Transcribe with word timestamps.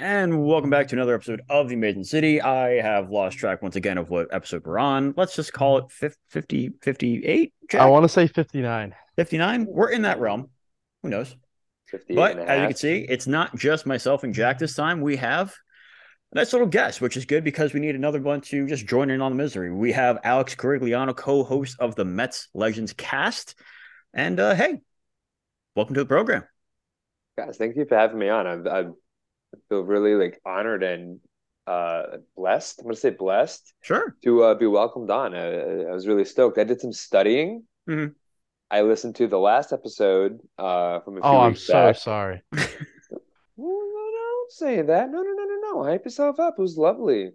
And 0.00 0.44
welcome 0.44 0.70
back 0.70 0.86
to 0.88 0.94
another 0.94 1.16
episode 1.16 1.42
of 1.48 1.68
The 1.68 1.74
Amazing 1.74 2.04
City. 2.04 2.40
I 2.40 2.80
have 2.80 3.10
lost 3.10 3.36
track 3.36 3.62
once 3.62 3.74
again 3.74 3.98
of 3.98 4.10
what 4.10 4.32
episode 4.32 4.64
we're 4.64 4.78
on. 4.78 5.12
Let's 5.16 5.34
just 5.34 5.52
call 5.52 5.78
it 5.78 5.90
50, 5.90 6.70
58. 6.80 7.52
I 7.74 7.86
want 7.86 8.04
to 8.04 8.08
say 8.08 8.28
59. 8.28 8.94
59. 9.16 9.66
We're 9.68 9.90
in 9.90 10.02
that 10.02 10.20
realm. 10.20 10.50
Who 11.02 11.08
knows? 11.08 11.34
But 12.08 12.38
as 12.38 12.60
you 12.60 12.66
can 12.68 12.76
see, 12.76 13.06
it's 13.08 13.26
not 13.26 13.56
just 13.56 13.86
myself 13.86 14.22
and 14.22 14.32
Jack 14.32 14.60
this 14.60 14.76
time. 14.76 15.00
We 15.00 15.16
have 15.16 15.52
a 16.30 16.36
nice 16.36 16.52
little 16.52 16.68
guest, 16.68 17.00
which 17.00 17.16
is 17.16 17.24
good 17.24 17.42
because 17.42 17.74
we 17.74 17.80
need 17.80 17.96
another 17.96 18.20
one 18.20 18.40
to 18.42 18.68
just 18.68 18.86
join 18.86 19.10
in 19.10 19.20
on 19.20 19.32
the 19.32 19.36
misery. 19.36 19.72
We 19.72 19.90
have 19.92 20.20
Alex 20.22 20.54
Corigliano, 20.54 21.16
co 21.16 21.42
host 21.42 21.74
of 21.80 21.96
the 21.96 22.04
Mets 22.04 22.46
Legends 22.54 22.92
cast. 22.92 23.56
And 24.14 24.38
uh, 24.38 24.54
hey, 24.54 24.80
welcome 25.74 25.96
to 25.96 26.02
the 26.02 26.06
program. 26.06 26.44
Guys, 27.36 27.56
thank 27.56 27.74
you 27.74 27.84
for 27.84 27.96
having 27.96 28.20
me 28.20 28.28
on. 28.28 28.46
I've, 28.46 28.66
I've 28.68 28.92
I 29.54 29.58
feel 29.68 29.82
really 29.82 30.14
like 30.14 30.40
honored 30.44 30.82
and 30.82 31.20
uh, 31.66 32.18
blessed. 32.36 32.80
I'm 32.80 32.86
gonna 32.86 32.96
say 32.96 33.10
blessed. 33.10 33.72
Sure. 33.82 34.14
To 34.24 34.42
uh, 34.44 34.54
be 34.54 34.66
welcomed 34.66 35.10
on. 35.10 35.34
I, 35.34 35.84
I 35.88 35.92
was 35.92 36.06
really 36.06 36.24
stoked. 36.24 36.58
I 36.58 36.64
did 36.64 36.80
some 36.80 36.92
studying. 36.92 37.64
Mhm. 37.88 38.14
I 38.70 38.82
listened 38.82 39.16
to 39.16 39.26
the 39.26 39.38
last 39.38 39.72
episode 39.72 40.40
uh, 40.58 41.00
from 41.00 41.16
a 41.16 41.20
few 41.20 41.30
Oh, 41.30 41.38
I'm 41.40 41.54
so 41.56 41.72
back. 41.72 41.96
sorry. 41.96 42.42
No, 43.60 43.64
no, 43.64 43.74
no, 43.74 44.10
don't 44.12 44.52
say 44.52 44.82
that. 44.82 45.10
No, 45.10 45.20
no, 45.20 45.32
no, 45.32 45.44
no, 45.44 45.72
no. 45.72 45.82
Hype 45.84 46.04
yourself 46.04 46.38
up. 46.38 46.54
It 46.58 46.62
was 46.62 46.76
lovely. 46.78 47.32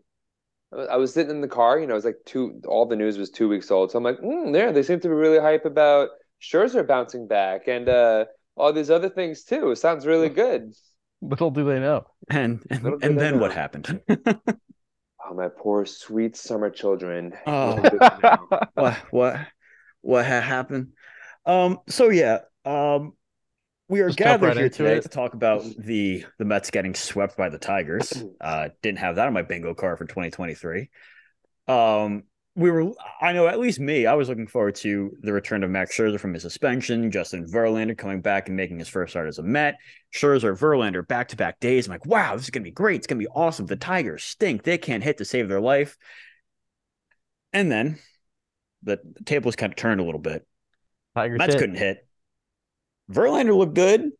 I 0.71 0.75
was- 0.77 0.87
I 0.87 0.95
was 0.95 1.13
sitting 1.13 1.31
in 1.35 1.41
the 1.41 1.49
car. 1.49 1.77
You 1.79 1.85
know, 1.85 1.93
it 1.93 1.95
was 1.95 2.05
like 2.05 2.19
two. 2.25 2.61
All 2.65 2.85
the 2.85 2.95
news 2.95 3.17
was 3.17 3.29
two 3.29 3.49
weeks 3.49 3.69
old. 3.71 3.91
So 3.91 3.97
I'm 3.97 4.05
like, 4.05 4.19
mm, 4.19 4.53
there. 4.53 4.71
They 4.71 4.83
seem 4.83 5.01
to 5.01 5.09
be 5.09 5.13
really 5.13 5.39
hype 5.39 5.65
about 5.65 6.09
Scherzer 6.41 6.87
bouncing 6.87 7.27
back 7.27 7.67
and 7.67 7.89
uh, 7.89 8.25
all 8.55 8.71
these 8.71 8.89
other 8.89 9.09
things 9.09 9.43
too. 9.43 9.71
It 9.71 9.75
sounds 9.77 10.05
really 10.07 10.29
good. 10.29 10.73
Little 11.23 11.51
do 11.51 11.63
they 11.65 11.79
know. 11.79 12.05
And 12.29 12.63
and, 12.69 12.83
Little 12.83 12.99
and 13.01 13.19
I 13.19 13.23
then 13.23 13.39
what 13.39 13.53
happened? 13.53 14.01
Oh, 15.25 15.33
my 15.33 15.47
poor 15.47 15.85
sweet 15.85 16.35
summer 16.35 16.69
children. 16.69 17.33
Oh. 17.47 17.75
Little 17.75 17.91
did 17.91 17.99
they 18.01 18.27
know. 18.27 18.59
what 18.73 18.97
what 19.09 19.39
what 20.01 20.25
had 20.25 20.43
happened? 20.43 20.89
Um. 21.45 21.79
So 21.87 22.09
yeah. 22.09 22.39
Um. 22.65 23.13
We 23.87 24.01
are 24.01 24.07
Just 24.07 24.17
gathered 24.17 24.47
right 24.47 24.57
here 24.57 24.69
today 24.69 24.97
it. 24.97 25.03
to 25.03 25.09
talk 25.09 25.33
about 25.33 25.63
the 25.77 26.25
the 26.39 26.45
Mets 26.45 26.71
getting 26.71 26.93
swept 26.93 27.37
by 27.37 27.49
the 27.49 27.57
Tigers. 27.57 28.11
Uh, 28.41 28.69
didn't 28.81 28.99
have 28.99 29.15
that 29.15 29.27
on 29.27 29.33
my 29.33 29.43
bingo 29.43 29.73
card 29.73 29.97
for 29.97 30.05
2023. 30.05 30.89
Um, 31.69 32.23
we 32.55 32.69
were, 32.69 32.91
I 33.19 33.33
know, 33.33 33.47
at 33.47 33.59
least 33.59 33.79
me, 33.79 34.05
I 34.05 34.13
was 34.13 34.29
looking 34.29 34.45
forward 34.45 34.75
to 34.75 35.11
the 35.21 35.33
return 35.33 35.63
of 35.63 35.71
Max 35.71 35.97
Scherzer 35.97 36.19
from 36.19 36.33
his 36.33 36.43
suspension, 36.43 37.09
Justin 37.09 37.45
Verlander 37.45 37.97
coming 37.97 38.21
back 38.21 38.47
and 38.47 38.55
making 38.55 38.77
his 38.77 38.87
first 38.87 39.13
start 39.13 39.27
as 39.27 39.39
a 39.39 39.43
Met. 39.43 39.75
Scherzer, 40.13 40.55
Verlander, 40.57 41.07
back 41.07 41.29
to 41.29 41.35
back 41.35 41.59
days. 41.59 41.87
I'm 41.87 41.91
like, 41.91 42.05
wow, 42.05 42.35
this 42.35 42.43
is 42.43 42.49
gonna 42.51 42.63
be 42.63 42.71
great. 42.71 42.97
It's 42.97 43.07
gonna 43.07 43.19
be 43.19 43.27
awesome. 43.27 43.65
The 43.65 43.75
Tigers 43.75 44.23
stink. 44.23 44.61
They 44.61 44.77
can't 44.77 45.03
hit 45.03 45.17
to 45.17 45.25
save 45.25 45.49
their 45.49 45.61
life. 45.61 45.97
And 47.53 47.71
then 47.71 47.97
the 48.83 48.99
tables 49.25 49.55
kind 49.55 49.73
of 49.73 49.77
turned 49.77 49.99
a 49.99 50.03
little 50.03 50.19
bit. 50.21 50.45
Tigers 51.15 51.39
Mets 51.39 51.53
hit. 51.53 51.59
couldn't 51.59 51.77
hit. 51.77 52.07
Verlander 53.11 53.57
looked 53.57 53.73
good. 53.73 54.11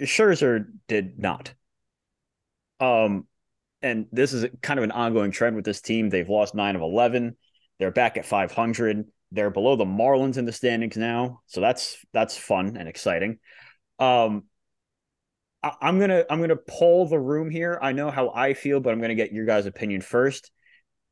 Scherzer 0.00 0.66
did 0.88 1.18
not. 1.18 1.52
Um, 2.80 3.26
and 3.82 4.06
this 4.12 4.32
is 4.32 4.46
kind 4.60 4.78
of 4.78 4.84
an 4.84 4.92
ongoing 4.92 5.30
trend 5.30 5.56
with 5.56 5.64
this 5.64 5.80
team. 5.80 6.08
They've 6.08 6.28
lost 6.28 6.54
nine 6.54 6.76
of 6.76 6.82
eleven. 6.82 7.36
They're 7.78 7.90
back 7.90 8.16
at 8.16 8.26
five 8.26 8.52
hundred. 8.52 9.04
They're 9.30 9.50
below 9.50 9.76
the 9.76 9.84
Marlins 9.84 10.36
in 10.36 10.44
the 10.44 10.52
standings 10.52 10.96
now, 10.96 11.40
so 11.46 11.60
that's 11.60 11.96
that's 12.12 12.36
fun 12.36 12.76
and 12.76 12.88
exciting. 12.88 13.38
Um, 13.98 14.44
I, 15.62 15.72
I'm 15.80 15.98
gonna 15.98 16.24
I'm 16.28 16.40
gonna 16.40 16.56
poll 16.56 17.06
the 17.08 17.18
room 17.18 17.50
here. 17.50 17.78
I 17.80 17.92
know 17.92 18.10
how 18.10 18.30
I 18.30 18.54
feel, 18.54 18.80
but 18.80 18.92
I'm 18.92 19.00
gonna 19.00 19.14
get 19.14 19.32
your 19.32 19.46
guys' 19.46 19.66
opinion 19.66 20.00
first. 20.00 20.50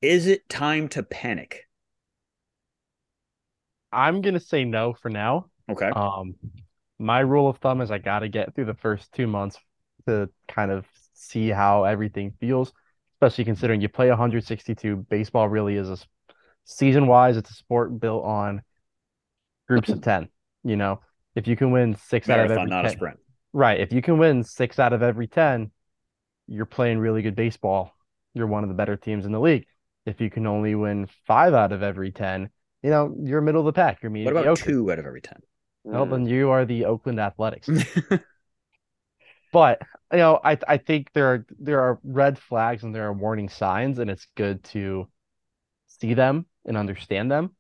Is 0.03 0.27
it 0.27 0.49
time 0.49 0.89
to 0.89 1.03
panic? 1.03 1.67
I'm 3.93 4.21
gonna 4.21 4.41
say 4.41 4.65
no 4.65 4.95
for 4.95 5.09
now. 5.09 5.47
Okay. 5.69 5.89
Um, 5.89 6.35
my 6.99 7.21
rule 7.21 7.49
of 7.49 7.59
thumb 7.59 7.81
is 7.81 7.91
I 7.91 7.99
gotta 7.99 8.29
get 8.29 8.55
through 8.55 8.67
the 8.67 8.75
first 8.75 9.13
two 9.13 9.27
months 9.27 9.59
to 10.07 10.29
kind 10.49 10.71
of 10.71 10.87
see 11.21 11.49
how 11.51 11.85
everything 11.85 12.33
feels, 12.41 12.73
especially 13.15 13.45
considering 13.45 13.81
you 13.81 13.89
play 13.89 14.09
162. 14.09 14.97
Baseball 15.09 15.49
really 15.49 15.77
is 15.77 15.89
a 15.91 15.99
season 16.65 17.07
wise, 17.07 17.37
it's 17.37 17.51
a 17.51 17.55
sport 17.55 17.99
built 18.01 18.25
on 18.25 18.63
groups 19.69 19.89
of 19.89 20.01
10. 20.03 20.29
You 20.65 20.77
know, 20.77 21.01
if 21.35 21.47
you 21.47 21.57
can 21.57 21.71
win 21.71 21.97
six 21.97 22.29
out 22.29 22.41
of 22.41 22.51
every 22.51 22.69
not 22.71 22.85
a 22.85 22.89
10, 22.89 22.97
sprint. 22.97 23.19
right? 23.53 23.81
If 23.81 23.93
you 23.93 24.03
can 24.03 24.19
win 24.19 24.45
six 24.45 24.79
out 24.79 24.93
of 24.93 25.03
every 25.03 25.27
10, 25.27 25.71
you're 26.49 26.67
playing 26.67 26.99
really 26.99 27.23
good 27.23 27.37
baseball. 27.37 27.93
You're 28.35 28.47
one 28.47 28.63
of 28.63 28.69
the 28.69 28.75
better 28.75 28.97
teams 28.97 29.25
in 29.27 29.33
the 29.33 29.41
league. 29.41 29.67
If 30.07 30.21
you 30.21 30.31
can 30.31 30.47
only 30.47 30.75
win 30.75 31.09
five 31.27 31.55
out 31.55 31.73
of 31.73 31.83
every 31.83 32.11
10, 32.11 32.51
you 32.83 32.91
know, 32.91 33.15
you're 33.23 33.41
middle 33.41 33.61
of 33.61 33.67
the 33.67 33.73
pack. 33.73 34.03
You're 34.03 34.11
What 34.11 34.33
about 34.37 34.57
two 34.59 34.91
out 34.91 34.99
of 34.99 35.07
every 35.07 35.21
ten? 35.21 35.39
Well, 35.85 36.07
Mm. 36.07 36.11
then 36.11 36.27
you 36.27 36.51
are 36.51 36.65
the 36.65 36.85
Oakland 36.87 37.21
Athletics. 37.21 37.69
But 39.53 39.83
you 40.13 40.19
know, 40.19 40.41
I 40.43 40.59
I 40.69 40.77
think 40.79 41.13
there 41.13 41.27
are 41.35 41.47
there 41.59 41.81
are 41.81 42.01
red 42.05 42.39
flags 42.39 42.83
and 42.83 42.95
there 42.95 43.07
are 43.07 43.13
warning 43.13 43.49
signs, 43.49 43.99
and 43.99 44.11
it's 44.11 44.27
good 44.37 44.65
to 44.65 45.09
see 45.87 46.15
them 46.15 46.47
and 46.67 46.77
understand 46.77 47.31
them. 47.31 47.57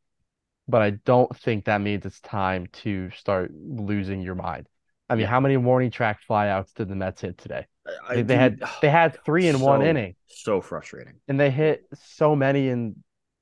But 0.68 0.82
I 0.82 0.90
don't 0.90 1.34
think 1.38 1.64
that 1.66 1.80
means 1.80 2.06
it's 2.06 2.20
time 2.20 2.68
to 2.84 3.10
start 3.10 3.52
losing 3.54 4.22
your 4.22 4.36
mind. 4.36 4.68
I 5.08 5.16
mean, 5.16 5.26
how 5.26 5.40
many 5.40 5.56
warning 5.56 5.90
track 5.90 6.20
flyouts 6.28 6.74
did 6.74 6.88
the 6.88 6.94
Mets 6.96 7.22
hit 7.22 7.38
today? 7.38 7.66
I- 8.08 8.14
They, 8.14 8.22
they 8.22 8.36
had 8.36 8.60
they 8.80 8.90
had 8.90 9.24
three 9.24 9.48
in 9.48 9.60
one 9.60 9.82
inning, 9.82 10.16
So 10.26 10.60
frustrating. 10.60 11.20
and 11.28 11.38
they 11.38 11.50
hit 11.50 11.86
so 11.94 12.34
many 12.36 12.68
in 12.68 12.96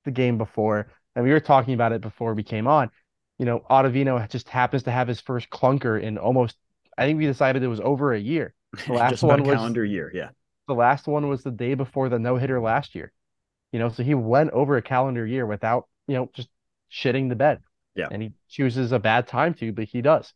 the 0.05 0.11
game 0.11 0.39
before. 0.39 0.91
And 1.15 1.25
we 1.25 1.33
were 1.33 1.41
talking 1.41 1.75
about 1.75 1.93
it 1.93 2.01
before 2.01 2.35
we 2.35 2.43
came 2.43 2.67
on. 2.67 2.91
You 3.39 3.47
know, 3.47 3.61
Ottavino 3.71 4.29
just 4.29 4.49
happens 4.49 4.85
to 4.85 4.91
have 4.91 5.09
his 5.09 5.21
first 5.21 5.51
clunker 5.51 6.01
in 6.01 6.19
almost. 6.19 6.57
I 6.97 7.07
think 7.07 7.19
we 7.19 7.27
decided 7.27 7.63
it 7.63 7.69
was 7.69 7.81
over 7.81 8.13
a 8.13 8.19
year. 8.19 8.55
The 8.73 8.93
last 8.95 9.11
Just 9.11 9.23
one 9.23 9.43
was- 9.43 9.57
calendar 9.57 9.85
year. 9.85 10.11
Yeah. 10.15 10.31
The 10.67 10.75
last 10.75 11.07
one 11.07 11.29
was 11.29 11.43
the 11.43 11.51
day 11.51 11.75
before 11.75 12.11
the 12.11 12.19
no 12.19 12.37
hitter 12.37 12.61
last 12.61 12.95
year. 12.95 13.13
You 13.73 13.79
know, 13.79 13.89
so 13.89 14.03
he 14.03 14.15
went 14.15 14.51
over 14.51 14.77
a 14.77 14.83
calendar 14.83 15.27
year 15.27 15.47
without, 15.47 15.89
you 16.07 16.15
know, 16.15 16.31
just 16.35 16.49
shitting 16.93 17.29
the 17.29 17.37
bed. 17.37 17.61
Yeah. 17.95 18.09
And 18.11 18.23
he 18.23 18.33
chooses 18.49 18.93
a 18.93 18.99
bad 18.99 19.27
time 19.27 19.55
to, 19.55 19.73
but 19.73 19.85
he 19.85 20.03
does. 20.03 20.33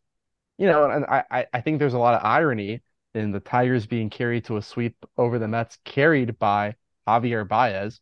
You 0.59 0.67
know, 0.67 0.91
and 0.91 1.05
I, 1.05 1.47
I, 1.53 1.61
think 1.61 1.79
there's 1.79 1.95
a 1.95 1.99
lot 1.99 2.15
of 2.15 2.25
irony 2.25 2.83
in 3.15 3.33
the 3.33 3.41
Tigers 3.41 3.87
being 3.87 4.11
carried 4.11 4.45
to 4.47 4.57
a 4.59 4.63
sweep 4.63 4.97
over 5.17 5.39
the 5.39 5.49
Mets, 5.49 5.79
carried 5.85 6.39
by 6.39 6.77
Javier 7.07 7.47
Baez. 7.47 8.01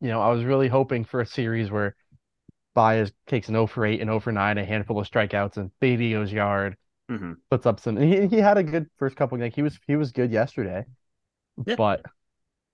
You 0.00 0.08
know, 0.08 0.20
I 0.20 0.30
was 0.30 0.44
really 0.44 0.68
hoping 0.68 1.04
for 1.04 1.20
a 1.20 1.26
series 1.26 1.70
where 1.70 1.94
Baez 2.74 3.12
takes 3.26 3.48
an 3.48 3.54
0 3.54 3.66
for 3.66 3.84
8 3.84 4.00
and 4.00 4.08
0 4.08 4.20
for 4.20 4.32
9, 4.32 4.58
a 4.58 4.64
handful 4.64 4.98
of 4.98 5.08
strikeouts, 5.08 5.56
and 5.56 5.70
goes 5.80 6.32
yard 6.32 6.76
hmm 7.10 7.32
puts 7.50 7.66
up 7.66 7.80
some. 7.80 7.96
He 7.96 8.26
he 8.28 8.38
had 8.38 8.58
a 8.58 8.62
good 8.62 8.88
first 8.98 9.16
couple. 9.16 9.38
Like 9.38 9.54
he 9.54 9.62
was 9.62 9.78
he 9.86 9.96
was 9.96 10.12
good 10.12 10.30
yesterday, 10.32 10.86
Yeah. 11.66 11.76
but 11.76 12.04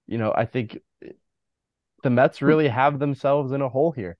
you 0.06 0.18
know 0.18 0.32
I 0.36 0.46
think 0.46 0.78
the 2.02 2.10
Mets 2.10 2.42
really 2.42 2.68
have 2.80 2.98
themselves 2.98 3.52
in 3.52 3.60
a 3.62 3.68
hole 3.68 3.92
here. 3.92 4.16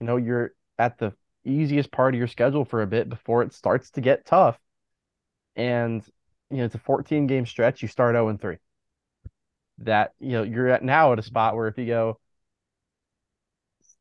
You 0.00 0.06
know 0.06 0.16
you're 0.16 0.52
at 0.78 0.98
the 0.98 1.14
easiest 1.44 1.90
part 1.92 2.14
of 2.14 2.18
your 2.18 2.28
schedule 2.28 2.64
for 2.64 2.82
a 2.82 2.86
bit 2.86 3.08
before 3.08 3.42
it 3.42 3.52
starts 3.54 3.90
to 3.92 4.00
get 4.00 4.26
tough, 4.26 4.58
and 5.56 6.04
you 6.50 6.58
know 6.58 6.64
it's 6.64 6.74
a 6.74 6.78
14 6.78 7.26
game 7.26 7.46
stretch. 7.46 7.82
You 7.82 7.88
start 7.88 8.14
0 8.14 8.28
and 8.28 8.40
3. 8.40 8.58
That 9.80 10.14
you 10.20 10.32
know 10.32 10.42
you're 10.42 10.68
at 10.68 10.84
now 10.84 11.12
at 11.12 11.18
a 11.18 11.22
spot 11.22 11.56
where 11.56 11.68
if 11.68 11.78
you 11.78 11.86
go 11.86 12.18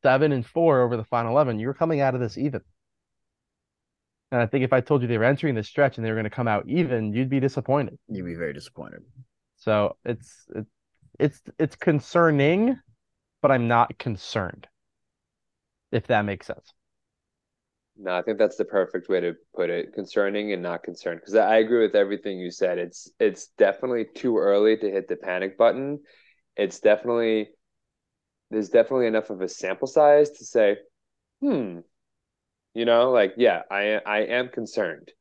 seven 0.04 0.32
and 0.32 0.46
four 0.46 0.82
over 0.82 0.96
the 0.98 1.04
final 1.04 1.32
11, 1.32 1.60
you're 1.60 1.74
coming 1.74 2.00
out 2.00 2.14
of 2.14 2.22
this 2.22 2.38
even. 2.38 2.62
And 4.32 4.42
I 4.42 4.46
think 4.46 4.64
if 4.64 4.74
I 4.74 4.82
told 4.82 5.02
you 5.02 5.08
they 5.08 5.18
were 5.18 5.24
entering 5.24 5.56
the 5.56 5.64
stretch 5.64 5.98
and 5.98 6.06
they 6.06 6.10
were 6.10 6.16
going 6.16 6.26
to 6.26 6.30
come 6.30 6.48
out 6.48 6.68
even, 6.68 7.14
you'd 7.14 7.30
be 7.30 7.40
disappointed. 7.40 7.98
You'd 8.10 8.26
be 8.26 8.36
very 8.36 8.54
disappointed. 8.54 9.04
So 9.56 9.96
it's 10.04 10.46
it, 10.54 10.66
it's 11.20 11.42
it's 11.58 11.76
concerning, 11.76 12.78
but 13.42 13.52
I'm 13.52 13.68
not 13.68 13.98
concerned. 13.98 14.68
If 15.92 16.08
that 16.08 16.26
makes 16.26 16.48
sense. 16.48 16.74
No, 17.98 18.16
I 18.16 18.22
think 18.22 18.38
that's 18.38 18.58
the 18.58 18.66
perfect 18.66 19.10
way 19.10 19.22
to 19.22 19.34
put 19.56 19.70
it. 19.70 19.94
Concerning 19.94 20.54
and 20.54 20.62
not 20.62 20.84
concerned. 20.84 21.22
Because 21.22 21.36
I 21.36 21.58
agree 21.58 21.82
with 21.82 21.96
everything 21.96 22.38
you 22.38 22.52
said. 22.52 22.78
It's 22.78 23.10
it's 23.20 23.48
definitely 23.58 24.06
too 24.14 24.38
early 24.38 24.78
to 24.78 24.92
hit 24.92 25.08
the 25.08 25.16
panic 25.16 25.58
button. 25.58 26.02
It's 26.56 26.80
definitely 26.80 27.50
there's 28.52 28.70
definitely 28.70 29.08
enough 29.08 29.30
of 29.30 29.42
a 29.42 29.48
sample 29.50 29.88
size 29.88 30.30
to 30.32 30.46
say, 30.46 30.78
hmm, 31.42 31.80
you 32.78 32.86
know, 32.86 33.10
like 33.10 33.34
yeah, 33.38 33.64
I 33.72 34.00
I 34.06 34.20
am 34.20 34.50
concerned. 34.50 35.12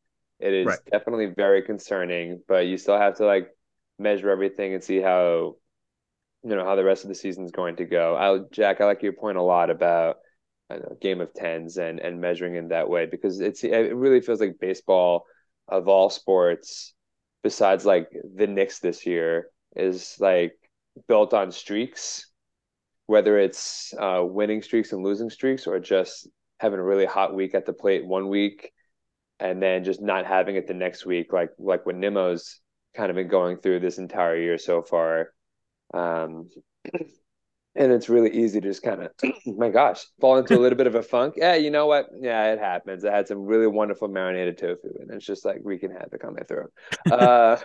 It 0.41 0.53
is 0.53 0.67
Right. 0.67 0.81
definitely 0.93 1.27
very 1.35 1.63
concerning, 1.63 2.43
but 2.47 2.67
you 2.67 2.77
still 2.77 2.99
have 2.99 3.17
to 3.17 3.25
like 3.25 3.49
measure 3.99 4.29
everything 4.31 4.75
and 4.75 4.85
see 4.85 5.01
how 5.01 5.57
you 6.45 6.55
know 6.55 6.67
how 6.67 6.77
the 6.77 6.85
rest 6.85 7.05
of 7.05 7.09
the 7.09 7.15
season 7.15 7.47
is 7.47 7.53
going 7.53 7.77
to 7.77 7.87
go. 7.87 8.15
I 8.15 8.47
Jack, 8.53 8.83
I 8.83 8.85
like 8.85 9.03
your 9.03 9.15
point 9.15 9.39
a 9.39 9.43
lot 9.43 9.71
about 9.71 10.17
know, 10.69 10.99
game 11.01 11.23
of 11.23 11.33
tens 11.33 11.79
and 11.79 11.99
and 11.99 12.21
measuring 12.21 12.57
in 12.57 12.69
that 12.69 12.91
way 12.91 13.07
because 13.07 13.41
it's 13.41 13.65
it 13.65 13.97
really 13.97 14.21
feels 14.21 14.41
like 14.41 14.61
baseball 14.61 15.25
of 15.67 15.89
all 15.89 16.11
sports 16.11 16.93
besides 17.43 17.87
like 17.87 18.11
the 18.35 18.47
Knicks 18.47 18.81
this 18.81 19.07
year 19.07 19.49
is 19.75 20.17
like 20.21 20.59
built 21.09 21.33
on 21.33 21.51
streaks, 21.53 22.31
whether 23.07 23.39
it's 23.39 23.95
uh, 23.99 24.23
winning 24.23 24.61
streaks 24.63 24.93
and 24.93 25.03
losing 25.03 25.31
streaks 25.31 25.67
or 25.67 25.81
just 25.81 26.29
having 26.59 26.79
a 26.79 26.85
really 26.85 27.07
hot 27.07 27.35
week 27.35 27.55
at 27.55 27.67
the 27.67 27.73
plate 27.73 28.07
one 28.07 28.29
week 28.29 28.73
and 29.39 29.63
then 29.63 29.85
just 29.85 30.01
not 30.01 30.27
having 30.27 30.57
it 30.57 30.67
the 30.67 30.75
next 30.75 31.05
week, 31.05 31.33
like 31.33 31.51
like 31.59 31.85
when 31.85 32.01
Nimmo's 32.01 32.61
kind 32.95 33.11
of 33.11 33.17
been 33.17 33.29
going 33.29 33.59
through 33.59 33.81
this 33.81 33.99
entire 33.99 34.37
year 34.37 34.59
so 34.59 34.83
far. 34.83 35.33
Um, 35.93 36.49
and 37.77 37.93
it's 37.93 38.09
really 38.09 38.31
easy 38.31 38.61
to 38.61 38.69
just 38.69 38.83
kind 38.83 39.03
of, 39.03 39.13
my 39.47 39.69
gosh, 39.69 40.05
fall 40.21 40.39
into 40.39 40.57
a 40.57 40.61
little 40.61 40.79
bit 40.79 40.87
of 40.87 40.95
a 40.95 41.03
funk. 41.03 41.35
Yeah, 41.37 41.55
you 41.55 41.71
know 41.71 41.87
what? 41.87 42.07
Yeah, 42.19 42.53
it 42.53 42.59
happens. 42.59 43.05
I 43.05 43.15
had 43.15 43.29
some 43.29 43.45
really 43.45 43.67
wonderful 43.67 44.09
marinated 44.09 44.59
tofu, 44.59 44.89
and 44.99 45.11
it's 45.11 45.27
just 45.27 45.45
like 45.45 45.59
wreaking 45.63 45.91
havoc 45.91 46.25
on 46.25 46.35
my 46.35 46.43
throat. 46.43 46.73
Uh, 47.11 47.59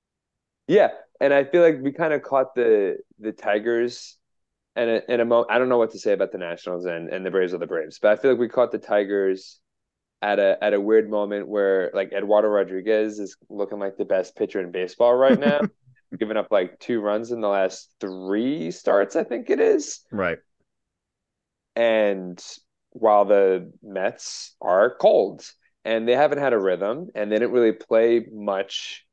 yeah, 0.68 0.90
and 1.20 1.32
I 1.32 1.44
feel 1.44 1.62
like 1.62 1.78
we 1.80 1.92
kind 1.92 2.12
of 2.12 2.22
caught 2.22 2.54
the 2.54 2.98
the 3.18 3.32
Tigers, 3.32 4.18
and 4.76 5.02
in 5.08 5.20
a 5.20 5.24
moment, 5.24 5.50
I 5.50 5.58
don't 5.58 5.68
know 5.68 5.78
what 5.78 5.92
to 5.92 5.98
say 5.98 6.12
about 6.12 6.32
the 6.32 6.38
Nationals 6.38 6.84
and 6.84 7.08
and 7.08 7.24
the 7.24 7.30
Braves 7.30 7.54
are 7.54 7.58
the 7.58 7.66
Braves, 7.66 7.98
but 8.00 8.12
I 8.12 8.16
feel 8.16 8.30
like 8.30 8.40
we 8.40 8.48
caught 8.48 8.72
the 8.72 8.78
Tigers 8.78 9.58
at 10.22 10.38
a 10.38 10.62
at 10.62 10.74
a 10.74 10.80
weird 10.80 11.10
moment 11.10 11.48
where 11.48 11.90
like 11.94 12.12
Eduardo 12.12 12.48
Rodriguez 12.48 13.18
is 13.18 13.36
looking 13.48 13.78
like 13.78 13.96
the 13.96 14.04
best 14.04 14.36
pitcher 14.36 14.60
in 14.60 14.70
baseball 14.70 15.14
right 15.14 15.38
now. 15.38 15.60
giving 16.18 16.36
up 16.36 16.48
like 16.50 16.78
two 16.78 17.00
runs 17.00 17.32
in 17.32 17.40
the 17.40 17.48
last 17.48 17.92
three 18.00 18.70
starts, 18.70 19.16
I 19.16 19.24
think 19.24 19.50
it 19.50 19.60
is. 19.60 20.00
Right. 20.10 20.38
And 21.74 22.42
while 22.90 23.24
the 23.24 23.72
Mets 23.82 24.54
are 24.60 24.94
cold 24.94 25.44
and 25.84 26.08
they 26.08 26.14
haven't 26.14 26.38
had 26.38 26.52
a 26.52 26.58
rhythm 26.58 27.08
and 27.14 27.30
they 27.30 27.36
didn't 27.36 27.52
really 27.52 27.72
play 27.72 28.24
much 28.32 29.04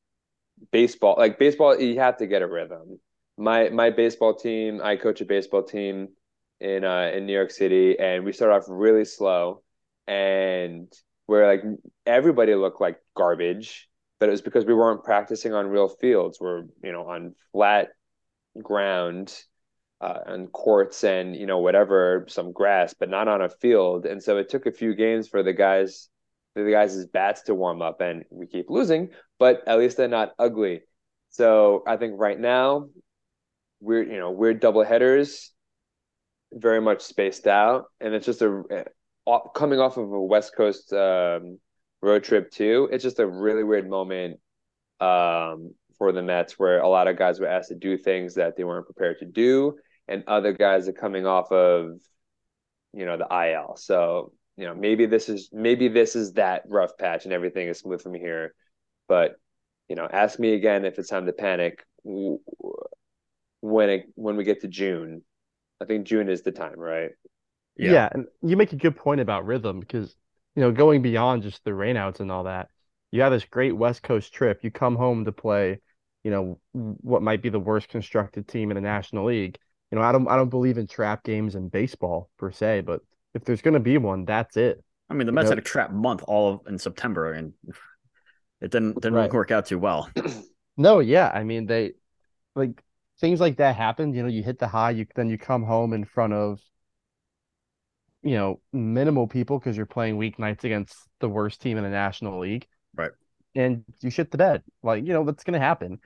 baseball, 0.72 1.16
like 1.18 1.40
baseball, 1.40 1.80
you 1.80 2.00
have 2.00 2.18
to 2.18 2.28
get 2.28 2.42
a 2.42 2.48
rhythm. 2.48 3.00
My 3.38 3.70
my 3.70 3.90
baseball 3.90 4.36
team, 4.36 4.82
I 4.84 4.96
coach 4.96 5.22
a 5.22 5.26
baseball 5.26 5.64
team 5.64 6.10
in 6.60 6.84
uh 6.84 7.12
in 7.14 7.26
New 7.26 7.34
York 7.34 7.52
City, 7.52 7.98
and 8.00 8.24
we 8.24 8.32
start 8.34 8.52
off 8.52 8.66
really 8.68 9.06
slow, 9.06 9.64
and 10.08 10.92
where 11.26 11.48
like 11.48 11.64
everybody 12.06 12.54
looked 12.56 12.82
like 12.82 12.98
garbage 13.16 13.90
but 14.24 14.30
it 14.30 14.32
was 14.32 14.42
because 14.42 14.64
we 14.64 14.74
weren't 14.74 15.04
practicing 15.04 15.54
on 15.54 15.68
real 15.68 15.90
fields. 15.90 16.40
We're 16.40 16.62
you 16.82 16.94
know 16.94 17.10
on 17.10 17.36
flat 17.52 17.90
ground 18.62 19.38
uh, 20.00 20.20
and 20.26 20.50
courts 20.50 21.04
and 21.04 21.36
you 21.36 21.46
know 21.46 21.58
whatever 21.58 22.26
some 22.30 22.54
grass, 22.54 22.94
but 22.98 23.10
not 23.10 23.28
on 23.28 23.42
a 23.42 23.50
field. 23.50 24.06
And 24.06 24.24
so 24.24 24.38
it 24.38 24.48
took 24.48 24.66
a 24.66 24.72
few 24.72 24.96
games 24.96 25.28
for 25.28 25.44
the 25.44 25.52
guys 25.52 26.08
for 26.54 26.64
the 26.64 26.72
guys' 26.72 27.06
bats 27.06 27.42
to 27.42 27.54
warm 27.54 27.82
up, 27.82 28.00
and 28.00 28.24
we 28.30 28.48
keep 28.48 28.70
losing, 28.70 29.10
but 29.40 29.62
at 29.68 29.78
least 29.78 29.98
they're 29.98 30.08
not 30.08 30.32
ugly. 30.40 30.84
So 31.32 31.84
I 31.86 31.98
think 31.98 32.14
right 32.18 32.40
now 32.40 32.88
we're 33.84 34.04
you 34.04 34.18
know 34.18 34.32
we're 34.32 34.54
double 34.54 34.84
headers, 34.84 35.52
very 36.52 36.82
much 36.82 37.02
spaced 37.02 37.48
out, 37.48 37.86
and 38.00 38.14
it's 38.14 38.26
just 38.26 38.42
a 38.42 38.64
coming 39.54 39.80
off 39.80 39.98
of 39.98 40.12
a 40.12 40.22
West 40.22 40.56
Coast 40.56 40.92
um, 40.94 41.60
road 42.02 42.24
trip 42.24 42.52
too. 42.52 42.90
It's 42.92 43.04
just 43.04 43.20
a 43.20 43.28
really 43.28 43.64
weird 43.64 43.90
moment 43.90 44.40
um, 45.00 45.74
for 45.98 46.12
the 46.12 46.22
Mets 46.22 46.58
where 46.58 46.80
a 46.80 46.88
lot 46.88 47.08
of 47.08 47.18
guys 47.18 47.40
were 47.40 47.48
asked 47.48 47.70
to 47.70 47.76
do 47.76 47.98
things 47.98 48.36
that 48.36 48.56
they 48.56 48.64
weren't 48.64 48.86
prepared 48.86 49.20
to 49.20 49.26
do, 49.26 49.76
and 50.08 50.24
other 50.28 50.54
guys 50.54 50.88
are 50.88 50.94
coming 50.94 51.28
off 51.28 51.52
of, 51.52 52.00
you 52.94 53.06
know, 53.06 53.18
the 53.18 53.28
IL. 53.30 53.76
So 53.76 54.32
you 54.56 54.66
know 54.66 54.76
maybe 54.76 55.06
this 55.08 55.28
is 55.28 55.50
maybe 55.52 55.90
this 55.90 56.16
is 56.16 56.34
that 56.34 56.64
rough 56.68 56.98
patch 56.98 57.26
and 57.26 57.34
everything 57.34 57.68
is 57.68 57.80
smooth 57.80 58.02
from 58.02 58.14
here, 58.14 58.54
but 59.10 59.36
you 59.90 59.96
know, 59.96 60.08
ask 60.12 60.40
me 60.40 60.54
again 60.54 60.86
if 60.86 60.98
it's 60.98 61.10
time 61.10 61.26
to 61.26 61.34
panic 61.34 61.86
when 63.64 63.90
it 63.90 64.06
when 64.16 64.36
we 64.36 64.44
get 64.44 64.62
to 64.62 64.68
June. 64.68 65.24
I 65.82 65.86
think 65.86 66.06
June 66.06 66.30
is 66.30 66.42
the 66.42 66.52
time, 66.52 66.78
right? 66.78 67.12
Yeah. 67.78 67.92
yeah, 67.92 68.10
and 68.12 68.26
you 68.42 68.58
make 68.58 68.74
a 68.74 68.76
good 68.76 68.96
point 68.96 69.22
about 69.22 69.46
rhythm 69.46 69.80
because 69.80 70.16
you 70.56 70.62
know, 70.62 70.72
going 70.72 71.02
beyond 71.02 71.44
just 71.44 71.64
the 71.64 71.72
rainouts 71.72 72.20
and 72.20 72.32
all 72.32 72.44
that, 72.44 72.68
you 73.12 73.22
have 73.22 73.32
this 73.32 73.46
great 73.46 73.72
West 73.72 74.04
Coast 74.04 74.34
trip. 74.34 74.60
You 74.64 74.70
come 74.70 74.96
home 74.96 75.26
to 75.26 75.32
play, 75.32 75.80
you 76.24 76.30
know, 76.30 76.60
what 76.74 77.24
might 77.24 77.42
be 77.42 77.50
the 77.50 77.60
worst 77.60 77.88
constructed 77.88 78.48
team 78.48 78.70
in 78.70 78.76
the 78.76 78.82
National 78.82 79.26
League. 79.26 79.58
You 79.92 79.98
know, 79.98 80.04
I 80.04 80.12
don't 80.12 80.28
I 80.28 80.36
don't 80.36 80.50
believe 80.50 80.78
in 80.78 80.86
trap 80.86 81.24
games 81.24 81.56
in 81.56 81.70
baseball 81.70 82.30
per 82.38 82.52
se, 82.52 82.82
but 82.82 83.02
if 83.34 83.46
there's 83.46 83.62
going 83.62 83.76
to 83.76 83.80
be 83.80 83.98
one, 83.98 84.26
that's 84.26 84.58
it. 84.58 84.84
I 85.10 85.14
mean, 85.14 85.26
the 85.26 85.32
Mets 85.32 85.46
you 85.46 85.52
know? 85.52 85.52
had 85.52 85.60
a 85.60 85.62
trap 85.62 85.92
month 85.92 86.24
all 86.28 86.54
of, 86.54 86.68
in 86.68 86.78
September, 86.78 87.32
and 87.32 87.54
it 88.62 88.72
didn't 88.72 88.96
didn't 88.96 89.14
right. 89.14 89.32
work 89.32 89.52
out 89.52 89.68
too 89.68 89.80
well. 89.80 90.10
no, 90.78 91.00
yeah, 91.00 91.32
I 91.34 91.44
mean 91.44 91.66
they 91.66 91.94
like 92.56 92.84
things 93.24 93.40
like 93.40 93.58
that 93.58 93.76
happen. 93.76 94.14
You 94.14 94.24
know, 94.24 94.30
you 94.30 94.44
hit 94.44 94.60
the 94.60 94.68
high, 94.68 94.92
you 94.92 95.08
then 95.16 95.30
you 95.30 95.38
come 95.38 95.64
home 95.64 95.94
in 95.94 96.04
front 96.04 96.34
of 96.34 96.60
you 98.24 98.36
know, 98.36 98.62
minimal 98.72 99.28
people 99.28 99.60
because 99.60 99.76
you're 99.76 99.86
playing 99.86 100.18
weeknights 100.18 100.64
against 100.64 100.96
the 101.20 101.30
worst 101.30 101.62
team 101.62 101.78
in 101.78 101.84
the 101.84 101.90
National 101.90 102.40
League. 102.40 102.66
Right. 102.96 103.12
And 103.54 103.84
you 104.00 104.10
shit 104.10 104.32
the 104.32 104.38
bed. 104.38 104.64
Like, 104.82 105.06
you 105.06 105.14
know, 105.14 105.26
that's 105.26 105.44
going 105.44 105.60
to 105.60 105.60
happen. 105.60 106.00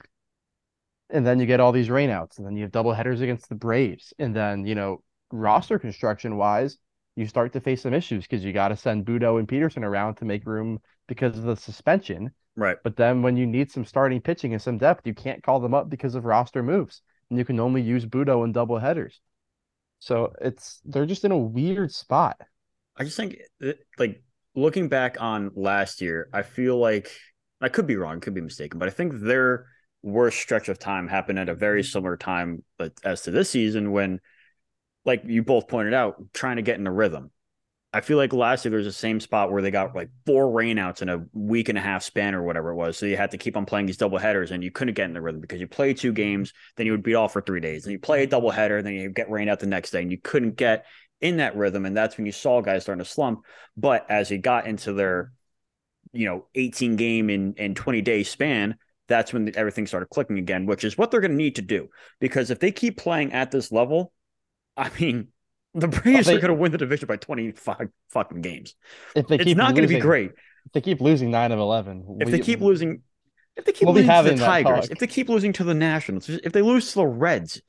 And 1.09 1.25
then 1.25 1.39
you 1.39 1.45
get 1.45 1.61
all 1.61 1.71
these 1.71 1.87
rainouts, 1.87 2.37
and 2.37 2.45
then 2.45 2.57
you 2.57 2.63
have 2.63 2.71
double 2.71 2.91
headers 2.91 3.21
against 3.21 3.47
the 3.47 3.55
Braves. 3.55 4.13
And 4.19 4.35
then, 4.35 4.65
you 4.65 4.75
know, 4.75 5.03
roster 5.31 5.79
construction 5.79 6.35
wise, 6.35 6.77
you 7.15 7.27
start 7.27 7.53
to 7.53 7.61
face 7.61 7.83
some 7.83 7.93
issues 7.93 8.23
because 8.23 8.43
you 8.43 8.51
got 8.51 8.69
to 8.69 8.75
send 8.75 9.05
Butto 9.05 9.39
and 9.39 9.47
Peterson 9.47 9.83
around 9.83 10.15
to 10.15 10.25
make 10.25 10.45
room 10.45 10.79
because 11.07 11.37
of 11.37 11.43
the 11.43 11.55
suspension. 11.55 12.31
Right. 12.55 12.77
But 12.83 12.95
then 12.95 13.21
when 13.21 13.37
you 13.37 13.45
need 13.45 13.71
some 13.71 13.85
starting 13.85 14.21
pitching 14.21 14.53
and 14.53 14.61
some 14.61 14.77
depth, 14.77 15.05
you 15.05 15.13
can't 15.13 15.43
call 15.43 15.59
them 15.59 15.73
up 15.73 15.89
because 15.89 16.15
of 16.15 16.25
roster 16.25 16.63
moves. 16.63 17.01
And 17.29 17.37
you 17.37 17.45
can 17.45 17.59
only 17.59 17.81
use 17.81 18.05
Butto 18.05 18.43
in 18.43 18.51
double 18.51 18.79
headers. 18.79 19.19
So 19.99 20.33
it's 20.41 20.79
they're 20.85 21.05
just 21.05 21.25
in 21.25 21.31
a 21.31 21.37
weird 21.37 21.91
spot. 21.91 22.39
I 22.95 23.03
just 23.03 23.17
think 23.17 23.37
uh, 23.63 23.73
like 23.97 24.23
looking 24.55 24.89
back 24.89 25.17
on 25.19 25.51
last 25.55 26.01
year, 26.01 26.29
I 26.33 26.43
feel 26.43 26.77
like 26.77 27.11
I 27.61 27.69
could 27.69 27.87
be 27.87 27.95
wrong, 27.95 28.19
could 28.19 28.33
be 28.33 28.41
mistaken, 28.41 28.79
but 28.79 28.87
I 28.87 28.91
think 28.91 29.13
their 29.15 29.67
worst 30.03 30.39
stretch 30.39 30.69
of 30.69 30.79
time 30.79 31.07
happened 31.07 31.39
at 31.39 31.49
a 31.49 31.55
very 31.55 31.83
similar 31.83 32.15
time 32.15 32.63
but 32.77 32.93
as 33.03 33.23
to 33.23 33.31
this 33.31 33.49
season 33.49 33.91
when 33.91 34.21
like 35.05 35.23
you 35.25 35.41
both 35.41 35.67
pointed 35.67 35.93
out, 35.93 36.15
trying 36.33 36.57
to 36.57 36.61
get 36.61 36.79
in 36.79 36.85
a 36.85 36.91
rhythm. 36.91 37.31
I 37.93 38.01
feel 38.01 38.17
like 38.17 38.33
last 38.33 38.65
year 38.65 38.69
there 38.69 38.79
was 38.79 38.85
the 38.85 38.91
same 38.91 39.19
spot 39.19 39.51
where 39.51 39.61
they 39.61 39.71
got 39.71 39.95
like 39.95 40.09
four 40.25 40.47
rainouts 40.47 41.01
in 41.01 41.09
a 41.09 41.23
week 41.33 41.69
and 41.69 41.77
a 41.77 41.81
half 41.81 42.03
span 42.03 42.35
or 42.35 42.43
whatever 42.43 42.71
it 42.71 42.75
was. 42.75 42.97
So 42.97 43.05
you 43.05 43.15
had 43.15 43.31
to 43.31 43.37
keep 43.37 43.55
on 43.55 43.65
playing 43.65 43.85
these 43.85 43.97
double 43.97 44.17
headers 44.17 44.51
and 44.51 44.63
you 44.63 44.71
couldn't 44.71 44.95
get 44.95 45.05
in 45.05 45.13
the 45.13 45.21
rhythm 45.21 45.39
because 45.39 45.61
you 45.61 45.67
play 45.67 45.93
two 45.93 46.09
mm-hmm. 46.09 46.15
games, 46.15 46.53
then 46.75 46.85
you 46.85 46.91
would 46.91 47.03
beat 47.03 47.15
off 47.15 47.33
for 47.33 47.41
three 47.41 47.61
days. 47.61 47.83
Then 47.83 47.93
you 47.93 47.99
play 47.99 48.19
a 48.19 48.23
mm-hmm. 48.23 48.31
double 48.31 48.51
header, 48.51 48.81
then 48.81 48.93
you 48.93 49.09
get 49.09 49.31
rained 49.31 49.49
out 49.49 49.59
the 49.59 49.67
next 49.67 49.91
day 49.91 50.01
and 50.01 50.11
you 50.11 50.19
couldn't 50.21 50.57
get 50.57 50.85
in 51.21 51.37
that 51.37 51.55
rhythm. 51.55 51.85
And 51.85 51.95
that's 51.95 52.17
when 52.17 52.25
you 52.25 52.33
saw 52.33 52.61
guys 52.61 52.83
starting 52.83 53.03
to 53.03 53.09
slump. 53.09 53.45
But 53.77 54.05
as 54.11 54.29
you 54.29 54.37
got 54.37 54.67
into 54.67 54.91
their, 54.91 55.31
you 56.11 56.25
know, 56.25 56.47
18 56.55 56.97
game 56.97 57.29
in, 57.29 57.53
in 57.53 57.73
20 57.73 58.01
day 58.01 58.23
span, 58.23 58.75
that's 59.07 59.31
when 59.31 59.55
everything 59.55 59.87
started 59.87 60.09
clicking 60.09 60.37
again, 60.37 60.65
which 60.65 60.83
is 60.83 60.97
what 60.97 61.09
they're 61.09 61.21
going 61.21 61.31
to 61.31 61.37
need 61.37 61.55
to 61.55 61.61
do. 61.61 61.87
Because 62.19 62.51
if 62.51 62.59
they 62.59 62.71
keep 62.71 62.97
playing 62.97 63.31
at 63.31 63.49
this 63.49 63.71
level, 63.71 64.11
I 64.75 64.91
mean, 64.99 65.29
the 65.73 65.87
Braves 65.87 66.27
they, 66.27 66.35
are 66.35 66.39
going 66.39 66.47
to 66.49 66.53
win 66.53 66.71
the 66.71 66.77
division 66.77 67.07
by 67.07 67.17
25 67.17 67.89
fucking 68.09 68.41
games. 68.41 68.75
If 69.15 69.27
they 69.27 69.37
it's 69.37 69.55
not 69.55 69.75
going 69.75 69.87
to 69.87 69.93
be 69.93 69.99
great. 69.99 70.31
If 70.65 70.73
they 70.73 70.81
keep 70.81 71.01
losing 71.01 71.31
9 71.31 71.51
of 71.51 71.59
11. 71.59 72.17
If 72.19 72.25
we, 72.25 72.31
they 72.31 72.39
keep 72.39 72.59
losing 72.59 73.01
if 73.57 73.65
they 73.65 73.71
keep 73.71 73.87
we'll 73.87 73.95
losing 73.95 74.09
to 74.09 74.35
the 74.35 74.45
Tigers, 74.45 74.89
if 74.89 74.99
they 74.99 75.07
keep 75.07 75.29
losing 75.29 75.51
to 75.53 75.63
the 75.63 75.73
Nationals, 75.73 76.29
if 76.29 76.51
they 76.51 76.61
lose 76.61 76.89
to 76.89 76.99
the 76.99 77.07
Reds, 77.07 77.61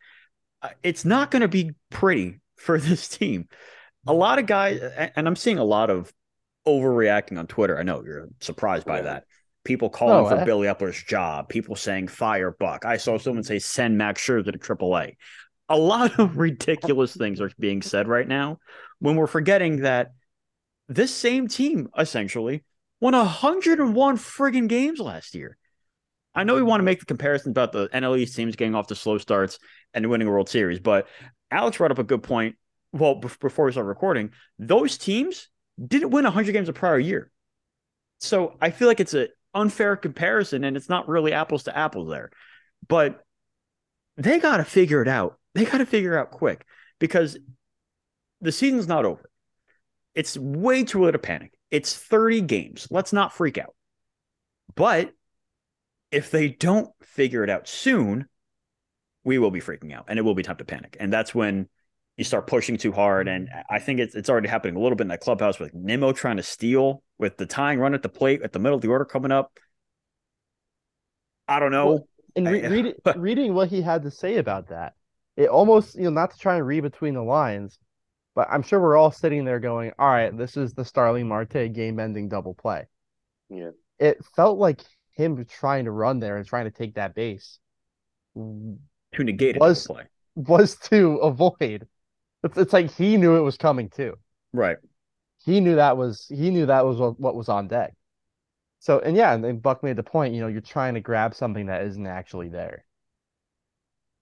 uh, 0.62 0.68
it's 0.82 1.04
not 1.04 1.30
going 1.30 1.40
to 1.40 1.48
be 1.48 1.72
pretty 1.90 2.40
for 2.56 2.78
this 2.80 3.08
team. 3.08 3.48
A 4.06 4.12
lot 4.12 4.38
of 4.38 4.46
guys, 4.46 4.80
and 5.16 5.26
I'm 5.26 5.36
seeing 5.36 5.58
a 5.58 5.64
lot 5.64 5.90
of 5.90 6.12
overreacting 6.66 7.38
on 7.38 7.46
Twitter. 7.46 7.78
I 7.78 7.82
know 7.82 8.02
you're 8.04 8.28
surprised 8.40 8.86
by 8.86 9.02
that. 9.02 9.24
People 9.64 9.90
calling 9.90 10.24
no, 10.24 10.28
for 10.30 10.42
I... 10.42 10.44
Billy 10.44 10.68
Eppler's 10.68 11.02
job. 11.02 11.48
People 11.48 11.76
saying 11.76 12.08
fire 12.08 12.54
Buck. 12.58 12.84
I 12.84 12.96
saw 12.96 13.18
someone 13.18 13.42
say 13.42 13.58
send 13.58 13.98
Max 13.98 14.24
Scherzer 14.24 14.52
to 14.52 14.58
AAA 14.58 15.16
a 15.68 15.76
lot 15.78 16.18
of 16.18 16.36
ridiculous 16.38 17.16
things 17.16 17.40
are 17.40 17.50
being 17.58 17.82
said 17.82 18.08
right 18.08 18.26
now 18.26 18.58
when 18.98 19.16
we're 19.16 19.26
forgetting 19.26 19.82
that 19.82 20.12
this 20.88 21.14
same 21.14 21.48
team 21.48 21.88
essentially 21.98 22.64
won 23.00 23.14
101 23.14 24.16
friggin' 24.16 24.68
games 24.68 24.98
last 24.98 25.34
year. 25.34 25.56
I 26.34 26.44
know 26.44 26.54
we 26.54 26.62
want 26.62 26.80
to 26.80 26.84
make 26.84 27.00
the 27.00 27.06
comparison 27.06 27.50
about 27.50 27.72
the 27.72 27.88
NL 27.88 28.18
East 28.18 28.36
teams 28.36 28.56
getting 28.56 28.74
off 28.74 28.88
the 28.88 28.94
slow 28.94 29.18
starts 29.18 29.58
and 29.92 30.08
winning 30.08 30.28
a 30.28 30.30
World 30.30 30.48
Series, 30.48 30.80
but 30.80 31.08
Alex 31.50 31.78
brought 31.78 31.90
up 31.90 31.98
a 31.98 32.04
good 32.04 32.22
point. 32.22 32.56
Well, 32.92 33.16
before 33.16 33.66
we 33.66 33.72
start 33.72 33.86
recording, 33.86 34.30
those 34.58 34.96
teams 34.96 35.48
didn't 35.84 36.10
win 36.10 36.24
100 36.24 36.52
games 36.52 36.68
a 36.68 36.72
prior 36.72 36.98
year. 36.98 37.30
So 38.20 38.56
I 38.60 38.70
feel 38.70 38.88
like 38.88 39.00
it's 39.00 39.14
an 39.14 39.28
unfair 39.54 39.96
comparison 39.96 40.64
and 40.64 40.76
it's 40.76 40.88
not 40.88 41.08
really 41.08 41.32
apples 41.32 41.64
to 41.64 41.76
apples 41.76 42.08
there. 42.08 42.30
But 42.86 43.22
they 44.16 44.38
got 44.38 44.56
to 44.58 44.64
figure 44.64 45.02
it 45.02 45.08
out 45.08 45.38
they 45.58 45.64
got 45.64 45.78
to 45.78 45.86
figure 45.86 46.18
out 46.18 46.30
quick 46.30 46.64
because 46.98 47.38
the 48.40 48.52
season's 48.52 48.88
not 48.88 49.04
over. 49.04 49.28
It's 50.14 50.36
way 50.36 50.84
too 50.84 51.02
early 51.02 51.12
to 51.12 51.18
panic. 51.18 51.52
It's 51.70 51.94
30 51.94 52.42
games. 52.42 52.88
Let's 52.90 53.12
not 53.12 53.32
freak 53.32 53.58
out. 53.58 53.74
But 54.74 55.12
if 56.10 56.30
they 56.30 56.48
don't 56.48 56.90
figure 57.02 57.44
it 57.44 57.50
out 57.50 57.68
soon, 57.68 58.26
we 59.24 59.38
will 59.38 59.50
be 59.50 59.60
freaking 59.60 59.92
out 59.92 60.06
and 60.08 60.18
it 60.18 60.22
will 60.22 60.34
be 60.34 60.42
time 60.42 60.56
to 60.56 60.64
panic. 60.64 60.96
And 60.98 61.12
that's 61.12 61.34
when 61.34 61.68
you 62.16 62.24
start 62.24 62.46
pushing 62.46 62.76
too 62.76 62.92
hard. 62.92 63.28
And 63.28 63.48
I 63.70 63.78
think 63.78 64.00
it's 64.00 64.14
it's 64.14 64.28
already 64.28 64.48
happening 64.48 64.76
a 64.76 64.80
little 64.80 64.96
bit 64.96 65.04
in 65.04 65.08
that 65.08 65.20
clubhouse 65.20 65.58
with 65.58 65.74
Nimmo 65.74 66.12
trying 66.12 66.38
to 66.38 66.42
steal 66.42 67.02
with 67.18 67.36
the 67.36 67.46
tying 67.46 67.78
run 67.78 67.94
at 67.94 68.02
the 68.02 68.08
plate 68.08 68.42
at 68.42 68.52
the 68.52 68.58
middle 68.58 68.76
of 68.76 68.82
the 68.82 68.88
order 68.88 69.04
coming 69.04 69.32
up. 69.32 69.52
I 71.46 71.60
don't 71.60 71.70
know. 71.70 71.86
Well, 71.86 72.08
and 72.36 72.48
re- 72.48 72.66
read, 73.04 73.16
reading 73.16 73.54
what 73.54 73.68
he 73.68 73.82
had 73.82 74.02
to 74.02 74.10
say 74.10 74.36
about 74.36 74.68
that, 74.68 74.94
it 75.38 75.48
almost 75.48 75.94
you 75.94 76.02
know 76.02 76.10
not 76.10 76.32
to 76.32 76.38
try 76.38 76.56
and 76.56 76.66
read 76.66 76.82
between 76.82 77.14
the 77.14 77.22
lines, 77.22 77.78
but 78.34 78.48
I'm 78.50 78.62
sure 78.62 78.80
we're 78.80 78.96
all 78.96 79.12
sitting 79.12 79.44
there 79.44 79.60
going, 79.60 79.92
"All 79.98 80.08
right, 80.08 80.36
this 80.36 80.56
is 80.56 80.74
the 80.74 80.84
Starling 80.84 81.28
Marte 81.28 81.72
game-ending 81.72 82.28
double 82.28 82.54
play." 82.54 82.86
Yeah, 83.48 83.70
it 84.00 84.18
felt 84.34 84.58
like 84.58 84.80
him 85.12 85.44
trying 85.46 85.84
to 85.84 85.92
run 85.92 86.18
there 86.18 86.36
and 86.36 86.46
trying 86.46 86.64
to 86.64 86.70
take 86.72 86.94
that 86.94 87.14
base 87.14 87.60
to 88.34 89.24
negate 89.24 89.56
it 89.56 89.60
was 89.60 89.88
was 90.34 90.76
to 90.76 91.16
avoid. 91.18 91.86
It's, 92.42 92.58
it's 92.58 92.72
like 92.72 92.92
he 92.92 93.16
knew 93.16 93.36
it 93.36 93.40
was 93.40 93.56
coming 93.56 93.88
too. 93.88 94.14
Right. 94.52 94.76
He 95.44 95.60
knew 95.60 95.76
that 95.76 95.96
was 95.96 96.26
he 96.28 96.50
knew 96.50 96.66
that 96.66 96.84
was 96.84 96.98
what, 96.98 97.18
what 97.18 97.36
was 97.36 97.48
on 97.48 97.68
deck. 97.68 97.94
So 98.80 98.98
and 98.98 99.16
yeah, 99.16 99.34
and 99.34 99.44
then 99.44 99.58
Buck 99.58 99.84
made 99.84 99.96
the 99.96 100.02
point. 100.02 100.34
You 100.34 100.40
know, 100.40 100.48
you're 100.48 100.60
trying 100.60 100.94
to 100.94 101.00
grab 101.00 101.34
something 101.34 101.66
that 101.66 101.84
isn't 101.84 102.06
actually 102.06 102.48
there. 102.48 102.84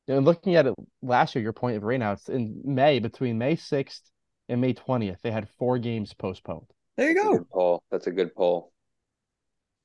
And 0.09 0.25
looking 0.25 0.55
at 0.55 0.67
it 0.67 0.75
last 1.03 1.35
year, 1.35 1.43
your 1.43 1.53
point 1.53 1.77
of 1.77 1.83
right 1.83 1.99
now, 1.99 2.13
it's 2.13 2.29
in 2.29 2.61
May 2.65 2.99
between 3.01 3.39
May 3.39 3.57
sixth 3.57 4.03
and 4.49 4.61
May 4.61 4.73
twentieth. 4.73 5.21
They 5.23 5.31
had 5.33 5.49
four 5.59 5.79
games 5.79 6.15
postponed. 6.15 6.67
There 6.97 7.11
you 7.11 7.15
go. 7.15 7.47
Poll. 7.53 7.83
That's 7.91 8.07
a 8.07 8.13
good 8.13 8.35
poll. 8.35 8.73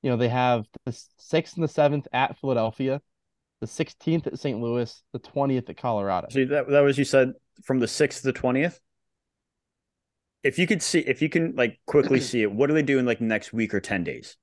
You 0.01 0.09
know, 0.09 0.17
they 0.17 0.29
have 0.29 0.65
the 0.85 0.97
sixth 1.17 1.55
and 1.55 1.63
the 1.63 1.67
seventh 1.67 2.07
at 2.11 2.37
Philadelphia, 2.39 3.01
the 3.59 3.67
16th 3.67 4.27
at 4.27 4.39
St. 4.39 4.59
Louis, 4.59 5.03
the 5.13 5.19
20th 5.19 5.69
at 5.69 5.77
Colorado. 5.77 6.27
See 6.31 6.45
that 6.45 6.67
that 6.69 6.79
was 6.81 6.97
you 6.97 7.05
said 7.05 7.33
from 7.63 7.79
the 7.79 7.85
6th 7.85 8.21
to 8.21 8.31
the 8.31 8.33
20th. 8.33 8.79
If 10.43 10.57
you 10.57 10.65
could 10.65 10.81
see 10.81 10.99
if 10.99 11.21
you 11.21 11.29
can 11.29 11.55
like 11.55 11.79
quickly 11.85 12.19
see 12.21 12.41
it, 12.41 12.51
what 12.51 12.67
do 12.67 12.73
they 12.73 12.81
do 12.81 12.97
in 12.97 13.05
like 13.05 13.21
next 13.21 13.53
week 13.53 13.73
or 13.73 13.79
10 13.79 14.03
days? 14.03 14.37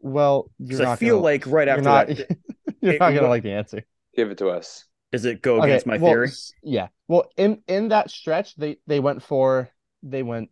Well, 0.00 0.50
you're 0.58 0.86
I 0.86 0.96
feel 0.96 1.16
gonna, 1.16 1.24
like 1.24 1.46
right 1.46 1.68
after 1.68 1.82
not, 1.82 2.08
that 2.08 2.18
you're 2.82 2.94
it, 2.94 3.00
not 3.00 3.14
gonna 3.14 3.28
like 3.28 3.42
the 3.42 3.52
answer. 3.52 3.84
Give 4.14 4.30
it 4.30 4.38
to 4.38 4.48
us. 4.48 4.84
Does 5.12 5.24
it 5.24 5.42
go 5.42 5.60
against 5.60 5.86
okay, 5.86 5.98
my 5.98 6.02
well, 6.02 6.12
theory? 6.12 6.30
Yeah. 6.62 6.88
Well, 7.08 7.30
in 7.36 7.62
in 7.66 7.88
that 7.88 8.10
stretch, 8.10 8.54
they 8.56 8.78
they 8.86 9.00
went 9.00 9.22
for 9.22 9.68
they 10.02 10.22
went 10.22 10.50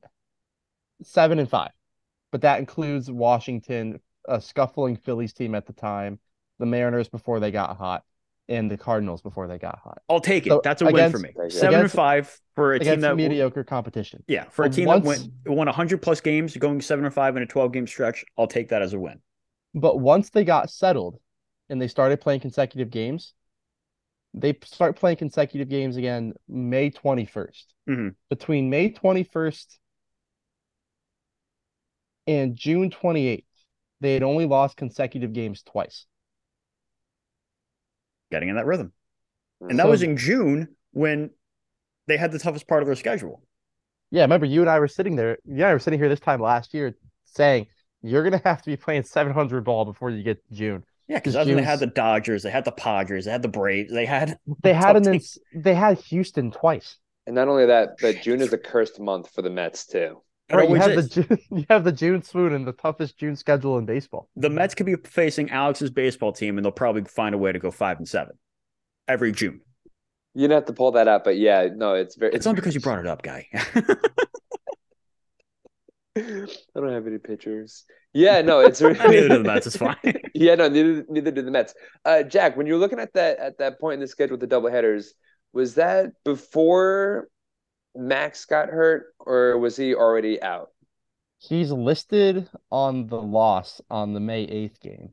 seven 1.03 1.39
and 1.39 1.49
five, 1.49 1.71
but 2.33 2.43
that 2.43 2.59
includes 2.59 3.11
Washington, 3.11 4.01
a 4.27 4.41
scuffling 4.41 4.97
Phillies 4.97 5.33
team 5.33 5.55
at 5.55 5.67
the 5.67 5.73
time, 5.73 6.19
the 6.59 6.67
Mariners 6.67 7.09
before 7.09 7.39
they 7.39 7.53
got 7.53 7.77
hot, 7.77 8.03
and 8.49 8.69
the 8.69 8.77
Cardinals 8.77 9.23
before 9.23 9.47
they 9.47 9.59
got 9.59 9.79
hot. 9.79 9.99
I'll 10.09 10.21
take 10.21 10.47
it. 10.47 10.51
So 10.51 10.61
That's 10.65 10.83
a 10.83 10.87
against, 10.87 11.15
win 11.15 11.33
for 11.33 11.43
me. 11.45 11.51
Seven 11.51 11.81
and 11.81 11.91
five 11.91 12.41
for 12.57 12.75
a 12.75 12.81
team 12.81 13.01
that 13.01 13.17
mediocre 13.17 13.63
competition. 13.63 14.25
Yeah, 14.27 14.45
for 14.45 14.65
a 14.65 14.71
team 14.71 14.87
once, 14.87 15.05
that 15.05 15.29
went, 15.47 15.57
won 15.57 15.67
hundred 15.69 16.03
plus 16.03 16.21
games, 16.21 16.57
going 16.57 16.81
seven 16.81 17.05
or 17.05 17.13
five 17.13 17.37
in 17.37 17.43
a 17.45 17.47
twelve 17.47 17.73
game 17.73 17.87
stretch. 17.87 18.25
I'll 18.37 18.49
take 18.49 18.71
that 18.71 18.83
as 18.83 18.93
a 18.93 18.99
win. 18.99 19.21
But 19.75 20.01
once 20.01 20.31
they 20.31 20.45
got 20.45 20.71
settled, 20.71 21.21
and 21.69 21.81
they 21.81 21.89
started 21.89 22.21
playing 22.21 22.41
consecutive 22.41 22.91
games, 22.91 23.35
they 24.41 24.57
start 24.65 24.97
playing 24.97 25.17
consecutive 25.17 25.69
games 25.69 25.97
again 25.97 26.35
May 26.49 26.91
21st. 26.91 27.65
Mm-hmm. 27.89 28.09
Between 28.31 28.71
May 28.71 28.91
21st 28.91 29.79
and 32.27 32.57
June 32.57 32.91
28th, 32.91 33.45
they 34.01 34.15
had 34.15 34.23
only 34.23 34.47
lost 34.47 34.77
consecutive 34.77 35.33
games 35.33 35.63
twice 35.63 36.07
getting 38.31 38.49
in 38.49 38.57
that 38.57 38.67
rhythm. 38.67 38.93
And 39.61 39.79
that 39.79 39.85
so, 39.85 39.91
was 39.91 40.03
in 40.03 40.17
June 40.17 40.69
when 40.93 41.31
they 42.07 42.17
had 42.17 42.33
the 42.33 42.39
toughest 42.39 42.69
part 42.69 42.83
of 42.83 42.87
their 42.87 42.97
schedule. 42.97 43.43
Yeah, 44.11 44.23
remember 44.23 44.47
you 44.47 44.61
and 44.61 44.71
I 44.71 44.79
were 44.79 44.89
sitting 44.89 45.17
there. 45.17 45.39
Yeah, 45.45 45.69
I 45.69 45.75
was 45.75 45.83
sitting 45.83 45.99
here 45.99 46.09
this 46.09 46.21
time 46.21 46.41
last 46.41 46.73
year 46.73 46.97
saying 47.25 47.67
you're 48.03 48.23
gonna 48.23 48.41
have 48.45 48.63
to 48.63 48.71
be 48.71 48.77
playing 48.77 49.03
700 49.03 49.65
ball 49.65 49.85
before 49.85 50.11
you 50.11 50.23
get 50.23 50.43
June. 50.53 50.85
Yeah, 51.09 51.19
because 51.19 51.35
they 51.35 51.63
had 51.63 51.81
the 51.81 51.87
Dodgers, 51.87 52.43
they 52.43 52.51
had 52.51 52.67
the 52.67 52.73
Padres, 52.73 53.25
they 53.25 53.31
had 53.31 53.43
the 53.43 53.49
Braves, 53.49 53.93
they 53.93 54.05
had 54.05 54.39
they 54.63 54.75
had 54.75 55.07
an 55.07 55.21
they 55.55 55.75
had 55.75 55.99
Houston 55.99 56.51
twice. 56.51 56.99
And 57.27 57.35
not 57.35 57.49
only 57.49 57.67
that, 57.67 57.97
but 58.01 58.23
June 58.23 58.41
is 58.41 58.53
a 58.53 58.59
cursed 58.59 59.01
month 59.01 59.31
for 59.31 59.43
the 59.43 59.51
Mets 59.51 59.87
too. 59.87 60.23
Right, 60.51 60.69
you 60.69 60.77
have 60.77 60.93
is. 60.93 61.09
the 61.09 61.23
June, 61.23 61.39
you 61.59 61.67
have 61.69 61.85
the 61.85 61.93
June 61.93 62.23
swoon 62.23 62.55
and 62.55 62.67
the 62.67 62.73
toughest 62.73 63.19
June 63.19 63.37
schedule 63.37 63.79
in 63.79 63.87
baseball. 63.87 64.29
The 64.37 64.51
Mets 64.51 64.75
could 64.75 64.87
be 64.87 64.97
facing 64.97 65.51
Alex's 65.51 65.91
baseball 65.91 66.33
team, 66.33 66.57
and 66.57 66.65
they'll 66.65 66.73
probably 66.73 67.05
find 67.05 67.35
a 67.35 67.39
way 67.39 67.53
to 67.53 67.59
go 67.59 67.71
five 67.71 67.99
and 67.99 68.09
seven 68.09 68.39
every 69.07 69.33
June. 69.33 69.61
You'd 70.35 70.51
have 70.51 70.67
to 70.67 70.73
pull 70.73 70.93
that 70.93 71.09
up, 71.09 71.25
but 71.25 71.37
yeah, 71.39 71.69
no, 71.75 71.95
it's 71.95 72.17
very. 72.17 72.33
It's 72.35 72.47
not 72.47 72.55
because 72.55 72.75
you 72.75 72.81
brought 72.81 73.01
it 73.01 73.07
up, 73.07 73.23
guy. 73.23 73.49
I 76.77 76.81
don't 76.81 76.93
have 76.93 77.07
any 77.07 77.19
pictures. 77.19 77.85
Yeah, 78.13 78.41
no, 78.41 78.61
it's 78.61 78.81
really 78.81 78.99
neither 79.09 79.29
do 79.29 79.39
the 79.39 79.45
Mets. 79.45 79.67
It's 79.67 79.77
fine. 79.77 79.97
yeah, 80.35 80.55
no, 80.55 80.69
neither 80.69 81.05
neither 81.09 81.31
do 81.31 81.43
the 81.43 81.51
Mets. 81.51 81.75
Uh, 82.05 82.23
Jack, 82.23 82.57
when 82.57 82.67
you're 82.67 82.79
looking 82.79 82.99
at 82.99 83.13
that 83.15 83.39
at 83.39 83.59
that 83.59 83.81
point 83.81 83.95
in 83.95 84.01
the 84.01 84.09
schedule 84.09 84.35
with 84.35 84.41
the 84.41 84.47
double 84.47 84.71
headers, 84.71 85.15
was 85.53 85.75
that 85.75 86.11
before 86.25 87.29
Max 87.95 88.45
got 88.45 88.69
hurt, 88.69 89.15
or 89.19 89.59
was 89.59 89.77
he 89.77 89.95
already 89.95 90.43
out? 90.43 90.71
He's 91.39 91.71
listed 91.71 92.49
on 92.71 93.07
the 93.07 93.21
loss 93.21 93.81
on 93.91 94.15
the 94.15 94.21
May 94.21 94.43
eighth 94.43 94.81
game. 94.81 95.13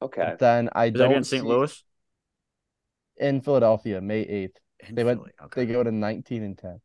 Okay. 0.00 0.22
But 0.22 0.38
then 0.38 0.68
I 0.72 0.86
Is 0.86 0.92
don't. 0.92 1.10
That 1.10 1.16
in 1.16 1.24
St. 1.24 1.44
Louis 1.44 1.82
in 3.16 3.40
Philadelphia, 3.40 4.00
May 4.00 4.20
eighth. 4.20 4.58
They 4.90 5.02
went. 5.02 5.22
Okay. 5.44 5.64
They 5.64 5.72
go 5.72 5.82
to 5.82 5.90
nineteen 5.90 6.42
and 6.42 6.58
ten. 6.58 6.80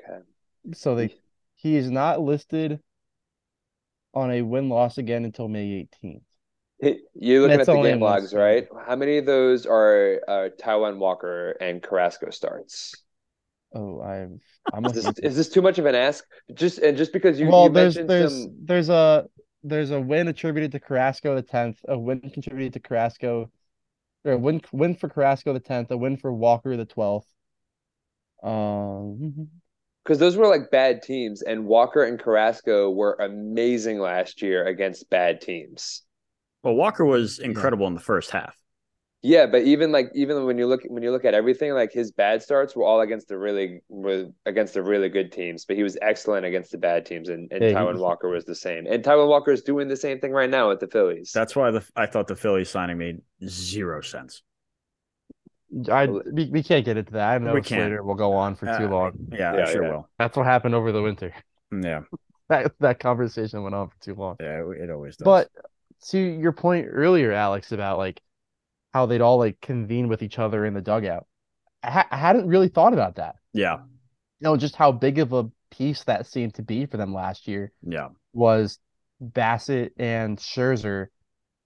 Okay. 0.00 0.18
So 0.72 0.94
they 0.94 1.14
he 1.64 1.74
is 1.76 1.90
not 1.90 2.20
listed 2.20 2.78
on 4.12 4.30
a 4.30 4.42
win 4.42 4.68
loss 4.68 4.98
again 4.98 5.24
until 5.24 5.48
May 5.48 5.72
eighteenth. 5.72 6.22
You're 7.14 7.40
looking 7.40 7.60
at 7.60 7.66
the 7.66 7.82
game 7.82 8.00
logs, 8.00 8.34
right? 8.34 8.68
How 8.86 8.94
many 8.94 9.16
of 9.16 9.24
those 9.24 9.64
are 9.64 10.20
uh, 10.28 10.48
Taijuan 10.60 10.98
Walker 10.98 11.52
and 11.52 11.82
Carrasco 11.82 12.30
starts? 12.30 12.94
Oh, 13.74 14.02
I'm. 14.02 14.40
I'm 14.72 14.84
is, 14.84 14.92
this, 14.92 15.18
is 15.20 15.36
this 15.36 15.48
too 15.48 15.62
much 15.62 15.78
of 15.78 15.86
an 15.86 15.94
ask? 15.94 16.24
Just 16.52 16.78
and 16.78 16.96
just 16.96 17.12
because 17.12 17.40
you 17.40 17.48
well, 17.48 17.64
you 17.64 17.70
there's 17.70 17.96
mentioned 17.96 18.10
there's 18.10 18.32
some... 18.32 18.56
there's 18.62 18.88
a 18.90 19.24
there's 19.62 19.90
a 19.90 20.00
win 20.00 20.28
attributed 20.28 20.72
to 20.72 20.80
Carrasco 20.80 21.34
the 21.34 21.42
tenth, 21.42 21.80
a 21.88 21.98
win 21.98 22.20
contributed 22.20 22.74
to 22.74 22.80
Carrasco 22.80 23.50
or 24.24 24.32
a 24.32 24.38
win 24.38 24.60
win 24.70 24.94
for 24.94 25.08
Carrasco 25.08 25.54
the 25.54 25.60
tenth, 25.60 25.90
a 25.90 25.96
win 25.96 26.18
for 26.18 26.30
Walker 26.32 26.76
the 26.76 26.84
twelfth. 26.84 27.26
Um, 28.42 29.48
because 30.04 30.18
those 30.18 30.36
were 30.36 30.46
like 30.46 30.70
bad 30.70 31.02
teams, 31.02 31.42
and 31.42 31.66
Walker 31.66 32.04
and 32.04 32.18
Carrasco 32.18 32.90
were 32.90 33.16
amazing 33.20 33.98
last 33.98 34.42
year 34.42 34.64
against 34.66 35.08
bad 35.10 35.40
teams. 35.40 36.02
Well, 36.62 36.74
Walker 36.74 37.04
was 37.04 37.38
incredible 37.38 37.84
yeah. 37.84 37.88
in 37.88 37.94
the 37.94 38.00
first 38.00 38.30
half. 38.30 38.54
Yeah, 39.22 39.46
but 39.46 39.62
even 39.62 39.90
like 39.90 40.10
even 40.14 40.44
when 40.44 40.58
you 40.58 40.66
look 40.66 40.82
when 40.86 41.02
you 41.02 41.10
look 41.10 41.24
at 41.24 41.32
everything, 41.32 41.72
like 41.72 41.92
his 41.92 42.12
bad 42.12 42.42
starts 42.42 42.76
were 42.76 42.84
all 42.84 43.00
against 43.00 43.28
the 43.28 43.38
really 43.38 43.80
were 43.88 44.26
against 44.44 44.74
the 44.74 44.82
really 44.82 45.08
good 45.08 45.32
teams, 45.32 45.64
but 45.64 45.76
he 45.76 45.82
was 45.82 45.96
excellent 46.02 46.44
against 46.44 46.72
the 46.72 46.76
bad 46.76 47.06
teams, 47.06 47.30
and, 47.30 47.50
and 47.50 47.64
yeah, 47.64 47.72
Taijuan 47.72 47.98
Walker 47.98 48.28
was 48.28 48.44
the 48.44 48.54
same. 48.54 48.86
And 48.86 49.02
Taijuan 49.02 49.28
Walker 49.28 49.50
is 49.50 49.62
doing 49.62 49.88
the 49.88 49.96
same 49.96 50.20
thing 50.20 50.32
right 50.32 50.50
now 50.50 50.68
with 50.68 50.80
the 50.80 50.88
Phillies. 50.88 51.32
That's 51.32 51.56
why 51.56 51.70
the 51.70 51.82
I 51.96 52.04
thought 52.04 52.26
the 52.26 52.36
Phillies 52.36 52.68
signing 52.68 52.98
made 52.98 53.22
zero 53.48 54.02
sense. 54.02 54.42
I 55.90 56.06
we, 56.06 56.50
we 56.50 56.62
can't 56.62 56.84
get 56.84 56.96
into 56.96 57.12
that. 57.12 57.28
I 57.28 57.38
know 57.38 57.54
we 57.54 57.62
Slater 57.62 58.02
will 58.02 58.14
go 58.14 58.32
on 58.34 58.54
for 58.54 58.66
too 58.66 58.86
uh, 58.86 58.88
long. 58.88 59.12
Yeah, 59.32 59.56
yeah, 59.56 59.64
sure 59.70 59.84
yeah. 59.84 59.90
will. 59.90 60.08
That's 60.18 60.36
what 60.36 60.46
happened 60.46 60.74
over 60.74 60.92
the 60.92 61.02
winter. 61.02 61.34
Yeah, 61.72 62.02
that 62.48 62.72
that 62.80 63.00
conversation 63.00 63.62
went 63.62 63.74
on 63.74 63.88
for 63.88 63.98
too 64.00 64.14
long. 64.14 64.36
Yeah, 64.40 64.62
it 64.78 64.90
always 64.90 65.16
does. 65.16 65.24
But 65.24 65.50
to 66.10 66.18
your 66.18 66.52
point 66.52 66.86
earlier, 66.90 67.32
Alex, 67.32 67.72
about 67.72 67.98
like 67.98 68.20
how 68.92 69.06
they'd 69.06 69.20
all 69.20 69.38
like 69.38 69.60
convene 69.60 70.08
with 70.08 70.22
each 70.22 70.38
other 70.38 70.64
in 70.64 70.74
the 70.74 70.80
dugout. 70.80 71.26
I, 71.82 71.90
ha- 71.90 72.08
I 72.10 72.16
hadn't 72.16 72.46
really 72.46 72.68
thought 72.68 72.92
about 72.92 73.16
that. 73.16 73.36
Yeah. 73.52 73.78
You 74.40 74.44
know, 74.44 74.56
just 74.56 74.76
how 74.76 74.92
big 74.92 75.18
of 75.18 75.32
a 75.32 75.50
piece 75.70 76.04
that 76.04 76.26
seemed 76.26 76.54
to 76.54 76.62
be 76.62 76.86
for 76.86 76.96
them 76.96 77.12
last 77.12 77.48
year. 77.48 77.72
Yeah. 77.82 78.08
Was 78.32 78.78
Bassitt 79.20 79.90
and 79.98 80.38
Scherzer 80.38 81.08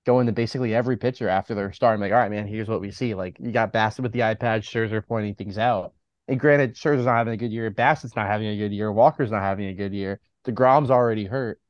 going 0.09 0.27
to 0.27 0.33
basically 0.33 0.75
every 0.75 0.97
pitcher 0.97 1.29
after 1.29 1.55
they're 1.55 1.73
starting. 1.73 2.01
Like, 2.01 2.13
all 2.13 2.19
right, 2.19 2.31
man, 2.31 2.49
here's 2.49 2.69
what 2.69 2.81
we 2.81 2.91
see. 2.91 3.15
Like, 3.15 3.37
you 3.39 3.53
got 3.53 3.73
Bassitt 3.73 4.01
with 4.01 4.13
the 4.13 4.21
iPad, 4.21 4.63
Scherzer 4.63 5.07
pointing 5.07 5.35
things 5.35 5.59
out. 5.59 5.93
And 6.27 6.41
granted, 6.41 6.75
Scherzer's 6.75 7.07
not 7.07 7.17
having 7.17 7.35
a 7.35 7.37
good 7.37 7.53
year. 7.53 7.71
Bassitt's 7.71 8.17
not 8.17 8.27
having 8.27 8.49
a 8.49 8.57
good 8.57 8.73
year. 8.73 8.91
Walker's 8.93 9.31
not 9.31 9.43
having 9.43 9.67
a 9.67 9.75
good 9.75 9.93
year. 9.93 10.21
DeGrom's 10.47 10.91
already 10.91 11.27
hurt. 11.27 11.61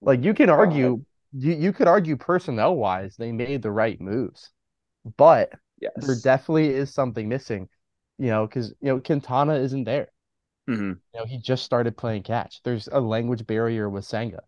Like, 0.00 0.24
you 0.24 0.34
can 0.34 0.50
argue, 0.50 1.04
you, 1.32 1.52
you 1.52 1.72
could 1.72 1.86
argue 1.86 2.16
personnel 2.16 2.74
wise, 2.74 3.14
they 3.16 3.30
made 3.30 3.62
the 3.62 3.70
right 3.70 4.00
moves 4.00 4.50
but 5.16 5.50
yes. 5.80 5.92
there 5.96 6.16
definitely 6.22 6.68
is 6.68 6.92
something 6.92 7.28
missing, 7.28 7.68
you 8.18 8.28
know, 8.28 8.46
because 8.46 8.70
you 8.80 8.88
know 8.88 9.00
Quintana 9.00 9.54
isn't 9.54 9.84
there. 9.84 10.08
Mm-hmm. 10.68 10.92
You 11.14 11.20
know, 11.20 11.24
he 11.24 11.38
just 11.38 11.64
started 11.64 11.96
playing 11.96 12.22
catch. 12.22 12.60
There's 12.62 12.88
a 12.90 13.00
language 13.00 13.46
barrier 13.46 13.90
with 13.90 14.04
Senga. 14.04 14.42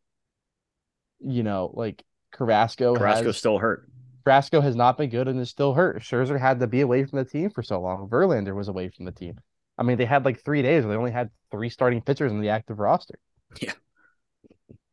You 1.20 1.42
know, 1.42 1.72
like 1.74 2.04
Carrasco, 2.34 2.94
Carrasco's 2.96 3.26
has 3.26 3.36
still 3.36 3.58
hurt. 3.58 3.88
Carrasco 4.24 4.60
has 4.60 4.74
not 4.74 4.98
been 4.98 5.10
good 5.10 5.28
and 5.28 5.38
is 5.40 5.50
still 5.50 5.74
hurt. 5.74 6.02
Scherzer 6.02 6.38
had 6.38 6.58
to 6.60 6.66
be 6.66 6.80
away 6.80 7.04
from 7.04 7.18
the 7.18 7.24
team 7.24 7.50
for 7.50 7.62
so 7.62 7.80
long. 7.80 8.08
Verlander 8.08 8.54
was 8.54 8.68
away 8.68 8.88
from 8.88 9.04
the 9.04 9.12
team. 9.12 9.38
I 9.78 9.82
mean, 9.82 9.98
they 9.98 10.04
had 10.04 10.24
like 10.24 10.42
three 10.42 10.62
days 10.62 10.84
where 10.84 10.92
they 10.92 10.98
only 10.98 11.10
had 11.10 11.30
three 11.50 11.68
starting 11.68 12.00
pitchers 12.00 12.32
in 12.32 12.40
the 12.40 12.48
active 12.48 12.78
roster. 12.78 13.18
Yeah. 13.60 13.72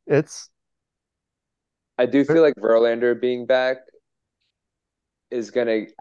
It's 0.05 0.49
I 1.97 2.05
do 2.05 2.25
feel 2.25 2.41
like 2.41 2.55
Verlander 2.55 3.19
being 3.19 3.45
back 3.45 3.77
is 5.29 5.51
going 5.51 5.67
to 5.67 5.93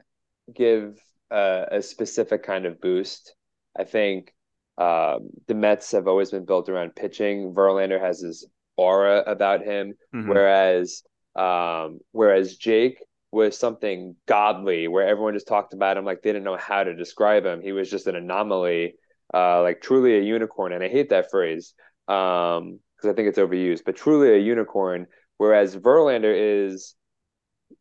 give 0.53 0.99
uh, 1.31 1.67
a 1.71 1.83
specific 1.83 2.43
kind 2.43 2.67
of 2.67 2.81
boost. 2.81 3.35
I 3.79 3.85
think 3.85 4.35
um, 4.79 5.31
the 5.47 5.55
Mets 5.55 5.93
have 5.93 6.09
always 6.09 6.31
been 6.31 6.47
built 6.47 6.69
around 6.69 6.97
pitching. 6.97 7.53
Verlander 7.55 8.01
has 8.01 8.21
this 8.23 8.47
aura 8.77 9.23
about 9.27 9.63
him, 9.63 9.95
Mhm. 10.15 10.29
whereas 10.29 11.03
um, 11.37 12.01
whereas 12.13 12.57
Jake 12.57 13.03
was 13.33 13.57
something 13.57 14.17
godly, 14.27 14.89
where 14.89 15.07
everyone 15.07 15.35
just 15.35 15.47
talked 15.49 15.73
about 15.75 15.97
him 15.97 16.05
like 16.05 16.23
they 16.23 16.33
didn't 16.33 16.45
know 16.45 16.57
how 16.57 16.83
to 16.83 16.95
describe 16.95 17.45
him. 17.45 17.61
He 17.63 17.73
was 17.73 17.91
just 17.91 18.07
an 18.07 18.17
anomaly, 18.17 18.95
uh, 19.33 19.63
like 19.63 19.81
truly 19.81 20.19
a 20.19 20.23
unicorn, 20.23 20.73
and 20.73 20.83
I 20.83 20.89
hate 20.89 21.11
that 21.11 21.31
phrase 21.31 21.75
um, 22.09 22.81
because 22.97 23.11
I 23.11 23.13
think 23.15 23.29
it's 23.29 23.39
overused, 23.39 23.85
but 23.85 23.97
truly 23.97 24.35
a 24.35 24.39
unicorn. 24.39 25.07
Whereas 25.39 25.77
Verlander 25.77 26.67
is 26.67 26.95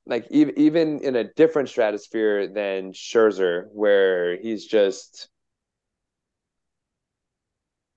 like 0.06 0.27
even 0.32 0.58
even 0.58 1.00
in 1.00 1.15
a 1.15 1.24
different 1.34 1.70
stratosphere 1.70 2.48
than 2.48 2.94
Scherzer, 2.94 3.65
where 3.72 4.38
he's 4.39 4.65
just 4.65 5.29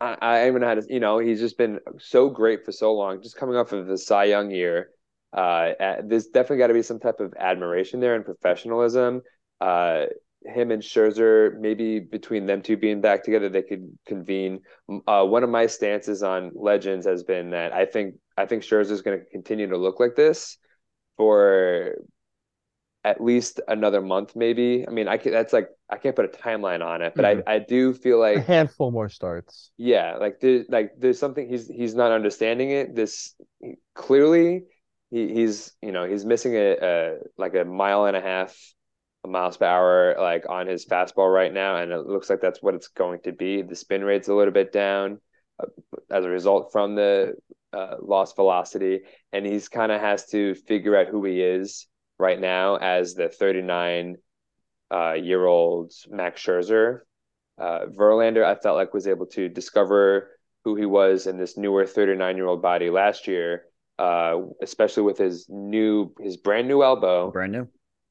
I, 0.00 0.16
I 0.20 0.48
even 0.48 0.62
had 0.62 0.84
you 0.88 1.00
know 1.00 1.18
he's 1.18 1.40
just 1.40 1.56
been 1.56 1.78
so 1.98 2.28
great 2.28 2.64
for 2.64 2.72
so 2.72 2.92
long, 2.92 3.22
just 3.22 3.36
coming 3.36 3.56
off 3.56 3.72
of 3.72 3.86
the 3.86 3.96
Cy 3.98 4.24
Young 4.24 4.50
year. 4.50 4.90
Uh, 5.32 5.72
there's 6.04 6.26
definitely 6.26 6.58
got 6.58 6.68
to 6.68 6.74
be 6.74 6.82
some 6.82 7.00
type 7.00 7.20
of 7.20 7.34
admiration 7.38 8.00
there 8.00 8.14
and 8.14 8.24
professionalism. 8.24 9.22
Uh, 9.60 10.06
him 10.44 10.70
and 10.72 10.82
Scherzer, 10.82 11.58
maybe 11.58 12.00
between 12.00 12.46
them 12.46 12.62
two 12.62 12.76
being 12.76 13.00
back 13.00 13.22
together, 13.22 13.48
they 13.48 13.62
could 13.62 13.96
convene. 14.06 14.60
Uh, 15.06 15.24
one 15.24 15.44
of 15.44 15.50
my 15.50 15.66
stances 15.66 16.22
on 16.22 16.50
Legends 16.54 17.06
has 17.06 17.22
been 17.22 17.50
that 17.50 17.72
I 17.72 17.86
think 17.86 18.16
I 18.36 18.46
think 18.46 18.62
Scherzer 18.62 18.90
is 18.90 19.02
going 19.02 19.18
to 19.20 19.24
continue 19.26 19.68
to 19.68 19.76
look 19.76 20.00
like 20.00 20.16
this 20.16 20.58
for 21.16 21.96
at 23.04 23.20
least 23.22 23.60
another 23.66 24.00
month, 24.00 24.36
maybe. 24.36 24.86
I 24.86 24.90
mean, 24.90 25.08
I 25.08 25.16
can, 25.16 25.32
that's 25.32 25.52
like 25.52 25.68
I 25.90 25.96
can't 25.98 26.14
put 26.14 26.24
a 26.24 26.28
timeline 26.28 26.84
on 26.84 27.02
it, 27.02 27.14
but 27.16 27.24
Mhm. 27.24 27.42
I 27.46 27.54
I 27.54 27.58
do 27.58 27.92
feel 27.94 28.18
like 28.20 28.36
a 28.36 28.40
handful 28.40 28.90
more 28.90 29.08
starts. 29.08 29.72
yeah, 29.76 30.16
like 30.16 30.40
there's 30.40 30.66
like 30.68 30.92
there's 30.98 31.18
something 31.18 31.48
he's 31.48 31.66
he's 31.68 31.94
not 31.94 32.12
understanding 32.12 32.70
it. 32.70 32.94
This 32.94 33.34
clearly 33.94 34.64
he, 35.12 35.28
he's 35.34 35.72
you 35.82 35.92
know 35.92 36.04
he's 36.04 36.24
missing 36.24 36.54
a, 36.54 36.76
a 36.82 37.16
like 37.36 37.54
a 37.54 37.64
mile 37.64 38.06
and 38.06 38.16
a 38.16 38.20
half 38.20 38.56
a 39.24 39.28
miles 39.28 39.56
per 39.56 39.66
hour 39.66 40.16
like 40.18 40.44
on 40.48 40.66
his 40.66 40.86
fastball 40.86 41.32
right 41.32 41.52
now, 41.52 41.76
and 41.76 41.92
it 41.92 42.06
looks 42.06 42.30
like 42.30 42.40
that's 42.40 42.62
what 42.62 42.74
it's 42.74 42.88
going 42.88 43.20
to 43.24 43.32
be. 43.32 43.62
The 43.62 43.76
spin 43.76 44.02
rate's 44.02 44.28
a 44.28 44.34
little 44.34 44.52
bit 44.52 44.72
down 44.72 45.20
uh, 45.60 45.66
as 46.10 46.24
a 46.24 46.30
result 46.30 46.72
from 46.72 46.94
the 46.96 47.34
uh, 47.72 47.96
lost 48.00 48.34
velocity, 48.34 49.00
and 49.32 49.46
he's 49.46 49.68
kind 49.68 49.92
of 49.92 50.00
has 50.00 50.26
to 50.30 50.54
figure 50.54 50.96
out 50.96 51.08
who 51.08 51.24
he 51.24 51.40
is 51.40 51.86
right 52.18 52.40
now 52.40 52.76
as 52.76 53.14
the 53.14 53.28
39 53.28 54.16
uh, 54.92 55.12
year 55.12 55.44
old 55.44 55.92
Max 56.08 56.42
Scherzer. 56.42 57.00
Uh, 57.58 57.86
Verlander, 57.86 58.44
I 58.44 58.54
felt 58.54 58.76
like 58.76 58.94
was 58.94 59.06
able 59.06 59.26
to 59.26 59.48
discover 59.48 60.30
who 60.64 60.74
he 60.74 60.86
was 60.86 61.26
in 61.26 61.38
this 61.38 61.56
newer 61.56 61.86
39 61.86 62.36
year 62.36 62.46
old 62.46 62.62
body 62.62 62.88
last 62.88 63.26
year, 63.26 63.66
uh, 64.02 64.34
especially 64.60 65.04
with 65.04 65.18
his 65.18 65.46
new, 65.48 66.12
his 66.20 66.36
brand 66.36 66.66
new 66.66 66.82
elbow, 66.82 67.30
Brand 67.30 67.52
new. 67.52 67.68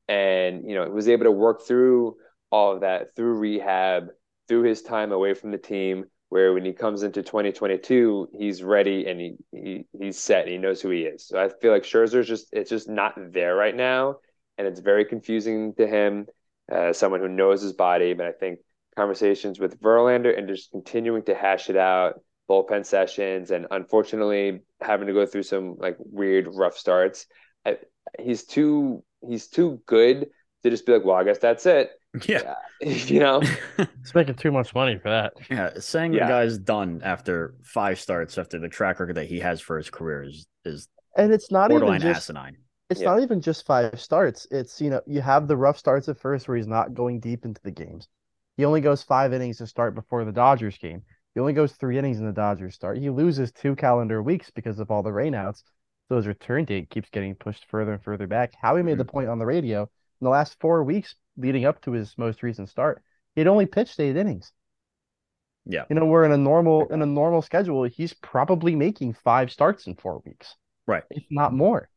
and 0.07 0.63
you 0.67 0.75
know 0.75 0.89
was 0.89 1.09
able 1.09 1.25
to 1.25 1.31
work 1.31 1.59
through 1.67 2.15
all 2.49 2.73
of 2.73 2.81
that 2.81 3.15
through 3.15 3.35
rehab, 3.39 4.07
through 4.47 4.63
his 4.63 4.81
time 4.81 5.11
away 5.11 5.33
from 5.33 5.51
the 5.51 5.57
team. 5.57 6.05
Where 6.29 6.53
when 6.53 6.63
he 6.63 6.71
comes 6.71 7.03
into 7.03 7.23
2022, 7.23 8.29
he's 8.39 8.63
ready 8.63 9.05
and 9.05 9.19
he, 9.19 9.35
he 9.51 9.85
he's 9.99 10.17
set. 10.17 10.43
And 10.43 10.51
he 10.53 10.57
knows 10.57 10.79
who 10.81 10.89
he 10.89 11.01
is. 11.03 11.27
So 11.27 11.37
I 11.37 11.49
feel 11.61 11.73
like 11.73 11.83
Scherzer's 11.83 12.27
just 12.33 12.47
it's 12.53 12.69
just 12.69 12.87
not 12.87 13.13
there 13.33 13.53
right 13.53 13.75
now, 13.75 14.15
and 14.57 14.65
it's 14.65 14.79
very 14.79 15.03
confusing 15.03 15.73
to 15.75 15.85
him, 15.85 16.27
uh, 16.71 16.93
someone 16.93 17.19
who 17.19 17.27
knows 17.27 17.61
his 17.61 17.73
body. 17.73 18.13
But 18.13 18.27
I 18.27 18.31
think 18.31 18.59
conversations 18.95 19.59
with 19.59 19.81
Verlander 19.81 20.37
and 20.37 20.47
just 20.47 20.71
continuing 20.71 21.23
to 21.23 21.35
hash 21.35 21.69
it 21.69 21.75
out, 21.75 22.21
bullpen 22.51 22.85
sessions, 22.85 23.51
and 23.51 23.67
unfortunately 23.71 24.61
having 24.81 25.07
to 25.07 25.13
go 25.13 25.25
through 25.25 25.43
some 25.43 25.75
like 25.79 25.95
weird 25.99 26.47
rough 26.53 26.77
starts. 26.77 27.25
I, 27.65 27.77
he's 28.19 28.43
too 28.45 29.03
he's 29.27 29.47
too 29.47 29.81
good 29.85 30.29
to 30.63 30.69
just 30.69 30.85
be 30.85 30.93
like, 30.93 31.05
well, 31.05 31.15
I 31.15 31.23
guess 31.23 31.39
that's 31.39 31.65
it. 31.65 31.91
Yeah. 32.27 32.55
you 32.81 33.21
know, 33.21 33.39
He's 33.77 34.13
making 34.13 34.35
too 34.35 34.51
much 34.51 34.75
money 34.75 34.97
for 34.97 35.09
that. 35.09 35.31
Yeah. 35.49 35.69
Saying 35.79 36.11
Yeah. 36.13 36.25
the 36.25 36.29
guy's 36.33 36.57
done 36.57 36.99
after 37.05 37.55
five 37.63 38.01
starts 38.01 38.37
after 38.37 38.59
the 38.59 38.67
track 38.67 38.99
record 38.99 39.15
that 39.15 39.27
he 39.27 39.39
has 39.39 39.61
for 39.61 39.77
his 39.77 39.89
career 39.89 40.23
is 40.23 40.45
is 40.65 40.89
And 41.15 41.31
it's 41.31 41.51
not 41.51 41.71
even 41.71 41.99
just 42.01 42.29
asinine. 42.29 42.57
it's 42.89 42.99
Yeah. 42.99 43.11
not 43.11 43.21
even 43.21 43.39
just 43.39 43.65
five 43.65 43.97
starts. 44.01 44.45
It's 44.51 44.81
you 44.81 44.89
know, 44.89 45.01
you 45.07 45.21
have 45.21 45.47
the 45.47 45.55
rough 45.55 45.77
starts 45.77 46.09
at 46.09 46.19
first 46.19 46.49
where 46.49 46.57
he's 46.57 46.67
not 46.67 46.93
going 46.93 47.21
deep 47.21 47.45
into 47.45 47.61
the 47.63 47.71
games. 47.71 48.09
He 48.57 48.65
only 48.65 48.81
goes 48.81 49.03
five 49.03 49.31
innings 49.31 49.59
to 49.59 49.67
start 49.67 49.95
before 49.95 50.25
the 50.25 50.33
Dodgers 50.33 50.77
game. 50.77 51.03
He 51.33 51.39
only 51.39 51.53
goes 51.53 51.73
three 51.73 51.97
innings 51.97 52.19
in 52.19 52.25
the 52.25 52.33
Dodgers 52.33 52.75
start. 52.75 52.97
He 52.97 53.09
loses 53.09 53.51
two 53.51 53.75
calendar 53.75 54.21
weeks 54.21 54.51
because 54.51 54.79
of 54.79 54.91
all 54.91 55.03
the 55.03 55.11
rainouts. 55.11 55.63
So 56.09 56.17
his 56.17 56.27
return 56.27 56.65
date 56.65 56.89
keeps 56.89 57.09
getting 57.09 57.35
pushed 57.35 57.65
further 57.69 57.93
and 57.93 58.03
further 58.03 58.27
back. 58.27 58.53
Howie 58.61 58.83
made 58.83 58.97
the 58.97 59.05
hmm. 59.05 59.09
point 59.09 59.29
on 59.29 59.39
the 59.39 59.45
radio 59.45 59.83
in 59.83 60.25
the 60.25 60.29
last 60.29 60.59
four 60.59 60.83
weeks 60.83 61.15
leading 61.37 61.65
up 61.65 61.81
to 61.81 61.91
his 61.91 62.17
most 62.17 62.43
recent 62.43 62.69
start. 62.69 63.01
He'd 63.35 63.47
only 63.47 63.65
pitched 63.65 63.99
eight 63.99 64.17
innings. 64.17 64.51
Yeah. 65.65 65.85
You 65.89 65.95
know, 65.95 66.05
we're 66.05 66.25
in 66.25 66.31
a 66.31 66.37
normal 66.37 66.87
in 66.87 67.01
a 67.01 67.05
normal 67.05 67.41
schedule, 67.41 67.83
he's 67.83 68.13
probably 68.13 68.75
making 68.75 69.13
five 69.13 69.51
starts 69.51 69.87
in 69.87 69.95
four 69.95 70.21
weeks. 70.25 70.55
Right. 70.87 71.03
If 71.09 71.23
not 71.29 71.53
more. 71.53 71.89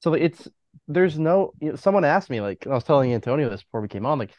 So 0.00 0.14
it's 0.14 0.46
there's 0.86 1.18
no 1.18 1.52
you 1.60 1.70
know, 1.70 1.76
someone 1.76 2.04
asked 2.04 2.30
me 2.30 2.40
like 2.40 2.66
I 2.66 2.70
was 2.70 2.84
telling 2.84 3.12
Antonio 3.12 3.48
this 3.48 3.62
before 3.62 3.80
we 3.80 3.88
came 3.88 4.06
on 4.06 4.18
like 4.18 4.32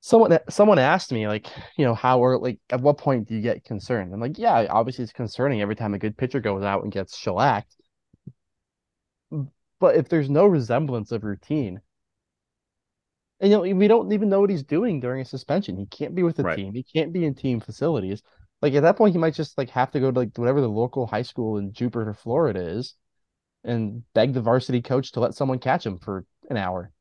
someone 0.00 0.38
someone 0.48 0.78
asked 0.78 1.12
me 1.12 1.28
like 1.28 1.48
you 1.76 1.84
know 1.84 1.94
how 1.94 2.20
or 2.20 2.38
like 2.38 2.58
at 2.70 2.80
what 2.80 2.98
point 2.98 3.28
do 3.28 3.34
you 3.34 3.40
get 3.42 3.64
concerned? 3.64 4.12
I'm 4.12 4.20
like 4.20 4.38
yeah 4.38 4.66
obviously 4.70 5.04
it's 5.04 5.12
concerning 5.12 5.60
every 5.60 5.76
time 5.76 5.94
a 5.94 5.98
good 5.98 6.16
pitcher 6.16 6.40
goes 6.40 6.62
out 6.62 6.82
and 6.82 6.92
gets 6.92 7.16
shellacked. 7.16 7.76
But 9.80 9.96
if 9.96 10.08
there's 10.08 10.30
no 10.30 10.46
resemblance 10.46 11.10
of 11.10 11.24
routine 11.24 11.80
and 13.40 13.50
you 13.50 13.56
know 13.56 13.76
we 13.76 13.88
don't 13.88 14.12
even 14.12 14.28
know 14.28 14.40
what 14.40 14.50
he's 14.50 14.62
doing 14.62 15.00
during 15.00 15.20
a 15.22 15.24
suspension. 15.24 15.76
He 15.76 15.86
can't 15.86 16.14
be 16.14 16.22
with 16.22 16.36
the 16.36 16.44
Right. 16.44 16.56
team. 16.56 16.74
He 16.74 16.82
can't 16.82 17.12
be 17.12 17.24
in 17.24 17.34
team 17.34 17.60
facilities. 17.60 18.22
Like 18.62 18.74
at 18.74 18.82
that 18.82 18.96
point 18.96 19.12
he 19.14 19.18
might 19.18 19.34
just 19.34 19.56
like 19.56 19.70
have 19.70 19.90
to 19.92 20.00
go 20.00 20.10
to 20.10 20.20
like 20.20 20.36
whatever 20.36 20.60
the 20.60 20.68
local 20.68 21.06
high 21.06 21.22
school 21.22 21.56
in 21.58 21.72
Jupiter 21.72 22.12
Florida 22.14 22.60
is 22.60 22.94
and 23.64 24.02
beg 24.14 24.34
the 24.34 24.42
varsity 24.42 24.82
coach 24.82 25.12
to 25.12 25.20
let 25.20 25.34
someone 25.34 25.58
catch 25.58 25.86
him 25.86 25.98
for 25.98 26.24
an 26.50 26.56
hour 26.56 26.92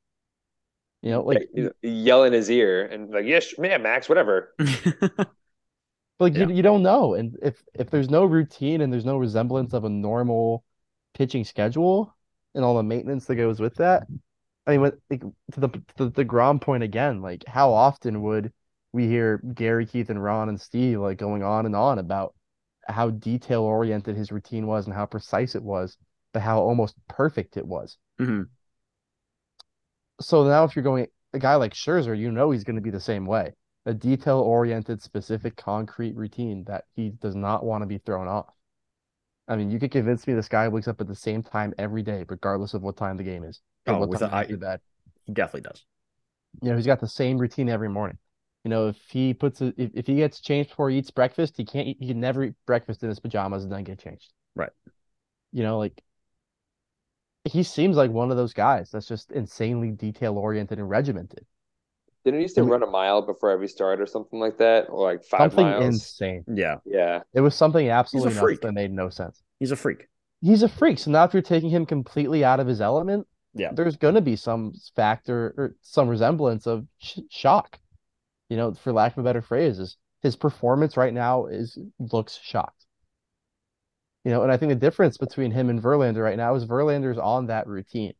you 1.02 1.12
know 1.12 1.22
like 1.24 1.44
you 1.54 1.64
know, 1.66 1.72
yell 1.82 2.24
in 2.24 2.34
his 2.34 2.50
ear 2.50 2.86
and 2.86 3.10
like, 3.12 3.26
yes, 3.26 3.58
man, 3.58 3.82
Max, 3.84 4.10
whatever. 4.10 4.54
like 6.20 6.36
Yeah. 6.36 6.40
you, 6.40 6.50
you 6.50 6.62
don't 6.62 6.84
know 6.84 7.14
and 7.14 7.38
if 7.42 7.64
if 7.74 7.90
there's 7.90 8.10
no 8.10 8.26
routine 8.26 8.82
and 8.82 8.92
there's 8.92 9.06
no 9.06 9.18
resemblance 9.18 9.74
of 9.74 9.84
a 9.86 9.90
normal 9.90 10.64
pitching 11.14 11.44
schedule 11.44 12.16
and 12.56 12.64
all 12.64 12.76
the 12.78 12.84
maintenance 12.84 13.26
that 13.26 13.36
goes 13.36 13.60
with 13.60 13.76
that 13.76 14.08
i 14.68 14.78
mean 14.78 14.92
like, 15.10 15.22
to 15.54 15.60
the 15.60 15.70
to 15.98 16.10
the 16.10 16.24
Grom 16.26 16.60
point 16.60 16.84
again 16.84 17.22
like 17.22 17.46
how 17.48 17.74
often 17.74 18.22
would 18.24 18.52
we 18.94 19.08
hear 19.08 19.40
Gary 19.54 19.86
Keith 19.86 20.10
and 20.10 20.24
Ron 20.24 20.50
and 20.50 20.60
Steve 20.60 21.00
like 21.00 21.18
going 21.18 21.44
on 21.44 21.66
and 21.68 21.76
on 21.76 22.00
about 22.00 22.36
how 22.88 23.12
detail 23.12 23.64
oriented 23.64 24.16
his 24.18 24.32
routine 24.32 24.68
was 24.68 24.86
and 24.88 24.96
how 24.96 25.06
precise 25.06 25.56
it 25.56 25.64
was 25.64 25.98
but 26.34 26.42
how 26.42 26.60
almost 26.60 26.96
perfect 27.08 27.58
it 27.58 27.66
was 27.68 27.98
Mhm. 28.20 28.50
So 30.20 30.44
now 30.44 30.64
if 30.64 30.76
you're 30.76 30.84
going 30.84 31.08
a 31.34 31.40
guy 31.40 31.56
like 31.56 31.74
Scherzer, 31.74 32.18
you 32.18 32.32
know 32.32 32.52
he's 32.52 32.64
going 32.64 32.76
to 32.76 32.82
be 32.82 32.90
the 32.90 33.00
same 33.00 33.26
way. 33.26 33.54
A 33.86 33.94
detail 33.94 34.40
oriented, 34.40 35.02
specific, 35.02 35.56
concrete 35.56 36.16
routine 36.16 36.64
that 36.66 36.86
he 36.96 37.10
does 37.10 37.36
not 37.36 37.64
want 37.64 37.82
to 37.82 37.86
be 37.88 37.98
thrown 38.00 38.28
off. 38.28 38.54
I 39.48 39.56
mean, 39.56 39.72
you 39.72 39.80
could 39.80 39.92
convince 39.92 40.28
me 40.28 40.34
this 40.34 40.48
guy 40.48 40.68
wakes 40.68 40.88
up 40.88 41.02
at 41.02 41.08
the 41.08 41.16
same 41.16 41.42
time 41.42 41.74
every 41.78 42.04
day, 42.04 42.24
regardless 42.28 42.74
of 42.74 42.84
what 42.84 42.98
time 42.98 43.18
the 43.18 43.24
game 43.24 43.44
is. 43.44 43.62
Oh, 43.88 44.00
what 44.00 44.10
with 44.10 44.20
time 44.20 44.30
a- 44.32 44.36
I- 44.36 44.46
he 44.46 44.56
bed. 44.56 44.80
he 45.26 45.34
definitely 45.34 45.70
does. 45.70 45.84
You 46.62 46.70
know, 46.70 46.76
he's 46.76 46.86
got 46.86 47.00
the 47.00 47.08
same 47.08 47.38
routine 47.38 47.70
every 47.70 47.90
morning. 47.90 48.18
You 48.64 48.70
know, 48.70 48.88
if 48.90 48.98
he 49.10 49.34
puts 49.34 49.62
a, 49.62 49.74
if, 49.78 49.92
if 49.94 50.08
he 50.08 50.16
gets 50.16 50.42
changed 50.42 50.70
before 50.70 50.90
he 50.90 50.98
eats 50.98 51.12
breakfast, 51.12 51.56
he 51.58 51.64
can't 51.66 51.88
eat, 51.88 51.98
he 52.00 52.08
can 52.08 52.20
never 52.20 52.44
eat 52.44 52.54
breakfast 52.66 53.02
in 53.02 53.10
his 53.10 53.20
pajamas 53.20 53.64
and 53.64 53.72
then 53.72 53.84
get 53.84 54.00
changed. 54.00 54.34
Right. 54.56 54.72
You 55.52 55.64
know, 55.64 55.78
like 55.78 56.00
he 57.46 57.64
seems 57.64 57.96
like 57.98 58.12
one 58.12 58.32
of 58.32 58.38
those 58.38 58.54
guys 58.54 58.92
that's 58.92 59.08
just 59.08 59.32
insanely 59.32 59.92
detail 59.92 60.38
oriented 60.38 60.80
and 60.80 60.90
regimented. 60.90 61.46
Didn't 62.26 62.40
he 62.40 62.44
used 62.44 62.56
to 62.56 62.62
And 62.62 62.70
run 62.70 62.84
a 62.84 62.88
mile 62.88 63.22
before 63.22 63.50
every 63.50 63.70
start 63.70 64.02
or 64.02 64.06
something 64.06 64.40
like 64.40 64.58
that, 64.58 64.88
or 64.90 65.04
like 65.10 65.24
five 65.24 65.40
Something 65.54 65.66
miles? 65.68 65.86
insane. 65.86 66.44
Yeah. 66.48 66.76
Yeah, 66.86 67.22
It 67.34 67.40
was 67.42 67.56
something 67.56 67.90
absolutely 67.90 68.34
nuts 68.34 68.60
that 68.62 68.74
made 68.74 68.92
no 68.92 69.10
sense. 69.10 69.42
He's 69.60 69.72
a 69.72 69.76
freak. 69.78 70.08
he's 70.42 70.62
a 70.64 70.70
freak. 70.70 71.00
So 71.00 71.12
now 71.12 71.24
if 71.24 71.34
you're 71.34 71.42
taking 71.42 71.70
him 71.70 71.86
completely 71.86 72.44
out 72.44 72.60
of 72.60 72.68
his 72.68 72.82
element, 72.82 73.26
Yeah. 73.54 73.72
there's 73.74 73.96
going 73.96 74.16
to 74.16 74.22
be 74.22 74.36
some 74.36 74.74
factor 74.96 75.54
or 75.58 75.76
some 75.82 76.10
resemblance 76.10 76.68
of 76.68 76.86
sh- 76.98 77.20
shock. 77.30 77.80
You 78.50 78.58
know, 78.58 78.74
for 78.74 78.92
lack 78.92 79.14
of 79.14 79.20
a 79.20 79.24
better 79.24 79.42
phrase, 79.42 79.80
is 79.80 79.96
his 80.22 80.36
performance 80.36 80.98
right 80.98 81.14
now 81.14 81.46
is 81.46 81.78
looks 82.00 82.38
shocked. 82.42 82.79
You 84.30 84.36
know, 84.36 84.44
and 84.44 84.52
I 84.52 84.58
think 84.58 84.70
the 84.70 84.76
difference 84.76 85.18
between 85.18 85.50
him 85.50 85.72
and 85.72 85.82
Verlander 85.82 86.24
right 86.24 86.38
now 86.38 86.54
is 86.54 86.64
Verlander's 86.64 87.18
on 87.18 87.48
that 87.48 87.66
routine. 87.66 88.14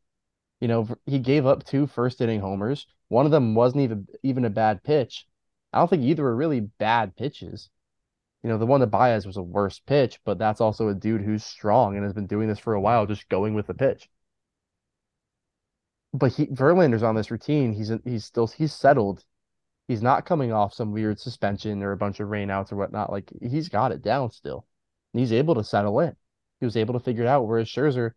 You 0.60 0.66
know, 0.66 0.88
he 1.06 1.20
gave 1.20 1.46
up 1.46 1.62
two 1.62 1.86
first 1.86 2.20
inning 2.20 2.40
homers. 2.40 2.84
One 3.06 3.26
of 3.26 3.30
them 3.30 3.54
wasn't 3.54 3.82
even 3.82 4.08
even 4.24 4.44
a 4.44 4.50
bad 4.50 4.82
pitch. 4.82 5.28
I 5.72 5.78
don't 5.78 5.86
think 5.86 6.02
either 6.02 6.24
were 6.24 6.34
really 6.34 6.58
bad 6.58 7.14
pitches. 7.14 7.70
You 8.42 8.48
know, 8.48 8.58
the 8.58 8.66
one 8.66 8.80
to 8.80 8.88
Baez 8.88 9.24
was 9.24 9.36
a 9.36 9.42
worse 9.42 9.78
pitch, 9.78 10.18
but 10.24 10.36
that's 10.36 10.60
also 10.60 10.88
a 10.88 10.96
dude 10.96 11.22
who's 11.22 11.44
strong 11.44 11.94
and 11.94 12.02
has 12.02 12.12
been 12.12 12.26
doing 12.26 12.48
this 12.48 12.58
for 12.58 12.74
a 12.74 12.80
while, 12.80 13.06
just 13.06 13.28
going 13.28 13.54
with 13.54 13.68
the 13.68 13.74
pitch. 13.74 14.10
But 16.12 16.32
he 16.32 16.46
Verlander's 16.46 17.04
on 17.04 17.14
this 17.14 17.30
routine. 17.30 17.72
He's 17.72 17.92
he's 18.04 18.24
still 18.24 18.48
he's 18.48 18.74
settled. 18.74 19.24
He's 19.86 20.02
not 20.02 20.26
coming 20.26 20.52
off 20.52 20.74
some 20.74 20.90
weird 20.90 21.20
suspension 21.20 21.84
or 21.84 21.92
a 21.92 21.96
bunch 21.96 22.18
of 22.18 22.30
rainouts 22.30 22.72
or 22.72 22.76
whatnot. 22.78 23.12
Like 23.12 23.30
he's 23.40 23.68
got 23.68 23.92
it 23.92 24.02
down 24.02 24.32
still. 24.32 24.66
And 25.12 25.20
he's 25.20 25.32
able 25.32 25.54
to 25.56 25.64
settle 25.64 26.00
in. 26.00 26.14
He 26.60 26.66
was 26.66 26.76
able 26.76 26.94
to 26.94 27.00
figure 27.00 27.24
it 27.24 27.28
out. 27.28 27.46
Whereas 27.46 27.68
Scherzer, 27.68 28.12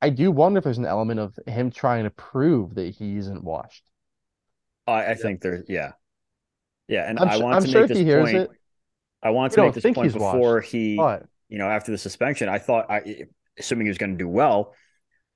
I 0.00 0.10
do 0.10 0.30
wonder 0.30 0.58
if 0.58 0.64
there's 0.64 0.78
an 0.78 0.86
element 0.86 1.20
of 1.20 1.38
him 1.46 1.70
trying 1.70 2.04
to 2.04 2.10
prove 2.10 2.74
that 2.74 2.94
he 2.94 3.16
isn't 3.16 3.42
washed. 3.42 3.84
I, 4.86 5.06
I 5.10 5.14
think 5.14 5.40
there's 5.40 5.68
yeah, 5.68 5.92
yeah, 6.88 7.08
and 7.08 7.18
I'm 7.18 7.28
I 7.28 7.36
want 7.38 7.64
to 7.64 7.70
sure 7.70 7.82
make 7.82 7.90
if 7.90 7.96
this 7.96 8.22
point. 8.22 8.36
it, 8.36 8.50
I 9.22 9.30
want 9.30 9.52
to 9.52 9.62
make 9.62 9.74
this 9.74 9.84
point 9.84 9.98
he's 9.98 10.14
washed, 10.14 10.34
before 10.36 10.60
he, 10.60 10.96
But 10.96 11.24
you 11.48 11.58
know, 11.58 11.68
after 11.68 11.92
the 11.92 11.98
suspension. 11.98 12.48
I 12.48 12.58
thought, 12.58 12.90
I 12.90 13.26
assuming 13.58 13.86
he 13.86 13.90
was 13.90 13.98
going 13.98 14.12
to 14.12 14.18
do 14.18 14.28
well. 14.28 14.74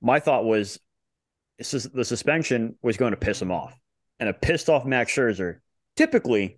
My 0.01 0.19
thought 0.19 0.43
was, 0.43 0.79
the 1.57 2.03
suspension 2.03 2.75
was 2.81 2.97
going 2.97 3.11
to 3.11 3.17
piss 3.17 3.41
him 3.41 3.51
off, 3.51 3.77
and 4.19 4.27
a 4.27 4.33
pissed 4.33 4.69
off 4.69 4.85
Max 4.85 5.11
Scherzer 5.13 5.59
typically 5.95 6.57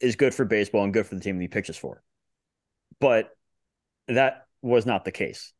is 0.00 0.16
good 0.16 0.34
for 0.34 0.44
baseball 0.44 0.84
and 0.84 0.92
good 0.92 1.06
for 1.06 1.14
the 1.14 1.20
team 1.20 1.36
that 1.36 1.42
he 1.42 1.48
pitches 1.48 1.76
for. 1.76 2.02
But 3.02 3.30
that 4.06 4.46
was 4.62 4.86
not 4.86 5.04
the 5.04 5.10
case. 5.10 5.52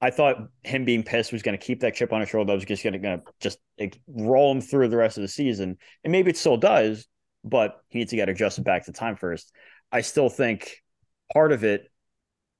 I 0.00 0.08
thought 0.10 0.48
him 0.62 0.86
being 0.86 1.02
pissed 1.02 1.30
was 1.30 1.42
going 1.42 1.58
to 1.58 1.62
keep 1.64 1.80
that 1.80 1.94
chip 1.94 2.10
on 2.10 2.20
his 2.20 2.30
shoulder. 2.30 2.48
That 2.48 2.54
was 2.54 2.64
just 2.64 2.82
going 2.82 3.00
to 3.02 3.22
just 3.38 3.58
roll 4.08 4.50
him 4.50 4.62
through 4.62 4.88
the 4.88 4.96
rest 4.96 5.18
of 5.18 5.22
the 5.22 5.28
season, 5.28 5.76
and 6.04 6.10
maybe 6.10 6.30
it 6.30 6.38
still 6.38 6.56
does. 6.56 7.06
But 7.44 7.80
he 7.88 7.98
needs 7.98 8.10
to 8.10 8.16
get 8.16 8.30
adjusted 8.30 8.64
back 8.64 8.86
to 8.86 8.92
time 8.92 9.16
first. 9.16 9.52
I 9.92 10.00
still 10.00 10.30
think 10.30 10.82
part 11.32 11.52
of 11.52 11.64
it 11.64 11.90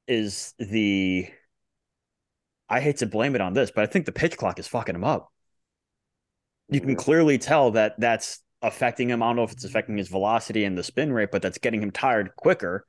is 0.07 0.53
the. 0.59 1.29
I 2.69 2.81
hate 2.81 2.99
to 2.99 3.07
blame 3.07 3.35
it 3.37 3.41
on 3.41 3.55
this, 3.55 3.71
but 3.75 3.85
I 3.85 3.87
think 3.87 4.05
the 4.05 4.13
pitch 4.13 4.37
clock 4.37 4.59
is 4.59 4.69
fucking 4.69 4.95
him 4.95 5.05
up. 5.05 5.33
You 6.69 6.81
can 6.81 6.95
clearly 6.95 7.39
tell 7.39 7.71
that 7.71 7.95
that's 7.99 8.41
affecting 8.61 9.09
him. 9.09 9.23
I 9.23 9.29
don't 9.29 9.37
know 9.37 9.45
if 9.45 9.53
it's 9.53 9.65
affecting 9.65 9.97
his 9.97 10.09
velocity 10.09 10.65
and 10.65 10.77
the 10.77 10.83
spin 10.83 11.13
rate, 11.13 11.31
but 11.33 11.41
that's 11.41 11.59
getting 11.59 11.83
him 11.83 11.91
tired 11.91 12.37
quicker. 12.37 12.85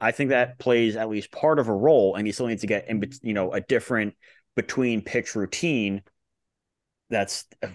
I 0.00 0.12
think 0.12 0.30
that 0.30 0.58
plays 0.58 0.96
at 0.96 1.08
least 1.10 1.30
part 1.30 1.58
of 1.58 1.68
a 1.68 1.74
role, 1.74 2.14
and 2.14 2.26
he 2.26 2.32
still 2.32 2.46
needs 2.46 2.62
to 2.62 2.66
get 2.66 2.88
in, 2.88 3.02
you 3.22 3.34
know, 3.34 3.52
a 3.52 3.60
different 3.60 4.14
between 4.56 5.02
pitch 5.02 5.34
routine. 5.34 6.02
That's 7.10 7.44
uh, 7.62 7.68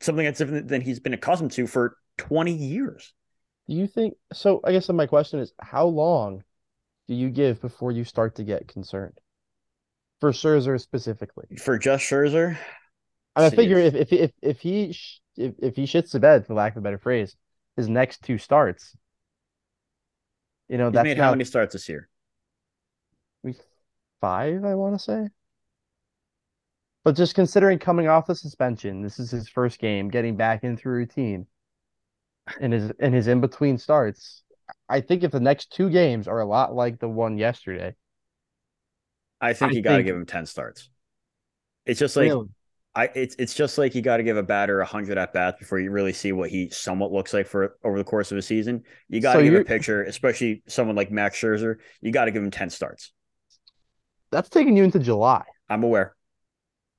something 0.00 0.24
that's 0.24 0.38
different 0.38 0.68
than 0.68 0.80
he's 0.80 1.00
been 1.00 1.14
accustomed 1.14 1.52
to 1.52 1.66
for 1.66 1.96
20 2.18 2.52
years. 2.52 3.12
do 3.68 3.74
you 3.74 3.86
think 3.86 4.14
so? 4.32 4.60
I 4.64 4.72
guess 4.72 4.88
my 4.88 5.06
question 5.06 5.40
is 5.40 5.52
how 5.60 5.86
long 5.86 6.44
do 7.08 7.14
you 7.14 7.30
give 7.30 7.60
before 7.60 7.92
you 7.92 8.04
start 8.04 8.36
to 8.36 8.44
get 8.44 8.68
concerned? 8.68 9.18
For 10.20 10.32
Scherzer 10.32 10.80
specifically. 10.80 11.56
For 11.56 11.78
just 11.78 12.04
Scherzer, 12.04 12.56
I, 13.36 13.40
mean, 13.40 13.46
I 13.46 13.50
See, 13.50 13.56
figure 13.56 13.78
if 13.78 13.94
if 13.94 14.12
if 14.12 14.32
if 14.42 14.60
he 14.60 14.92
sh- 14.92 15.20
if, 15.36 15.54
if 15.58 15.76
he 15.76 15.84
shits 15.84 16.12
the 16.12 16.20
bed, 16.20 16.46
for 16.46 16.54
lack 16.54 16.72
of 16.72 16.78
a 16.78 16.80
better 16.82 16.98
phrase, 16.98 17.36
his 17.76 17.88
next 17.88 18.22
two 18.22 18.38
starts, 18.38 18.96
you 20.68 20.78
know, 20.78 20.86
he's 20.86 20.94
that's 20.94 21.04
made 21.04 21.18
now 21.18 21.24
how 21.24 21.30
many 21.30 21.44
starts 21.44 21.72
this 21.72 21.88
year? 21.88 22.08
We 23.42 23.54
five, 24.20 24.64
I 24.64 24.74
want 24.74 24.94
to 24.94 24.98
say. 24.98 25.28
But 27.04 27.16
just 27.16 27.34
considering 27.34 27.78
coming 27.78 28.08
off 28.08 28.26
the 28.26 28.34
suspension, 28.34 29.02
this 29.02 29.18
is 29.18 29.30
his 29.30 29.48
first 29.48 29.78
game, 29.78 30.08
getting 30.08 30.36
back 30.36 30.64
into 30.64 30.88
routine, 30.88 31.46
and 32.60 32.72
his 32.72 32.92
and 32.98 33.14
his 33.14 33.26
in 33.26 33.40
between 33.40 33.76
starts. 33.76 34.42
I 34.88 35.02
think 35.02 35.22
if 35.22 35.30
the 35.30 35.40
next 35.40 35.70
two 35.72 35.90
games 35.90 36.26
are 36.26 36.40
a 36.40 36.46
lot 36.46 36.74
like 36.74 36.98
the 36.98 37.08
one 37.08 37.36
yesterday, 37.36 37.94
I 39.40 39.52
think 39.52 39.72
I 39.72 39.74
you 39.74 39.82
got 39.82 39.90
to 39.90 39.96
think- 39.96 40.06
give 40.06 40.16
him 40.16 40.24
10 40.26 40.46
starts. 40.46 40.88
It's 41.84 42.00
just 42.00 42.16
like 42.16 42.28
really, 42.28 42.48
I 42.96 43.10
it's 43.14 43.34
it's 43.38 43.54
just 43.54 43.76
like 43.76 43.94
you 43.94 44.02
got 44.02 44.18
to 44.18 44.22
give 44.22 44.36
a 44.36 44.42
batter 44.42 44.78
100 44.78 45.18
at 45.18 45.32
bats 45.32 45.58
before 45.58 45.80
you 45.80 45.90
really 45.90 46.12
see 46.12 46.30
what 46.32 46.50
he 46.50 46.70
somewhat 46.70 47.10
looks 47.12 47.32
like 47.34 47.46
for 47.46 47.76
over 47.82 47.98
the 47.98 48.04
course 48.04 48.30
of 48.30 48.38
a 48.38 48.42
season. 48.42 48.84
You 49.08 49.20
got 49.20 49.32
to 49.32 49.38
So 49.40 49.42
give 49.44 49.54
a 49.68 49.80
you're- 49.86 50.08
especially 50.08 50.62
someone 50.68 50.94
like 50.96 51.10
Max 51.10 51.36
Scherzer, 51.40 51.76
you 52.00 52.12
got 52.12 52.26
to 52.26 52.30
give 52.30 52.42
him 52.42 52.50
10 52.52 52.70
starts. 52.70 53.12
that's 54.30 54.48
taking 54.48 54.76
you 54.76 54.84
into 54.84 54.98
July. 55.00 55.42
I'm 55.68 55.82
aware. 55.82 56.14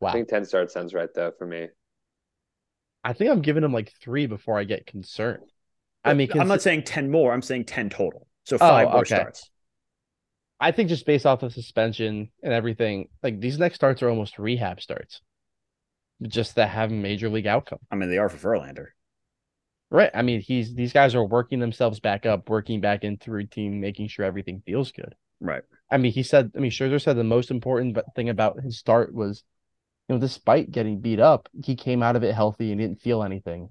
Wow. 0.01 0.09
I 0.09 0.13
think 0.13 0.27
10 0.27 0.45
starts 0.45 0.73
sounds 0.73 0.93
right 0.93 1.09
though 1.15 1.31
for 1.37 1.47
me. 1.47 1.67
I 3.03 3.13
think 3.13 3.31
I'm 3.31 3.41
giving 3.41 3.63
him 3.63 3.71
like 3.71 3.93
three 4.01 4.25
before 4.25 4.57
I 4.59 4.63
get 4.63 4.85
concerned. 4.87 5.43
I 6.03 6.13
mean, 6.13 6.29
I'm 6.39 6.47
not 6.47 6.61
saying 6.61 6.83
10 6.83 7.09
more, 7.09 7.31
I'm 7.31 7.41
saying 7.41 7.65
10 7.65 7.89
total. 7.89 8.27
So 8.43 8.57
oh, 8.57 8.59
five 8.59 8.87
more 8.87 8.97
Oh, 8.97 8.99
okay. 8.99 9.15
starts. 9.15 9.49
I 10.59 10.71
think 10.71 10.89
just 10.89 11.05
based 11.05 11.25
off 11.25 11.41
the 11.41 11.49
suspension 11.49 12.29
and 12.43 12.53
everything, 12.53 13.09
like 13.23 13.39
these 13.39 13.57
next 13.59 13.75
starts 13.75 14.01
are 14.03 14.09
almost 14.09 14.37
rehab 14.39 14.81
starts, 14.81 15.21
just 16.21 16.55
that 16.55 16.69
have 16.69 16.91
major 16.91 17.29
league 17.29 17.47
outcome. 17.47 17.79
I 17.91 17.95
mean, 17.95 18.09
they 18.09 18.17
are 18.17 18.29
for 18.29 18.57
Verlander. 18.57 18.87
Right. 19.91 20.11
I 20.13 20.23
mean, 20.23 20.41
he's 20.41 20.73
these 20.73 20.93
guys 20.93 21.15
are 21.15 21.23
working 21.23 21.59
themselves 21.59 21.99
back 21.99 22.25
up, 22.25 22.49
working 22.49 22.81
back 22.81 23.03
into 23.03 23.31
routine, 23.31 23.79
making 23.79 24.07
sure 24.07 24.25
everything 24.25 24.61
feels 24.65 24.91
good. 24.91 25.15
Right. 25.39 25.63
I 25.91 25.97
mean, 25.97 26.11
he 26.11 26.23
said, 26.23 26.51
I 26.55 26.59
mean, 26.59 26.71
Scherzer 26.71 27.01
said 27.01 27.17
the 27.17 27.23
most 27.23 27.51
important 27.51 27.97
thing 28.15 28.29
about 28.29 28.59
his 28.61 28.79
start 28.79 29.13
was, 29.13 29.43
you 30.07 30.15
know, 30.15 30.21
despite 30.21 30.71
getting 30.71 31.01
beat 31.01 31.19
up, 31.19 31.49
he 31.63 31.75
came 31.75 32.01
out 32.01 32.15
of 32.15 32.23
it 32.23 32.33
healthy 32.33 32.71
and 32.71 32.79
didn't 32.79 33.01
feel 33.01 33.23
anything. 33.23 33.69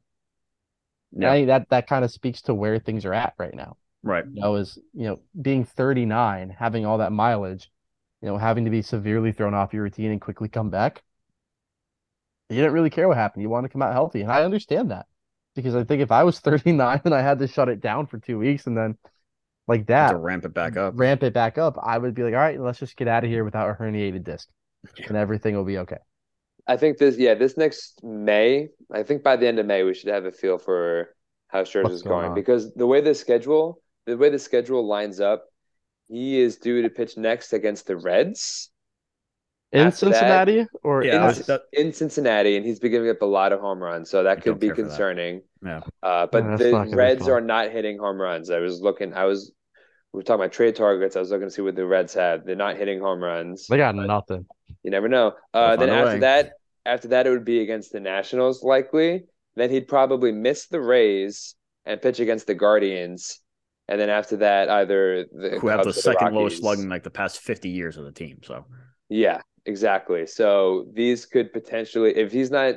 Yeah. 1.13 1.31
I 1.31 1.37
think 1.37 1.47
that 1.49 1.69
that 1.71 1.89
kind 1.89 2.05
of 2.05 2.11
speaks 2.11 2.43
to 2.43 2.55
where 2.55 2.79
things 2.79 3.05
are 3.05 3.15
at 3.15 3.35
right 3.39 3.55
now. 3.55 3.77
Right. 4.03 4.25
You 4.33 4.41
know, 4.41 4.55
is 4.57 4.79
you 4.93 5.07
know, 5.07 5.21
being 5.41 5.65
39, 5.65 6.55
having 6.57 6.87
all 6.87 6.99
that 6.99 7.13
mileage, 7.13 7.71
you 8.21 8.29
know, 8.29 8.37
having 8.37 8.65
to 8.65 8.71
be 8.71 8.83
severely 8.83 9.33
thrown 9.33 9.55
off 9.55 9.73
your 9.73 9.83
routine 9.83 10.11
and 10.11 10.21
quickly 10.21 10.49
come 10.49 10.71
back. 10.71 11.03
You 12.55 12.61
didn't 12.61 12.75
really 12.75 12.91
care 12.91 13.09
what 13.09 13.17
happened. 13.17 13.43
You 13.43 13.49
want 13.49 13.65
to 13.65 13.69
come 13.69 13.83
out 13.83 13.93
healthy. 13.93 14.23
And 14.23 14.31
I 14.31 14.43
understand 14.45 14.91
that. 14.91 15.07
Because 15.55 15.75
I 15.75 15.85
think 15.85 16.03
if 16.03 16.11
I 16.11 16.25
was 16.25 16.41
39 16.41 17.03
and 17.05 17.15
I 17.15 17.23
had 17.23 17.39
to 17.39 17.47
shut 17.49 17.69
it 17.69 17.81
down 17.81 18.07
for 18.07 18.19
two 18.19 18.39
weeks 18.39 18.67
and 18.67 18.77
then 18.77 18.97
like 19.67 19.87
that, 19.87 20.13
to 20.13 20.19
ramp 20.19 20.45
it 20.45 20.53
back 20.53 20.77
up. 20.77 20.95
ramp 20.97 21.23
it 21.23 21.33
back 21.33 21.59
up, 21.59 21.77
I 21.83 21.97
would 21.97 22.15
be 22.15 22.23
like, 22.23 22.35
all 22.35 22.41
right, 22.41 22.61
let's 22.61 22.79
just 22.79 22.97
get 22.97 23.09
out 23.09 23.25
of 23.25 23.31
here 23.31 23.45
without 23.45 23.71
a 23.71 23.75
herniated 23.75 24.25
disc. 24.25 24.49
Yeah. 24.99 25.07
And 25.09 25.17
everything 25.17 25.57
will 25.57 25.65
be 25.65 25.79
okay. 25.79 25.99
I 26.67 26.77
think 26.77 26.99
this, 26.99 27.17
yeah, 27.17 27.35
this 27.35 27.57
next 27.57 28.03
May, 28.03 28.69
I 28.93 29.03
think 29.03 29.23
by 29.23 29.37
the 29.37 29.47
end 29.47 29.59
of 29.59 29.67
May, 29.67 29.83
we 29.83 29.95
should 29.95 30.11
have 30.11 30.25
a 30.25 30.33
feel 30.33 30.59
for 30.59 31.15
how 31.49 31.63
Scherzer's 31.63 31.85
What's 31.85 32.03
going 32.03 32.21
going 32.21 32.31
on. 32.31 32.35
because 32.35 32.75
the 32.75 32.87
way 32.87 33.01
the 33.01 33.15
schedule, 33.15 33.81
the 34.07 34.17
way 34.17 34.31
the 34.31 34.39
schedule 34.39 34.87
lines 34.87 35.21
up, 35.21 35.45
he 36.09 36.41
is 36.41 36.57
due 36.57 36.83
to 36.83 36.91
pitch 36.91 37.17
next 37.17 37.53
against 37.53 37.87
the 37.87 37.97
Reds 37.97 38.71
In 39.75 39.81
After 39.89 40.07
that- 40.07 40.15
Cincinnati 40.15 40.67
or 40.85 41.03
Yeah, 41.05 41.17
in 41.17 41.23
was- 41.23 41.47
that- 41.47 41.63
in 41.73 41.93
Cincinnati, 41.93 42.57
and 42.57 42.65
he's 42.65 42.79
been 42.79 42.93
giving 42.93 43.11
up 43.11 43.21
a 43.23 43.27
lot 43.27 43.53
of 43.53 43.61
home 43.61 43.83
runs, 43.83 44.09
so 44.09 44.23
that 44.23 44.39
I 44.39 44.41
could 44.41 44.61
be 44.61 44.69
care 44.69 44.77
for 44.77 44.83
that. 44.83 44.89
concerning. 44.89 45.43
Yeah. 45.65 45.81
Uh, 46.03 46.27
but 46.31 46.45
Yeah, 46.45 46.57
the 46.57 46.71
not 46.71 46.79
gonna 46.85 46.91
be 46.93 46.97
Reds 46.97 47.29
are 47.29 47.41
not 47.41 47.71
hitting 47.71 47.99
home 47.99 48.21
runs. 48.21 48.51
I 48.51 48.61
was 48.61 48.81
looking, 48.81 49.13
I 49.15 49.25
was, 49.25 49.53
we 50.13 50.19
were 50.19 50.23
talking 50.23 50.43
about 50.45 50.53
trade 50.53 50.77
targets. 50.77 51.17
I 51.17 51.21
was 51.21 51.31
looking 51.33 51.49
to 51.49 51.51
see 51.51 51.61
what 51.63 51.75
the 51.75 51.85
Reds 51.87 52.15
had. 52.15 52.45
They're 52.47 52.55
not 52.55 52.77
hitting 52.77 53.01
home 53.01 53.21
runs. 53.23 53.67
they 53.67 53.77
got 53.77 53.97
nothing. 53.97 54.47
You 54.85 54.91
never 54.93 55.09
know. 55.09 55.33
Uh, 55.53 55.75
then 55.77 55.89
after 55.91 56.15
way. 56.15 56.19
that, 56.21 56.53
after 56.87 57.09
that, 57.09 57.27
it 57.27 57.31
would 57.31 57.45
be 57.45 57.61
against 57.61 57.91
the 57.93 57.99
Nationals 58.01 58.63
likely. 58.63 59.25
Then 59.57 59.71
he'd 59.71 59.89
probably 59.89 60.31
miss 60.31 60.67
the 60.69 60.81
Rays 60.81 61.57
and 61.85 62.01
pitch 62.01 62.21
against 62.21 62.47
the 62.47 62.55
Guardians. 62.55 63.41
And 63.89 64.01
then 64.01 64.09
after 64.09 64.37
that, 64.39 64.69
either 64.71 65.25
the 65.33 65.59
Who 65.61 65.67
have 65.69 65.81
the 65.81 65.85
Cubs 65.87 65.99
or 65.99 66.01
second 66.01 66.35
lowest 66.35 66.55
Rockies. 66.55 66.61
slugging 66.61 66.89
like 66.89 67.03
the 67.03 67.11
past 67.11 67.41
50 67.41 67.69
years 67.71 67.97
of 67.97 68.05
the 68.05 68.13
team. 68.13 68.39
So 68.45 68.65
Yeah, 69.09 69.41
exactly. 69.67 70.27
So 70.27 70.87
these 70.93 71.27
could 71.27 71.53
potentially, 71.53 72.17
if 72.17 72.33
he's 72.33 72.51
not, 72.51 72.77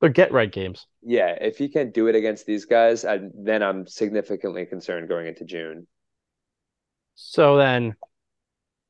They're 0.00 0.10
get 0.10 0.32
right 0.32 0.52
games. 0.52 0.86
yeah, 1.02 1.36
if 1.40 1.58
he 1.58 1.68
can't 1.68 1.92
do 1.92 2.06
it 2.06 2.14
against 2.14 2.46
these 2.46 2.64
guys, 2.64 3.04
I, 3.04 3.20
then 3.34 3.62
I'm 3.62 3.86
significantly 3.86 4.66
concerned 4.66 5.08
going 5.08 5.26
into 5.26 5.44
June. 5.44 5.86
So 7.14 7.56
then, 7.56 7.96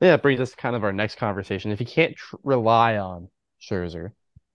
yeah, 0.01 0.11
that 0.11 0.23
brings 0.23 0.39
us 0.41 0.51
to 0.51 0.57
kind 0.57 0.75
of 0.75 0.83
our 0.83 0.93
next 0.93 1.17
conversation. 1.17 1.71
If 1.71 1.79
you 1.79 1.85
can't 1.85 2.15
tr- 2.15 2.37
rely 2.43 2.97
on 2.97 3.29
Scherzer, 3.61 4.11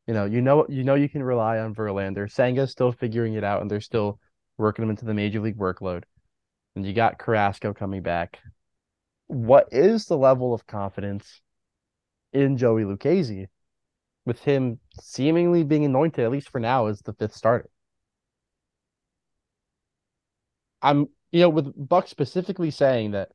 you 0.07 0.15
know, 0.15 0.25
you 0.27 0.43
know, 0.43 0.67
you 0.69 0.85
know, 0.85 0.95
you 0.95 1.09
can 1.09 1.23
rely 1.23 1.59
on 1.59 1.75
Verlander. 1.75 2.33
Senga's 2.33 2.73
still 2.73 2.93
figuring 2.93 3.35
it 3.35 3.45
out, 3.45 3.63
and 3.63 3.71
they're 3.71 3.81
still 3.81 4.21
working 4.59 4.85
him 4.85 4.91
into 4.91 5.07
the 5.07 5.15
major 5.15 5.41
league 5.41 5.59
workload. 5.59 6.05
And 6.77 6.87
you 6.87 6.93
got 6.95 7.19
Carrasco 7.19 7.75
coming 7.75 8.03
back. 8.03 8.41
what 9.29 9.69
is 9.73 10.07
the 10.07 10.17
level 10.19 10.53
of 10.55 10.67
confidence 10.67 11.41
in 12.33 12.57
Joey 12.57 12.85
Lucchesi 12.85 13.47
with 14.25 14.41
him 14.41 14.79
seemingly 15.01 15.65
being 15.65 15.85
anointed, 15.85 16.25
at 16.25 16.31
least 16.31 16.51
for 16.51 16.61
now, 16.61 16.87
as 16.87 17.01
the 17.01 17.13
fifth 17.13 17.35
starter? 17.35 17.69
I'm, 20.83 21.09
you 21.33 21.41
know, 21.41 21.49
with 21.49 21.73
Buck 21.77 22.09
specifically 22.09 22.71
saying 22.71 23.13
that 23.13 23.31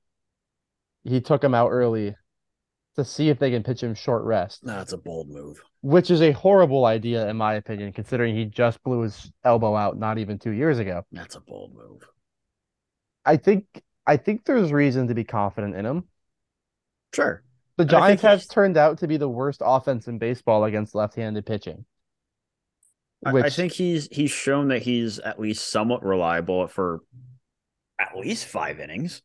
he 1.03 1.19
took 1.19 1.43
him 1.43 1.53
out 1.53 1.69
early 1.69 2.15
to 2.95 3.03
see 3.03 3.29
if 3.29 3.39
they 3.39 3.51
can 3.51 3.63
pitch 3.63 3.81
him 3.81 3.95
short 3.95 4.23
rest. 4.23 4.61
That's 4.63 4.93
a 4.93 4.97
bold 4.97 5.29
move. 5.29 5.61
Which 5.81 6.11
is 6.11 6.21
a 6.21 6.31
horrible 6.31 6.85
idea, 6.85 7.27
in 7.27 7.35
my 7.35 7.55
opinion, 7.55 7.91
considering 7.91 8.35
he 8.35 8.45
just 8.45 8.81
blew 8.83 9.01
his 9.01 9.31
elbow 9.43 9.75
out 9.75 9.97
not 9.97 10.17
even 10.17 10.39
two 10.39 10.51
years 10.51 10.79
ago. 10.79 11.03
That's 11.11 11.35
a 11.35 11.41
bold 11.41 11.73
move. 11.73 12.07
I 13.25 13.37
think 13.37 13.65
I 14.05 14.17
think 14.17 14.45
there's 14.45 14.71
reason 14.71 15.07
to 15.07 15.13
be 15.13 15.23
confident 15.23 15.75
in 15.75 15.85
him. 15.85 16.03
Sure. 17.13 17.43
The 17.77 17.85
Giants 17.85 18.21
have 18.21 18.47
turned 18.47 18.77
out 18.77 18.99
to 18.99 19.07
be 19.07 19.17
the 19.17 19.29
worst 19.29 19.61
offense 19.63 20.07
in 20.07 20.19
baseball 20.19 20.63
against 20.63 20.93
left-handed 20.93 21.45
pitching. 21.45 21.85
Which... 23.31 23.45
I 23.45 23.49
think 23.49 23.71
he's 23.71 24.07
he's 24.11 24.31
shown 24.31 24.67
that 24.67 24.81
he's 24.81 25.17
at 25.19 25.39
least 25.39 25.71
somewhat 25.71 26.03
reliable 26.03 26.67
for 26.67 26.99
at 27.97 28.17
least 28.17 28.45
five 28.45 28.79
innings. 28.79 29.21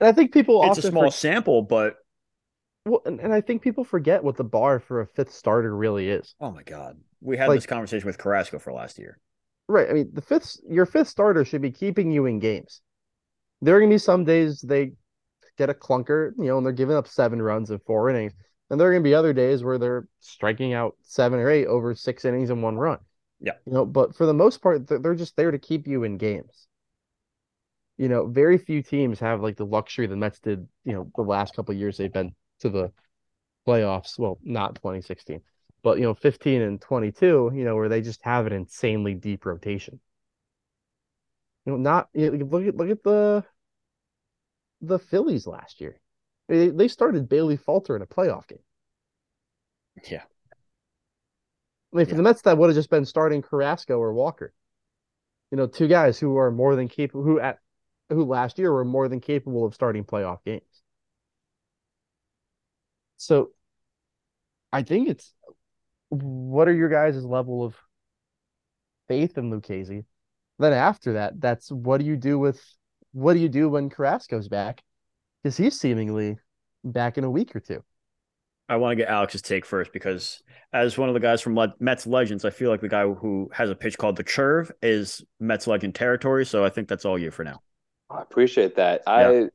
And 0.00 0.08
I 0.08 0.12
think 0.12 0.32
people 0.32 0.62
it's 0.64 0.78
a 0.78 0.82
small 0.82 1.04
for... 1.04 1.10
sample, 1.10 1.62
but 1.62 1.96
well, 2.84 3.02
and, 3.06 3.20
and 3.20 3.32
I 3.32 3.40
think 3.40 3.62
people 3.62 3.84
forget 3.84 4.24
what 4.24 4.36
the 4.36 4.44
bar 4.44 4.80
for 4.80 5.00
a 5.00 5.06
fifth 5.06 5.32
starter 5.32 5.74
really 5.74 6.10
is. 6.10 6.34
Oh 6.40 6.50
my 6.50 6.64
god, 6.64 6.96
we 7.20 7.36
had 7.36 7.48
like, 7.48 7.58
this 7.58 7.66
conversation 7.66 8.06
with 8.06 8.18
Carrasco 8.18 8.58
for 8.58 8.72
last 8.72 8.98
year. 8.98 9.18
Right. 9.68 9.88
I 9.88 9.92
mean, 9.92 10.10
the 10.12 10.22
fifth 10.22 10.56
your 10.68 10.86
fifth 10.86 11.08
starter 11.08 11.44
should 11.44 11.62
be 11.62 11.70
keeping 11.70 12.10
you 12.10 12.26
in 12.26 12.40
games. 12.40 12.82
There 13.60 13.76
are 13.76 13.80
gonna 13.80 13.90
be 13.90 13.98
some 13.98 14.24
days 14.24 14.60
they 14.60 14.92
get 15.58 15.70
a 15.70 15.74
clunker, 15.74 16.32
you 16.38 16.44
know, 16.44 16.56
and 16.56 16.64
they're 16.64 16.72
giving 16.72 16.96
up 16.96 17.08
seven 17.08 17.42
runs 17.42 17.70
in 17.70 17.78
four 17.80 18.08
innings. 18.08 18.32
And 18.70 18.80
there 18.80 18.88
are 18.88 18.92
gonna 18.92 19.02
be 19.02 19.14
other 19.14 19.32
days 19.32 19.62
where 19.62 19.78
they're 19.78 20.08
striking 20.20 20.72
out 20.72 20.96
seven 21.02 21.40
or 21.40 21.50
eight 21.50 21.66
over 21.66 21.94
six 21.94 22.24
innings 22.24 22.50
and 22.50 22.62
one 22.62 22.76
run. 22.76 22.98
Yeah. 23.40 23.52
You 23.66 23.72
know, 23.72 23.84
but 23.84 24.14
for 24.14 24.26
the 24.26 24.34
most 24.34 24.62
part, 24.62 24.86
they're 24.86 25.14
just 25.14 25.36
there 25.36 25.50
to 25.50 25.58
keep 25.58 25.86
you 25.86 26.04
in 26.04 26.16
games 26.16 26.68
you 27.98 28.08
know, 28.08 28.26
very 28.26 28.56
few 28.56 28.82
teams 28.82 29.18
have 29.18 29.42
like 29.42 29.56
the 29.56 29.66
luxury 29.66 30.06
the 30.06 30.16
Mets 30.16 30.38
did, 30.38 30.66
you 30.84 30.92
know, 30.92 31.10
the 31.16 31.22
last 31.22 31.54
couple 31.54 31.74
years 31.74 31.96
they've 31.96 32.12
been 32.12 32.34
to 32.60 32.70
the 32.70 32.92
playoffs. 33.66 34.18
Well, 34.18 34.38
not 34.42 34.76
2016, 34.76 35.42
but 35.82 35.98
you 35.98 36.04
know, 36.04 36.14
15 36.14 36.62
and 36.62 36.80
22, 36.80 37.50
you 37.54 37.64
know, 37.64 37.74
where 37.74 37.88
they 37.88 38.00
just 38.00 38.22
have 38.22 38.46
an 38.46 38.52
insanely 38.52 39.14
deep 39.14 39.44
rotation. 39.44 40.00
You 41.66 41.72
know, 41.72 41.78
not 41.78 42.08
you 42.14 42.30
know, 42.30 42.46
look 42.46 42.66
at 42.66 42.76
look 42.76 42.88
at 42.88 43.02
the 43.02 43.44
the 44.80 44.98
Phillies 44.98 45.46
last 45.46 45.80
year. 45.80 46.00
They, 46.48 46.68
they 46.68 46.88
started 46.88 47.28
Bailey 47.28 47.56
Falter 47.56 47.94
in 47.96 48.02
a 48.02 48.06
playoff 48.06 48.46
game. 48.48 48.58
Yeah. 50.08 50.22
I 51.92 51.96
mean, 51.96 52.06
for 52.06 52.12
yeah. 52.12 52.16
the 52.16 52.22
Mets, 52.22 52.42
that 52.42 52.56
would 52.56 52.68
have 52.68 52.76
just 52.76 52.90
been 52.90 53.04
starting 53.04 53.42
Carrasco 53.42 53.98
or 53.98 54.12
Walker. 54.12 54.52
You 55.50 55.56
know, 55.56 55.66
two 55.66 55.88
guys 55.88 56.18
who 56.18 56.36
are 56.36 56.50
more 56.50 56.76
than 56.76 56.88
capable, 56.88 57.24
who 57.24 57.40
at 57.40 57.58
who 58.10 58.24
last 58.24 58.58
year 58.58 58.72
were 58.72 58.84
more 58.84 59.08
than 59.08 59.20
capable 59.20 59.64
of 59.64 59.74
starting 59.74 60.04
playoff 60.04 60.44
games. 60.44 60.62
So 63.16 63.50
I 64.72 64.82
think 64.82 65.08
it's 65.08 65.32
what 66.10 66.68
are 66.68 66.74
your 66.74 66.88
guys' 66.88 67.24
level 67.24 67.64
of 67.64 67.76
faith 69.08 69.36
in 69.38 69.50
Lucchesi? 69.50 70.04
Then 70.58 70.72
after 70.72 71.14
that, 71.14 71.40
that's 71.40 71.70
what 71.70 72.00
do 72.00 72.06
you 72.06 72.16
do 72.16 72.38
with 72.38 72.62
what 73.12 73.34
do 73.34 73.40
you 73.40 73.48
do 73.48 73.68
when 73.68 73.90
Carrasco's 73.90 74.48
back? 74.48 74.82
Because 75.42 75.56
he's 75.56 75.78
seemingly 75.78 76.38
back 76.84 77.18
in 77.18 77.24
a 77.24 77.30
week 77.30 77.54
or 77.54 77.60
two. 77.60 77.82
I 78.68 78.76
want 78.76 78.92
to 78.92 78.96
get 78.96 79.08
Alex's 79.08 79.40
take 79.40 79.64
first 79.64 79.92
because, 79.92 80.42
as 80.74 80.98
one 80.98 81.08
of 81.08 81.14
the 81.14 81.20
guys 81.20 81.40
from 81.40 81.58
Mets 81.80 82.06
Legends, 82.06 82.44
I 82.44 82.50
feel 82.50 82.70
like 82.70 82.82
the 82.82 82.88
guy 82.88 83.06
who 83.06 83.50
has 83.54 83.70
a 83.70 83.74
pitch 83.74 83.96
called 83.96 84.16
the 84.16 84.24
Curve 84.24 84.70
is 84.82 85.24
Mets 85.40 85.66
Legend 85.66 85.94
territory. 85.94 86.44
So 86.44 86.64
I 86.64 86.68
think 86.68 86.86
that's 86.86 87.06
all 87.06 87.18
you 87.18 87.30
for 87.30 87.44
now. 87.44 87.62
I 88.10 88.20
appreciate 88.20 88.76
that. 88.76 89.02
Yeah. 89.06 89.12
I 89.12 89.48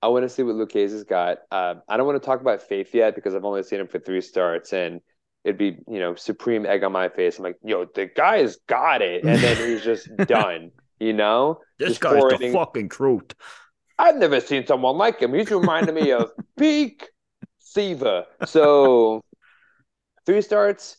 I 0.00 0.08
want 0.08 0.22
to 0.22 0.28
see 0.28 0.44
what 0.44 0.54
Lucchesi's 0.54 1.04
got. 1.04 1.38
Uh, 1.50 1.74
I 1.88 1.96
don't 1.96 2.06
want 2.06 2.20
to 2.22 2.24
talk 2.24 2.40
about 2.40 2.62
Faith 2.62 2.94
yet 2.94 3.16
because 3.16 3.34
I've 3.34 3.44
only 3.44 3.64
seen 3.64 3.80
him 3.80 3.88
for 3.88 3.98
three 3.98 4.20
starts, 4.20 4.72
and 4.72 5.00
it'd 5.44 5.58
be 5.58 5.78
you 5.88 5.98
know 5.98 6.14
supreme 6.14 6.66
egg 6.66 6.84
on 6.84 6.92
my 6.92 7.08
face. 7.08 7.38
I'm 7.38 7.44
like, 7.44 7.58
yo, 7.64 7.86
the 7.86 8.06
guy's 8.06 8.56
got 8.68 9.02
it, 9.02 9.24
and 9.24 9.38
then 9.40 9.56
he's 9.56 9.82
just 9.82 10.08
done. 10.16 10.70
You 11.00 11.12
know, 11.12 11.60
this 11.78 11.90
just 11.90 12.00
guy's 12.00 12.22
the 12.38 12.52
fucking 12.52 12.88
truth. 12.88 13.34
I've 13.98 14.16
never 14.16 14.40
seen 14.40 14.66
someone 14.66 14.96
like 14.96 15.20
him. 15.20 15.34
He's 15.34 15.50
reminding 15.50 15.94
me 15.94 16.12
of 16.12 16.30
peak 16.58 17.08
Seaver. 17.58 18.26
So 18.46 19.22
three 20.26 20.42
starts. 20.42 20.96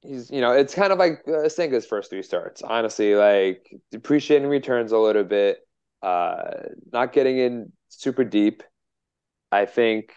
He's, 0.00 0.30
you 0.30 0.40
know, 0.40 0.52
it's 0.52 0.74
kind 0.74 0.92
of 0.92 0.98
like 0.98 1.22
uh, 1.26 1.48
Senga's 1.48 1.86
first 1.86 2.10
three 2.10 2.22
starts. 2.22 2.62
Honestly, 2.62 3.14
like 3.16 3.68
depreciating 3.90 4.48
returns 4.48 4.92
a 4.92 4.98
little 4.98 5.24
bit 5.24 5.58
uh, 6.02 6.50
not 6.92 7.12
getting 7.12 7.38
in 7.38 7.72
super 7.88 8.24
deep. 8.24 8.62
I 9.50 9.66
think 9.66 10.12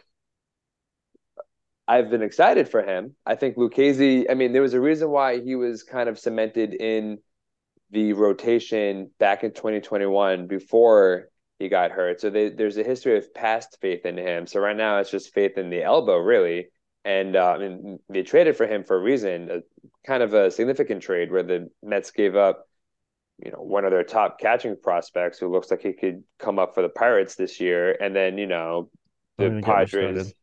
I've 1.88 2.10
been 2.10 2.22
excited 2.22 2.70
for 2.70 2.84
him. 2.84 3.16
I 3.26 3.36
think 3.36 3.58
Lucchesi, 3.58 4.30
I 4.30 4.34
mean, 4.34 4.54
there 4.54 4.62
was 4.62 4.74
a 4.74 4.82
reason 4.82 5.10
why 5.10 5.42
he 5.42 5.56
was 5.56 5.84
kind 5.84 6.10
of 6.10 6.20
cemented 6.20 6.74
in 6.74 7.20
the 7.92 8.14
rotation 8.14 9.10
back 9.20 9.44
in 9.44 9.52
2021 9.52 10.48
before 10.48 11.30
he 11.60 11.70
got 11.70 11.92
hurt. 11.92 12.22
So 12.22 12.30
they, 12.30 12.50
there's 12.50 12.78
a 12.78 12.84
history 12.84 13.18
of 13.18 13.34
past 13.34 13.78
faith 13.82 14.06
in 14.06 14.18
him. 14.18 14.48
So 14.48 14.60
right 14.60 14.76
now 14.76 14.98
it's 14.98 15.12
just 15.12 15.34
faith 15.34 15.58
in 15.58 15.70
the 15.70 15.84
elbow, 15.84 16.18
really. 16.18 16.68
And 17.04 17.36
uh, 17.36 17.52
I 17.52 17.58
mean, 17.58 18.00
they 18.10 18.24
traded 18.24 18.56
for 18.56 18.68
him 18.68 18.84
for 18.84 18.96
a 18.96 19.02
reason, 19.02 19.50
a, 19.50 19.60
kind 20.06 20.24
of 20.24 20.34
a 20.34 20.52
significant 20.52 21.04
trade 21.04 21.32
where 21.32 21.44
the 21.44 21.70
Mets 21.84 22.12
gave 22.12 22.36
up 22.36 22.66
you 23.44 23.52
know 23.52 23.58
one 23.58 23.86
of 23.86 23.92
their 23.92 24.04
top 24.04 24.40
catching 24.40 24.76
prospects 24.82 25.40
who 25.40 25.52
looks 25.52 25.72
like 25.72 25.82
he 25.82 25.94
could 25.94 26.24
come 26.40 26.60
up 26.60 26.76
for 26.76 26.84
the 26.84 26.90
Pirates 26.90 27.36
this 27.36 27.60
year, 27.60 27.98
and 28.00 28.16
then 28.16 28.38
you 28.38 28.48
know 28.48 28.90
the 29.38 29.62
Padres. 29.64 30.34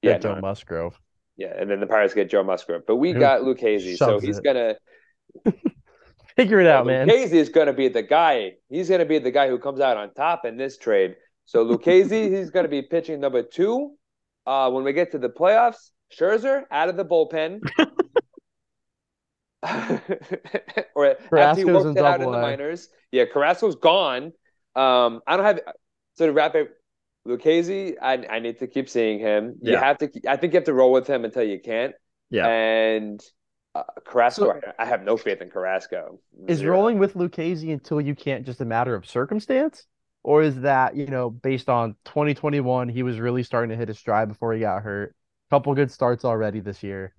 Yeah, 0.00 0.18
Joe 0.18 0.34
no, 0.34 0.40
Musgrove. 0.40 0.98
Yeah, 1.36 1.52
and 1.56 1.70
then 1.70 1.80
the 1.80 1.86
Pirates 1.86 2.14
get 2.14 2.30
Joe 2.30 2.42
Musgrove, 2.42 2.82
but 2.86 2.96
we 2.96 3.12
got 3.12 3.42
Lucchesi, 3.42 3.96
so 3.96 4.18
he's 4.18 4.38
it. 4.38 4.44
gonna 4.44 4.74
figure 6.42 6.60
it 6.60 6.66
out, 6.66 6.86
man. 6.86 7.08
Lucchesi 7.08 7.32
is 7.32 7.48
gonna 7.48 7.72
be 7.72 7.88
the 7.88 8.02
guy. 8.02 8.52
He's 8.68 8.88
gonna 8.88 9.04
be 9.04 9.18
the 9.18 9.30
guy 9.30 9.48
who 9.48 9.58
comes 9.58 9.80
out 9.80 9.96
on 9.96 10.12
top 10.14 10.44
in 10.44 10.56
this 10.56 10.76
trade. 10.76 11.16
So 11.44 11.64
Lucchesi, 11.64 12.30
he's 12.36 12.50
gonna 12.50 12.68
be 12.68 12.82
pitching 12.82 13.20
number 13.20 13.42
two. 13.42 13.92
Uh, 14.46 14.70
when 14.70 14.84
we 14.84 14.92
get 14.92 15.12
to 15.12 15.18
the 15.18 15.28
playoffs, 15.28 15.90
Scherzer 16.12 16.64
out 16.70 16.88
of 16.88 16.96
the 16.96 17.04
bullpen. 17.04 17.60
or 20.96 21.16
after 21.38 21.60
he 21.60 21.64
worked 21.64 21.96
it 21.96 22.04
out 22.04 22.20
in 22.20 22.30
the 22.30 22.38
minors. 22.38 22.88
Yeah, 23.12 23.26
Carrasco's 23.32 23.76
gone. 23.76 24.32
Um, 24.74 25.20
I 25.24 25.36
don't 25.36 25.46
have 25.46 25.60
so 26.14 26.26
to 26.26 26.32
wrap 26.32 26.56
it. 26.56 26.70
Lucchesi, 27.26 27.94
I 28.02 28.14
I 28.28 28.40
need 28.40 28.58
to 28.58 28.66
keep 28.66 28.88
seeing 28.88 29.20
him. 29.20 29.54
You 29.62 29.76
have 29.76 29.98
to. 29.98 30.10
I 30.28 30.36
think 30.36 30.52
you 30.52 30.56
have 30.56 30.64
to 30.64 30.74
roll 30.74 30.90
with 30.90 31.06
him 31.06 31.24
until 31.24 31.44
you 31.44 31.60
can't. 31.60 31.94
Yeah. 32.30 32.48
And 32.48 33.22
uh, 33.74 33.82
Carrasco, 34.04 34.60
so, 34.60 34.72
I 34.78 34.84
have 34.84 35.02
no 35.02 35.16
faith 35.16 35.40
in 35.40 35.50
Carrasco. 35.50 36.18
Is 36.46 36.58
Zero. 36.58 36.76
rolling 36.76 36.98
with 36.98 37.14
Lucchesi 37.14 37.72
until 37.72 38.00
you 38.00 38.14
can't 38.14 38.44
just 38.44 38.60
a 38.60 38.64
matter 38.64 38.94
of 38.94 39.06
circumstance, 39.06 39.86
or 40.22 40.42
is 40.42 40.60
that 40.60 40.96
you 40.96 41.06
know 41.06 41.30
based 41.30 41.68
on 41.68 41.96
2021 42.04 42.88
he 42.88 43.02
was 43.02 43.18
really 43.18 43.42
starting 43.42 43.70
to 43.70 43.76
hit 43.76 43.88
his 43.88 43.98
stride 43.98 44.28
before 44.28 44.52
he 44.52 44.60
got 44.60 44.82
hurt? 44.82 45.14
Couple 45.50 45.74
good 45.74 45.90
starts 45.90 46.24
already 46.24 46.60
this 46.60 46.82
year. 46.82 47.14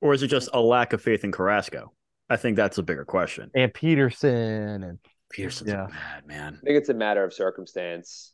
Or 0.00 0.12
is 0.12 0.22
it 0.22 0.28
just 0.28 0.48
a 0.52 0.60
lack 0.60 0.92
of 0.92 1.00
faith 1.00 1.24
in 1.24 1.32
Carrasco? 1.32 1.92
I 2.28 2.36
think 2.36 2.56
that's 2.56 2.78
a 2.78 2.82
bigger 2.82 3.04
question. 3.04 3.50
And 3.54 3.72
Peterson 3.72 4.82
and 4.82 4.98
Peterson's 5.30 5.70
yeah. 5.70 5.86
bad 5.86 6.26
man. 6.26 6.58
I 6.62 6.66
think 6.66 6.78
it's 6.78 6.88
a 6.88 6.94
matter 6.94 7.24
of 7.24 7.32
circumstance. 7.32 8.32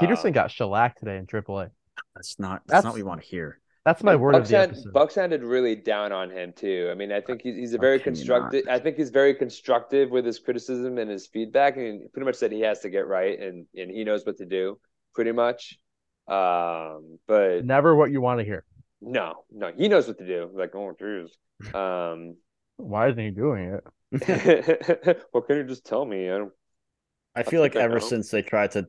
Peterson 0.00 0.28
uh, 0.28 0.30
got 0.30 0.50
shellacked 0.50 0.98
today 0.98 1.16
in 1.16 1.26
AAA. 1.26 1.70
That's 2.14 2.38
not 2.38 2.62
that's, 2.66 2.72
that's 2.72 2.84
not 2.84 2.90
what 2.90 2.96
we 2.96 3.02
want 3.02 3.20
to 3.20 3.26
hear. 3.26 3.60
That's 3.84 4.04
my 4.04 4.14
word 4.14 4.32
Buck 4.32 4.42
of 4.42 4.48
the 4.48 4.58
episode. 4.58 4.92
Buck 4.92 5.10
sounded 5.10 5.42
really 5.42 5.74
down 5.74 6.12
on 6.12 6.30
him 6.30 6.52
too. 6.54 6.88
I 6.92 6.94
mean, 6.94 7.10
I 7.10 7.20
think 7.20 7.42
he's, 7.42 7.56
he's 7.56 7.74
a 7.74 7.78
very 7.78 7.98
constructive. 7.98 8.64
I 8.70 8.78
think 8.78 8.96
he's 8.96 9.10
very 9.10 9.34
constructive 9.34 10.10
with 10.10 10.24
his 10.24 10.38
criticism 10.38 10.98
and 10.98 11.10
his 11.10 11.26
feedback, 11.26 11.76
and 11.76 12.02
he 12.02 12.08
pretty 12.08 12.26
much 12.26 12.36
said 12.36 12.52
he 12.52 12.60
has 12.60 12.80
to 12.80 12.90
get 12.90 13.08
right 13.08 13.38
and 13.40 13.66
and 13.74 13.90
he 13.90 14.04
knows 14.04 14.24
what 14.24 14.36
to 14.38 14.46
do, 14.46 14.78
pretty 15.14 15.32
much. 15.32 15.78
Um, 16.28 17.18
but 17.26 17.64
never 17.64 17.96
what 17.96 18.12
you 18.12 18.20
want 18.20 18.38
to 18.38 18.44
hear. 18.44 18.64
No, 19.00 19.44
no, 19.50 19.72
he 19.76 19.88
knows 19.88 20.06
what 20.06 20.18
to 20.18 20.26
do. 20.26 20.48
Like, 20.54 20.76
oh, 20.76 20.94
jeez. 21.00 21.30
Um, 21.74 22.36
why 22.76 23.08
isn't 23.08 23.22
he 23.22 23.30
doing 23.30 23.80
it? 24.12 25.26
well, 25.32 25.42
can 25.42 25.56
you 25.56 25.64
just 25.64 25.84
tell 25.84 26.04
me? 26.04 26.30
I 26.30 26.38
don't. 26.38 26.52
I 27.34 27.42
feel 27.42 27.60
like 27.60 27.74
ever 27.74 27.98
since 27.98 28.30
they 28.30 28.42
tried 28.42 28.72
to 28.72 28.86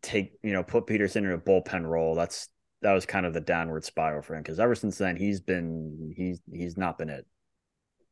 take, 0.00 0.32
you 0.42 0.52
know, 0.52 0.62
put 0.62 0.86
Peterson 0.86 1.26
in 1.26 1.32
a 1.32 1.38
bullpen 1.38 1.84
role, 1.84 2.14
that's 2.14 2.48
that 2.82 2.92
was 2.92 3.06
kind 3.06 3.26
of 3.26 3.32
the 3.32 3.40
downward 3.40 3.84
spiral 3.84 4.22
for 4.22 4.34
him. 4.34 4.42
Because 4.42 4.60
ever 4.60 4.74
since 4.74 4.98
then, 4.98 5.16
he's 5.16 5.40
been 5.40 6.12
he's 6.16 6.40
he's 6.52 6.76
not 6.76 6.98
been 6.98 7.08
it. 7.10 7.26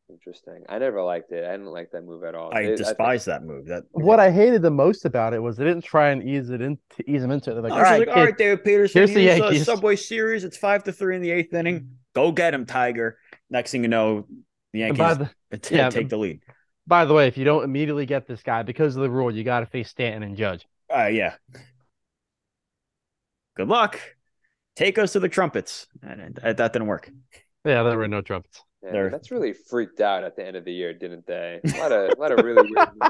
Interesting. 0.09 0.64
I 0.68 0.78
never 0.78 1.02
liked 1.02 1.30
it. 1.30 1.44
I 1.44 1.52
didn't 1.52 1.66
like 1.66 1.92
that 1.92 2.02
move 2.04 2.24
at 2.24 2.35
all. 2.35 2.50
I 2.52 2.62
It- 2.62 2.76
despise 2.78 3.26
that 3.26 3.44
move. 3.44 3.66
That 3.66 3.85
What 3.92 4.18
I 4.18 4.30
hated 4.33 4.61
the 4.62 4.70
most 4.70 5.04
about 5.04 5.35
it 5.35 5.38
was 5.38 5.56
they 5.56 5.64
didn't 5.64 5.85
try 5.85 6.11
and 6.11 6.22
ease 6.22 6.50
it 6.50 6.61
in 6.61 6.78
to 6.96 7.09
ease 7.11 7.22
him 7.22 7.30
into 7.30 7.50
it. 7.50 7.54
They're 7.54 7.62
like, 7.62 7.70
No, 7.70 7.78
all 7.78 7.85
she's 7.85 7.98
like, 8.00 8.09
all 8.09 8.14
kid, 8.14 8.20
right, 8.24 8.37
David 8.38 8.64
Peterson, 8.64 8.98
here's 8.98 9.14
the 9.14 9.28
a 9.28 9.38
Yankees." 9.38 9.64
Subway 9.66 9.94
Series. 9.94 10.42
It's 10.42 10.56
five 10.56 10.83
to 10.85 10.92
three 10.92 11.14
in 11.14 11.22
the 11.22 11.30
eighth 11.30 11.54
inning. 11.54 11.96
Go 12.12 12.33
get 12.33 12.54
him, 12.54 12.66
Tiger. 12.66 13.18
Next 13.50 13.70
thing 13.70 13.83
you 13.83 13.88
know, 13.88 14.26
the 14.72 14.80
Yankees 14.80 15.28
the 15.50 15.59
t- 15.59 15.76
yeah, 15.76 15.90
take 15.90 16.09
the 16.09 16.16
lead. 16.18 16.40
by 16.88 17.04
the 17.04 17.14
way, 17.14 17.28
if 17.28 17.38
you 17.38 17.44
don't 17.44 17.62
immediately 17.62 18.04
get 18.06 18.26
this 18.26 18.42
guy 18.42 18.64
because 18.64 18.96
of 18.96 19.02
the 19.02 19.11
rule, 19.11 19.33
you 19.33 19.44
got 19.44 19.61
to 19.61 19.66
face 19.66 19.90
Stanton 19.90 20.24
and 20.24 20.37
Judge. 20.37 20.66
Uh, 20.92 21.06
yeah. 21.06 21.35
Good 23.56 23.68
luck. 23.68 24.00
Take 24.80 24.98
us 24.98 25.12
to 25.12 25.20
the 25.20 25.28
trumpets. 25.28 25.86
And 26.02 26.36
that, 26.42 26.56
that 26.56 26.72
didn't 26.72 26.88
work. 26.88 27.10
Yeah, 27.66 27.82
there 27.82 27.98
were 27.98 28.08
no 28.08 28.22
trumpets. 28.22 28.62
Yeah, 28.82 28.92
They're- 28.92 29.04
the 29.04 29.10
Mets 29.10 29.30
really 29.30 29.52
freaked 29.52 30.00
out 30.00 30.24
at 30.24 30.36
the 30.36 30.46
end 30.46 30.56
of 30.56 30.64
the 30.64 30.72
year, 30.72 30.94
didn't 30.94 31.26
they? 31.26 31.60
A 31.62 31.78
lot 31.78 31.92
of, 31.92 32.10
a 32.16 32.20
lot 32.20 32.32
of 32.32 32.42
really 32.44 32.62
weird. 32.74 32.88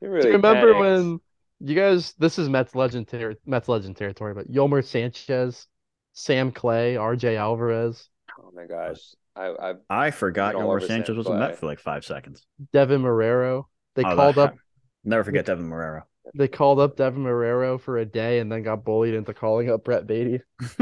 moves. 0.00 0.24
Do 0.24 0.28
you 0.28 0.32
remember 0.36 0.72
panicked. 0.72 0.78
when 0.80 1.20
you 1.60 1.74
guys? 1.74 2.14
This 2.18 2.38
is 2.38 2.48
Mets 2.48 2.74
legend 2.74 3.08
ter- 3.08 3.36
Mets 3.44 3.68
legend 3.68 3.96
territory, 3.96 4.32
but 4.32 4.50
Yolmer 4.50 4.82
Sanchez, 4.82 5.66
Sam 6.14 6.52
Clay, 6.52 6.96
R.J. 6.96 7.36
Alvarez, 7.36 8.08
Oh 8.38 8.50
my 8.54 8.64
gosh, 8.66 9.00
I, 9.36 9.46
I 9.48 9.74
I 10.06 10.10
forgot 10.10 10.54
Been 10.54 10.62
Yolmer 10.62 10.80
Sanchez 10.86 11.08
Sam 11.08 11.16
was 11.16 11.26
a 11.26 11.34
Met 11.34 11.58
for 11.58 11.66
like 11.66 11.80
five 11.80 12.04
seconds. 12.04 12.46
Deven 12.72 13.02
Marrero. 13.02 13.64
They 13.94 14.04
Oh, 14.04 14.14
called 14.14 14.36
that- 14.36 14.40
up 14.52 14.56
Never 15.04 15.24
forget 15.24 15.46
Deven 15.46 15.68
Marrero. 15.68 16.02
They 16.34 16.48
called 16.48 16.80
up 16.80 16.96
Deven 16.96 17.18
Marrero 17.18 17.80
for 17.80 17.98
a 17.98 18.04
day 18.04 18.40
and 18.40 18.50
then 18.50 18.62
got 18.62 18.84
bullied 18.84 19.14
into 19.14 19.34
calling 19.34 19.70
up 19.70 19.84
Brett 19.84 20.06
Baty. 20.06 20.40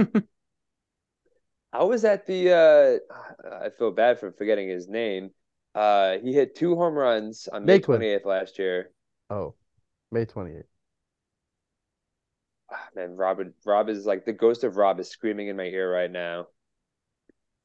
I 1.73 1.85
was 1.85 2.05
at 2.05 2.27
the. 2.27 2.53
Uh, 2.53 3.57
I 3.65 3.71
feel 3.71 3.93
bad 3.93 4.19
for 4.19 4.33
forgetting 4.33 4.69
his 4.69 4.89
name. 4.89 5.31
Uh, 5.75 6.17
he 6.23 6.33
hit 6.33 6.57
two 6.57 6.75
home 6.75 6.95
runs 6.95 7.49
on 7.53 7.65
May 7.65 7.81
twenty 7.81 8.07
eighth 8.07 8.25
last 8.25 8.59
year. 8.59 8.91
Oh, 9.29 9.55
May 10.13 10.25
28th. 10.25 10.63
Ah, 12.73 12.89
man, 12.95 13.17
Rob, 13.17 13.41
Rob 13.65 13.89
is 13.89 14.07
like 14.07 14.25
the 14.25 14.33
ghost 14.33 14.65
of 14.65 14.77
Rob 14.77 15.01
is 15.01 15.11
screaming 15.11 15.49
in 15.49 15.57
my 15.57 15.65
ear 15.65 15.93
right 15.93 16.11
now. 16.11 16.47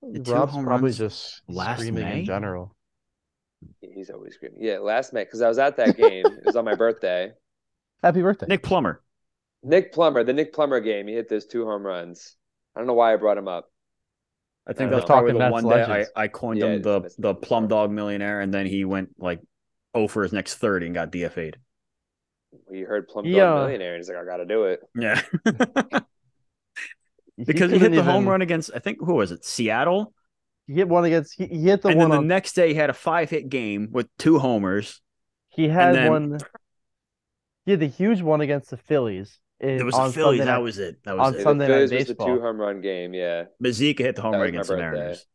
The 0.01 0.19
two 0.19 0.33
Rob's 0.33 0.51
home 0.51 0.65
probably 0.65 0.85
runs 0.87 0.97
just 0.97 1.41
last 1.47 1.79
screaming 1.79 2.03
May? 2.03 2.19
in 2.19 2.25
general. 2.25 2.75
He's 3.79 4.09
always 4.09 4.33
screaming. 4.35 4.59
Yeah, 4.61 4.79
last 4.79 5.13
May 5.13 5.23
because 5.23 5.41
I 5.41 5.47
was 5.47 5.59
at 5.59 5.77
that 5.77 5.97
game. 5.97 6.25
it 6.25 6.45
was 6.45 6.55
on 6.55 6.65
my 6.65 6.75
birthday. 6.75 7.31
Happy 8.03 8.21
birthday. 8.21 8.47
Nick 8.47 8.63
Plummer. 8.63 9.01
Nick 9.63 9.93
Plummer, 9.93 10.23
the 10.23 10.33
Nick 10.33 10.53
Plummer 10.53 10.79
game, 10.79 11.07
he 11.07 11.13
hit 11.13 11.29
those 11.29 11.45
two 11.45 11.65
home 11.65 11.85
runs. 11.85 12.35
I 12.75 12.79
don't 12.79 12.87
know 12.87 12.93
why 12.93 13.13
I 13.13 13.17
brought 13.17 13.37
him 13.37 13.47
up. 13.47 13.67
I 14.67 14.73
think 14.73 14.89
We're 14.91 14.97
that's 14.97 15.07
probably 15.07 15.33
talking 15.33 15.39
the 15.39 15.49
Mets 15.51 15.63
one 15.63 15.73
day 15.73 16.05
I. 16.15 16.23
I 16.23 16.27
coined 16.27 16.59
Yeah, 16.59 16.67
him 16.67 16.81
the 16.81 16.99
the 17.17 17.29
legends, 17.29 17.47
plum 17.47 17.67
dog 17.67 17.91
millionaire, 17.91 18.41
and 18.41 18.53
then 18.53 18.65
he 18.65 18.85
went 18.85 19.09
like 19.17 19.39
oh 19.93 20.07
for 20.07 20.23
his 20.23 20.33
next 20.33 20.55
30 20.55 20.87
and 20.87 20.95
got 20.95 21.11
DFA'd. 21.11 21.57
He 22.71 22.81
heard 22.81 23.07
Plum 23.07 23.25
Dog 23.25 23.33
Yeah. 23.33 23.53
Millionaire 23.55 23.95
and 23.95 23.99
he's 23.99 24.09
like, 24.09 24.17
I 24.17 24.25
gotta 24.25 24.45
do 24.45 24.65
it. 24.65 24.81
Yeah. 24.95 25.21
Because 27.37 27.71
he, 27.71 27.77
hit 27.77 27.85
couldn't 27.91 27.95
the 27.95 28.03
home 28.03 28.27
run 28.27 28.41
against 28.41 28.71
I 28.75 28.79
think 28.79 28.99
who 28.99 29.15
was 29.15 29.31
it? 29.31 29.43
Seattle. 29.43 30.13
He 30.67 30.73
hit 30.73 30.87
one 30.87 31.05
against. 31.05 31.33
He, 31.37 31.47
he 31.47 31.63
hit 31.63 31.81
the 31.81 31.89
and 31.89 31.97
one 31.97 32.09
then 32.09 32.21
the 32.21 32.27
next 32.27 32.53
day 32.53 32.67
he 32.69 32.73
had 32.75 32.89
a 32.89 32.93
five 32.93 33.29
hit 33.29 33.49
game 33.49 33.87
with 33.91 34.07
two 34.19 34.37
homers. 34.37 35.01
He 35.49 35.67
had 35.67 35.95
then- 35.95 36.11
one. 36.11 36.37
He 37.65 37.71
had 37.71 37.79
the 37.79 37.87
huge 37.87 38.21
one 38.21 38.41
against 38.41 38.69
the 38.69 38.77
Phillies. 38.77 39.39
In, 39.59 39.69
It 39.79 39.83
was 39.83 39.93
on 39.95 40.07
the 40.07 40.13
Phillies. 40.13 40.39
Sunday 40.39 40.45
That 40.51 40.57
night. 40.57 40.63
was 40.63 40.77
it. 40.79 41.03
That 41.03 41.11
on 41.11 41.17
was 41.19 41.33
it. 41.35 41.37
Yeah, 41.37 41.43
Sunday 41.43 41.67
the 41.67 41.71
Night 41.71 41.75
Phillies 41.77 41.91
was 41.91 42.07
the 42.07 42.13
Baseball. 42.15 42.27
two 42.35 42.41
home 42.41 42.57
run 42.59 42.81
game. 42.81 43.13
Yeah. 43.13 43.43
Mazeika 43.63 43.99
hit 43.99 44.15
the 44.15 44.21
home 44.23 44.31
That 44.33 44.37
run 44.39 44.47
against 44.49 44.69
the 44.69 44.75
birthday. 44.75 44.97
Mariners. 44.97 45.25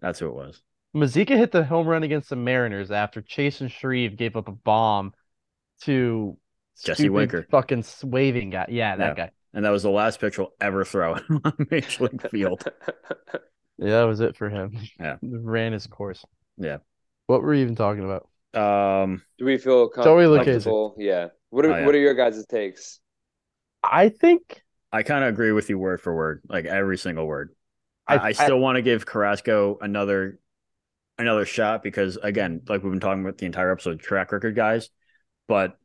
That's 0.00 0.18
who 0.18 0.28
it 0.28 0.34
was. 0.34 0.62
Mazeika 0.94 1.36
hit 1.36 1.50
the 1.52 1.64
home 1.64 1.86
run 1.86 2.02
against 2.04 2.30
the 2.30 2.36
Mariners 2.36 2.90
after 2.90 3.20
Chasen 3.22 3.70
Shreve 3.70 4.16
gave 4.16 4.36
up 4.36 4.48
a 4.48 4.52
bomb 4.52 5.12
to 5.82 6.36
Jesse 6.82 7.08
Winker. 7.08 7.46
fucking 7.50 7.80
s- 7.80 8.04
waving 8.04 8.50
guy. 8.50 8.66
Yeah, 8.68 8.96
that 8.96 9.16
guy. 9.16 9.30
And 9.52 9.64
that 9.64 9.70
was 9.70 9.82
the 9.82 9.90
last 9.90 10.20
pitch 10.20 10.36
he'll 10.36 10.52
ever 10.60 10.84
throw 10.84 11.14
on 11.44 11.66
Major 11.70 12.04
League 12.04 12.28
Field. 12.30 12.64
Yeah, 13.78 13.90
that 14.00 14.04
was 14.04 14.20
it 14.20 14.38
for 14.38 14.48
him. 14.48 14.78
Yeah. 14.98 15.16
Ran 15.22 15.74
his 15.74 15.86
course. 15.86 16.24
Yeah. 16.56 16.78
What 17.26 17.42
were 17.42 17.50
we 17.50 17.60
even 17.60 17.74
talking 17.76 18.04
about? 18.06 18.26
Um, 18.56 19.22
Do 19.38 19.44
we 19.44 19.58
feel 19.58 19.88
com- 19.88 20.04
Joey 20.04 20.36
comfortable? 20.44 20.94
Yeah. 20.98 21.28
What 21.50 21.64
are 21.66 21.72
Oh, 21.72 21.76
yeah. 21.78 21.86
what 21.86 21.94
are 21.94 21.98
your 21.98 22.14
guys' 22.14 22.44
takes? 22.46 23.00
I 23.82 24.08
think 24.08 24.62
I 24.92 25.02
kind 25.02 25.24
of 25.24 25.28
agree 25.30 25.52
with 25.52 25.68
you 25.70 25.78
word 25.78 26.00
for 26.00 26.14
word, 26.14 26.42
like 26.48 26.64
every 26.64 26.98
single 26.98 27.26
word. 27.26 27.54
I, 28.06 28.14
I- 28.16 28.18
I, 28.18 28.26
I- 28.28 28.32
still 28.32 28.58
want 28.58 28.76
to 28.76 28.82
give 28.82 29.04
Carrasco 29.06 29.78
another 29.80 30.38
another 31.18 31.44
shot 31.46 31.82
because 31.82 32.16
again, 32.16 32.60
like 32.68 32.82
we've 32.82 32.92
been 32.92 33.00
talking 33.00 33.22
about 33.22 33.38
the 33.38 33.46
entire 33.46 33.70
episode, 33.72 34.00
track 34.00 34.32
record 34.32 34.54
guys. 34.56 34.90
But 35.48 35.78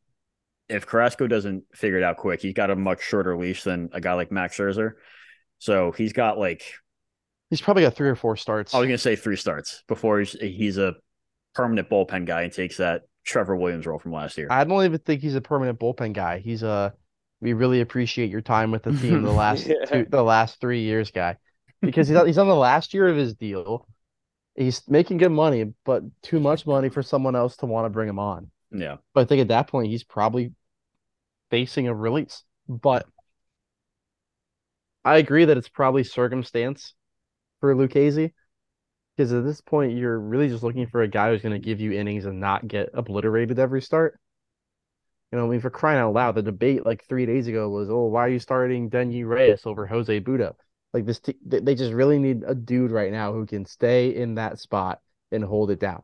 if 0.68 0.86
Carrasco 0.86 1.26
doesn't 1.26 1.64
figure 1.74 1.98
it 1.98 2.02
out 2.04 2.16
quick, 2.16 2.40
he's 2.42 2.54
got 2.54 2.70
a 2.70 2.76
much 2.76 3.02
shorter 3.02 3.36
leash 3.36 3.62
than 3.62 3.90
a 3.92 4.00
guy 4.00 4.14
like 4.14 4.32
Max 4.32 4.56
Scherzer. 4.56 4.92
So 5.58 5.92
he's 5.92 6.12
got 6.12 6.38
like 6.38 6.62
he's 7.50 7.60
probably 7.60 7.82
got 7.84 7.94
three 7.94 8.08
or 8.08 8.16
four 8.16 8.36
starts. 8.36 8.74
I 8.74 8.78
was 8.78 8.86
gonna 8.86 8.98
say 8.98 9.16
three 9.16 9.36
starts 9.36 9.82
before 9.88 10.18
he's 10.18 10.32
he's 10.32 10.78
a 10.78 10.94
permanent 11.54 11.88
bullpen 11.90 12.26
guy 12.26 12.42
and 12.42 12.52
takes 12.52 12.76
that 12.78 13.02
Trevor 13.24 13.56
Williams 13.56 13.86
role 13.86 13.98
from 13.98 14.12
last 14.12 14.36
year. 14.38 14.48
I 14.50 14.64
don't 14.64 14.84
even 14.84 14.98
think 14.98 15.20
he's 15.22 15.34
a 15.34 15.40
permanent 15.40 15.78
bullpen 15.78 16.12
guy. 16.12 16.38
He's 16.38 16.62
a 16.62 16.94
we 17.40 17.52
really 17.54 17.80
appreciate 17.80 18.30
your 18.30 18.40
time 18.40 18.70
with 18.70 18.84
the 18.84 18.92
team 18.92 19.22
the 19.22 19.30
last 19.44 19.66
Yeah. 19.66 19.84
two, 19.86 20.06
the 20.08 20.22
last 20.22 20.60
three 20.60 20.82
years 20.82 21.10
guy 21.10 21.36
because 21.80 22.08
he's 22.08 22.20
he's 22.24 22.38
on 22.38 22.48
the 22.48 22.54
last 22.54 22.94
year 22.94 23.08
of 23.08 23.16
his 23.16 23.34
deal. 23.34 23.86
He's 24.54 24.82
making 24.88 25.16
good 25.16 25.32
money, 25.32 25.72
but 25.84 26.02
too 26.22 26.38
much 26.38 26.66
money 26.66 26.88
for 26.90 27.02
someone 27.02 27.34
else 27.34 27.56
to 27.58 27.66
want 27.66 27.86
to 27.86 27.90
bring 27.90 28.08
him 28.08 28.18
on. 28.18 28.50
yeah. 28.70 28.96
But 29.14 29.22
I 29.22 29.24
think 29.24 29.40
at 29.40 29.48
that 29.48 29.66
point 29.68 29.88
he's 29.90 30.04
probably 30.04 30.52
facing 31.50 31.88
a 31.88 31.94
release. 31.94 32.44
But 32.68 33.06
I 35.04 35.16
agree 35.16 35.44
that 35.46 35.56
it's 35.56 35.68
probably 35.68 36.04
circumstance 36.04 36.94
for 37.60 37.74
Lucchesi. 37.74 38.32
Because 39.16 39.32
at 39.32 39.44
this 39.44 39.60
point, 39.60 39.96
you're 39.96 40.18
really 40.18 40.48
just 40.48 40.62
looking 40.62 40.86
for 40.86 41.02
a 41.02 41.08
guy 41.08 41.30
who's 41.30 41.42
going 41.42 41.52
to 41.52 41.58
give 41.58 41.80
you 41.80 41.92
innings 41.92 42.24
and 42.24 42.40
not 42.40 42.66
get 42.66 42.90
obliterated 42.94 43.58
every 43.58 43.82
start. 43.82 44.18
You 45.30 45.38
know, 45.38 45.46
I 45.46 45.48
mean, 45.48 45.60
for 45.60 45.70
crying 45.70 45.98
out 45.98 46.12
loud, 46.12 46.34
the 46.34 46.42
debate 46.42 46.84
like 46.84 47.04
three 47.04 47.26
days 47.26 47.46
ago 47.46 47.68
was, 47.68 47.88
oh, 47.90 48.06
why 48.06 48.22
are 48.26 48.28
you 48.28 48.38
starting 48.38 48.90
Denyi 48.90 49.26
Reyes 49.26 49.62
over 49.64 49.86
Jose 49.86 50.20
Butto?" 50.20 50.54
Like 50.92 51.06
this, 51.06 51.20
t- 51.20 51.38
they 51.44 51.74
just 51.74 51.92
really 51.92 52.18
need 52.18 52.42
a 52.46 52.54
dude 52.54 52.90
right 52.90 53.10
now 53.10 53.32
who 53.32 53.46
can 53.46 53.64
stay 53.64 54.14
in 54.14 54.34
that 54.34 54.58
spot 54.58 55.00
and 55.30 55.42
hold 55.42 55.70
it 55.70 55.80
down. 55.80 56.02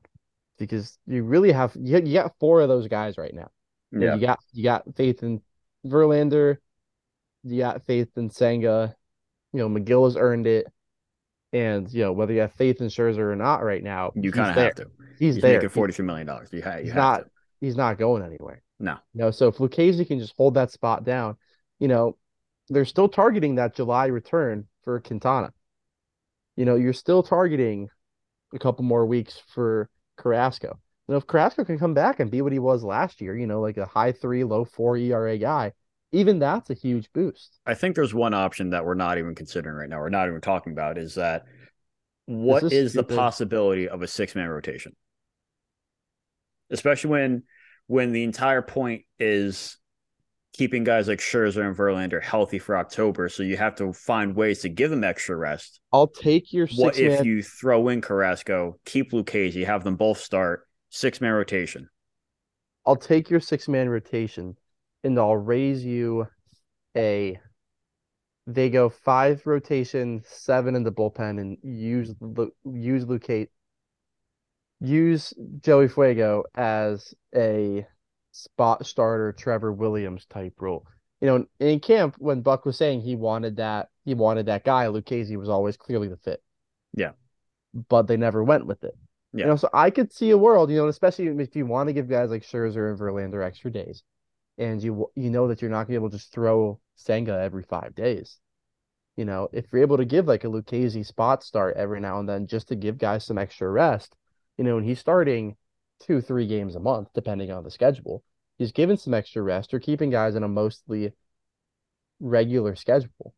Because 0.59 0.99
you 1.07 1.23
really 1.25 1.53
have 1.53 1.77
you, 1.79 1.99
you 1.99 2.15
got 2.15 2.35
four 2.41 2.63
of 2.63 2.69
those 2.69 2.89
guys 2.89 3.19
right 3.19 3.35
now. 3.35 3.51
You 3.91 4.01
Yeah. 4.01 4.15
You 4.15 4.21
got 4.21 4.39
you 4.53 4.65
got 4.65 4.97
faith 4.97 5.23
in 5.23 5.43
Verlander, 5.87 6.57
you 7.45 7.59
got 7.59 7.85
faith 7.87 8.09
in 8.17 8.31
Senga, 8.31 8.95
you 9.53 9.61
know, 9.61 9.69
Megill 9.69 10.07
has 10.07 10.17
earned 10.17 10.47
it. 10.47 10.67
And 11.53 11.91
you 11.93 12.03
know, 12.03 12.13
whether 12.13 12.33
you 12.33 12.41
have 12.41 12.53
faith 12.53 12.81
in 12.81 12.89
Scherzer 12.89 13.19
or 13.33 13.37
not 13.37 13.65
right 13.65 13.83
now, 13.83 14.13
You 14.15 14.31
kind 14.33 14.51
of 14.51 14.57
have 14.57 14.75
to. 14.77 14.91
He's, 15.19 15.37
He's, 15.37 15.43
there. 15.43 15.55
making 15.55 15.71
forty 15.71 15.93
three 15.93 16.05
million 16.05 16.27
dollars. 16.27 16.51
You, 16.53 16.63
ha- 16.63 16.77
you 16.77 16.85
he's 16.85 16.93
have 16.93 16.97
not 16.97 17.17
to. 17.21 17.31
he's 17.61 17.77
not 17.77 17.99
going 17.99 18.23
anywhere. 18.23 18.63
No. 18.79 18.99
You 19.15 19.23
know, 19.23 19.31
so 19.31 19.49
if 19.49 19.57
Lucchesi 19.57 20.07
can 20.07 20.19
just 20.21 20.35
hold 20.37 20.55
that 20.55 20.71
spot 20.71 21.05
down, 21.05 21.37
you 21.81 21.89
know, 21.89 22.17
they're 22.69 22.85
still 22.85 23.09
targeting 23.09 23.57
that 23.57 23.75
July 23.75 24.07
return 24.07 24.67
for 24.85 25.01
Quintana. 25.01 25.53
You 26.57 26.65
know, 26.65 26.77
you're 26.77 26.93
still 26.93 27.23
targeting 27.23 27.89
a 28.53 28.59
couple 28.59 28.85
more 28.85 29.07
weeks 29.07 29.41
for 29.49 29.89
Carrasco. 30.17 30.79
You 31.09 31.13
know, 31.13 31.17
if 31.19 31.27
Carrasco 31.27 31.65
can 31.65 31.79
come 31.79 31.95
back 31.95 32.21
and 32.21 32.31
be 32.31 32.43
what 32.43 32.53
he 32.53 32.59
was 32.59 32.85
last 32.85 33.21
year, 33.21 33.37
you 33.37 33.47
know, 33.47 33.61
like 33.61 33.79
a 33.79 33.87
high 33.87 34.13
three, 34.13 34.45
low 34.45 34.65
four 34.65 34.97
ERA 34.97 35.39
guy, 35.39 35.73
even 36.13 36.39
that's 36.39 36.71
a 36.71 36.75
huge 36.75 37.13
boost. 37.13 37.59
I 37.67 37.75
think 37.75 37.95
there's 37.95 38.15
one 38.15 38.35
option 38.35 38.71
that 38.71 38.85
we're 38.85 38.95
not 38.95 39.19
even 39.19 39.35
considering 39.35 39.77
right 39.77 39.89
now. 39.89 39.99
We're 39.99 40.09
not 40.09 40.29
even 40.29 40.41
talking 40.41 40.73
about 40.73 40.99
is 40.99 41.15
that 41.17 41.45
what 42.27 42.63
is 42.65 42.73
is, 42.73 42.93
the 42.93 43.05
possibility 43.05 43.89
of 43.89 44.03
a 44.03 44.07
six 44.07 44.35
man 44.35 44.49
rotation? 44.49 44.95
Especially 46.71 47.11
when 47.11 47.43
when 47.87 48.13
the 48.13 48.25
entire 48.25 48.63
point 48.63 49.03
is 49.19 49.79
keeping 50.53 50.83
guys 50.83 51.09
like 51.09 51.21
Scherzer 51.21 51.67
and 51.67 51.77
Verlander 51.77 52.23
healthy 52.23 52.59
for 52.59 52.77
October. 52.77 53.29
So 53.29 53.43
you 53.43 53.57
have 53.57 53.77
to 53.77 53.93
find 53.93 54.35
ways 54.35 54.61
to 54.61 54.69
give 54.69 54.91
them 54.91 55.05
extra 55.05 55.37
rest. 55.37 55.81
I'll 55.93 56.09
take 56.09 56.53
your 56.53 56.67
What 56.77 56.97
six 56.97 56.99
if 56.99 57.19
man. 57.19 57.25
you 57.25 57.43
throw 57.43 57.89
in 57.89 58.01
Carrasco, 58.01 58.79
keep 58.85 59.13
Lucchesi, 59.13 59.65
have 59.65 59.85
them 59.85 59.97
both 59.97 60.19
start 60.19 60.67
six 60.91 61.21
man 61.21 61.33
rotation? 61.33 61.89
I'll 62.85 62.97
take 62.97 63.31
your 63.31 63.41
six 63.41 63.69
man 63.69 63.89
rotation 63.89 64.57
and 65.05 65.19
I'll 65.19 65.37
raise 65.37 65.85
you 65.85 66.29
a 66.97 67.39
they 68.47 68.71
go 68.71 68.89
five 68.89 69.47
rotation, 69.47 70.23
seven 70.27 70.75
in 70.75 70.83
the 70.83 70.93
bullpen, 70.93 71.39
and 71.41 71.59
use 71.63 72.15
use 72.65 73.05
Lucate 73.05 73.49
use 74.81 75.35
Joey 75.61 75.89
Fuego 75.89 76.45
as 76.55 77.15
a 77.35 77.87
spot 78.33 78.87
starter 78.87 79.33
Trevor 79.33 79.73
Williams 79.73 80.25
type 80.27 80.55
role. 80.61 80.87
You 81.21 81.27
know, 81.27 81.47
in 81.59 81.81
camp 81.81 82.15
when 82.19 82.43
Buck 82.43 82.65
was 82.65 82.77
saying 82.77 83.01
he 83.01 83.17
wanted 83.17 83.57
that 83.57 83.89
he 84.05 84.15
wanted 84.15 84.47
that 84.47 84.65
guy, 84.65 84.87
Lucchesi 84.87 85.37
was 85.37 85.49
always 85.49 85.77
clearly 85.77 86.09
the 86.09 86.17
fit. 86.17 86.43
Yeah. 86.95 87.13
but 87.89 88.07
they 88.07 88.17
never 88.17 88.43
went 88.43 88.67
with 88.67 88.83
it. 88.85 88.97
Yeah. 89.33 89.45
You 89.45 89.47
know, 89.51 89.57
so 89.57 89.69
I 89.75 89.91
could 89.91 90.13
see 90.13 90.31
a 90.31 90.39
world, 90.39 90.71
you 90.71 90.77
know, 90.77 90.89
especially 90.89 91.27
if 91.27 91.55
you 91.55 91.67
want 91.67 91.89
to 91.89 91.93
give 91.93 92.09
guys 92.09 92.31
like 92.31 92.43
Scherzer 92.43 92.91
and 92.91 92.99
Verlander 92.99 93.45
extra 93.45 93.71
days, 93.71 94.03
and 94.59 94.83
you 94.83 95.11
you 95.15 95.31
know 95.31 95.49
that 95.49 95.63
you're 95.63 95.71
not 95.71 95.85
gonna 95.85 95.89
be 95.89 95.95
able 95.95 96.11
to 96.11 96.17
just 96.17 96.33
throw 96.33 96.81
Senga 96.97 97.41
every 97.41 97.63
five 97.63 97.95
days. 97.95 98.39
You 99.17 99.25
know, 99.25 99.49
if 99.53 99.67
you're 99.73 99.83
able 99.83 99.97
to 99.97 100.05
give 100.05 100.27
like 100.27 100.45
a 100.45 100.49
Lucchesi 100.49 101.05
spot 101.05 101.43
start 101.43 101.77
every 101.77 102.01
now 102.01 102.21
and 102.21 102.29
then 102.29 102.47
just 102.47 102.69
to 102.69 102.77
give 102.77 102.99
guys 102.99 103.25
some 103.25 103.39
extra 103.39 103.69
rest, 103.69 104.15
you 104.57 104.65
know, 104.65 104.77
and 104.77 104.87
he's 104.87 105.01
starting 105.01 105.57
two, 106.01 106.21
three 106.21 106.47
games 106.47 106.77
a 106.77 106.81
month, 106.81 107.09
depending 107.15 107.51
on 107.51 107.65
the 107.65 107.71
schedule. 107.71 108.23
He's 108.59 108.73
given 108.73 108.97
some 108.97 109.15
extra 109.15 109.43
rest 109.43 109.73
or 109.75 109.81
keeping 109.81 110.11
guys 110.11 110.35
in 110.35 110.43
a 110.43 110.49
mostly 110.49 111.13
regular 112.21 112.77
schedule. 112.77 113.35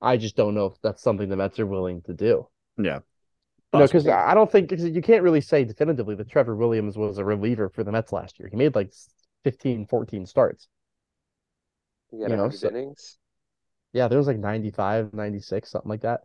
I 0.00 0.16
just 0.16 0.36
don't 0.36 0.54
know 0.54 0.66
if 0.66 0.74
that's 0.82 1.02
something 1.02 1.28
the 1.28 1.36
Mets 1.36 1.58
are 1.58 1.66
willing 1.66 2.02
to 2.02 2.12
do. 2.12 2.48
Yeah. 2.76 3.00
You 3.72 3.80
know, 3.80 3.86
because 3.86 4.06
I 4.06 4.34
don't 4.34 4.50
think 4.50 4.70
you 4.70 5.02
can't 5.02 5.22
really 5.22 5.40
say 5.40 5.64
definitively 5.64 6.14
that 6.14 6.30
Trevor 6.30 6.54
Williams 6.54 6.96
was 6.96 7.18
a 7.18 7.24
reliever 7.24 7.68
for 7.68 7.82
the 7.82 7.90
Mets 7.90 8.12
last 8.12 8.38
year. 8.38 8.48
He 8.48 8.56
made 8.56 8.74
like 8.74 8.92
15, 9.44 9.86
14 9.86 10.26
starts. 10.26 10.68
You 12.10 12.28
You 12.28 12.36
know, 12.36 12.50
so- 12.50 12.68
innings. 12.68 13.18
Yeah, 13.92 14.08
there 14.08 14.18
was 14.18 14.26
like 14.26 14.38
95, 14.38 15.14
96, 15.14 15.70
something 15.70 15.88
like 15.88 16.00
that. 16.00 16.22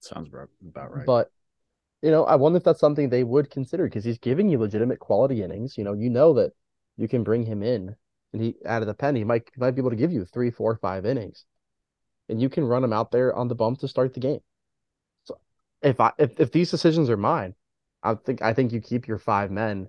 Sounds 0.00 0.28
about 0.28 0.50
about 0.62 0.94
right. 0.94 1.06
But 1.06 1.30
you 2.02 2.10
know, 2.10 2.24
I 2.24 2.36
wonder 2.36 2.58
if 2.58 2.64
that's 2.64 2.78
something 2.78 3.08
they 3.08 3.24
would 3.24 3.50
consider 3.50 3.84
because 3.84 4.04
he's 4.04 4.18
giving 4.18 4.48
you 4.48 4.58
legitimate 4.58 4.98
quality 4.98 5.42
innings. 5.42 5.76
You 5.78 5.84
know, 5.84 5.94
you 5.94 6.10
know 6.10 6.34
that 6.34 6.52
you 6.96 7.08
can 7.08 7.24
bring 7.24 7.44
him 7.44 7.62
in 7.62 7.96
and 8.32 8.42
he 8.42 8.56
out 8.66 8.82
of 8.82 8.88
the 8.88 8.94
pen, 8.94 9.16
he 9.16 9.24
might 9.24 9.48
he 9.54 9.60
might 9.60 9.72
be 9.72 9.80
able 9.80 9.90
to 9.90 9.96
give 9.96 10.12
you 10.12 10.24
three, 10.24 10.50
four, 10.50 10.76
five 10.76 11.06
innings. 11.06 11.44
And 12.28 12.40
you 12.40 12.48
can 12.48 12.64
run 12.64 12.84
him 12.84 12.92
out 12.92 13.10
there 13.10 13.34
on 13.34 13.48
the 13.48 13.54
bump 13.54 13.78
to 13.80 13.88
start 13.88 14.14
the 14.14 14.20
game. 14.20 14.40
So 15.24 15.38
if 15.82 15.98
I 16.00 16.12
if, 16.18 16.38
if 16.38 16.52
these 16.52 16.70
decisions 16.70 17.08
are 17.10 17.16
mine, 17.16 17.54
I 18.02 18.14
think 18.14 18.42
I 18.42 18.52
think 18.52 18.72
you 18.72 18.80
keep 18.80 19.08
your 19.08 19.18
five 19.18 19.50
men 19.50 19.88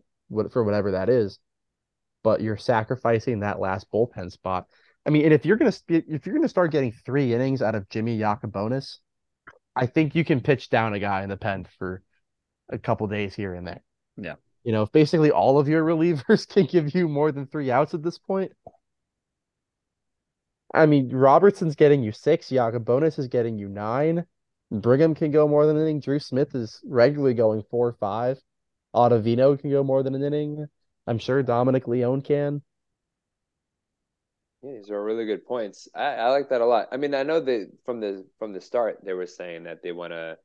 for 0.51 0.63
whatever 0.63 0.91
that 0.91 1.09
is, 1.09 1.39
but 2.23 2.41
you're 2.41 2.57
sacrificing 2.57 3.39
that 3.39 3.59
last 3.59 3.87
bullpen 3.91 4.31
spot. 4.31 4.67
I 5.05 5.11
mean, 5.11 5.25
and 5.25 5.33
if 5.33 5.45
you're 5.45 5.57
gonna 5.57 5.73
if 5.87 6.25
you're 6.25 6.35
gonna 6.35 6.49
start 6.49 6.71
getting 6.71 6.91
three 6.91 7.33
innings 7.33 7.61
out 7.61 7.75
of 7.75 7.89
Jimmy 7.89 8.17
Yacabonis, 8.19 8.97
I 9.75 9.85
think 9.85 10.15
you 10.15 10.25
can 10.25 10.41
pitch 10.41 10.69
down 10.69 10.93
a 10.93 10.99
guy 10.99 11.23
in 11.23 11.29
the 11.29 11.37
pen 11.37 11.65
for 11.77 12.03
a 12.69 12.77
couple 12.77 13.07
days 13.07 13.33
here 13.33 13.53
and 13.53 13.65
there. 13.65 13.83
Yeah. 14.17 14.35
You 14.63 14.73
know, 14.73 14.83
if 14.83 14.91
basically 14.91 15.31
all 15.31 15.57
of 15.57 15.67
your 15.67 15.83
relievers 15.85 16.47
can 16.47 16.65
give 16.65 16.93
you 16.93 17.07
more 17.07 17.31
than 17.31 17.47
three 17.47 17.71
outs 17.71 17.93
at 17.93 18.03
this 18.03 18.17
point. 18.17 18.51
I 20.73 20.85
mean, 20.85 21.09
Robertson's 21.09 21.75
getting 21.75 22.03
you 22.03 22.11
six, 22.11 22.49
Yacabonis 22.49 23.17
is 23.17 23.27
getting 23.27 23.57
you 23.57 23.67
nine. 23.67 24.25
Brigham 24.71 25.15
can 25.15 25.31
go 25.31 25.47
more 25.47 25.65
than 25.65 25.77
an 25.77 25.83
inning. 25.83 25.99
Drew 25.99 26.19
Smith 26.19 26.53
is 26.53 26.79
regularly 26.85 27.33
going 27.33 27.63
four 27.71 27.87
or 27.87 27.93
five. 27.93 28.39
Ottavino 28.93 29.59
can 29.59 29.71
go 29.71 29.83
more 29.83 30.03
than 30.03 30.13
an 30.13 30.23
inning. 30.23 30.67
I'm 31.09 31.17
sure 31.17 31.43
Dominic 31.43 31.89
Leone 31.89 32.21
can. 32.21 32.61
Yeah, 34.61 34.73
these 34.73 34.89
are 34.89 35.03
really 35.03 35.25
good 35.25 35.45
points. 35.45 35.87
I, 35.95 36.15
I 36.15 36.29
like 36.29 36.49
that 36.49 36.61
a 36.61 36.65
lot. 36.65 36.89
I 36.91 36.97
mean, 36.97 37.15
I 37.15 37.23
know 37.23 37.39
that 37.39 37.71
from 37.85 37.99
the 38.01 38.25
from 38.39 38.51
the 38.53 38.59
start 38.61 38.99
they 39.03 39.13
were 39.13 39.25
saying 39.25 39.63
that 39.63 39.81
they 39.81 39.91
want 39.93 40.11
to, 40.11 40.37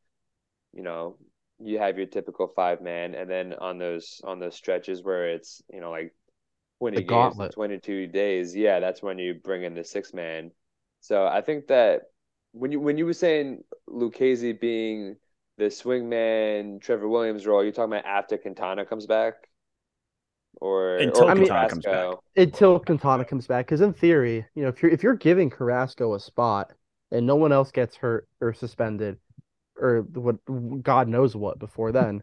you 0.73 0.83
know, 0.83 1.19
you 1.61 1.79
have 1.79 1.99
your 1.99 2.07
typical 2.07 2.49
five 2.49 2.83
man, 2.83 3.15
and 3.15 3.31
then 3.31 3.55
on 3.55 3.79
those 3.79 4.21
on 4.25 4.41
those 4.41 4.57
stretches 4.57 5.03
where 5.03 5.29
it's 5.31 5.63
you 5.73 5.81
know 5.81 5.91
like 5.91 6.15
twenty 6.81 7.05
games, 7.05 7.41
twenty 7.53 7.79
two 7.81 8.07
days, 8.09 8.57
yeah, 8.57 8.81
that's 8.81 9.03
when 9.03 9.19
you 9.19 9.35
bring 9.35 9.65
in 9.65 9.75
the 9.75 9.85
six 9.85 10.15
man. 10.15 10.53
So 11.01 11.27
I 11.27 11.43
think 11.43 11.69
that 11.69 12.03
when 12.53 12.73
you 12.73 12.81
when 12.81 12.99
you 12.99 13.07
were 13.07 13.15
saying 13.15 13.65
Lucchesi 13.89 14.59
being 14.61 15.17
the 15.59 15.67
swingman, 15.67 16.81
Trevor 16.83 17.09
Williams 17.09 17.47
role, 17.47 17.63
you're 17.65 17.73
talking 17.73 17.93
about 17.95 18.07
after 18.07 18.39
Quintana 18.39 18.87
comes 18.87 19.07
back, 19.07 19.35
or 20.61 20.99
Until 20.99 21.29
or 21.29 21.33
Quintana 21.33 21.67
comes 21.67 21.87
back. 21.87 22.11
Carrasco. 22.11 22.23
until 22.37 22.79
Quintana 22.81 23.25
comes 23.25 23.47
back. 23.47 23.67
Because 23.67 23.81
in 23.81 23.93
theory, 23.93 24.47
you 24.55 24.63
know, 24.63 24.69
if 24.69 24.83
you're 24.83 24.93
if 24.93 25.03
you're 25.03 25.15
giving 25.17 25.51
Carrasco 25.51 26.15
a 26.15 26.21
spot 26.21 26.73
and 27.11 27.27
no 27.27 27.37
one 27.37 27.53
else 27.53 27.71
gets 27.71 27.97
hurt 27.97 28.29
or 28.41 28.53
suspended 28.55 29.19
or 29.77 30.03
what 30.03 30.37
God 30.83 31.09
knows 31.09 31.35
what 31.37 31.59
before 31.59 31.93
then, 31.93 32.23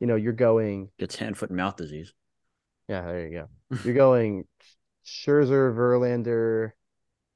you 0.00 0.06
know, 0.06 0.16
you're 0.16 0.32
going 0.32 0.90
Gets 0.98 1.16
hand, 1.16 1.36
foot, 1.36 1.50
and 1.50 1.56
mouth 1.56 1.76
disease. 1.76 2.12
yeah, 2.88 3.02
there 3.06 3.26
you 3.28 3.32
go. 3.32 3.48
You're 3.84 3.94
going 3.94 4.44
Scherzer, 5.04 5.74
Verlander, 5.74 6.72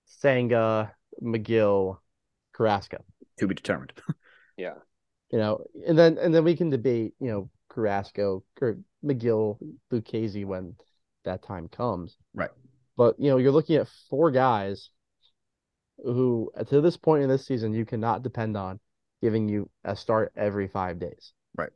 Senga, 0.06 0.92
Megill, 1.22 1.98
Carrasco. 2.54 3.04
To 3.38 3.46
be 3.46 3.54
determined. 3.54 3.92
Yeah. 4.58 4.74
You 5.30 5.38
know, 5.38 5.64
and 5.88 5.98
then 5.98 6.18
and 6.18 6.34
then 6.34 6.44
we 6.44 6.54
can 6.56 6.68
debate, 6.68 7.14
you 7.18 7.30
know, 7.30 7.50
Carrasco 7.72 8.44
or 8.60 8.78
Megill, 9.04 9.58
Lucchesi 9.90 10.44
when 10.44 10.74
that 11.24 11.42
time 11.42 11.68
comes. 11.68 12.16
Right. 12.34 12.50
But 12.96 13.18
you 13.18 13.30
know, 13.30 13.38
you're 13.38 13.52
looking 13.52 13.76
at 13.76 13.88
four 14.10 14.30
guys 14.30 14.90
who 16.04 16.50
uh, 16.56 16.64
to 16.64 16.80
this 16.80 16.96
point 16.96 17.22
in 17.22 17.28
this 17.28 17.46
season 17.46 17.72
you 17.72 17.86
cannot 17.86 18.22
depend 18.22 18.56
on 18.56 18.78
giving 19.22 19.48
you 19.48 19.70
a 19.84 19.96
start 19.96 20.32
every 20.36 20.68
five 20.68 20.98
days. 20.98 21.32
Right. 21.56 21.70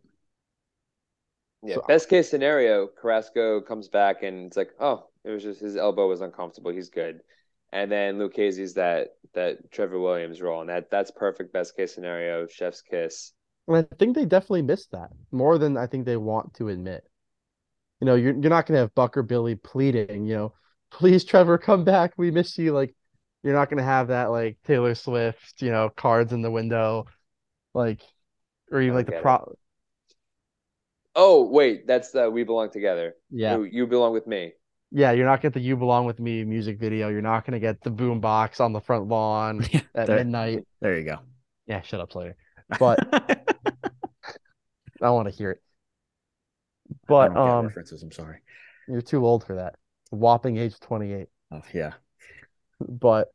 Yeah, 1.63 1.77
So- 1.77 1.85
best 1.89 2.09
case 2.09 2.29
scenario, 2.29 2.87
Carrasco 2.89 3.61
comes 3.61 3.89
back 3.89 4.23
and 4.23 4.47
it's 4.47 4.57
like, 4.57 4.71
oh, 4.79 5.09
it 5.25 5.31
was 5.31 5.43
just 5.43 5.61
his 5.61 5.77
elbow 5.77 6.09
was 6.09 6.21
uncomfortable. 6.21 6.73
He's 6.73 6.91
good. 6.91 7.21
And 7.73 7.91
then 7.91 8.19
Lucchesi's 8.19 8.75
that 8.75 9.17
that 9.35 9.71
Trevor 9.73 9.99
Williams 9.99 10.41
role, 10.41 10.61
and 10.61 10.71
that 10.71 10.91
that's 10.91 11.11
perfect 11.11 11.53
best 11.53 11.77
case 11.77 11.95
scenario, 11.95 12.47
chef's 12.47 12.81
kiss. 12.83 13.33
And 13.69 13.77
I 13.77 13.83
think 13.99 14.15
they 14.15 14.25
definitely 14.25 14.63
missed 14.63 14.93
that 14.93 15.11
more 15.33 15.59
than 15.59 15.77
I 15.77 15.87
think 15.87 16.05
they 16.05 16.17
want 16.17 16.55
to 16.55 16.69
admit. 16.69 17.05
You 18.01 18.07
know, 18.07 18.15
you're 18.15 18.35
you're 18.35 18.51
not 18.51 18.67
gonna 18.67 18.81
have 18.81 18.95
Buck 18.95 19.17
or 19.17 19.23
Billy 19.23 19.55
pleading, 19.55 20.27
you 20.27 20.35
know, 20.35 20.53
please 20.91 21.25
Trevor, 21.25 21.59
come 21.59 21.85
back. 21.85 22.13
We 22.17 22.31
miss 22.31 22.57
you. 22.59 22.73
Like 22.73 22.95
you're 23.43 23.55
not 23.55 23.71
gonna 23.71 23.83
have 23.83 24.09
that 24.09 24.27
like 24.27 24.59
Taylor 24.65 24.95
Swift, 24.95 25.63
you 25.63 25.71
know, 25.71 25.89
cards 25.89 26.33
in 26.33 26.43
the 26.43 26.51
window, 26.51 27.07
like 27.75 28.01
or 28.71 28.81
even 28.81 28.95
like 28.95 29.07
the 29.07 29.13
get 29.13 29.25
it. 29.25 29.59
Oh, 31.19 31.49
wait, 31.49 31.87
that's 31.87 32.11
the 32.11 32.31
we 32.31 32.45
belong 32.45 32.71
together. 32.71 33.15
yeah. 33.31 33.57
You, 33.57 33.65
you 33.65 33.87
belong 33.87 34.13
with 34.13 34.27
me. 34.27 34.53
Yeah, 34.93 35.13
you're 35.13 35.27
not 35.27 35.43
gonna 35.43 35.51
get 35.51 35.55
the 35.55 35.61
You 35.61 35.77
Belong 35.77 36.07
With 36.07 36.21
Me 36.21 36.45
music 36.45 36.79
video. 36.79 37.09
You're 37.09 37.23
not 37.23 37.45
gonna 37.45 37.59
get 37.59 37.83
the 37.83 37.91
boom 37.91 38.21
box 38.21 38.61
on 38.61 38.73
the 38.73 38.81
front 38.81 39.09
lawn 39.09 39.65
at 39.95 40.07
there, 40.07 40.17
midnight. 40.19 40.65
there 40.81 40.99
you 40.99 41.05
go. 41.05 41.19
Yeah, 41.67 41.83
shut 41.83 42.01
up, 42.01 42.13
Slater. 42.13 42.37
But 42.79 43.01
I 45.03 45.11
want 45.11 45.29
to 45.29 45.35
hear 45.35 45.51
it. 45.53 45.63
I 47.19 47.19
But 47.19 47.29
don't 47.29 47.43
get 47.43 47.59
um 47.59 47.61
references. 47.61 48.03
I'm 48.03 48.13
sorry. 48.13 48.39
you're 48.89 49.03
too 49.03 49.25
old 49.25 49.45
for 49.45 49.57
that. 49.57 49.77
Whopping 50.11 50.57
age 50.57 50.79
28. 50.81 51.29
Oh 51.51 51.63
yeah. 51.75 51.95
But 52.81 53.29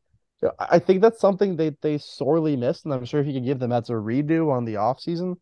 I 0.43 0.67
I 0.77 0.79
think 0.79 1.01
that's 1.01 1.19
something 1.19 1.55
they 1.55 1.71
they 1.81 1.97
sorely 1.97 2.55
missed, 2.57 2.85
and 2.85 2.93
I'm 2.93 3.05
sure 3.05 3.21
if 3.21 3.27
you 3.27 3.33
could 3.33 3.45
give 3.45 3.59
the 3.59 3.67
Mets 3.67 3.89
a 3.89 3.93
redo 3.93 4.51
on 4.51 4.65
the 4.65 4.75
offseason, 4.75 5.37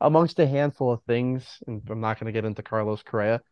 amongst 0.00 0.38
a 0.40 0.46
handful 0.48 0.92
of 0.92 1.02
things, 1.04 1.62
and 1.66 1.82
I'm 1.90 2.00
not 2.00 2.18
going 2.20 2.26
to 2.26 2.32
get 2.32 2.46
into 2.46 2.62
Carlos 2.62 3.02
Correa, 3.04 3.42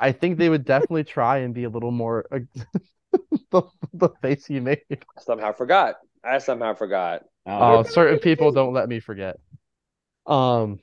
I 0.00 0.12
think 0.12 0.38
they 0.38 0.48
would 0.50 0.64
definitely 0.66 1.04
try 1.04 1.38
and 1.38 1.54
be 1.54 1.64
a 1.64 1.70
little 1.70 1.92
more 1.92 2.26
the 3.50 3.62
the 3.94 4.10
face 4.22 4.50
you 4.50 4.62
made. 4.62 4.82
I 5.16 5.20
somehow 5.20 5.52
forgot. 5.52 5.96
I 6.24 6.38
somehow 6.38 6.74
forgot. 6.74 7.24
Oh, 7.58 7.76
Oh, 7.76 7.82
certain 7.84 8.18
people 8.18 8.52
don't 8.52 8.72
let 8.72 8.88
me 8.88 9.00
forget. 9.00 9.36
Um, 10.26 10.80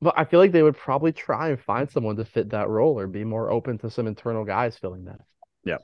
but 0.00 0.14
I 0.16 0.24
feel 0.24 0.40
like 0.40 0.52
they 0.52 0.62
would 0.62 0.76
probably 0.76 1.12
try 1.12 1.48
and 1.48 1.60
find 1.60 1.90
someone 1.90 2.16
to 2.16 2.24
fit 2.24 2.50
that 2.50 2.68
role 2.68 2.98
or 2.98 3.06
be 3.06 3.24
more 3.24 3.50
open 3.50 3.78
to 3.78 3.90
some 3.90 4.06
internal 4.06 4.44
guys 4.44 4.76
filling 4.76 5.04
that. 5.06 5.20
Yeah. 5.64 5.78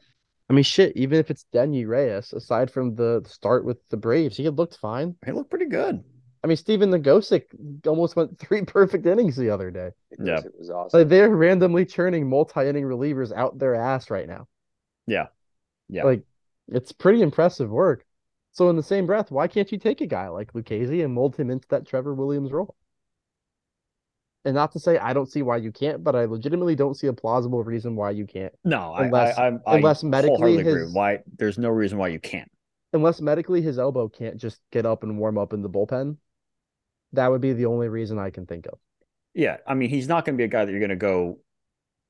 I 0.48 0.52
mean, 0.52 0.64
shit, 0.64 0.96
even 0.96 1.18
if 1.18 1.30
it's 1.30 1.44
Denny 1.52 1.84
Reyes, 1.84 2.32
aside 2.32 2.70
from 2.70 2.94
the 2.94 3.22
start 3.26 3.64
with 3.64 3.78
the 3.88 3.96
Braves, 3.96 4.36
he 4.36 4.44
had 4.44 4.56
looked 4.56 4.76
fine. 4.76 5.16
he 5.24 5.32
looked 5.32 5.50
pretty 5.50 5.66
good. 5.66 6.04
I 6.42 6.46
mean, 6.46 6.58
Stephen 6.58 6.90
Nogosek 6.90 7.44
almost 7.86 8.16
went 8.16 8.38
three 8.38 8.62
perfect 8.66 9.06
innings 9.06 9.36
the 9.36 9.50
other 9.50 9.70
day. 9.70 9.90
Yeah. 10.18 10.40
it 10.40 10.52
was 10.58 10.70
awesome. 10.70 11.00
Like 11.00 11.08
they're 11.08 11.30
randomly 11.30 11.86
churning 11.86 12.28
multi-inning 12.28 12.84
relievers 12.84 13.32
out 13.32 13.58
their 13.58 13.74
ass 13.74 14.10
right 14.10 14.28
now. 14.28 14.46
Yeah. 15.06 15.26
Yeah. 15.88 16.04
Like 16.04 16.22
it's 16.68 16.92
pretty 16.92 17.22
impressive 17.22 17.70
work. 17.70 18.04
So 18.52 18.68
in 18.68 18.76
the 18.76 18.82
same 18.82 19.06
breath, 19.06 19.30
why 19.30 19.48
can't 19.48 19.72
you 19.72 19.78
take 19.78 20.02
a 20.02 20.06
guy 20.06 20.28
like 20.28 20.52
Lucchesi 20.52 21.02
and 21.02 21.14
mold 21.14 21.34
him 21.36 21.50
into 21.50 21.66
that 21.68 21.86
Trevor 21.86 22.14
Williams 22.14 22.52
role? 22.52 22.76
And 24.46 24.54
not 24.54 24.72
to 24.72 24.78
say 24.78 24.98
I 24.98 25.12
don't 25.14 25.30
see 25.30 25.40
why 25.42 25.56
you 25.56 25.72
can't, 25.72 26.04
but 26.04 26.14
I 26.14 26.26
legitimately 26.26 26.74
don't 26.74 26.94
see 26.94 27.06
a 27.06 27.12
plausible 27.12 27.64
reason 27.64 27.96
why 27.96 28.10
you 28.10 28.26
can't. 28.26 28.52
No, 28.64 28.94
Unless- 28.94 29.38
I, 29.38 29.46
I, 29.48 29.58
I 29.66 29.76
unless 29.76 30.02
medically 30.04 30.36
wholeheartedly 30.36 30.70
agree. 30.70 30.82
his- 30.84 30.92
Why? 30.94 31.18
There's 31.38 31.56
no 31.58 31.70
reason 31.70 31.96
why 31.98 32.08
you 32.08 32.18
can't. 32.20 32.50
Unless 32.92 33.20
medically 33.20 33.62
his 33.62 33.78
elbow 33.78 34.08
can't 34.08 34.36
just 34.36 34.60
get 34.70 34.86
up 34.86 35.02
and 35.02 35.18
warm 35.18 35.38
up 35.38 35.52
in 35.52 35.62
the 35.62 35.70
bullpen. 35.70 36.16
That 37.12 37.30
would 37.30 37.40
be 37.40 37.52
the 37.52 37.66
only 37.66 37.88
reason 37.88 38.18
I 38.18 38.30
can 38.30 38.46
think 38.46 38.66
of. 38.66 38.78
Yeah, 39.34 39.56
I 39.66 39.74
mean, 39.74 39.88
he's 39.88 40.06
not 40.08 40.24
going 40.24 40.36
to 40.36 40.38
be 40.38 40.44
a 40.44 40.48
guy 40.48 40.64
that 40.64 40.70
you're 40.70 40.78
going 40.80 40.90
to 40.90 40.96
go 40.96 41.38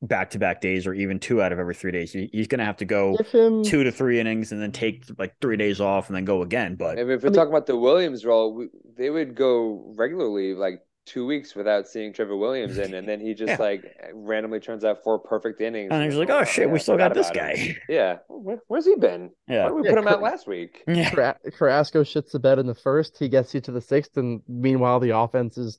back 0.03 0.31
to 0.31 0.39
back 0.39 0.61
days 0.61 0.87
or 0.87 0.93
even 0.93 1.19
two 1.19 1.41
out 1.41 1.53
of 1.53 1.59
every 1.59 1.75
three 1.75 1.93
days. 1.93 2.13
He's 2.13 2.47
going 2.49 2.59
to 2.59 2.65
have 2.67 2.77
to 2.79 2.85
go 2.85 3.17
him 3.33 3.63
two 3.63 3.85
to 3.85 3.93
three 3.93 4.21
innings 4.21 4.53
and 4.53 4.61
then 4.61 4.73
take 4.73 5.05
like 5.19 5.35
three 5.41 5.57
days 5.57 5.81
off 5.81 6.09
and 6.09 6.17
then 6.17 6.25
go 6.27 6.43
again. 6.43 6.75
But 6.75 6.99
I 6.99 7.05
mean, 7.05 7.13
if 7.13 7.23
we're 7.23 7.29
I 7.29 7.31
mean- 7.31 7.35
talking 7.37 7.53
about 7.53 7.67
the 7.67 7.77
Williams 7.77 8.25
role, 8.27 8.53
we, 8.55 8.69
they 8.97 9.09
would 9.09 9.35
go 9.35 9.95
regularly, 9.97 10.53
like 10.55 10.83
two 11.07 11.27
weeks 11.27 11.55
without 11.55 11.87
seeing 11.87 12.13
Trevor 12.13 12.37
Williams 12.37 12.79
in, 12.79 12.95
and 12.95 13.07
then 13.07 13.21
he 13.21 13.35
just 13.35 13.51
Yeah. 13.51 13.57
like 13.59 13.85
randomly 14.15 14.61
turns 14.61 14.85
out 14.85 15.03
four 15.05 15.19
perfect 15.19 15.61
innings. 15.61 15.91
and 15.93 16.03
he's 16.05 16.17
like, 16.17 16.31
oh, 16.31 16.39
oh 16.41 16.45
shit, 16.45 16.67
yeah, 16.67 16.73
we 16.73 16.79
still 16.79 16.97
got 16.97 17.15
this 17.15 17.31
about 17.31 17.57
him." 17.57 17.75
guy. 17.75 17.81
Yeah, 17.89 18.17
Where, 18.29 18.59
where's 18.69 18.87
he 18.87 18.97
been? 18.97 19.31
Why 19.47 19.55
Yeah. 19.55 19.65
did 19.67 19.75
we 19.75 19.83
Yeah, 19.85 19.91
put 19.91 19.99
him 19.99 20.09
out 20.09 20.23
last 20.23 20.47
week? 20.47 20.83
Yeah. 20.89 21.11
Car- 21.11 21.39
Carrasco 21.53 22.03
shits 22.05 22.31
the 22.33 22.39
bed 22.39 22.59
in 22.59 22.67
the 22.67 22.75
first. 22.75 23.19
He 23.19 23.29
gets 23.29 23.55
you 23.55 23.61
to 23.63 23.73
the 23.73 23.81
sixth, 23.81 24.17
and 24.17 24.43
meanwhile 24.49 25.01
the 25.01 25.17
offense 25.17 25.59
is 25.59 25.79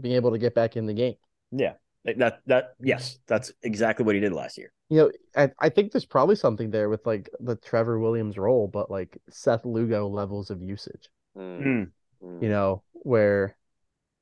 being 0.00 0.14
able 0.16 0.32
to 0.32 0.38
get 0.38 0.54
back 0.54 0.76
in 0.76 0.86
the 0.86 0.94
game. 0.94 1.14
Yeah. 1.52 1.74
That 2.18 2.38
that 2.46 2.74
yes, 2.80 3.18
that's 3.26 3.50
exactly 3.64 4.04
what 4.06 4.14
he 4.14 4.20
did 4.20 4.32
last 4.32 4.56
year. 4.58 4.72
You 4.90 4.96
know, 4.98 5.10
I, 5.36 5.50
I 5.58 5.68
think 5.70 5.90
there's 5.90 6.04
probably 6.04 6.36
something 6.36 6.70
there 6.70 6.88
with 6.88 7.04
like 7.04 7.28
the 7.40 7.56
Trevor 7.56 7.98
Williams 7.98 8.38
role, 8.38 8.68
but 8.68 8.92
like 8.92 9.18
Seth 9.28 9.64
Lugo 9.64 10.06
levels 10.06 10.50
of 10.50 10.62
usage. 10.62 11.08
Mm. 11.36 11.90
You 12.22 12.48
know, 12.48 12.84
where 12.92 13.56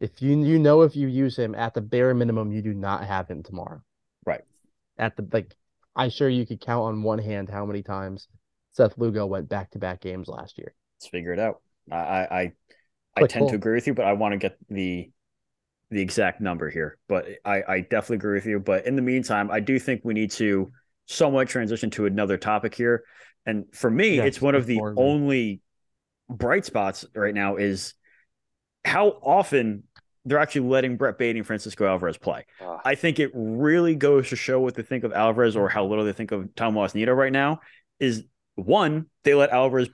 if 0.05 0.21
you 0.21 0.39
you 0.45 0.59
know 0.59 0.83
if 0.83 0.95
you 0.95 1.09
use 1.09 1.37
him 1.37 1.55
at 1.55 1.73
the 1.73 1.81
bare 1.81 2.13
minimum, 2.13 2.53
you 2.53 2.61
do 2.61 2.75
not 2.75 3.05
have 3.07 3.27
him 3.27 3.43
tomorrow. 3.43 3.81
Right. 4.27 4.43
At 4.99 5.17
the 5.17 5.27
like, 5.33 5.55
I'm 5.97 6.11
sure 6.11 6.29
you 6.29 6.47
could 6.47 6.61
count 6.61 6.85
on 6.85 7.03
one 7.03 7.19
hand 7.19 7.49
how 7.49 7.65
many 7.65 7.83
times 7.83 8.29
Seth 8.73 8.99
Lugo 8.99 9.25
went 9.25 9.49
back 9.49 9.71
to 9.71 9.79
back 9.79 10.03
games 10.03 10.29
last 10.29 10.59
year. 10.59 10.75
Let's 10.99 11.09
figure 11.09 11.33
it 11.33 11.39
out. 11.39 11.63
I 11.91 11.97
I 11.97 12.41
I, 12.41 12.53
I 13.17 13.27
tend 13.27 13.45
pull. 13.45 13.49
to 13.51 13.55
agree 13.55 13.75
with 13.77 13.87
you, 13.87 13.95
but 13.95 14.05
I 14.05 14.13
want 14.13 14.33
to 14.33 14.39
get 14.39 14.59
the 14.69 15.11
the 15.91 16.03
exact 16.03 16.41
number 16.41 16.69
here. 16.69 16.99
But 17.09 17.27
I, 17.45 17.63
I 17.67 17.81
definitely 17.81 18.17
agree 18.17 18.35
with 18.35 18.47
you. 18.47 18.61
But 18.61 18.87
in 18.87 18.97
the 18.97 19.03
meantime, 19.03 19.51
I 19.51 19.61
do 19.61 19.79
think 19.79 20.03
we 20.05 20.13
need 20.13 20.33
to 20.33 20.71
somewhat 21.07 21.49
transition 21.49 21.89
to 21.91 22.05
another 22.05 22.37
topic 22.37 22.75
here. 22.75 23.05
And 23.47 23.65
for 23.73 23.91
me, 23.91 24.19
it's 24.19 24.41
one 24.41 24.55
of 24.55 24.67
the 24.67 24.81
only 24.97 25.61
bright 26.29 26.65
spots 26.65 27.07
right 27.15 27.35
now 27.35 27.57
is 27.57 27.95
how 28.85 29.09
often 29.09 29.85
they're 30.25 30.39
actually 30.39 30.69
letting 30.69 30.97
Brett 30.97 31.19
Baty 31.19 31.39
and 31.39 31.47
Francisco 31.47 31.87
Alvarez 31.87 32.17
play. 32.17 32.47
Ah, 32.61 32.81
I 32.85 32.95
think 32.95 33.19
it 33.19 33.31
really 33.35 33.95
goes 33.95 34.31
to 34.31 34.37
show 34.37 34.61
what 34.61 34.75
they 34.75 34.83
think 34.83 35.05
of 35.05 35.13
Alvarez 35.13 35.57
or 35.57 35.69
how 35.69 35.85
little 35.87 36.05
they 36.05 36.13
think 36.13 36.33
of 36.33 36.55
Tomas 36.55 36.95
Nido 36.95 37.13
right 37.13 37.33
now. 37.33 37.61
Is 38.01 38.25
one, 38.57 39.07
they 39.23 39.35
let 39.35 39.51
Alvarez 39.51 39.89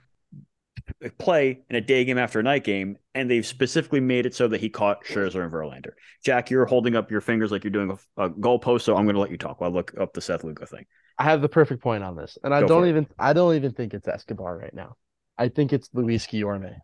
play 1.17 1.61
in 1.69 1.75
a 1.75 1.81
day 1.81 2.03
game 2.05 2.17
after 2.17 2.39
a 2.39 2.43
night 2.43 2.63
game, 2.63 2.97
and 3.13 3.29
they've 3.29 3.45
specifically 3.45 3.99
made 3.99 4.25
it 4.25 4.35
so 4.35 4.47
that 4.47 4.59
he 4.61 4.69
caught 4.69 5.03
Scherzer 5.05 5.43
and 5.43 5.51
Verlander. 5.51 5.91
Jack, 6.23 6.49
you're 6.49 6.65
holding 6.65 6.95
up 6.95 7.11
your 7.11 7.21
fingers 7.21 7.51
like 7.51 7.63
you're 7.63 7.71
doing 7.71 7.97
a, 8.17 8.23
a 8.25 8.29
goalpost, 8.29 8.81
so 8.81 8.95
I'm 8.95 9.05
going 9.05 9.15
to 9.15 9.21
let 9.21 9.31
you 9.31 9.37
talk 9.37 9.61
while 9.61 9.69
I 9.69 9.73
look 9.73 9.93
up 9.99 10.13
the 10.13 10.21
Seth 10.21 10.43
Lugo 10.43 10.65
thing. 10.65 10.85
I 11.17 11.23
have 11.25 11.41
the 11.41 11.49
perfect 11.49 11.83
point 11.83 12.03
on 12.03 12.15
this, 12.15 12.37
and 12.43 12.53
I 12.53 12.61
Go 12.61 12.67
don't 12.67 12.81
for 12.81 12.85
it. 12.87 12.89
even 12.89 13.07
I 13.19 13.33
don't 13.33 13.55
even 13.55 13.73
think 13.73 13.93
it's 13.93 14.07
Escobar 14.07 14.57
right 14.57 14.73
now. 14.73 14.95
I 15.37 15.49
think 15.49 15.71
it's 15.73 15.89
Luis 15.93 16.25
Guillorme. 16.27 16.75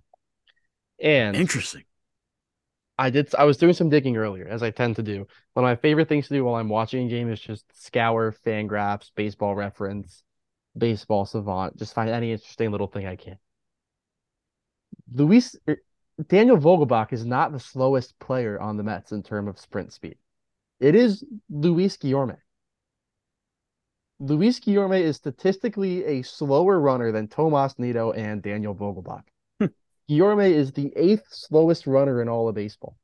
And 0.99 1.35
Interesting. 1.35 1.83
I 2.97 3.09
did 3.09 3.33
I 3.35 3.43
was 3.43 3.57
doing 3.57 3.73
some 3.73 3.89
digging 3.89 4.17
earlier, 4.17 4.47
as 4.47 4.63
I 4.63 4.71
tend 4.71 4.95
to 4.95 5.03
do. 5.03 5.27
One 5.53 5.63
of 5.65 5.69
my 5.69 5.75
favorite 5.75 6.09
things 6.09 6.27
to 6.27 6.33
do 6.33 6.43
while 6.45 6.55
I'm 6.55 6.69
watching 6.69 7.05
a 7.05 7.09
game 7.09 7.31
is 7.31 7.39
just 7.39 7.65
scour 7.85 8.31
fan 8.31 8.67
graphs, 8.67 9.11
baseball 9.15 9.55
reference, 9.55 10.23
baseball 10.77 11.25
savant, 11.25 11.77
just 11.77 11.93
find 11.93 12.09
any 12.09 12.31
interesting 12.31 12.71
little 12.71 12.87
thing 12.87 13.05
I 13.05 13.15
can. 13.15 13.37
Luis 15.13 15.55
er, 15.67 15.81
Daniel 16.27 16.57
Vogelbach 16.57 17.13
is 17.13 17.25
not 17.25 17.51
the 17.51 17.59
slowest 17.59 18.17
player 18.19 18.59
on 18.59 18.77
the 18.77 18.83
Mets 18.83 19.11
in 19.11 19.21
terms 19.21 19.49
of 19.49 19.59
sprint 19.59 19.93
speed. 19.93 20.17
It 20.79 20.95
is 20.95 21.23
Luis 21.49 21.97
Guillorme. 21.97 22.37
Luis 24.19 24.59
Guillorme 24.59 24.99
is 24.99 25.17
statistically 25.17 26.03
a 26.05 26.23
slower 26.23 26.79
runner 26.79 27.11
than 27.11 27.27
Tomas 27.27 27.77
Nido 27.77 28.11
and 28.11 28.41
Daniel 28.41 28.73
Vogelbach. 28.73 29.23
Guillorme 30.09 30.51
is 30.51 30.71
the 30.71 30.91
eighth 30.95 31.25
slowest 31.29 31.87
runner 31.87 32.21
in 32.21 32.29
all 32.29 32.47
of 32.47 32.55
baseball. 32.55 32.97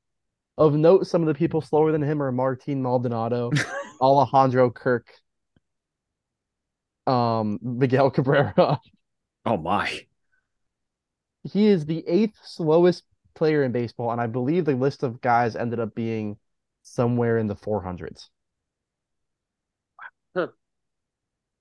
Of 0.57 0.75
note, 0.75 1.07
some 1.07 1.21
of 1.21 1.27
the 1.27 1.33
people 1.33 1.61
slower 1.61 1.91
than 1.91 2.01
him 2.01 2.21
are 2.21 2.31
Martin 2.31 2.81
Maldonado, 2.81 3.51
Alejandro 4.01 4.69
Kirk, 4.69 5.07
um, 7.07 7.59
Miguel 7.61 8.11
Cabrera. 8.11 8.79
Oh 9.45 9.57
my. 9.57 10.05
He 11.51 11.67
is 11.67 11.85
the 11.85 12.07
eighth 12.07 12.37
slowest 12.45 13.03
player 13.33 13.63
in 13.63 13.71
baseball, 13.71 14.11
and 14.11 14.21
I 14.21 14.27
believe 14.27 14.63
the 14.65 14.75
list 14.75 15.03
of 15.03 15.19
guys 15.19 15.55
ended 15.55 15.79
up 15.79 15.93
being 15.93 16.37
somewhere 16.83 17.37
in 17.37 17.47
the 17.47 17.55
400s. 17.55 18.29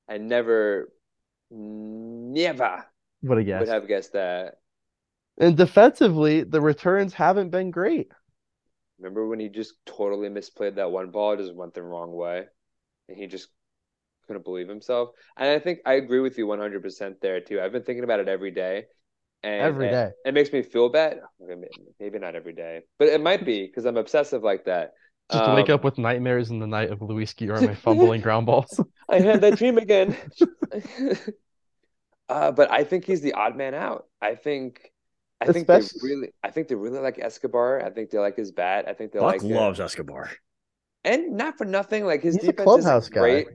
I 0.08 0.18
never, 0.18 0.92
never 1.50 2.84
What 3.22 3.38
a 3.38 3.44
guess. 3.44 3.60
would 3.60 3.68
have 3.68 3.88
guessed 3.88 4.12
that. 4.12 4.58
And 5.36 5.58
defensively, 5.58 6.42
the 6.42 6.62
returns 6.62 7.12
haven't 7.12 7.50
been 7.50 7.70
great. 7.70 8.10
Remember 8.98 9.26
when 9.26 9.40
he 9.40 9.48
just 9.48 9.74
totally 9.84 10.28
misplayed 10.28 10.76
that 10.76 10.90
one 10.90 11.10
ball, 11.10 11.32
it 11.32 11.38
just 11.38 11.54
went 11.54 11.74
the 11.74 11.82
wrong 11.82 12.12
way, 12.12 12.46
and 13.08 13.18
he 13.18 13.26
just 13.26 13.48
couldn't 14.26 14.44
believe 14.44 14.68
himself. 14.68 15.10
And 15.36 15.48
I 15.50 15.58
think 15.58 15.80
I 15.86 15.94
agree 15.94 16.20
with 16.20 16.38
you 16.38 16.46
100% 16.46 17.20
there 17.22 17.40
too. 17.40 17.60
I've 17.60 17.72
been 17.72 17.84
thinking 17.84 18.04
about 18.04 18.20
it 18.20 18.28
every 18.28 18.50
day, 18.52 18.86
and 19.42 19.80
Every 19.80 19.88
it- 19.88 20.06
it 20.24 20.34
makes 20.34 20.52
me 20.52 20.62
feel 20.62 20.88
bad. 20.90 21.20
Maybe 22.00 22.18
not 22.20 22.36
every 22.36 22.54
day, 22.54 22.82
but 22.98 23.08
it 23.08 23.20
might 23.22 23.44
be 23.46 23.66
because 23.66 23.86
I'm 23.86 23.98
obsessive 23.98 24.42
like 24.44 24.66
that. 24.66 24.94
Just 25.30 25.44
to 25.46 25.50
wake 25.50 25.68
Um, 25.68 25.70
up 25.70 25.82
with 25.82 25.98
nightmares 25.98 26.50
in 26.50 26.58
the 26.60 26.66
night 26.68 26.90
of 26.90 27.02
Luis 27.02 27.32
Guillorme 27.34 27.76
fumbling 27.76 28.20
ground 28.20 28.46
balls. 28.46 28.80
I 29.08 29.20
had 29.20 29.40
that 29.42 29.56
dream 29.56 29.78
again. 29.78 30.16
uh, 32.28 32.52
but 32.52 32.70
I 32.70 32.84
think 32.84 33.04
he's 33.04 33.20
the 33.20 33.34
odd 33.34 33.56
man 33.56 33.74
out. 33.74 34.06
I 34.20 34.34
think. 34.34 34.91
I 35.42 35.48
think 35.48 35.70
they 35.70 35.82
really, 36.00 36.32
I 36.42 36.50
think 36.50 36.68
they 36.68 36.74
really 36.74 36.98
like 37.00 37.18
Escobar. 37.18 37.84
I 37.84 37.90
think 37.90 38.10
they 38.10 38.18
like 38.18 38.36
his 38.36 38.52
bat. 38.52 38.86
I 38.88 38.94
think 38.94 39.12
they 39.12 39.18
Buck 39.18 39.42
like 39.42 39.48
it. 39.48 39.48
loves 39.48 39.80
Escobar. 39.80 40.30
and 41.04 41.36
not 41.36 41.58
for 41.58 41.64
nothing, 41.64 42.04
like 42.04 42.22
his 42.22 42.38
He's 42.38 42.48
a 42.48 42.52
defense 42.52 42.76
clubhouse 42.76 43.08
is 43.08 43.08
guy. 43.08 43.20
great, 43.20 43.48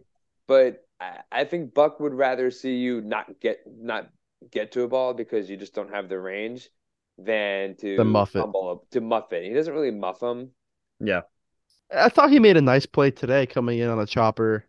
but 0.47 0.85
I, 0.99 1.19
I 1.31 1.43
think 1.45 1.73
Buck 1.73 1.99
would 1.99 2.13
rather 2.13 2.51
see 2.51 2.75
you 2.77 3.01
not 3.01 3.39
get 3.39 3.59
not 3.67 4.09
get 4.51 4.71
to 4.73 4.83
a 4.83 4.88
ball 4.88 5.13
because 5.13 5.49
you 5.49 5.57
just 5.57 5.73
don't 5.73 5.91
have 5.93 6.09
the 6.09 6.19
range 6.19 6.69
than 7.17 7.75
to 7.77 7.97
the 7.97 8.05
muff 8.05 8.35
it. 8.35 8.47
fumble 8.53 8.85
to 8.91 9.01
muff 9.01 9.31
it. 9.33 9.43
He 9.45 9.53
doesn't 9.53 9.73
really 9.73 9.91
muff 9.91 10.19
them. 10.19 10.51
Yeah. 10.99 11.21
I 11.95 12.09
thought 12.09 12.31
he 12.31 12.39
made 12.39 12.57
a 12.57 12.61
nice 12.61 12.85
play 12.85 13.11
today 13.11 13.45
coming 13.47 13.79
in 13.79 13.89
on 13.89 13.99
a 13.99 14.05
chopper 14.07 14.65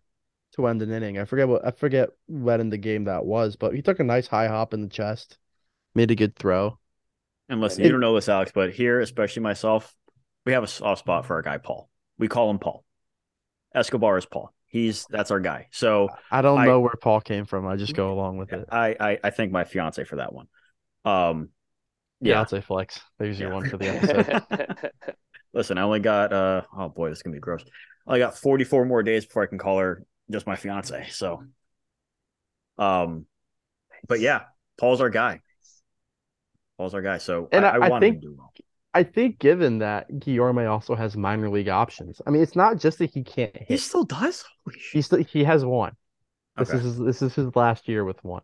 to 0.53 0.67
end 0.69 0.83
an 0.83 0.91
inning. 0.93 1.19
I 1.19 1.25
forget 1.25 1.49
what 1.49 1.67
I 1.67 1.73
forget 1.73 2.11
when 2.29 2.61
in 2.61 2.71
the 2.71 2.79
game 2.79 3.05
that 3.05 3.25
was, 3.27 3.57
but 3.57 3.75
he 3.75 3.83
took 3.83 4.01
a 4.01 4.05
nice 4.05 4.27
high 4.29 4.49
hop 4.49 4.75
in 4.75 4.83
the 4.83 4.89
chest, 4.89 5.39
made 5.95 6.11
a 6.13 6.17
good 6.17 6.37
throw. 6.37 6.79
And 7.49 7.61
listen, 7.61 7.83
It- 7.83 7.87
you 7.87 7.93
don't 7.93 8.01
know 8.01 8.15
this, 8.15 8.29
Alex, 8.29 8.53
but 8.55 8.73
here, 8.73 9.01
especially 9.01 9.43
myself, 9.43 9.95
we 10.45 10.53
have 10.53 10.63
a 10.63 10.67
soft 10.69 11.01
spot 11.01 11.27
for 11.27 11.35
our 11.37 11.43
guy 11.43 11.59
Paul. 11.59 11.89
We 12.19 12.29
call 12.29 12.51
him 12.51 12.59
Paul. 12.59 12.85
Escobar 13.75 14.19
is 14.19 14.27
Paul. 14.27 14.53
He's 14.67 15.07
that's 15.09 15.31
our 15.31 15.41
guy. 15.41 15.69
So 15.71 16.09
I 16.31 16.43
don't 16.43 16.59
I- 16.59 16.67
know 16.67 16.81
where 16.81 16.95
Paul 17.01 17.21
came 17.21 17.45
from. 17.47 17.67
I 17.67 17.77
just 17.77 17.95
go 17.95 18.13
along 18.13 18.37
with 18.39 18.53
it. 18.53 18.67
I, 18.71 18.97
I 19.01 19.19
I 19.25 19.31
thank 19.31 19.51
my 19.53 19.65
fiance 19.65 20.03
for 20.05 20.17
that 20.17 20.33
one. 20.33 20.47
Um, 21.05 21.51
yeah. 22.21 22.35
Fiance 22.45 22.61
flex. 22.63 23.01
There's 23.19 23.39
your 23.41 23.53
one 23.53 23.69
for 23.69 23.77
the 23.79 23.89
episode. 23.89 24.91
Listen, 25.55 25.79
I 25.79 25.83
only 25.83 26.01
got 26.01 26.33
uh 26.33 26.63
oh 26.77 26.89
boy, 26.91 27.09
this 27.09 27.19
is 27.19 27.23
gonna 27.23 27.35
be 27.35 27.41
gross. 27.41 27.65
I 28.07 28.19
got 28.19 28.37
44 28.39 28.85
more 28.85 29.03
days 29.03 29.25
before 29.27 29.43
I 29.43 29.47
can 29.47 29.59
call 29.59 29.79
her 29.79 30.05
just 30.31 30.47
my 30.47 30.57
fiance. 30.57 31.09
So 31.11 31.45
um 32.79 33.27
but 34.07 34.21
yeah, 34.21 34.43
Paul's 34.79 35.01
our 35.01 35.11
guy. 35.11 35.41
Paul's 36.79 36.95
our 36.95 37.03
guy. 37.03 37.19
So 37.19 37.49
And 37.53 37.67
I, 37.67 37.71
I- 37.71 37.73
I, 37.73 37.87
I 37.87 37.89
want 37.91 38.05
him 38.05 38.13
think- 38.13 38.23
to 38.23 38.29
do 38.29 38.35
well. 38.39 38.53
I 38.95 39.03
think 39.03 39.39
given 39.39 39.79
that 39.79 40.11
Guillorme 40.11 40.69
also 40.69 40.95
has 40.95 41.15
minor 41.17 41.51
league 41.51 41.69
options. 41.69 42.23
I 42.27 42.31
mean, 42.31 42.43
it's 42.43 42.57
not 42.57 42.79
just 42.79 42.99
that 42.99 43.13
he 43.13 43.23
can't 43.23 43.55
He 43.69 43.77
still 43.77 44.03
does? 44.05 44.45
Holy 44.65 44.79
shit. 44.79 44.93
He 44.93 45.03
still 45.03 45.23
he 45.23 45.45
has 45.45 45.63
one. 45.65 45.93
This 46.57 46.71
Okay. 46.71 46.79
is 46.79 46.85
his, 46.85 46.99
this 46.99 47.23
is 47.23 47.35
his 47.35 47.55
last 47.55 47.87
year 47.87 48.03
with 48.05 48.25
one. 48.25 48.43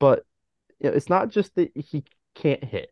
But 0.00 0.24
you 0.80 0.90
know, 0.90 0.96
it's 0.96 1.08
not 1.08 1.30
just 1.30 1.54
that 1.54 1.70
he 1.76 2.04
can't 2.34 2.62
hit. 2.64 2.90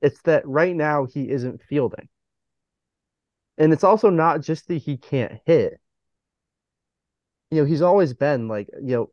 It's 0.00 0.22
that 0.22 0.46
right 0.46 0.74
now 0.74 1.06
he 1.06 1.28
isn't 1.28 1.60
fielding. 1.62 2.08
And 3.58 3.72
it's 3.72 3.84
also 3.84 4.10
not 4.10 4.42
just 4.42 4.68
that 4.68 4.76
he 4.76 4.96
can't 4.96 5.40
hit. 5.44 5.80
You 7.50 7.58
know, 7.62 7.64
he's 7.66 7.82
always 7.82 8.14
been 8.14 8.46
like, 8.46 8.68
you 8.80 8.94
know, 8.94 9.10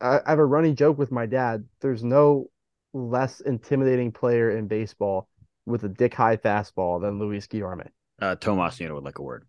I, 0.00 0.20
I 0.24 0.30
have 0.30 0.38
a 0.38 0.46
running 0.46 0.76
joke 0.76 0.96
with 0.96 1.12
my 1.12 1.26
dad. 1.26 1.66
There's 1.80 2.02
no 2.02 2.50
less 2.94 3.40
intimidating 3.40 4.10
player 4.12 4.56
in 4.56 4.66
baseball 4.68 5.28
with 5.66 5.84
a 5.84 5.88
dick 5.88 6.14
high 6.14 6.36
fastball 6.38 7.00
than 7.02 7.18
Luis 7.18 7.46
Guillorme. 7.46 7.88
Uh 8.20 8.36
Tomas 8.36 8.80
Nido 8.80 8.94
would 8.94 9.04
like 9.04 9.18
a 9.18 9.22
word. 9.22 9.44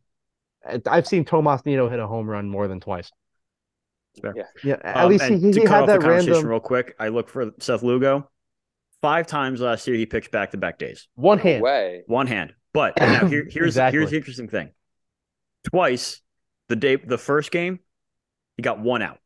I- 0.68 0.82
I've 0.88 1.08
seen 1.08 1.24
Tomas 1.26 1.66
Nido 1.66 1.88
hit 1.90 2.00
a 2.00 2.08
home 2.08 2.30
run 2.30 2.50
more 2.50 2.68
than 2.68 2.80
twice. 2.82 3.12
Fair. 4.22 4.34
Yeah. 4.36 4.44
Yeah, 4.64 4.78
at 4.84 4.98
Um, 5.06 5.10
least 5.12 5.26
he, 5.26 5.38
he, 5.38 5.52
to 5.52 5.60
he 5.62 5.66
cut 5.66 5.76
had 5.76 5.82
off 5.84 5.88
the 5.88 5.94
that 5.94 6.02
conversation 6.02 6.34
random 6.34 6.50
real 6.50 6.60
quick. 6.60 6.96
I 7.00 7.10
look 7.10 7.30
for 7.30 7.52
Seth 7.60 7.84
Lugo. 7.84 8.30
Five 9.02 9.28
times 9.28 9.62
last 9.62 9.86
year 9.88 9.96
he 9.98 10.06
pitched 10.06 10.32
back 10.32 10.52
to 10.52 10.58
back 10.58 10.80
days. 10.80 11.08
one 11.16 11.38
No 11.38 11.44
hand. 11.44 11.62
way. 11.64 12.04
One 12.08 12.28
hand. 12.28 12.54
But 12.74 12.98
now 12.98 13.28
here, 13.28 13.46
here's 13.50 13.68
Exactly. 13.76 14.00
here's 14.00 14.12
the 14.12 14.18
interesting 14.18 14.48
thing. 14.48 14.72
Twice 15.66 16.22
The 16.70 16.76
day 16.76 16.96
the 16.96 17.18
first 17.18 17.52
game, 17.52 17.80
he 18.58 18.64
got 18.64 18.80
one 18.80 19.02
out. 19.02 19.20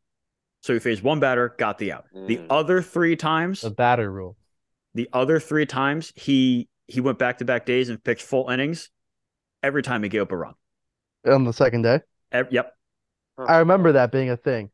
So 0.62 0.74
he 0.74 0.80
faced 0.80 1.03
one 1.03 1.20
batter, 1.20 1.55
got 1.57 1.78
the 1.78 1.91
out. 1.93 2.05
The 2.14 2.38
Mm. 2.38 2.47
other 2.49 2.82
three 2.82 3.16
times, 3.16 3.62
The 3.62 3.70
batter 3.72 4.12
rule. 4.12 4.38
the 4.93 5.07
other 5.14 5.39
three 5.39 5.66
times 5.66 6.12
he 6.16 6.68
he 6.88 6.99
went 7.01 7.20
back 7.20 7.38
to 7.38 7.45
back 7.45 7.66
days 7.68 7.88
and 7.89 8.03
pitched 8.03 8.24
full 8.24 8.49
innings. 8.49 8.89
Every 9.62 9.84
time 9.84 10.01
he 10.03 10.10
gave 10.10 10.22
up 10.24 10.32
a 10.32 10.38
run. 10.38 10.55
On 11.26 11.43
the 11.43 11.53
second 11.53 11.84
day. 11.84 12.01
Ev- 12.32 12.51
yep. 12.51 12.76
Huh. 13.38 13.45
I 13.47 13.57
remember 13.60 13.91
that 13.93 14.12
being 14.12 14.30
a 14.32 14.38
thing. 14.38 14.72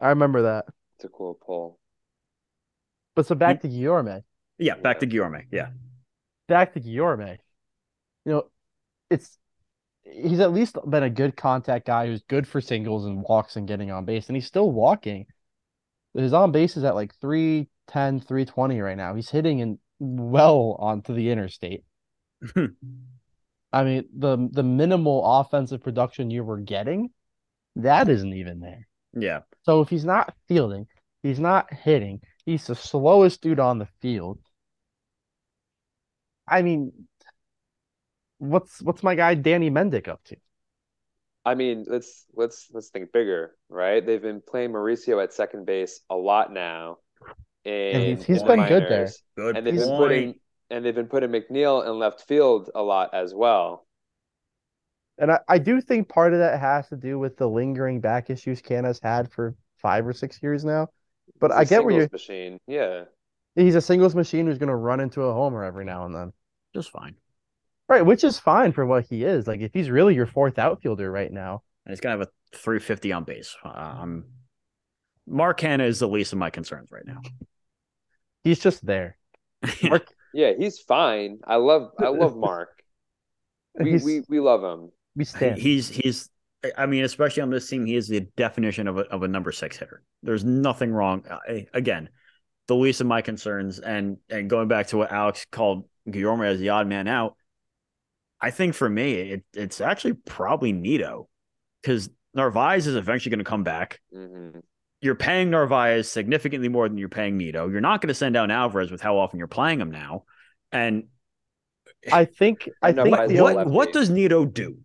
I 0.00 0.08
remember 0.08 0.42
that. 0.42 0.66
It's 0.96 1.04
a 1.04 1.08
cool 1.08 1.34
poll. 1.34 1.78
But 3.14 3.26
so 3.26 3.34
back 3.34 3.60
to 3.62 3.68
Guillorme. 3.68 4.22
Yeah, 4.58 4.76
back 4.76 5.00
to 5.00 5.06
Guillorme. 5.06 5.46
Yeah. 5.50 5.70
Back 6.48 6.72
to 6.74 6.80
Guillorme. 6.80 7.38
You 8.24 8.32
know, 8.32 8.50
it's 9.10 9.36
he's 10.12 10.40
at 10.40 10.52
least 10.52 10.76
been 10.88 11.02
a 11.02 11.10
good 11.10 11.36
contact 11.36 11.86
guy 11.86 12.06
who's 12.06 12.22
good 12.22 12.46
for 12.46 12.60
singles 12.60 13.06
and 13.06 13.22
walks 13.22 13.56
and 13.56 13.68
getting 13.68 13.90
on 13.90 14.04
base, 14.04 14.28
and 14.28 14.36
he's 14.36 14.46
still 14.46 14.70
walking. 14.70 15.26
His 16.14 16.32
on 16.32 16.52
base 16.52 16.76
is 16.76 16.84
at 16.84 16.94
like 16.94 17.14
310, 17.20 18.20
320 18.20 18.80
right 18.80 18.96
now. 18.96 19.14
He's 19.14 19.30
hitting 19.30 19.60
in 19.60 19.78
well 19.98 20.76
onto 20.78 21.14
the 21.14 21.30
interstate. 21.30 21.84
I 23.72 23.84
mean, 23.84 24.08
the 24.16 24.48
the 24.50 24.62
minimal 24.62 25.22
offensive 25.40 25.82
production 25.82 26.30
you 26.30 26.42
were 26.42 26.58
getting, 26.58 27.10
that 27.76 28.08
isn't 28.08 28.34
even 28.34 28.60
there. 28.60 28.88
Yeah. 29.12 29.40
So 29.62 29.80
if 29.80 29.88
he's 29.88 30.04
not 30.04 30.34
fielding, 30.48 30.86
he's 31.22 31.38
not 31.38 31.72
hitting, 31.72 32.20
he's 32.44 32.66
the 32.66 32.74
slowest 32.74 33.42
dude 33.42 33.60
on 33.60 33.78
the 33.78 33.88
field. 34.00 34.40
I 36.48 36.62
mean, 36.62 36.92
what's 38.40 38.82
what's 38.82 39.02
my 39.02 39.14
guy 39.14 39.34
Danny 39.34 39.70
Mendick 39.70 40.08
up 40.08 40.22
to? 40.24 40.36
I 41.44 41.54
mean, 41.54 41.84
let's 41.88 42.26
let's 42.34 42.68
let's 42.72 42.88
think 42.90 43.12
bigger, 43.12 43.56
right? 43.68 44.04
They've 44.04 44.20
been 44.20 44.42
playing 44.46 44.70
Mauricio 44.72 45.22
at 45.22 45.32
second 45.32 45.64
base 45.66 46.00
a 46.10 46.16
lot 46.16 46.52
now, 46.52 46.98
and 47.64 48.02
he's- 48.02 48.24
he's 48.24 48.42
been 48.42 48.66
good 48.66 48.88
there. 48.88 49.08
Good 49.36 49.56
And 49.56 49.66
they've 49.66 49.74
point. 49.74 49.88
been 49.88 49.98
putting 49.98 50.40
and 50.70 50.84
they've 50.84 50.94
been 50.94 51.08
putting 51.08 51.30
McNeil 51.30 51.86
in 51.86 51.98
left 51.98 52.22
field 52.28 52.70
a 52.74 52.82
lot 52.82 53.14
as 53.14 53.34
well. 53.34 53.86
And 55.18 55.32
I, 55.32 55.40
I 55.48 55.58
do 55.58 55.80
think 55.80 56.08
part 56.08 56.32
of 56.32 56.38
that 56.38 56.60
has 56.60 56.88
to 56.88 56.96
do 56.96 57.18
with 57.18 57.36
the 57.36 57.48
lingering 57.48 58.00
back 58.00 58.30
issues 58.30 58.62
Canha's 58.62 59.00
had 59.02 59.30
for 59.30 59.54
five 59.78 60.06
or 60.06 60.12
six 60.12 60.42
years 60.42 60.64
now. 60.64 60.88
But 61.40 61.50
He's 61.50 61.58
I 61.58 61.62
a 61.62 61.66
get 61.66 61.84
where 61.84 61.94
you're 61.94 62.08
machine. 62.12 62.58
Yeah. 62.66 63.04
he's 63.54 63.74
a 63.74 63.80
singles 63.80 64.14
machine 64.14 64.46
who's 64.46 64.58
gonna 64.58 64.76
run 64.76 65.00
into 65.00 65.22
a 65.22 65.32
homer 65.32 65.64
every 65.64 65.84
now 65.84 66.06
and 66.06 66.14
then. 66.14 66.32
Just 66.74 66.90
fine. 66.90 67.16
Right, 67.90 68.06
which 68.06 68.22
is 68.22 68.38
fine 68.38 68.70
for 68.70 68.86
what 68.86 69.06
he 69.10 69.24
is. 69.24 69.48
Like 69.48 69.60
if 69.60 69.72
he's 69.74 69.90
really 69.90 70.14
your 70.14 70.26
fourth 70.26 70.60
outfielder 70.60 71.10
right 71.10 71.30
now, 71.30 71.64
And 71.84 71.92
he's 71.92 71.98
gonna 71.98 72.18
have 72.18 72.28
a 72.28 72.56
350 72.56 73.10
on 73.10 73.24
base. 73.24 73.56
Um, 73.64 74.26
Mark 75.26 75.58
Canha 75.58 75.84
is 75.84 75.98
the 75.98 76.06
least 76.06 76.32
of 76.32 76.38
my 76.38 76.50
concerns 76.50 76.92
right 76.92 77.04
now. 77.04 77.20
he's 78.44 78.60
just 78.60 78.86
there. 78.86 79.18
Mark, 79.82 80.06
Yeah, 80.32 80.52
he's 80.56 80.78
fine. 80.78 81.40
I 81.44 81.56
love 81.56 81.90
I 81.98 82.08
love 82.10 82.36
Mark. 82.38 82.68
We 83.74 83.90
he's, 83.90 84.04
we, 84.04 84.22
we 84.28 84.38
love 84.38 84.62
him. 84.62 84.90
we 85.16 85.24
stand. 85.24 85.58
he's 85.58 85.88
he's 85.88 86.30
I 86.78 86.86
mean, 86.86 87.02
especially 87.04 87.42
on 87.42 87.50
this 87.50 87.68
team, 87.68 87.86
he 87.86 87.96
is 87.96 88.06
the 88.06 88.20
definition 88.36 88.86
of 88.86 88.98
a 88.98 89.02
of 89.06 89.24
a 89.24 89.28
number 89.28 89.50
six 89.50 89.76
hitter. 89.76 90.04
There's 90.22 90.44
nothing 90.44 90.92
wrong. 90.92 91.24
I, 91.28 91.66
again, 91.74 92.08
the 92.68 92.76
least 92.76 93.00
of 93.00 93.08
my 93.08 93.20
concerns, 93.20 93.80
and 93.80 94.18
and 94.28 94.48
going 94.48 94.68
back 94.68 94.88
to 94.88 94.98
what 94.98 95.10
Alex 95.10 95.44
called 95.50 95.88
Guillorme 96.08 96.46
as 96.46 96.60
the 96.60 96.68
odd 96.68 96.86
man 96.86 97.08
out, 97.08 97.34
I 98.40 98.50
think 98.50 98.74
for 98.74 98.88
me, 98.88 99.12
it, 99.14 99.44
it's 99.54 99.80
actually 99.80 100.14
probably 100.14 100.72
Nido 100.72 101.28
because 101.82 102.08
Narvaez 102.34 102.86
is 102.86 102.96
eventually 102.96 103.30
going 103.30 103.44
to 103.44 103.48
come 103.48 103.64
back. 103.64 104.00
hmm 104.12 104.50
You're 105.02 105.14
paying 105.14 105.50
Narvaez 105.50 106.10
significantly 106.10 106.68
more 106.68 106.88
than 106.88 106.98
you're 106.98 107.08
paying 107.08 107.36
Nido. 107.36 107.68
You're 107.68 107.80
not 107.80 108.00
going 108.00 108.08
to 108.08 108.14
send 108.14 108.34
down 108.34 108.50
Alvarez 108.50 108.90
with 108.90 109.00
how 109.00 109.18
often 109.18 109.38
you're 109.38 109.48
playing 109.48 109.80
him 109.80 109.90
now. 109.90 110.24
And 110.72 111.04
I 112.12 112.24
think 112.24 112.68
I 112.80 112.92
think 113.04 113.14
what- 113.16 113.28
what 113.42 113.66
what 113.66 113.92
does 113.92 114.10
Nido 114.10 114.44
do? 114.44 114.78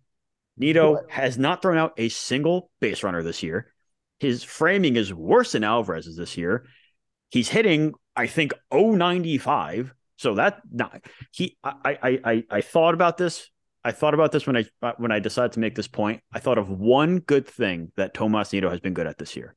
Nido 0.58 0.92
What- 0.94 1.10
has 1.10 1.38
not 1.38 1.62
thrown 1.62 1.78
out 1.78 1.94
a 1.96 2.08
single 2.08 2.70
base 2.80 3.02
runner 3.02 3.22
this 3.22 3.42
year. 3.42 3.72
His 4.20 4.42
framing 4.42 4.96
is 4.96 5.12
worse 5.12 5.52
than 5.52 5.64
Alvarez's 5.64 6.16
this 6.16 6.36
year. 6.38 6.66
He's 7.30 7.48
hitting, 7.48 7.92
I 8.14 8.26
think, 8.26 8.52
095. 8.72 9.92
So 10.16 10.34
that 10.34 10.60
not 10.70 11.04
he. 11.32 11.56
I 11.62 11.98
I 12.02 12.18
I 12.24 12.44
I 12.50 12.60
thought 12.60 12.94
about 12.94 13.18
this. 13.18 13.50
I 13.84 13.92
thought 13.92 14.14
about 14.14 14.32
this 14.32 14.46
when 14.46 14.56
I 14.56 14.64
uh, 14.82 14.92
when 14.96 15.12
I 15.12 15.18
decided 15.20 15.52
to 15.52 15.60
make 15.60 15.74
this 15.74 15.88
point. 15.88 16.22
I 16.32 16.40
thought 16.40 16.58
of 16.58 16.68
one 16.70 17.18
good 17.20 17.46
thing 17.46 17.92
that 17.96 18.14
Tomas 18.14 18.52
Nido 18.52 18.70
has 18.70 18.80
been 18.80 18.94
good 18.94 19.06
at 19.06 19.18
this 19.18 19.36
year. 19.36 19.54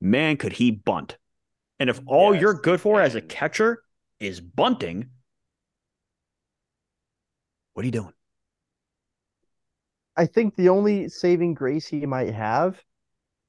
Man, 0.00 0.36
could 0.36 0.52
he 0.52 0.70
bunt? 0.70 1.16
And 1.78 1.88
if 1.88 2.00
all 2.06 2.34
Yes, 2.34 2.42
you're 2.42 2.54
good 2.54 2.80
for 2.80 3.00
as 3.00 3.14
a 3.14 3.20
catcher 3.20 3.82
is 4.20 4.40
bunting, 4.40 5.10
what 7.74 7.82
are 7.82 7.86
you 7.86 7.92
doing? 7.92 8.12
I 10.16 10.26
think 10.26 10.56
the 10.56 10.68
only 10.68 11.08
saving 11.08 11.54
grace 11.54 11.86
he 11.86 12.04
might 12.04 12.34
have 12.34 12.82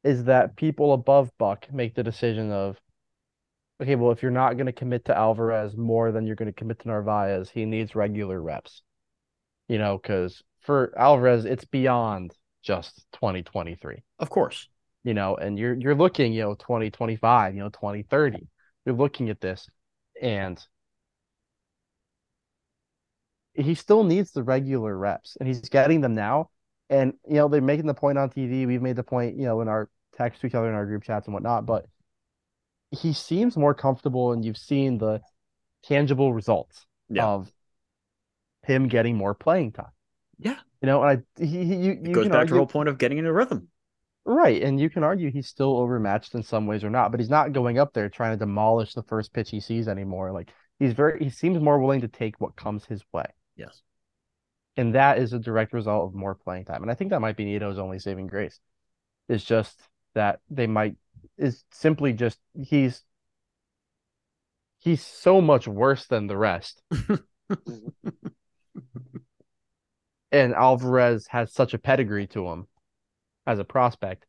is 0.04 0.26
that 0.26 0.56
people 0.56 0.94
above 0.94 1.32
Buck 1.38 1.72
make 1.72 1.96
the 1.96 2.04
decision 2.04 2.52
of, 2.52 2.80
okay, 3.84 3.96
well, 3.96 4.12
if 4.12 4.22
you're 4.24 4.32
not 4.32 4.54
going 4.54 4.68
to 4.68 4.74
commit 4.74 5.06
to 5.06 5.18
Alvarez 5.18 5.76
more 5.78 6.12
than 6.12 6.26
you're 6.26 6.36
going 6.36 6.48
to 6.52 6.54
commit 6.54 6.80
to 6.80 6.88
Narvaez, 6.88 7.50
he 7.50 7.66
needs 7.66 7.96
regular 7.96 8.42
reps. 8.42 8.82
You 9.68 9.78
know, 9.78 9.98
because 9.98 10.44
for 10.62 10.94
Alvarez, 10.98 11.46
it's 11.46 11.66
beyond 11.66 12.36
just 12.64 13.06
2023. 13.14 14.04
Of 14.20 14.30
course. 14.30 14.70
you 15.04 15.14
know, 15.14 15.36
and 15.36 15.58
you're 15.60 15.74
you're 15.76 15.96
looking, 15.96 16.34
you 16.34 16.42
know, 16.44 16.56
2025, 16.56 17.56
you 17.56 17.62
know, 17.62 17.70
2030. 17.70 18.48
You're 18.86 18.96
looking 18.96 19.30
at 19.30 19.42
this 19.42 19.70
and 20.22 20.66
he 23.54 23.76
still 23.76 24.04
needs 24.04 24.32
the 24.32 24.44
regular 24.44 24.98
reps 24.98 25.36
and 25.40 25.48
he's 25.48 25.70
getting 25.70 26.02
them 26.02 26.14
now. 26.14 26.50
And 26.90 27.14
you 27.28 27.36
know, 27.36 27.48
they're 27.48 27.62
making 27.62 27.88
the 27.88 27.94
point 27.94 28.18
on 28.18 28.30
TV. 28.30 28.68
We've 28.68 28.82
made 28.82 28.96
the 28.96 29.04
point, 29.04 29.38
you 29.38 29.46
know, 29.46 29.62
in 29.62 29.68
our 29.68 29.90
text 30.14 30.42
to 30.42 30.48
each 30.48 30.56
other 30.56 30.70
in 30.70 30.76
our 30.76 30.86
group 30.86 31.04
chats 31.04 31.28
and 31.28 31.34
whatnot, 31.34 31.66
but 31.66 31.88
he 32.94 33.14
seems 33.14 33.58
more 33.58 33.74
comfortable 33.74 34.32
and 34.32 34.46
you've 34.46 34.58
seen 34.58 34.98
the 34.98 35.22
tangible 35.84 36.34
results 36.34 36.86
Yeah. 37.10 37.26
of 37.26 37.52
him 38.64 38.88
getting 38.88 39.18
more 39.18 39.34
playing 39.34 39.74
time. 39.74 39.92
Yeah. 40.38 40.58
You 40.82 40.88
know, 40.88 41.04
and 41.04 41.24
I 41.38 41.42
he, 41.44 41.66
he 41.66 41.76
you, 41.76 41.92
It 41.94 42.08
you 42.08 42.14
goes 42.14 42.24
can 42.24 42.32
back 42.32 42.32
to 42.32 42.38
argue- 42.40 42.54
the 42.54 42.60
whole 42.60 42.68
point 42.68 42.90
of 42.90 42.98
getting 42.98 43.18
into 43.18 43.34
rhythm. 43.34 43.68
Right, 44.26 44.62
and 44.64 44.80
you 44.80 44.90
can 44.90 45.04
argue 45.04 45.30
he's 45.30 45.48
still 45.50 45.76
overmatched 45.78 46.34
in 46.34 46.44
some 46.44 46.66
ways 46.66 46.86
or 46.86 46.90
not, 46.90 47.12
but 47.12 47.20
he's 47.20 47.30
not 47.30 47.52
going 47.52 47.78
up 47.78 47.92
there 47.92 48.08
trying 48.08 48.32
to 48.32 48.38
demolish 48.38 48.94
the 48.94 49.04
first 49.04 49.34
pitch 49.34 49.50
he 49.50 49.60
sees 49.60 49.90
anymore. 49.90 50.32
Like 50.32 50.50
he's 50.80 50.94
very 50.94 51.22
he 51.22 51.30
seems 51.30 51.60
more 51.60 51.78
willing 51.80 52.02
to 52.02 52.08
take 52.08 52.40
what 52.40 52.56
comes 52.56 52.86
his 52.86 53.04
way. 53.12 53.26
Yes. 53.58 53.82
And 54.78 54.96
that 54.96 55.18
is 55.18 55.34
a 55.34 55.40
direct 55.40 55.74
result 55.74 56.08
of 56.08 56.16
more 56.16 56.36
playing 56.36 56.66
time. 56.66 56.82
And 56.84 56.90
I 56.92 56.96
think 56.96 57.10
that 57.12 57.20
might 57.20 57.36
be 57.36 57.46
Nido's 57.46 57.78
only 57.78 58.00
saving 58.00 58.28
grace. 58.28 58.60
It's 59.28 59.44
just 59.44 59.78
that 60.16 60.40
they 60.50 60.68
might 60.68 60.96
is 61.38 61.64
simply 61.72 62.14
just 62.14 62.40
he's 62.54 63.04
he's 64.80 65.04
so 65.04 65.42
much 65.42 65.68
worse 65.68 66.06
than 66.08 66.28
the 66.28 66.38
rest. 66.38 66.82
and 70.32 70.54
Alvarez 70.54 71.28
has 71.28 71.54
such 71.54 71.74
a 71.74 71.80
pedigree 71.80 72.28
to 72.28 72.48
him 72.48 72.68
as 73.46 73.60
a 73.60 73.64
prospect 73.64 74.26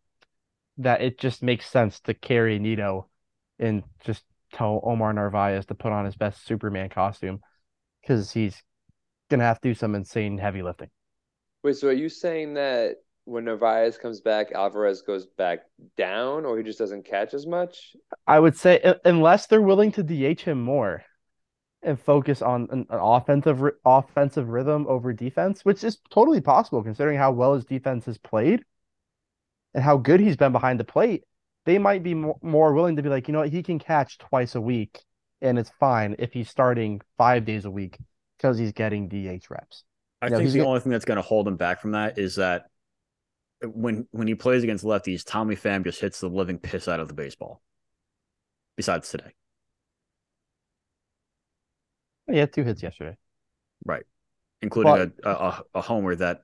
that 0.79 1.03
it 1.03 1.19
just 1.19 1.43
makes 1.43 1.69
sense 1.69 2.01
to 2.01 2.15
carry 2.15 2.59
Nido 2.59 3.09
and 3.59 3.85
just 4.05 4.25
tell 4.53 4.81
Omar 4.85 5.13
Narvaez 5.13 5.67
to 5.67 5.75
put 5.75 5.93
on 5.93 6.05
his 6.05 6.17
best 6.17 6.45
Superman 6.45 6.89
costume 6.89 7.41
because 8.03 8.33
he's 8.33 8.63
gonna 9.31 9.45
have 9.45 9.61
to 9.61 9.69
do 9.69 9.75
some 9.75 9.95
insane 9.95 10.39
heavy 10.39 10.63
lifting. 10.63 10.91
Wait, 11.63 11.77
so 11.77 11.89
are 11.89 11.93
you 11.93 12.09
saying 12.09 12.55
that 12.55 12.97
when 13.25 13.45
Narvaez 13.45 13.97
comes 13.99 14.21
back, 14.21 14.53
Alvarez 14.53 15.03
goes 15.03 15.27
back 15.27 15.61
down, 15.97 16.45
or 16.45 16.59
he 16.59 16.63
just 16.65 16.79
doesn't 16.79 17.05
catch 17.07 17.35
as 17.35 17.47
much? 17.47 17.97
I 18.27 18.39
would 18.39 18.57
say 18.57 18.95
unless 19.05 19.47
they're 19.47 19.63
willing 19.63 19.93
to 19.93 20.03
DH 20.03 20.43
him 20.43 20.61
more 20.61 21.03
and 21.83 22.01
focus 22.01 22.43
on 22.43 22.69
an, 22.71 22.87
an 22.91 22.99
offensive 23.01 23.63
offensive 23.85 24.49
rhythm 24.49 24.87
over 24.89 25.13
defense, 25.13 25.65
which 25.65 25.85
is 25.85 25.99
totally 26.11 26.41
possible 26.41 26.83
considering 26.83 27.19
how 27.19 27.31
well 27.33 27.55
his 27.55 27.65
defense 27.65 28.07
has 28.07 28.19
played 28.19 28.63
and 29.75 29.83
how 29.83 29.97
good 29.97 30.21
he's 30.21 30.37
been 30.37 30.53
behind 30.53 30.79
the 30.81 30.85
plate. 30.85 31.25
They 31.67 31.79
might 31.79 32.03
be 32.03 32.15
more, 32.15 32.37
more 32.43 32.75
willing 32.75 32.97
to 32.97 33.03
be 33.03 33.09
like, 33.09 33.27
you 33.29 33.33
know 33.33 33.41
what, 33.41 33.51
he 33.51 33.63
can 33.63 33.79
catch 33.79 34.19
twice 34.19 34.55
a 34.55 34.61
week 34.61 35.03
and 35.41 35.59
it's 35.59 35.71
fine 35.81 36.17
if 36.19 36.33
he's 36.33 36.49
starting 36.51 37.01
five 37.19 37.45
days 37.45 37.65
a 37.65 37.71
week 37.71 37.99
because 38.39 38.59
he's 38.59 38.73
getting 38.73 39.09
DH 39.09 39.51
reps. 39.51 39.85
I 40.23 40.29
No, 40.29 40.39
think 40.39 40.51
the 40.51 40.59
get- 40.59 40.67
only 40.67 40.81
thing 40.81 40.93
that's 40.93 41.05
going 41.05 41.17
to 41.17 41.23
hold 41.23 41.49
him 41.49 41.57
back 41.57 41.81
from 41.81 41.93
that 41.93 42.19
is 42.19 42.37
that 42.37 42.67
when 43.65 44.07
when 44.11 44.29
he 44.29 44.35
plays 44.35 44.63
against 44.63 44.85
lefties, 44.85 45.25
Tommy 45.25 45.57
Pham 45.57 45.85
just 45.85 46.01
hits 46.01 46.21
the 46.21 46.29
living 46.29 46.59
piss 46.59 46.89
out 46.89 47.01
of 47.01 47.09
the 47.09 47.15
baseball. 47.15 47.63
Besides 48.77 49.09
today, 49.09 49.33
He 52.31 52.39
had 52.39 52.53
two 52.53 52.65
hits 52.65 52.83
yesterday. 52.83 53.17
Right, 53.85 54.05
including 54.63 55.13
But- 55.23 55.27
a, 55.27 55.45
a 55.45 55.63
a 55.75 55.81
homer 55.81 56.15
that 56.17 56.43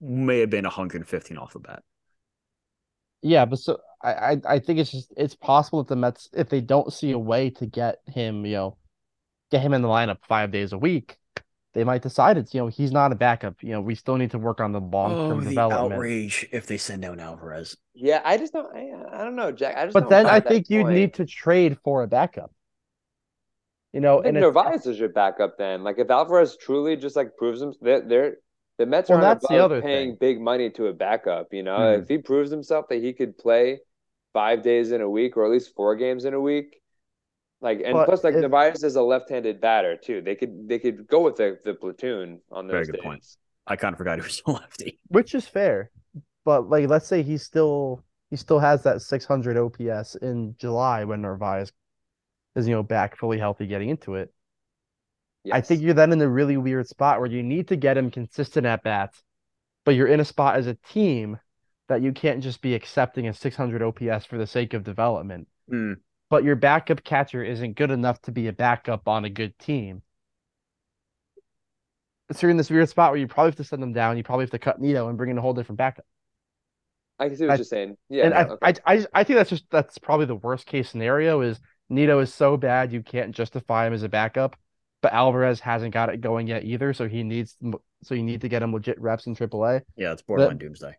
may 0.00 0.40
have 0.40 0.50
been 0.50 0.64
115 0.64 1.38
off 1.38 1.52
the 1.52 1.60
bat. 1.60 1.82
Yeah, 3.22 3.44
but 3.44 3.58
so 3.58 3.78
I, 4.02 4.12
I 4.12 4.40
I 4.46 4.58
think 4.58 4.78
it's 4.78 4.90
just 4.90 5.12
it's 5.16 5.34
possible 5.34 5.82
that 5.82 5.88
the 5.88 5.96
Mets, 5.96 6.28
if 6.32 6.48
they 6.48 6.60
don't 6.60 6.92
see 6.92 7.12
a 7.12 7.18
way 7.18 7.50
to 7.50 7.66
get 7.66 7.96
him, 8.06 8.44
you 8.44 8.54
know, 8.56 8.76
get 9.50 9.62
him 9.62 9.72
in 9.72 9.82
the 9.82 9.88
lineup 9.88 10.18
five 10.28 10.50
days 10.52 10.72
a 10.72 10.78
week, 10.78 11.16
they 11.76 11.84
might 11.84 12.00
decide 12.00 12.38
it's 12.38 12.54
you 12.54 12.60
know 12.62 12.68
he's 12.68 12.90
not 12.90 13.12
a 13.12 13.14
backup. 13.14 13.62
You 13.62 13.72
know, 13.72 13.82
we 13.82 13.94
still 13.94 14.16
need 14.16 14.30
to 14.30 14.38
work 14.38 14.60
on 14.62 14.72
the 14.72 14.80
long 14.80 15.28
term 15.28 15.38
Oh, 15.38 15.40
the 15.42 15.50
development. 15.50 15.92
outrage 15.92 16.48
if 16.50 16.66
they 16.66 16.78
send 16.78 17.02
down 17.02 17.20
Alvarez. 17.20 17.76
Yeah, 17.94 18.22
I 18.24 18.38
just 18.38 18.54
don't. 18.54 18.74
I, 18.74 19.18
I 19.20 19.24
don't 19.24 19.36
know, 19.36 19.52
Jack. 19.52 19.76
I 19.76 19.84
just. 19.84 19.92
But 19.92 20.08
then 20.08 20.24
I 20.24 20.40
think 20.40 20.70
you'd 20.70 20.86
need 20.86 21.12
to 21.14 21.26
trade 21.26 21.76
for 21.84 22.02
a 22.02 22.06
backup. 22.06 22.50
You 23.92 24.00
know, 24.00 24.20
and 24.22 24.36
it's, 24.36 24.42
Narvaez 24.42 24.86
is 24.86 24.98
your 24.98 25.10
backup 25.10 25.58
then. 25.58 25.84
Like 25.84 25.98
if 25.98 26.10
Alvarez 26.10 26.56
truly 26.56 26.96
just 26.96 27.14
like 27.14 27.36
proves 27.36 27.60
him, 27.60 27.74
they're, 27.82 28.00
they're 28.00 28.36
the 28.78 28.86
Mets 28.86 29.10
Well, 29.10 29.22
aren't 29.24 29.42
above 29.44 29.82
paying 29.82 30.10
thing. 30.12 30.18
big 30.18 30.40
money 30.40 30.70
to 30.70 30.86
a 30.86 30.92
backup. 30.94 31.48
You 31.52 31.62
know, 31.62 31.76
Mhm. 31.78 32.02
if 32.02 32.08
he 32.08 32.18
proves 32.18 32.50
himself 32.50 32.88
that 32.88 33.02
he 33.02 33.12
could 33.12 33.36
play 33.38 33.80
five 34.32 34.62
days 34.62 34.92
in 34.92 35.00
a 35.02 35.08
week 35.08 35.36
or 35.36 35.44
at 35.44 35.50
least 35.50 35.74
four 35.74 35.94
games 35.96 36.24
in 36.24 36.32
a 36.34 36.40
week, 36.40 36.80
like 37.66 37.82
and 37.84 37.94
But 37.94 38.06
plus 38.06 38.22
like 38.22 38.34
if- 38.34 38.40
Narvaez 38.40 38.84
is 38.84 38.94
a 38.96 39.02
left-handed 39.02 39.60
batter 39.60 39.96
too. 39.96 40.22
They 40.22 40.36
could 40.36 40.68
they 40.68 40.78
could 40.78 41.06
go 41.08 41.20
with 41.22 41.36
the, 41.36 41.58
the 41.64 41.74
platoon 41.74 42.40
on 42.50 42.68
those. 42.68 42.72
Very 42.72 42.80
those 42.84 42.86
good 42.92 42.96
days. 42.98 43.02
point. 43.02 43.26
I 43.66 43.74
kind 43.74 43.92
of 43.92 43.98
forgot 43.98 44.18
he 44.18 44.22
was 44.22 44.40
a 44.46 44.52
lefty. 44.52 45.00
which 45.08 45.34
is 45.34 45.46
fair. 45.46 45.90
But 46.44 46.70
like, 46.70 46.88
let's 46.88 47.08
say 47.08 47.22
he 47.22 47.36
still 47.36 48.04
he 48.30 48.36
still 48.36 48.60
has 48.60 48.84
that 48.84 49.02
600 49.02 49.56
OPS 49.56 50.14
in 50.16 50.54
July 50.58 51.02
when 51.04 51.22
Narvaez 51.22 51.72
is 52.54 52.68
you 52.68 52.74
know 52.74 52.84
back 52.84 53.18
fully 53.18 53.38
healthy 53.38 53.66
getting 53.66 53.88
into 53.88 54.14
it. 54.14 54.32
I 55.52 55.60
think 55.60 55.80
you're 55.82 55.94
then 55.94 56.12
in 56.12 56.20
a 56.20 56.28
really 56.28 56.56
weird 56.56 56.88
spot 56.88 57.20
where 57.20 57.30
you 57.30 57.42
need 57.42 57.68
to 57.68 57.76
get 57.76 57.96
him 57.96 58.10
consistent 58.10 58.66
at 58.66 58.82
bats, 58.82 59.22
but 59.84 59.94
you're 59.94 60.08
in 60.08 60.18
a 60.18 60.24
spot 60.24 60.56
as 60.56 60.66
a 60.66 60.74
team 60.74 61.38
that 61.88 62.02
you 62.02 62.12
can't 62.12 62.42
just 62.42 62.60
be 62.60 62.74
accepting 62.74 63.28
a 63.28 63.32
600 63.32 63.80
OPS 63.80 64.26
for 64.26 64.38
the 64.38 64.46
sake 64.46 64.74
of 64.74 64.82
development. 64.82 65.46
Hmm. 65.68 65.92
But 66.28 66.44
your 66.44 66.56
backup 66.56 67.04
catcher 67.04 67.42
isn't 67.44 67.76
good 67.76 67.90
enough 67.90 68.20
to 68.22 68.32
be 68.32 68.48
a 68.48 68.52
backup 68.52 69.06
on 69.06 69.24
a 69.24 69.30
good 69.30 69.58
team. 69.58 70.02
So 72.32 72.38
you're 72.42 72.50
in 72.50 72.56
this 72.56 72.70
weird 72.70 72.88
spot 72.88 73.12
where 73.12 73.20
you 73.20 73.28
probably 73.28 73.50
have 73.50 73.56
to 73.56 73.64
send 73.64 73.82
them 73.82 73.92
down. 73.92 74.16
You 74.16 74.24
probably 74.24 74.42
have 74.44 74.50
to 74.50 74.58
cut 74.58 74.80
Nido 74.80 75.08
and 75.08 75.16
bring 75.16 75.30
in 75.30 75.38
a 75.38 75.40
whole 75.40 75.54
different 75.54 75.78
backup. 75.78 76.04
I 77.18 77.28
can 77.28 77.36
see 77.36 77.44
what 77.44 77.52
I- 77.52 77.56
you're 77.56 77.64
saying. 77.64 77.96
Yeah, 78.08 78.24
and 78.24 78.34
no, 78.34 78.58
I, 78.62 78.70
okay. 78.70 78.80
I, 78.84 78.94
I, 78.94 79.06
I 79.14 79.24
think 79.24 79.36
that's 79.38 79.50
just 79.50 79.64
that's 79.70 79.98
probably 79.98 80.26
the 80.26 80.34
worst 80.34 80.66
case 80.66 80.90
scenario 80.90 81.40
is 81.40 81.60
Nido 81.88 82.18
is 82.18 82.34
so 82.34 82.56
bad 82.56 82.92
you 82.92 83.02
can't 83.02 83.34
justify 83.34 83.86
him 83.86 83.92
as 83.92 84.02
a 84.02 84.08
backup, 84.08 84.56
but 85.02 85.12
Alvarez 85.12 85.60
hasn't 85.60 85.94
got 85.94 86.08
it 86.08 86.20
going 86.20 86.48
yet 86.48 86.64
either, 86.64 86.92
so 86.92 87.08
he 87.08 87.22
needs 87.22 87.56
so 88.02 88.14
you 88.14 88.22
need 88.22 88.40
to 88.40 88.48
get 88.48 88.62
him 88.62 88.72
legit 88.72 89.00
reps 89.00 89.26
in 89.26 89.34
AAA. 89.34 89.82
Yeah, 89.96 90.12
it's 90.12 90.22
borderline 90.22 90.58
doomsday. 90.58 90.96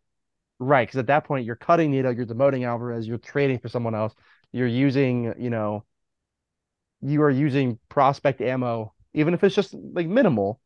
Right, 0.59 0.88
because 0.88 0.97
at 0.97 1.07
that 1.07 1.25
point 1.25 1.45
you're 1.45 1.55
cutting 1.55 1.91
Nido, 1.91 2.09
you're 2.09 2.25
demoting 2.25 2.65
Alvarez, 2.65 3.07
you're 3.07 3.19
trading 3.19 3.59
for 3.59 3.69
someone 3.69 3.93
else, 3.93 4.15
you're 4.51 4.67
using, 4.67 5.33
you 5.37 5.49
know, 5.49 5.83
you 7.01 7.21
are 7.21 7.29
using 7.29 7.79
prospect 7.89 8.41
ammo, 8.41 8.93
even 9.13 9.33
if 9.33 9.43
it's 9.43 9.55
just 9.55 9.73
like 9.73 10.07
minimal, 10.07 10.59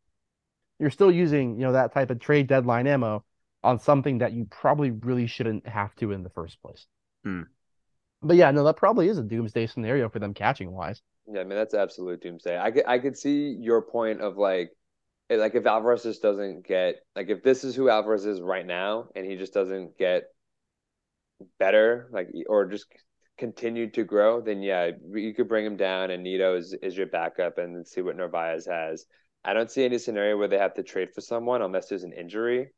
you're 0.79 0.89
still 0.89 1.11
using, 1.11 1.55
you 1.55 1.61
know, 1.61 1.73
that 1.73 1.93
type 1.93 2.09
of 2.09 2.19
trade 2.19 2.47
deadline 2.47 2.87
ammo 2.87 3.23
on 3.63 3.79
something 3.79 4.19
that 4.19 4.33
you 4.33 4.45
probably 4.49 4.91
really 4.91 5.27
shouldn't 5.27 5.67
have 5.67 5.95
to 5.95 6.11
in 6.11 6.23
the 6.23 6.29
first 6.29 6.61
place. 6.61 6.87
Hmm. 7.23 7.43
But 8.23 8.37
yeah, 8.37 8.51
no, 8.51 8.63
that 8.63 8.77
probably 8.77 9.07
is 9.07 9.17
a 9.17 9.23
doomsday 9.23 9.67
scenario 9.67 10.09
for 10.09 10.19
them 10.19 10.33
catching 10.33 10.71
wise. 10.71 11.01
Yeah, 11.27 11.41
I 11.41 11.43
mean 11.43 11.57
that's 11.57 11.73
absolute 11.73 12.21
doomsday. 12.21 12.57
I 12.57 12.71
could 12.71 12.83
I 12.87 12.99
could 12.99 13.17
see 13.17 13.55
your 13.59 13.81
point 13.81 14.21
of 14.21 14.37
like 14.37 14.71
like 15.29 15.55
if 15.55 15.65
Alvarez 15.65 16.03
just 16.03 16.21
doesn't 16.21 16.65
get 16.65 16.97
like 17.15 17.29
if 17.29 17.43
this 17.43 17.63
is 17.63 17.75
who 17.75 17.89
Alvarez 17.89 18.25
is 18.25 18.41
right 18.41 18.65
now 18.65 19.07
and 19.15 19.25
he 19.25 19.37
just 19.37 19.53
doesn't 19.53 19.97
get 19.97 20.23
better 21.57 22.09
like 22.11 22.29
or 22.47 22.65
just 22.65 22.85
continue 23.37 23.89
to 23.91 24.03
grow, 24.03 24.41
then 24.41 24.61
yeah, 24.61 24.91
you 25.13 25.33
could 25.33 25.47
bring 25.47 25.65
him 25.65 25.77
down 25.77 26.11
and 26.11 26.23
Nido 26.23 26.55
is, 26.55 26.73
is 26.81 26.97
your 26.97 27.07
backup 27.07 27.57
and 27.57 27.87
see 27.87 28.01
what 28.01 28.15
Narvaez 28.15 28.65
has. 28.65 29.05
I 29.43 29.53
don't 29.53 29.71
see 29.71 29.83
any 29.83 29.97
scenario 29.97 30.37
where 30.37 30.47
they 30.47 30.57
have 30.57 30.75
to 30.75 30.83
trade 30.83 31.09
for 31.13 31.21
someone 31.21 31.61
unless 31.61 31.89
there's 31.89 32.03
an 32.03 32.13
injury. 32.13 32.69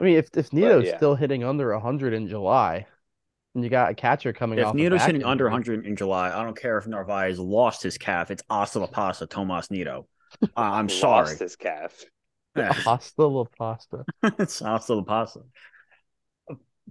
I 0.00 0.04
mean, 0.04 0.16
if 0.16 0.28
if 0.34 0.52
Nido's 0.52 0.86
yeah. 0.86 0.96
still 0.96 1.14
hitting 1.14 1.44
under 1.44 1.76
hundred 1.78 2.14
in 2.14 2.28
July, 2.28 2.86
and 3.54 3.64
you 3.64 3.70
got 3.70 3.90
a 3.90 3.94
catcher 3.94 4.32
coming 4.32 4.58
If 4.58 4.66
off 4.66 4.74
a 4.74 4.76
Nido's 4.76 5.00
back 5.00 5.06
hitting 5.06 5.24
under 5.24 5.44
100 5.44 5.86
in 5.86 5.96
July, 5.96 6.28
I 6.28 6.44
don't 6.44 6.56
care 6.56 6.78
if 6.78 6.86
Narvaez 6.86 7.38
lost 7.38 7.82
his 7.82 7.98
calf. 7.98 8.30
It's 8.30 8.42
hasta 8.48 8.78
la 8.78 8.86
pasta, 8.86 9.26
Tomas 9.26 9.70
Nito. 9.70 10.06
Uh, 10.42 10.46
I'm 10.56 10.88
sorry, 10.88 11.22
Lost 11.22 11.38
sorry. 11.38 11.44
his 11.44 11.56
calf. 11.56 12.04
Hasta 12.54 13.26
la 13.26 13.46
pasta. 13.58 14.04
it's 14.38 14.60
hasta 14.60 14.94
la 14.94 15.02
pasta. 15.02 15.40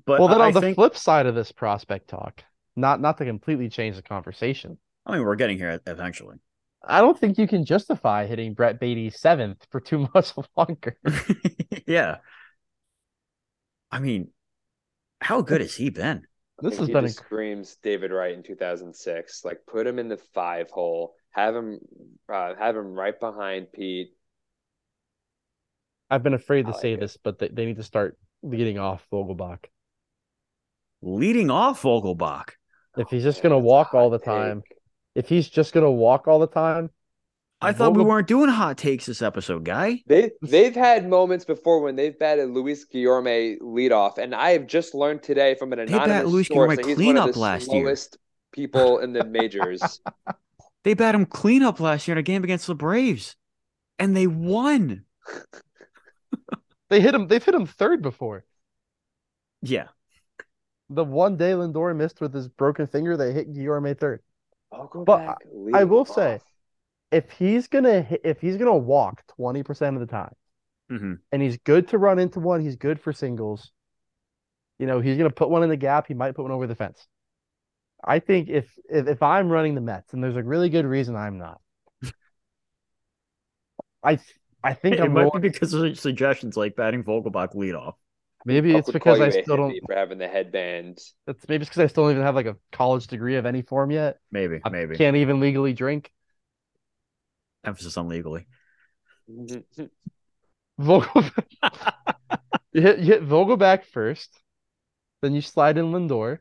But 0.06 0.20
well, 0.20 0.28
then 0.28 0.42
I 0.42 0.48
on 0.48 0.54
the 0.54 0.62
think, 0.62 0.76
flip 0.76 0.96
side 0.98 1.26
of 1.26 1.36
this 1.36 1.52
prospect 1.52 2.08
talk, 2.10 2.44
not 2.76 3.00
not 3.02 3.18
to 3.18 3.26
completely 3.26 3.70
change 3.70 3.96
the 3.96 4.02
conversation, 4.02 4.78
I 5.06 5.14
mean, 5.18 5.26
we're 5.26 5.36
getting 5.36 5.58
here 5.58 5.82
eventually. 5.88 6.38
I 6.84 7.02
don't 7.02 7.18
think 7.18 7.38
you 7.38 7.48
can 7.48 7.66
justify 7.66 8.26
hitting 8.26 8.54
Brett 8.54 8.80
Baty 8.80 9.10
seventh 9.10 9.66
for 9.72 9.80
too 9.80 10.08
much 10.14 10.34
longer. 10.58 10.98
yeah. 11.88 12.18
I 13.92 14.00
mean, 14.00 14.32
how 15.22 15.42
good 15.42 15.62
has 15.62 15.76
he 15.76 15.90
been? 15.90 16.28
I 16.60 16.62
This 16.62 16.78
think 16.78 16.80
has 16.80 16.88
he 16.88 16.94
been 16.94 17.06
just 17.06 17.18
inc- 17.18 17.26
screams 17.26 17.76
David 17.78 18.12
Wright 18.12 18.34
in 18.34 18.44
2006. 18.44 19.44
Like 19.44 19.66
put 19.66 19.88
him 19.88 20.00
in 20.00 20.08
the 20.10 20.18
five 20.18 20.70
hole, 20.70 21.16
have 21.32 21.56
him 21.56 21.80
uh, 22.32 22.56
have 22.56 22.76
him 22.76 22.94
right 22.94 23.20
behind 23.20 23.72
Pete. 23.74 24.14
I've 26.10 26.22
been 26.24 26.34
afraid 26.36 26.68
to 26.68 26.74
like 26.74 26.80
say 26.82 26.94
it. 26.94 27.00
this, 27.00 27.18
but 27.18 27.40
they, 27.40 27.48
they 27.50 27.66
need 27.66 27.78
to 27.78 27.84
start 27.84 28.18
leading 28.44 28.78
off 28.80 29.06
Vogelbach. 29.12 29.66
Leading 31.02 31.50
off 31.50 31.82
Vogelbach. 31.82 32.52
If 32.98 33.10
he's 33.10 33.24
just 33.24 33.42
gonna 33.42 33.60
walk 33.60 33.94
all 33.94 34.10
the 34.10 34.20
time, 34.20 34.62
take. 34.62 34.78
if 35.16 35.30
he's 35.30 35.48
just 35.48 35.74
gonna 35.74 35.92
walk 35.92 36.28
all 36.28 36.40
the 36.40 36.48
time, 36.48 36.90
I 37.62 37.74
thought 37.74 37.96
we 37.96 38.04
weren't 38.04 38.28
doing 38.28 38.50
hot 38.50 38.78
takes 38.78 39.06
this 39.06 39.22
episode, 39.22 39.66
guy. 39.66 40.02
They 40.08 40.32
they've 40.42 40.76
had 40.76 41.08
moments 41.08 41.46
before 41.46 41.82
when 41.82 41.96
they've 41.96 42.18
batted 42.18 42.50
Luis 42.50 42.86
Guillorme 42.86 43.60
leadoff, 43.60 44.18
and 44.18 44.34
I 44.34 44.52
have 44.52 44.66
just 44.68 44.94
learned 44.94 45.24
today 45.24 45.56
from 45.56 45.74
an 45.74 45.80
batted 45.80 45.94
anonymous 45.94 46.32
Luis 46.32 46.48
source 46.48 46.58
Guillorme 46.58 46.76
that 46.78 46.86
he's 46.86 46.98
one 46.98 47.18
of 47.18 47.24
cleanup 47.24 47.34
the 47.34 47.40
last 47.40 47.74
year. 47.74 47.96
people 48.52 49.00
in 49.00 49.14
the 49.14 49.24
majors. 49.26 50.02
They 50.84 50.94
bat 50.94 51.14
him 51.14 51.26
cleanup 51.26 51.82
last 51.82 52.08
year 52.08 52.14
in 52.14 52.20
a 52.20 52.24
game 52.24 52.44
against 52.44 52.66
the 52.66 52.74
Braves, 52.74 53.36
and 53.98 54.16
they 54.16 54.28
won. 54.28 55.04
they 56.90 57.02
hit 57.02 57.14
him. 57.14 57.28
They've 57.28 57.44
hit 57.44 57.54
him 57.54 57.66
third 57.66 58.02
before. 58.02 58.46
Yeah. 59.62 59.88
The 60.90 61.04
one 61.04 61.38
day 61.38 61.52
Lindor 61.52 61.96
missed 61.96 62.20
with 62.22 62.34
his 62.34 62.48
broken 62.48 62.88
finger, 62.88 63.16
they 63.16 63.32
hit 63.32 63.54
Guillorme 63.54 63.98
third. 63.98 64.22
I'll 64.72 64.90
But 65.06 65.18
back. 65.26 65.38
I 65.74 65.84
lead 65.84 65.86
will 65.86 66.06
him 66.06 66.14
say- 66.14 66.40
If 67.12 67.32
he's 67.32 67.68
gonna 67.68 68.02
hit, 68.02 68.22
if 68.24 68.42
he's 68.42 68.58
gonna 68.58 68.78
walk 68.78 69.26
twenty 69.28 69.64
percent 69.64 69.96
of 69.96 70.00
the 70.02 70.08
time, 70.08 70.34
hmm 70.90 71.14
and 71.32 71.42
he's 71.42 71.58
good 71.58 71.88
to 71.90 71.98
run 71.98 72.20
into 72.20 72.40
one, 72.40 72.62
he's 72.62 72.76
good 72.76 73.00
for 73.00 73.14
singles. 73.14 73.72
You 74.80 74.88
know, 74.88 75.00
he's 75.00 75.18
gonna 75.18 75.30
put 75.30 75.50
one 75.50 75.64
in 75.64 75.70
the 75.70 75.78
gap. 75.78 76.08
He 76.08 76.14
might 76.14 76.36
put 76.36 76.44
one 76.44 76.52
over 76.52 76.68
the 76.68 76.76
fence. 76.76 77.08
I 78.04 78.20
think 78.20 78.50
if 78.50 78.78
if, 78.90 79.08
if 79.08 79.24
I'm 79.24 79.50
running 79.50 79.76
the 79.76 79.82
Mets, 79.82 80.14
and 80.14 80.24
there's 80.24 80.38
a 80.38 80.44
really 80.44 80.70
good 80.70 80.86
reason 80.86 81.16
I'm 81.16 81.38
not, 81.38 81.62
I 84.04 84.20
I 84.64 84.74
think 84.74 84.96
It 84.98 85.02
I'm 85.02 85.14
might 85.14 85.24
rolling. 85.24 85.42
be 85.42 85.50
because 85.50 85.74
of 85.74 85.98
suggestions 86.00 86.58
like 86.58 86.76
batting 86.76 87.04
Vogelbach 87.04 87.54
leadoff. 87.56 87.96
Maybe 88.46 88.72
I'll 88.74 88.80
it's 88.80 88.90
because 88.92 89.20
you 89.20 89.26
I 89.26 89.28
a 89.28 89.44
still 89.44 89.58
don't. 89.58 89.76
for 89.86 89.96
having 89.96 90.18
the 90.18 90.28
headband. 90.28 91.00
It's 91.28 91.48
maybe 91.48 91.62
it's 91.64 91.70
because 91.70 91.84
I 91.84 91.88
still 91.88 92.06
don't 92.06 92.14
even 92.14 92.24
have 92.24 92.36
like 92.36 92.46
a 92.46 92.58
college 92.72 93.08
degree 93.08 93.36
of 93.36 93.46
any 93.46 93.62
form 93.62 93.92
yet. 93.92 94.18
Maybe, 94.32 94.62
I 94.64 94.70
maybe. 94.70 94.96
can't 94.96 95.18
even 95.18 95.40
legally 95.40 95.74
drink. 95.74 96.12
Emphasis 97.64 97.98
on 97.98 98.08
legally. 98.08 98.48
Vogel, 100.78 101.24
you 102.74 102.82
hit 102.82 103.00
you 103.00 103.06
hit 103.06 103.24
Vogelbach 103.28 103.84
first, 103.86 104.42
then 105.22 105.34
you 105.34 105.42
slide 105.42 105.78
in 105.78 105.92
Lindor. 105.92 106.40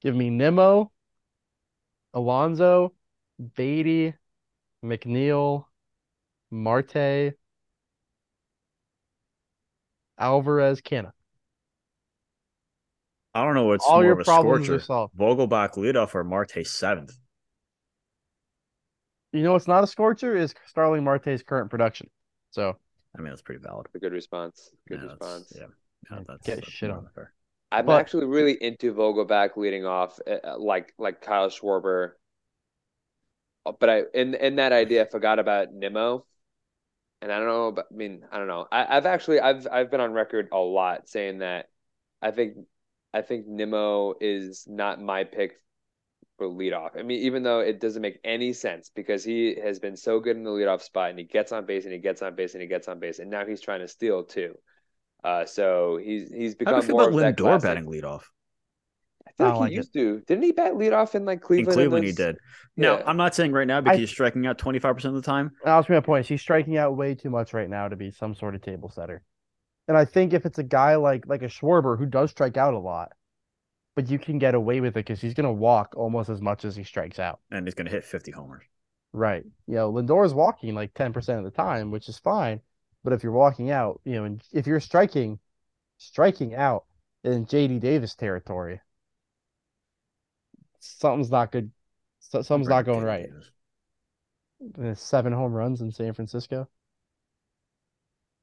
Give 0.00 0.14
me 0.16 0.30
Nimmo, 0.30 0.90
Alonso, 2.14 2.94
Baty, 3.54 4.14
McNeil, 4.84 5.66
Marte, 6.50 7.34
Alvarez, 10.18 10.80
Canha. 10.80 11.12
I 13.34 13.44
don't 13.44 13.54
know 13.54 13.64
what's 13.64 13.84
All 13.84 13.96
more 13.96 14.04
your 14.04 14.12
of 14.14 14.20
a 14.20 14.24
problems 14.24 14.64
scorcher. 14.66 14.80
are 14.82 14.84
solved. 14.84 15.14
Vogelbach 15.16 15.74
leadoff 15.74 16.14
or 16.14 16.24
Marte 16.24 16.66
seventh. 16.66 17.14
You 19.32 19.42
know 19.42 19.52
what's 19.52 19.68
not 19.68 19.84
a 19.84 19.86
scorcher 19.86 20.34
is 20.34 20.54
Starling 20.66 21.04
Marte's 21.04 21.42
current 21.42 21.70
production. 21.70 22.08
So 22.52 22.76
I 23.16 23.20
mean, 23.20 23.28
that's 23.30 23.42
pretty 23.42 23.60
valid. 23.62 23.86
A 23.94 23.98
good 23.98 24.12
response. 24.12 24.70
Good 24.88 25.00
Yeah, 25.02 25.08
that's- 25.08 25.20
response. 25.20 25.52
Yeah, 25.54 25.66
yeah, 26.16 26.22
that's, 26.26 26.46
Get 26.46 26.54
that's 26.56 26.70
shit 26.70 26.90
on. 26.90 27.04
than 27.04 27.12
fair. 27.14 27.32
I'm 27.72 27.84
But- 27.86 28.00
actually 28.00 28.26
really 28.26 28.52
into 28.62 28.94
Vogelbach 28.94 29.56
leading 29.56 29.84
off, 29.84 30.18
uh, 30.26 30.56
like 30.58 30.94
like 30.98 31.20
Kyle 31.20 31.50
Schwarber. 31.50 32.12
Uh, 33.66 33.72
But 33.72 33.90
I 33.90 34.02
in 34.14 34.34
in 34.34 34.56
that 34.56 34.72
idea, 34.72 35.02
I 35.04 35.08
forgot 35.10 35.38
about 35.38 35.72
Nimmo. 35.74 36.24
And 37.22 37.32
I 37.32 37.38
don't 37.38 37.48
know, 37.48 37.72
but 37.72 37.86
I 37.90 37.94
mean, 37.94 38.22
I 38.30 38.38
don't 38.38 38.48
know. 38.48 38.66
I, 38.70 38.96
I've 38.96 39.06
actually 39.06 39.40
I've 39.40 39.66
I've 39.70 39.90
been 39.90 40.00
on 40.00 40.12
record 40.12 40.48
a 40.52 40.58
lot 40.58 41.08
saying 41.08 41.38
that 41.38 41.68
I 42.20 42.30
think 42.30 42.56
I 43.12 43.22
think 43.22 43.46
Nimmo 43.46 44.14
is 44.20 44.64
not 44.68 45.00
my 45.00 45.24
pick 45.24 45.54
for 46.36 46.46
leadoff. 46.46 46.98
I 46.98 47.02
mean, 47.02 47.22
even 47.22 47.42
though 47.42 47.60
it 47.60 47.80
doesn't 47.80 48.02
make 48.02 48.18
any 48.24 48.52
sense 48.52 48.90
because 48.94 49.24
he 49.24 49.56
has 49.62 49.78
been 49.78 49.96
so 49.96 50.20
good 50.20 50.36
in 50.36 50.44
the 50.44 50.50
leadoff 50.50 50.82
spot 50.82 51.10
and 51.10 51.18
he 51.18 51.24
gets 51.24 51.52
on 51.52 51.64
base 51.64 51.84
and 51.84 51.94
he 51.94 52.00
gets 52.00 52.20
on 52.22 52.34
base 52.34 52.54
and 52.54 52.62
he 52.62 52.68
gets 52.68 52.88
on 52.88 52.98
base 52.98 53.18
and 53.18 53.30
now 53.30 53.46
he's 53.46 53.60
trying 53.60 53.80
to 53.80 53.88
steal 53.88 54.24
too. 54.24 54.54
Uh, 55.24 55.44
so 55.46 55.98
he's 56.02 56.30
he's 56.30 56.54
become 56.54 56.74
How 56.74 56.80
do 56.80 56.86
you 56.86 56.88
feel 56.88 56.96
more 56.96 57.08
about 57.08 57.36
Lindor 57.36 57.62
batting 57.62 57.86
leadoff? 57.86 58.24
I 59.38 59.42
feel 59.42 59.46
I 59.46 59.50
like 59.50 59.60
like 59.60 59.68
he 59.70 59.74
it. 59.74 59.78
used 59.78 59.92
to. 59.94 60.20
Didn't 60.26 60.44
he 60.44 60.52
bat 60.52 60.72
leadoff 60.74 61.14
in 61.14 61.24
like 61.24 61.40
Cleveland? 61.42 61.68
In 61.68 61.74
Cleveland? 61.74 62.04
Cleveland, 62.04 62.06
he 62.06 62.12
did. 62.12 62.36
Now, 62.76 62.98
Yeah. 62.98 63.04
I'm 63.06 63.16
not 63.16 63.34
saying 63.34 63.52
right 63.52 63.66
now 63.66 63.80
because 63.80 63.96
I- 63.96 64.00
he's 64.00 64.10
striking 64.10 64.46
out 64.46 64.58
25% 64.58 65.04
of 65.16 65.22
the 65.22 65.22
time. 65.22 65.52
That 65.64 65.76
was 65.76 65.88
my 65.88 66.00
point. 66.00 66.26
He's 66.26 66.40
striking 66.40 66.76
out 66.76 66.96
way 66.96 67.14
too 67.14 67.30
much 67.30 67.52
right 67.52 67.68
now 67.68 67.88
to 67.88 67.96
be 67.96 68.10
some 68.10 68.34
sort 68.34 68.54
of 68.54 68.62
table 68.62 68.90
setter. 68.90 69.22
And 69.88 69.96
I 69.96 70.04
think 70.04 70.32
if 70.32 70.46
it's 70.46 70.58
a 70.58 70.62
guy 70.64 70.96
like 70.96 71.26
like 71.26 71.42
a 71.42 71.46
Schwarber 71.48 71.98
who 71.98 72.06
does 72.06 72.30
strike 72.30 72.56
out 72.56 72.74
a 72.74 72.78
lot, 72.78 73.12
but 73.94 74.10
you 74.10 74.18
can 74.18 74.38
get 74.38 74.54
away 74.54 74.80
with 74.80 74.90
it 74.96 75.04
because 75.06 75.20
he's 75.20 75.34
going 75.34 75.46
to 75.46 75.52
walk 75.52 75.94
almost 75.96 76.28
as 76.28 76.40
much 76.42 76.64
as 76.64 76.74
he 76.76 76.82
strikes 76.84 77.18
out. 77.18 77.40
and 77.50 77.66
he's 77.66 77.74
going 77.74 77.86
to 77.86 77.92
hit 77.92 78.04
50 78.04 78.30
homers. 78.32 78.64
Right. 79.12 79.44
You 79.66 79.74
know, 79.76 79.92
Lindor 79.92 80.26
is 80.26 80.34
walking 80.34 80.74
like 80.74 80.92
10% 80.94 81.38
of 81.38 81.44
the 81.44 81.50
time, 81.50 81.90
which 81.90 82.08
is 82.08 82.18
fine. 82.18 82.60
But 83.04 83.12
if 83.12 83.22
you're 83.22 83.32
walking 83.32 83.70
out, 83.70 84.00
you 84.04 84.14
know, 84.16 84.24
and 84.24 84.42
if 84.52 84.66
you're 84.66 84.80
striking, 84.80 85.38
striking 85.98 86.54
out 86.54 86.84
in 87.24 87.46
JD 87.46 87.78
Davis 87.80 88.14
territory, 88.16 88.80
something's 90.80 91.30
not 91.30 91.52
good. 91.52 91.70
Something's 92.20 92.68
not 92.68 92.84
going 92.84 93.02
right. 93.04 93.28
Seven 94.94 95.32
home 95.32 95.52
runs 95.52 95.80
in 95.80 95.90
San 95.92 96.14
Francisco. 96.14 96.68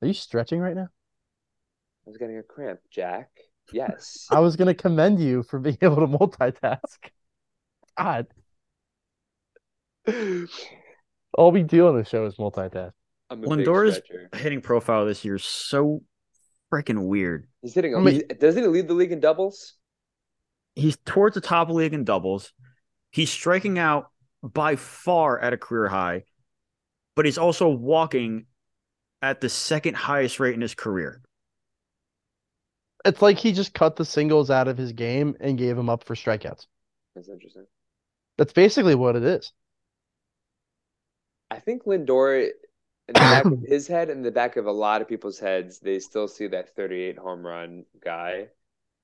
Are 0.01 0.07
you 0.07 0.13
stretching 0.13 0.59
right 0.59 0.75
now? 0.75 0.89
I 2.05 2.09
was 2.09 2.17
getting 2.17 2.37
a 2.37 2.43
cramp, 2.43 2.79
Jack. 2.91 3.29
Yes. 3.71 4.27
I 4.31 4.39
was 4.39 4.55
gonna 4.55 4.73
commend 4.73 5.19
you 5.19 5.43
for 5.43 5.59
being 5.59 5.77
able 5.81 5.95
to 5.97 6.07
multitask. 6.07 6.97
God, 7.97 8.27
all 11.33 11.51
we 11.51 11.63
do 11.63 11.87
on 11.87 11.97
the 11.97 12.03
show 12.03 12.25
is 12.25 12.35
multitask. 12.35 12.91
I'm 13.29 13.39
a 13.39 13.41
big 13.41 13.49
Lindor's 13.49 14.01
hitting 14.35 14.61
profile 14.61 15.05
this 15.05 15.23
year 15.23 15.35
is 15.35 15.43
so 15.45 16.01
freaking 16.71 17.07
weird. 17.07 17.47
He's 17.61 17.73
hitting. 17.73 17.95
I 17.95 17.99
mean- 17.99 18.23
doesn't 18.39 18.61
he 18.61 18.67
lead 18.67 18.87
the 18.87 18.93
league 18.93 19.11
in 19.11 19.19
doubles? 19.19 19.75
He's 20.75 20.97
towards 21.05 21.35
the 21.35 21.41
top 21.41 21.67
of 21.67 21.73
the 21.73 21.79
league 21.79 21.93
in 21.93 22.03
doubles. 22.03 22.51
He's 23.11 23.31
striking 23.31 23.77
out 23.77 24.09
by 24.41 24.75
far 24.75 25.39
at 25.39 25.53
a 25.53 25.57
career 25.57 25.87
high, 25.87 26.23
but 27.15 27.25
he's 27.25 27.37
also 27.37 27.69
walking 27.69 28.45
at 29.21 29.39
the 29.39 29.49
second 29.49 29.95
highest 29.95 30.39
rate 30.39 30.55
in 30.55 30.61
his 30.61 30.75
career. 30.75 31.21
It's 33.05 33.21
like 33.21 33.37
he 33.37 33.51
just 33.51 33.73
cut 33.73 33.95
the 33.95 34.05
singles 34.05 34.49
out 34.49 34.67
of 34.67 34.77
his 34.77 34.93
game 34.93 35.35
and 35.39 35.57
gave 35.57 35.77
him 35.77 35.89
up 35.89 36.03
for 36.03 36.15
strikeouts. 36.15 36.65
That's 37.15 37.29
interesting. 37.29 37.65
That's 38.37 38.53
basically 38.53 38.95
what 38.95 39.15
it 39.15 39.23
is. 39.23 39.51
I 41.51 41.59
think 41.59 41.83
Lindor, 41.83 42.49
in 43.07 43.13
the 43.13 43.19
back 43.19 43.45
of 43.45 43.59
his 43.67 43.87
head 43.87 44.09
and 44.09 44.25
the 44.25 44.31
back 44.31 44.55
of 44.55 44.65
a 44.65 44.71
lot 44.71 45.01
of 45.01 45.07
people's 45.07 45.37
heads, 45.37 45.79
they 45.79 45.99
still 45.99 46.27
see 46.27 46.47
that 46.47 46.75
38 46.75 47.17
home 47.17 47.45
run 47.45 47.85
guy 48.03 48.47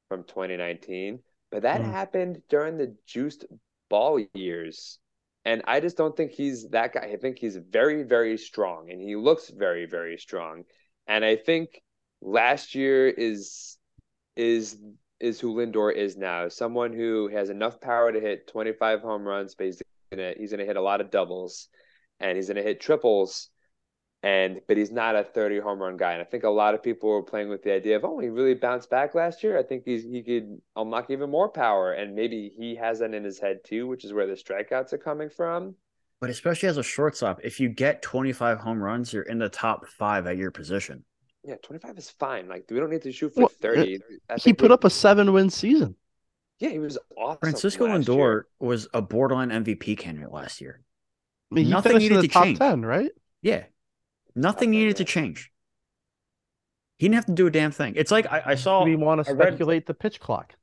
from 0.08 0.24
2019. 0.24 1.20
But 1.52 1.64
that 1.64 1.82
Mm. 1.82 1.92
happened 1.92 2.42
during 2.50 2.78
the 2.78 2.96
juiced 3.06 3.46
ball 3.90 4.20
years. 4.34 5.00
And 5.46 5.64
I 5.66 5.80
just 5.80 5.98
don't 5.98 6.16
think 6.16 6.32
he's 6.32 6.70
that 6.70 6.94
guy. 6.94 7.02
I 7.02 7.18
think 7.18 7.40
he's 7.40 7.56
very, 7.58 8.04
very 8.04 8.38
strong 8.38 8.92
and 8.92 9.02
he 9.02 9.16
looks 9.16 9.50
very, 9.50 9.86
very 9.86 10.18
strong. 10.18 10.66
And 11.08 11.26
I 11.26 11.36
think 11.38 11.82
last 12.22 12.76
year 12.76 13.08
is 13.10 13.78
is 14.36 14.78
is 15.20 15.40
who 15.40 15.56
Lindor 15.56 15.94
is 15.94 16.18
now. 16.18 16.48
Someone 16.50 16.94
who 16.94 17.28
has 17.30 17.50
enough 17.50 17.82
power 17.82 18.12
to 18.12 18.20
hit 18.20 18.48
25 18.48 19.02
home 19.02 19.28
runs, 19.28 19.56
but 19.56 19.66
he's 19.68 19.82
gonna 20.12 20.34
he's 20.38 20.52
gonna 20.52 20.66
hit 20.66 20.78
a 20.78 20.82
lot 20.82 21.02
of 21.02 21.12
doubles 21.12 21.68
and 22.20 22.36
he's 22.38 22.48
gonna 22.48 22.62
hit 22.64 22.80
triples. 22.82 23.50
And 24.22 24.62
but 24.68 24.76
he's 24.78 24.92
not 24.92 25.16
a 25.16 25.24
30 25.24 25.60
home 25.60 25.80
run 25.80 25.96
guy. 25.98 26.14
And 26.14 26.22
I 26.22 26.26
think 26.26 26.44
a 26.44 26.50
lot 26.50 26.74
of 26.74 26.84
people 26.84 27.10
were 27.10 27.24
playing 27.24 27.50
with 27.50 27.64
the 27.64 27.72
idea 27.74 27.96
of, 27.96 28.04
oh, 28.06 28.20
he 28.20 28.28
really 28.30 28.54
bounced 28.54 28.90
back 28.90 29.16
last 29.16 29.44
year. 29.44 29.58
I 29.58 29.64
think 29.64 29.84
he's 29.86 30.04
he 30.04 30.22
could 30.24 30.62
unlock 30.76 31.10
even 31.10 31.30
more 31.30 31.50
power. 31.50 31.94
And 31.94 32.16
maybe 32.16 32.54
he 32.58 32.76
has 32.76 33.00
that 33.00 33.14
in 33.14 33.24
his 33.24 33.40
head 33.40 33.64
too, 33.64 33.88
which 33.88 34.04
is 34.06 34.14
where 34.14 34.28
the 34.28 34.34
strikeouts 34.34 34.92
are 34.94 34.98
coming 34.98 35.30
from. 35.30 35.76
But 36.22 36.30
especially 36.30 36.70
as 36.70 36.78
a 36.78 36.84
shortstop, 36.84 37.42
if 37.44 37.60
you 37.60 37.68
get 37.68 38.02
25 38.02 38.60
home 38.60 38.82
runs, 38.82 39.12
you're 39.12 39.24
in 39.24 39.38
the 39.40 39.50
top 39.50 39.86
five 39.86 40.28
at 40.28 40.38
your 40.38 40.50
position. 40.50 41.04
Yeah, 41.44 41.56
25 41.62 41.98
is 41.98 42.10
fine. 42.10 42.48
Like 42.48 42.66
we 42.70 42.80
don't 42.80 42.90
need 42.90 43.02
to 43.04 43.12
shoot 43.12 43.34
for 43.34 43.44
Well, 43.44 43.52
30. 43.62 44.00
I 44.30 44.38
He 44.38 44.54
think 44.54 44.60
put 44.60 44.72
up 44.72 44.84
a 44.84 44.90
seven 44.90 45.34
win 45.34 45.50
season. 45.50 45.96
yeah, 46.60 46.70
he 46.70 46.80
was 46.80 46.98
awesome. 47.18 47.40
Francisco 47.42 47.88
last 47.88 48.16
Lindor 48.16 48.16
year. 48.16 48.46
was 48.60 48.88
a 48.94 49.02
borderline 49.02 49.52
MVP 49.52 49.96
candidate 49.96 50.32
last 50.32 50.60
year. 50.62 50.82
I 51.52 51.56
mean, 51.56 51.66
he 51.68 51.76
Nothing 51.76 51.78
finished 51.78 52.12
in 52.12 52.16
needed 52.16 52.18
the 52.18 52.24
to 52.24 52.28
top 52.28 52.30
change. 52.30 52.60
10, 52.60 52.84
right? 52.86 53.12
Yeah. 53.42 53.66
Nothing 54.40 54.72
needed 54.72 54.96
to 54.98 55.04
change. 55.04 55.52
He 56.98 57.06
didn't 57.08 57.16
have 57.16 57.26
to 57.26 57.34
do 57.34 57.48
a 57.48 57.52
damn 57.52 57.72
thing. 57.72 57.94
It's 57.98 58.12
like 58.12 58.26
I, 58.32 58.42
I 58.48 58.56
saw 58.56 58.84
we 58.86 58.96
want 58.96 59.24
to 59.26 59.30
I 59.30 59.34
read- 59.34 59.48
speculate 59.50 59.86
the 59.86 59.94
pitch 59.94 60.20
clock. 60.20 60.56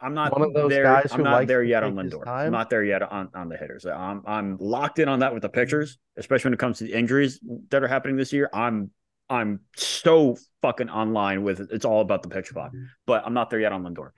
I'm 0.00 0.12
not 0.12 0.32
One 0.32 0.42
of 0.42 0.52
those 0.52 0.68
there. 0.70 0.82
guys 0.82 1.12
I'm 1.12 1.18
who 1.18 1.24
not 1.24 1.46
there 1.46 1.62
yet 1.62 1.82
on 1.82 1.94
Lindor. 1.94 2.26
I'm 2.26 2.52
not 2.52 2.68
there 2.68 2.84
yet 2.84 3.00
on, 3.02 3.30
on 3.34 3.48
the 3.48 3.56
hitters. 3.56 3.86
I'm 3.86 4.22
I'm 4.26 4.58
locked 4.60 4.98
in 4.98 5.08
on 5.08 5.20
that 5.20 5.32
with 5.32 5.40
the 5.42 5.48
pitchers, 5.48 5.96
especially 6.18 6.48
when 6.50 6.54
it 6.54 6.58
comes 6.58 6.78
to 6.78 6.84
the 6.84 6.92
injuries 6.92 7.40
that 7.70 7.82
are 7.82 7.88
happening 7.88 8.16
this 8.16 8.30
year. 8.32 8.50
I'm 8.52 8.90
I'm 9.30 9.60
so 9.76 10.36
fucking 10.60 10.90
online 10.90 11.42
with 11.42 11.60
it. 11.60 11.68
It's 11.72 11.86
all 11.86 12.02
about 12.02 12.22
the 12.22 12.28
pitch 12.28 12.52
clock, 12.52 12.72
but 13.06 13.22
I'm 13.24 13.32
not 13.32 13.48
there 13.48 13.60
yet 13.60 13.72
on 13.72 13.82
Lindor. 13.82 14.10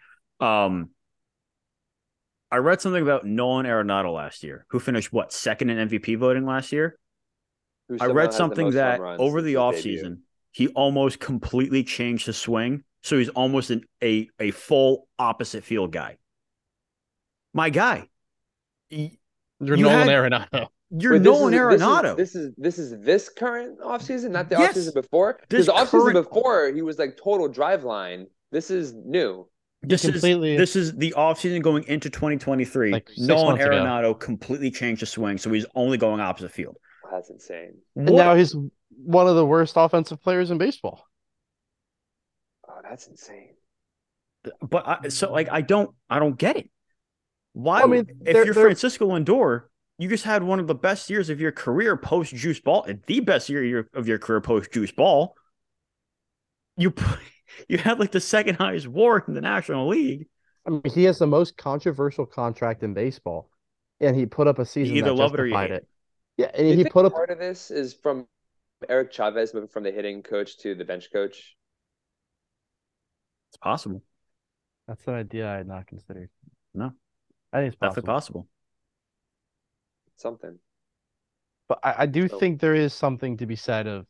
Um, 0.45 0.91
I 2.51 2.57
read 2.57 2.80
something 2.80 3.03
about 3.03 3.24
Nolan 3.24 3.66
Arenado 3.66 4.12
last 4.12 4.43
year, 4.43 4.66
who 4.70 4.80
finished 4.80 5.12
what 5.12 5.32
second 5.32 5.70
in 5.70 5.89
MVP 5.89 6.18
voting 6.18 6.47
last 6.47 6.72
year. 6.72 6.99
Who 7.89 7.99
I 8.01 8.07
read 8.07 8.32
something 8.32 8.70
that 8.72 9.01
over 9.01 9.43
the 9.43 9.51
his 9.53 9.59
offseason, 9.59 10.18
he 10.53 10.68
almost 10.68 11.20
completely 11.20 11.84
changed 11.84 12.26
his 12.26 12.37
swing. 12.37 12.82
So 13.03 13.18
he's 13.18 13.28
almost 13.30 13.70
an, 13.70 13.82
a 14.03 14.28
a 14.41 14.51
full 14.51 15.09
opposite 15.18 15.62
field 15.64 15.93
guy. 15.93 16.16
My 17.55 17.70
guy, 17.70 18.09
y- 18.91 19.12
You're 19.61 19.76
You 19.76 19.84
Nolan 19.84 20.09
had- 20.09 20.32
Arenado. 20.32 20.68
you're 20.91 21.12
Wait, 21.12 21.18
this 21.18 21.24
Nolan 21.24 21.55
is- 21.55 21.61
this 21.70 21.74
is- 21.80 21.82
Arenado. 21.87 22.16
This 22.16 22.34
is 22.34 22.55
this 22.59 22.78
is 22.78 23.01
this 23.05 23.28
current 23.28 23.80
offseason, 23.80 24.30
not 24.30 24.49
the 24.51 24.57
Yes. 24.59 24.76
offseason 24.76 24.95
before. 24.95 25.39
This 25.49 25.66
Because 25.66 25.66
the 25.66 25.72
offseason 25.72 26.12
current- 26.12 26.28
before 26.28 26.72
he 26.74 26.82
was 26.82 26.99
like 26.99 27.16
total 27.16 27.49
drive 27.49 27.84
line. 27.84 28.26
This 28.53 28.70
is 28.70 28.93
new. 28.95 29.49
This 29.82 30.03
completely- 30.03 30.55
is 30.55 30.59
this 30.59 30.76
is 30.76 30.95
the 30.97 31.14
offseason 31.16 31.62
going 31.62 31.84
into 31.84 32.11
2023. 32.11 32.91
Like 32.93 33.09
six 33.09 33.20
Nolan 33.20 33.47
months 33.59 33.64
ago. 33.64 33.72
Arenado 33.74 34.18
completely 34.18 34.70
changed 34.70 35.01
his 35.01 35.11
swing, 35.11 35.39
so 35.39 35.51
he's 35.53 35.66
only 35.74 35.97
going 35.97 36.20
opposite 36.20 36.51
field. 36.51 36.76
That's 37.11 37.31
insane. 37.31 37.79
And 37.95 38.11
What- 38.11 38.17
now 38.19 38.35
he's 38.35 38.55
one 38.97 39.27
of 39.29 39.37
the 39.37 39.45
worst 39.47 39.75
offensive 39.77 40.23
players 40.23 40.51
in 40.51 40.59
baseball. 40.59 41.05
Oh, 42.69 42.81
that's 42.83 43.07
insane. 43.07 43.55
but 44.63 44.87
I, 44.87 45.09
so 45.09 45.33
like 45.33 45.49
I 45.51 45.61
don't 45.61 45.91
I 46.09 46.19
don't 46.21 46.39
get 46.39 46.57
it. 46.57 46.71
Why? 47.53 47.83
I 47.83 47.87
mean, 47.87 48.07
if 48.09 48.33
they're- 48.35 48.45
you're 48.45 48.55
they're- 48.55 48.65
Francisco 48.65 49.09
Lindor, 49.09 49.63
you 49.99 50.09
just 50.09 50.25
had 50.25 50.43
one 50.43 50.61
of 50.61 50.67
the 50.67 50.75
best 50.75 51.09
years 51.11 51.31
of 51.31 51.41
your 51.41 51.53
career 51.53 51.97
post 51.97 52.35
juice 52.35 52.61
ball, 52.61 52.87
the 53.07 53.21
best 53.21 53.49
year 53.49 53.89
of 53.95 54.07
your- 54.07 54.19
career 54.19 54.41
post 54.41 54.73
juice 54.73 54.93
ball. 54.93 55.35
You 56.77 56.91
put- 56.93 57.19
you 57.69 57.79
had 57.79 57.99
like 57.99 58.13
the 58.13 58.21
second 58.21 58.57
highest 58.57 58.87
WAR 58.87 59.25
in 59.27 59.35
the 59.35 59.41
National 59.41 59.89
League. 59.89 60.29
I 60.67 60.71
mean, 60.71 60.83
he 60.93 61.05
has 61.05 61.19
the 61.19 61.27
most 61.27 61.57
controversial 61.57 62.27
contract 62.27 62.83
in 62.83 62.93
baseball, 62.93 63.51
and 64.01 64.15
he 64.17 64.27
put 64.27 64.47
up 64.49 64.59
a 64.59 64.67
season 64.67 64.97
either 64.97 65.09
that 65.11 65.15
love 65.15 65.33
it 65.35 65.41
or 65.41 65.47
you 65.47 65.53
justified 65.53 65.71
hate 65.71 65.77
it. 65.77 65.89
Yeah, 66.37 66.51
and 66.55 66.66
he 66.66 66.84
put 66.84 67.05
up. 67.07 67.12
part 67.12 67.30
of 67.30 67.39
this 67.39 67.70
is 67.70 67.95
from 67.95 68.26
Eric 68.89 69.11
Chavez 69.12 69.55
moving 69.55 69.68
from 69.68 69.84
the 69.84 69.91
hitting 69.93 70.22
coach 70.22 70.59
to 70.59 70.74
the 70.74 70.84
bench 70.84 71.11
coach. 71.12 71.57
It's 73.51 73.57
possible, 73.57 74.03
That's 74.89 75.07
an 75.07 75.14
idea 75.14 75.49
I 75.51 75.57
had 75.59 75.68
not 75.68 75.87
considered. 75.87 76.28
No. 76.74 76.93
I 77.53 77.59
think 77.61 77.68
it's 77.72 77.80
definitely 77.80 78.03
possible. 78.03 78.41
possible. 78.43 78.49
Something. 80.16 80.59
But 81.68 81.78
I, 81.82 81.95
I 82.03 82.07
do 82.07 82.28
So- 82.28 82.39
think 82.39 82.61
there 82.61 82.74
is 82.74 82.93
something 82.93 83.37
to 83.39 83.47
be 83.47 83.57
said 83.57 83.87
of. 83.87 84.07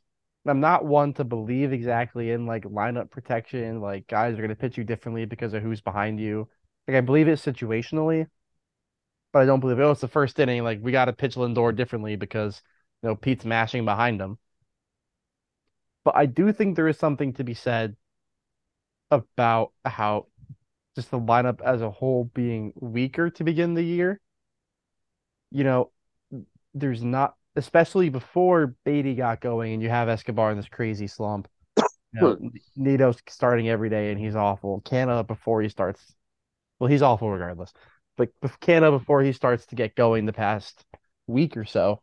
I'm 0.48 0.60
not 0.60 0.84
one 0.84 1.12
to 1.14 1.24
believe 1.24 1.72
exactly 1.72 2.30
in 2.30 2.46
like 2.46 2.62
lineup 2.64 3.10
protection, 3.10 3.80
like 3.80 4.06
guys 4.06 4.34
are 4.34 4.36
going 4.36 4.50
to 4.50 4.54
pitch 4.54 4.78
you 4.78 4.84
differently 4.84 5.24
because 5.24 5.52
of 5.54 5.62
who's 5.62 5.80
behind 5.80 6.20
you. 6.20 6.48
Like 6.86 6.96
I 6.96 7.00
believe 7.00 7.26
it 7.26 7.40
situationally, 7.40 8.28
but 9.36 9.42
I 9.42 9.44
don't 9.44 9.60
believe 9.60 9.78
oh 9.80 9.90
it's 9.90 10.00
the 10.00 10.08
first 10.08 10.38
inning. 10.38 10.64
Like 10.64 10.78
we 10.80 10.92
got 10.92 11.04
to 11.04 11.12
pitch 11.12 11.34
Lindor 11.34 11.76
differently 11.76 12.16
because 12.16 12.62
you 13.02 13.10
know 13.10 13.16
Pete's 13.16 13.44
mashing 13.44 13.84
behind 13.84 14.18
him. 14.18 14.38
But 16.06 16.16
I 16.16 16.24
do 16.24 16.54
think 16.54 16.74
there 16.74 16.88
is 16.88 16.96
something 16.96 17.34
to 17.34 17.44
be 17.44 17.52
said 17.52 17.96
about 19.10 19.72
how 19.84 20.28
just 20.94 21.10
the 21.10 21.20
lineup 21.20 21.60
as 21.60 21.82
a 21.82 21.90
whole 21.90 22.30
being 22.32 22.72
weaker 22.76 23.28
to 23.28 23.44
begin 23.44 23.74
the 23.74 23.82
year. 23.82 24.22
You 25.50 25.64
know, 25.64 25.90
there's 26.72 27.04
not 27.04 27.34
especially 27.56 28.08
before 28.08 28.74
Baty 28.86 29.16
got 29.16 29.42
going 29.42 29.74
and 29.74 29.82
you 29.82 29.90
have 29.90 30.08
Escobar 30.08 30.50
in 30.50 30.56
this 30.56 30.68
crazy 30.68 31.08
slump. 31.08 31.46
You 32.14 32.20
know, 32.22 32.50
Nido's 32.76 33.18
starting 33.28 33.68
every 33.68 33.90
day 33.90 34.10
and 34.10 34.18
he's 34.18 34.36
awful. 34.36 34.80
Canha 34.80 35.26
before 35.26 35.60
he 35.60 35.68
starts, 35.68 36.14
well, 36.78 36.88
he's 36.88 37.02
awful 37.02 37.30
regardless. 37.30 37.74
But 38.16 38.30
Canha 38.60 38.90
before 38.90 39.22
he 39.22 39.32
starts 39.32 39.66
to 39.66 39.74
get 39.76 39.94
going 39.94 40.26
the 40.26 40.32
past 40.32 40.84
week 41.26 41.56
or 41.56 41.64
so, 41.64 42.02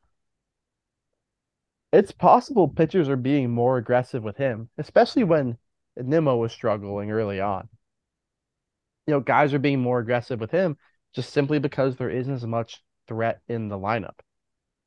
it's 1.91 2.11
possible 2.11 2.68
pitchers 2.68 3.09
are 3.09 3.16
being 3.16 3.51
more 3.51 3.78
aggressive 3.78 4.24
with 4.24 4.38
him, 4.38 4.70
especially 4.78 5.24
when 5.24 5.57
Nimmo 5.95 6.38
was 6.38 6.51
struggling 6.51 7.11
early 7.11 7.39
on. 7.39 7.70
You 9.05 9.14
know, 9.14 9.20
guys 9.20 9.53
are 9.53 9.59
being 9.59 9.80
more 9.80 9.99
aggressive 9.99 10.39
with 10.39 10.51
him 10.51 10.78
just 11.14 11.32
simply 11.32 11.59
because 11.59 11.95
there 11.95 12.09
isn't 12.09 12.34
as 12.34 12.45
much 12.45 12.82
threat 13.07 13.41
in 13.47 13.68
the 13.68 13.78
lineup. 13.78 14.20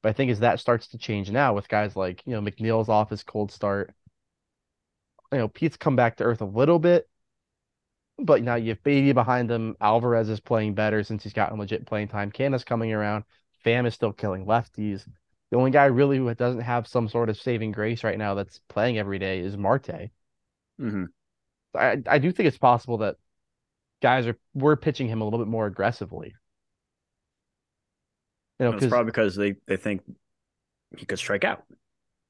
But 0.03 0.11
I 0.11 0.13
think 0.13 0.31
as 0.31 0.41
that 0.41 0.61
starts 0.61 0.89
to 0.89 0.99
change 0.99 1.31
now 1.31 1.55
with 1.55 1.69
guys 1.69 1.97
like, 1.97 2.23
you 2.27 2.33
know, 2.33 2.41
McNeil's 2.41 2.89
off 2.89 3.11
his 3.11 3.23
cold 3.23 3.53
start. 3.53 3.95
You 5.33 5.39
know, 5.39 5.49
Pete's 5.49 5.77
come 5.77 5.97
back 5.97 6.17
to 6.17 6.25
earth 6.25 6.41
a 6.41 6.47
little 6.47 6.79
bit, 6.79 7.09
but 8.19 8.43
now 8.43 8.55
you 8.55 8.71
have 8.71 8.83
Baty 8.83 9.13
behind 9.13 9.51
him. 9.51 9.77
Alvarez 9.81 10.29
is 10.29 10.41
playing 10.41 10.75
better 10.75 11.03
since 11.03 11.23
he's 11.23 11.33
gotten 11.33 11.59
legit 11.59 11.87
playing 11.87 12.09
time. 12.09 12.31
Canha's 12.31 12.65
coming 12.65 12.93
around. 12.93 13.25
Pham 13.65 13.87
is 13.87 13.95
still 13.95 14.13
killing 14.13 14.47
lefties. 14.47 15.07
The 15.51 15.57
only 15.57 15.71
guy 15.71 15.87
really 15.87 16.19
who 16.19 16.33
doesn't 16.35 16.61
have 16.61 16.87
some 16.87 17.09
sort 17.09 17.29
of 17.29 17.37
saving 17.37 17.73
grace 17.73 18.05
right 18.05 18.19
now 18.19 18.35
that's 18.35 18.61
playing 18.69 18.99
every 18.99 19.19
day 19.19 19.41
is 19.41 19.57
Marte. 19.57 20.11
Mm-hmm. 20.81 21.05
I 21.75 22.03
I 22.07 22.19
do 22.19 22.33
think 22.33 22.47
it's 22.49 22.59
possible 22.59 22.99
that 22.99 23.17
guys 24.03 24.27
are 24.27 24.37
we're 24.55 24.77
pitching 24.77 25.09
him 25.09 25.21
a 25.21 25.25
little 25.25 25.39
bit 25.39 25.49
more 25.49 25.67
aggressively. 25.67 26.35
You 28.59 28.67
know, 28.67 28.73
it's 28.73 28.87
probably 28.87 29.11
because 29.11 29.37
they 29.37 29.57
they 29.67 29.77
think 29.77 30.03
he 30.97 31.05
could 31.05 31.19
strike 31.19 31.45
out. 31.45 31.65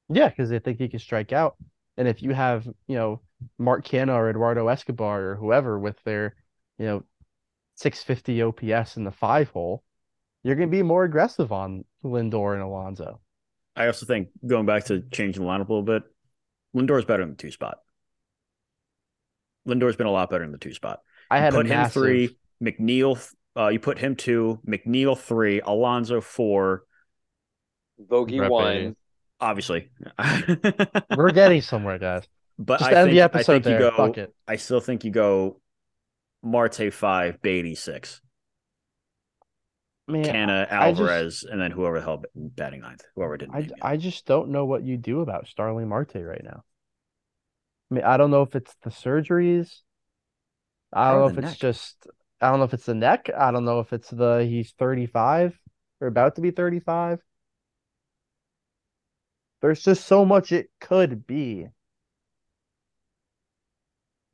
Yeah, 0.09 0.29
because 0.29 0.49
they 0.49 0.59
think 0.59 0.77
he 0.79 0.89
can 0.89 0.99
strike 0.99 1.31
out. 1.31 1.55
And 1.97 2.07
if 2.07 2.21
you 2.21 2.33
have, 2.33 2.65
you 2.87 2.95
know, 2.95 3.21
Mark 3.57 3.85
Canha 3.85 4.13
or 4.13 4.29
Eduardo 4.29 4.67
Escobar 4.67 5.31
or 5.31 5.35
whoever 5.35 5.79
with 5.79 6.01
their, 6.03 6.35
you 6.77 6.85
know, 6.85 7.03
650 7.75 8.41
OPS 8.41 8.97
in 8.97 9.03
the 9.03 9.11
five 9.11 9.49
hole, 9.49 9.83
you're 10.43 10.55
going 10.55 10.69
to 10.69 10.75
be 10.75 10.83
more 10.83 11.03
aggressive 11.03 11.51
on 11.51 11.85
Lindor 12.03 12.53
and 12.53 12.63
Alonso. 12.63 13.19
I 13.75 13.87
also 13.87 14.05
think 14.05 14.29
going 14.45 14.65
back 14.65 14.85
to 14.85 15.03
changing 15.11 15.43
the 15.43 15.49
lineup 15.49 15.69
a 15.69 15.73
little 15.73 15.83
bit, 15.83 16.03
Lindor's 16.75 17.05
better 17.05 17.23
in 17.23 17.29
the 17.29 17.35
two 17.35 17.51
spot. 17.51 17.77
Lindor's 19.67 19.95
been 19.95 20.07
a 20.07 20.11
lot 20.11 20.29
better 20.29 20.43
in 20.43 20.51
the 20.51 20.57
two 20.57 20.73
spot. 20.73 21.01
I 21.29 21.39
had 21.39 21.53
you 21.53 21.59
put 21.59 21.65
him 21.67 21.77
massive... 21.77 21.93
three, 21.93 22.37
McNeil. 22.63 23.33
Uh, 23.55 23.67
you 23.67 23.79
put 23.79 23.99
him 23.99 24.15
two, 24.15 24.59
McNeil 24.67 25.17
three, 25.17 25.61
Alonso 25.61 26.21
four, 26.21 26.83
Bogey 27.99 28.39
one. 28.39 28.95
Obviously, 29.39 29.89
we're 31.15 31.31
getting 31.31 31.61
somewhere, 31.61 31.99
guys. 31.99 32.27
But 32.59 32.79
Just 32.79 32.91
I 32.91 33.03
think, 33.03 33.11
the 33.11 33.21
episode 33.21 33.51
I 33.51 33.55
think 33.55 33.63
there. 33.65 33.81
you 33.81 33.91
go. 33.91 33.97
Fuck 33.97 34.17
it. 34.17 34.33
I 34.47 34.55
still 34.55 34.79
think 34.79 35.03
you 35.05 35.11
go. 35.11 35.61
Marte 36.43 36.91
five, 36.93 37.41
Baty 37.41 37.75
six. 37.75 38.21
Man, 40.07 40.23
Canha, 40.23 40.71
I 40.71 40.91
just- 40.91 41.01
Alvarez, 41.01 41.43
and 41.43 41.59
then 41.59 41.71
whoever 41.71 41.99
the 41.99 42.05
hell 42.05 42.23
batting 42.35 42.81
ninth, 42.81 43.03
whoever 43.15 43.37
didn't. 43.37 43.55
I. 43.81 43.91
I 43.93 43.97
just 43.97 44.25
don't 44.25 44.49
know 44.49 44.65
what 44.65 44.83
you 44.83 44.97
do 44.97 45.19
about 45.21 45.47
Starling 45.47 45.89
Marte 45.89 46.15
right 46.15 46.43
now. 46.43 46.63
I 47.91 47.95
mean, 47.95 48.03
I 48.05 48.17
don't 48.17 48.31
know 48.31 48.41
if 48.43 48.55
it's 48.55 48.73
the 48.83 48.89
surgeries. 48.89 49.81
I 50.93 51.11
don't 51.11 51.17
Or 51.17 51.19
know 51.19 51.27
if 51.27 51.37
it's 51.37 51.47
neck. 51.51 51.57
just 51.59 52.07
I 52.39 52.49
don't 52.49 52.59
know 52.59 52.65
if 52.65 52.73
it's 52.73 52.85
the 52.85 52.95
neck. 52.95 53.29
I 53.37 53.51
don't 53.51 53.65
know 53.65 53.79
if 53.81 53.91
it's 53.93 54.09
the 54.09 54.45
he's 54.45 54.71
35 54.71 55.59
or 55.99 56.07
about 56.07 56.35
to 56.35 56.41
be 56.41 56.51
35. 56.51 57.19
There's 59.61 59.83
just 59.83 60.05
so 60.05 60.23
much 60.23 60.51
it 60.51 60.69
could 60.79 61.25
be. 61.27 61.67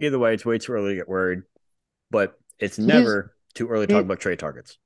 Either 0.04 0.20
way, 0.20 0.34
it's 0.34 0.46
way 0.46 0.58
too 0.58 0.74
early 0.74 0.90
to 0.92 0.96
get 0.96 1.08
worried, 1.10 1.42
but 2.12 2.38
it's 2.60 2.78
He's- 2.78 2.88
never 2.88 3.36
too 3.56 3.68
early 3.70 3.88
to 3.88 3.94
talk 3.94 4.04
about 4.04 4.20
trade 4.20 4.40
targets. 4.40 4.78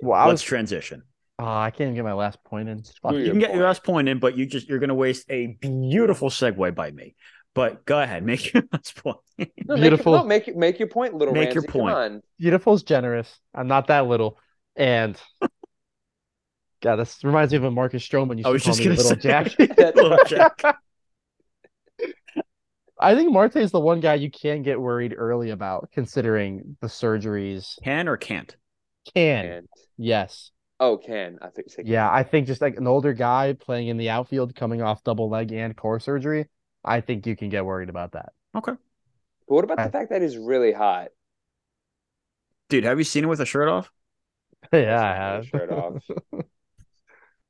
Well, 0.00 0.18
I 0.18 0.22
Let's 0.26 0.34
was 0.34 0.42
transition. 0.42 1.02
oh, 1.38 1.44
I 1.44 1.70
can't 1.70 1.82
even 1.88 1.94
get 1.94 2.04
my 2.04 2.12
last 2.12 2.42
point 2.44 2.68
in. 2.68 2.82
Fuck. 3.02 3.14
You 3.14 3.30
can 3.30 3.38
get 3.40 3.54
your 3.54 3.64
last 3.64 3.82
point 3.84 4.08
in, 4.08 4.18
but 4.20 4.36
you 4.36 4.46
just 4.46 4.68
you're 4.68 4.78
going 4.78 4.88
to 4.88 4.94
waste 4.94 5.26
a 5.30 5.46
beautiful 5.60 6.30
segue 6.30 6.74
by 6.74 6.90
me. 6.90 7.14
But 7.54 7.84
go 7.84 8.00
ahead, 8.00 8.24
make 8.24 8.54
your 8.54 8.62
last 8.72 8.96
point. 9.02 9.18
No, 9.66 9.76
Beautiful. 9.76 10.12
Make, 10.24 10.46
no, 10.48 10.54
make 10.54 10.56
make 10.56 10.78
your 10.78 10.88
point, 10.88 11.14
little 11.14 11.34
Make 11.34 11.52
your 11.52 11.62
Ramsey. 11.62 11.68
Come 11.72 11.80
point. 11.82 11.94
on. 11.96 12.22
Beautiful's 12.38 12.82
generous. 12.84 13.28
I'm 13.54 13.66
not 13.66 13.88
that 13.88 14.06
little. 14.06 14.38
And 14.76 15.20
God, 16.82 16.96
this 16.96 17.22
reminds 17.22 17.52
me 17.52 17.58
of 17.58 17.64
a 17.64 17.70
Marcus 17.70 18.06
Stroman 18.06 18.36
used 18.38 18.46
I 18.46 18.50
to 18.50 18.52
was 18.54 18.62
call 18.62 18.72
just 18.74 18.78
me 18.80 18.84
gonna 18.86 18.96
Little 18.96 19.10
say- 19.10 19.20
Jack. 19.20 19.58
Little 19.96 20.18
Jack. 20.26 20.76
I 23.02 23.14
think 23.14 23.32
Marte 23.32 23.56
is 23.56 23.70
the 23.70 23.80
one 23.80 24.00
guy 24.00 24.14
you 24.14 24.30
can 24.30 24.62
get 24.62 24.80
worried 24.80 25.14
early 25.16 25.50
about, 25.50 25.90
considering 25.92 26.76
the 26.80 26.86
surgeries. 26.86 27.74
Can 27.82 28.08
or 28.08 28.16
can't? 28.16 28.56
Can 29.14 29.44
And 29.46 29.68
yes, 29.98 30.50
oh, 30.80 30.96
can 30.98 31.38
I 31.42 31.48
think? 31.48 31.68
you 31.78 31.84
yeah. 31.92 32.10
I 32.10 32.22
think 32.22 32.46
just 32.46 32.60
like 32.60 32.76
an 32.76 32.86
older 32.86 33.12
guy 33.12 33.54
playing 33.54 33.88
in 33.88 33.96
the 33.96 34.10
outfield, 34.10 34.54
coming 34.54 34.82
off 34.82 35.02
double 35.04 35.28
leg 35.28 35.52
and 35.52 35.76
core 35.76 36.00
surgery, 36.00 36.48
I 36.84 37.00
think 37.00 37.26
you 37.26 37.36
can 37.36 37.48
get 37.48 37.64
worried 37.64 37.88
about 37.88 38.12
that. 38.12 38.32
Okay, 38.54 38.72
But 39.46 39.54
what 39.54 39.64
about 39.64 39.78
I- 39.78 39.84
the 39.84 39.90
fact 39.90 40.10
that 40.10 40.22
he's 40.22 40.36
really 40.36 40.72
hot? 40.72 41.12
dude, 42.68 42.84
have 42.84 42.98
you 42.98 43.04
seen 43.04 43.24
him 43.24 43.30
with 43.30 43.40
a 43.40 43.46
shirt 43.46 43.68
off? 43.68 43.90
yeah, 44.72 45.00
I 45.02 45.14
have. 45.14 45.46
shirt 45.46 45.70
off. 45.70 46.02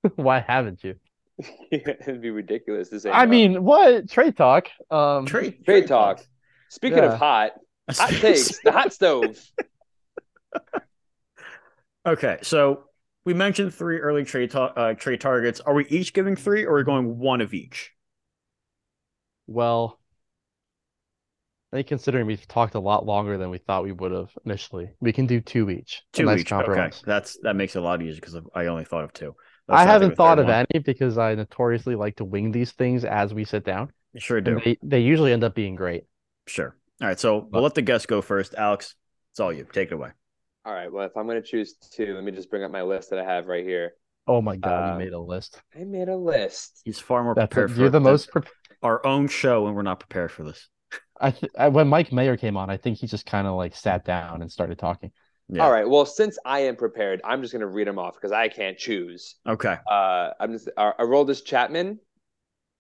Why 0.16 0.40
haven't 0.40 0.82
you? 0.84 0.98
It'd 1.70 2.20
be 2.20 2.30
ridiculous 2.30 2.89
to 2.91 3.01
say. 3.01 3.11
I 3.11 3.24
no. 3.24 3.30
mean, 3.30 3.64
what 3.64 4.09
trade 4.11 4.37
talk? 4.37 4.68
Um, 4.91 5.26
Trade 5.26 5.64
trade 5.64 5.87
talk. 5.89 6.24
Speaking 6.68 6.99
Yeah. 6.99 7.12
of 7.12 7.18
hot, 7.18 7.53
hot 7.91 8.11
takes, 8.11 8.61
the 8.62 8.72
hot 8.72 8.93
stove. 8.93 9.39
Okay, 12.05 12.39
so 12.43 12.85
we 13.24 13.33
mentioned 13.33 13.72
three 13.72 13.99
early 13.99 14.24
trade 14.24 14.51
ta- 14.51 14.72
uh, 14.76 14.95
trade 14.95 15.20
targets. 15.20 15.61
Are 15.61 15.72
we 15.72 15.87
each 15.87 16.12
giving 16.12 16.35
three, 16.35 16.64
or 16.64 16.72
are 16.74 16.76
we 16.78 16.83
going 16.83 17.18
one 17.18 17.41
of 17.41 17.55
each? 17.55 17.93
Well, 19.47 20.01
I 21.72 21.76
think 21.76 21.87
considering 21.87 22.26
we've 22.26 22.47
talked 22.49 22.74
a 22.74 22.80
lot 22.80 23.07
longer 23.07 23.39
than 23.39 23.51
we 23.51 23.59
thought 23.59 23.85
we 23.85 23.93
would 23.93 24.11
have 24.11 24.30
initially, 24.45 24.91
we 25.01 25.12
can 25.12 25.26
do 25.26 25.41
two 25.41 25.70
each. 25.70 26.03
Two 26.12 26.24
nice 26.24 26.41
each. 26.41 26.53
Okay, 26.53 26.91
that's 27.05 27.39
that 27.43 27.55
makes 27.55 27.76
it 27.76 27.78
a 27.78 27.83
lot 27.83 28.03
easier 28.03 28.16
because 28.20 28.37
I 28.53 28.66
only 28.66 28.85
thought 28.85 29.05
of 29.05 29.12
two. 29.12 29.37
I 29.73 29.85
haven't 29.85 30.16
thought 30.16 30.39
of 30.39 30.47
one. 30.47 30.66
any 30.75 30.83
because 30.83 31.18
I 31.18 31.35
notoriously 31.35 31.95
like 31.97 32.16
to 32.16 32.25
wing 32.25 32.53
these 32.53 32.73
things 32.73 33.05
as 33.05 33.33
we 33.35 33.45
sit 33.45 33.64
down. 33.64 33.91
You 34.12 34.20
Sure 34.20 34.41
do. 34.41 34.61
they, 34.64 34.77
they 34.83 35.01
usually 35.01 35.33
end 35.33 35.45
up 35.45 35.55
being 35.55 35.75
great. 35.75 36.05
Sure. 36.47 36.77
All 37.01 37.09
right, 37.09 37.18
so 37.18 37.49
we'll 37.51 37.62
let 37.62 37.75
the 37.75 37.83
guests 37.83 38.07
go 38.07 38.23
first. 38.23 38.55
Alex, 38.57 38.95
it's 39.33 39.41
all 39.41 39.53
you. 39.53 39.66
Take 39.73 39.91
it 39.91 39.95
away. 39.95 40.11
All 40.64 40.73
right. 40.73 40.93
Well, 40.93 41.05
if 41.07 41.16
I'm 41.16 41.27
going 41.27 41.43
to 41.43 41.47
choose 41.47 41.75
two, 41.75 42.14
let 42.14 42.23
me 42.23 42.31
just 42.31 42.49
bring 42.51 42.62
up 42.62 42.70
my 42.70 42.83
list 42.83 43.11
that 43.11 43.18
I 43.18 43.25
have 43.25 43.47
right 43.49 43.64
here. 43.64 43.95
Oh 44.29 44.41
my 44.41 44.55
god, 44.57 44.91
Um, 44.91 44.93
you 45.01 45.05
made 45.07 45.12
a 45.14 45.18
list. 45.18 45.61
I 45.75 45.83
made 45.83 46.09
a 46.09 46.16
list. 46.16 46.81
He's 46.85 47.01
far 47.01 47.25
more 47.25 47.35
That's 47.35 47.53
prepared 47.53 47.70
it. 47.70 47.75
for 47.75 47.81
You're 47.81 47.91
the 47.91 47.99
most. 48.01 48.31
prepared. 48.31 48.55
our 48.83 49.05
own 49.05 49.27
show, 49.27 49.66
and 49.66 49.75
we're 49.75 49.83
not 49.83 49.99
prepared 49.99 50.31
for 50.31 50.45
this. 50.45 50.68
I, 51.20 51.31
th- 51.33 51.51
I 51.59 51.68
when 51.68 51.89
Mike 51.89 52.12
Mayer 52.12 52.37
came 52.37 52.57
on, 52.57 52.70
I 52.70 52.77
think 52.77 52.99
he 52.99 53.07
just 53.09 53.27
kind 53.27 53.47
of 53.49 53.55
like 53.55 53.75
sat 53.75 54.05
down 54.05 54.43
and 54.43 54.51
started 54.53 54.79
talking. 54.79 55.11
Yeah. 55.53 55.64
All 55.66 55.70
right. 55.70 55.86
Well, 55.86 56.07
since 56.07 56.38
I 56.46 56.61
am 56.61 56.76
prepared, 56.76 57.20
I'm 57.24 57.42
just 57.42 57.53
going 57.53 57.61
to 57.61 57.66
read 57.66 57.86
them 57.86 57.98
off 57.98 58.14
because 58.14 58.32
I 58.32 58.48
can't 58.48 58.78
choose. 58.78 59.36
Okay. 59.46 59.76
Uh, 59.90 60.30
I'm 60.40 60.50
just 60.53 60.70
uh, 60.78 60.92
Aroldis 60.98 61.44
Chapman. 61.44 61.98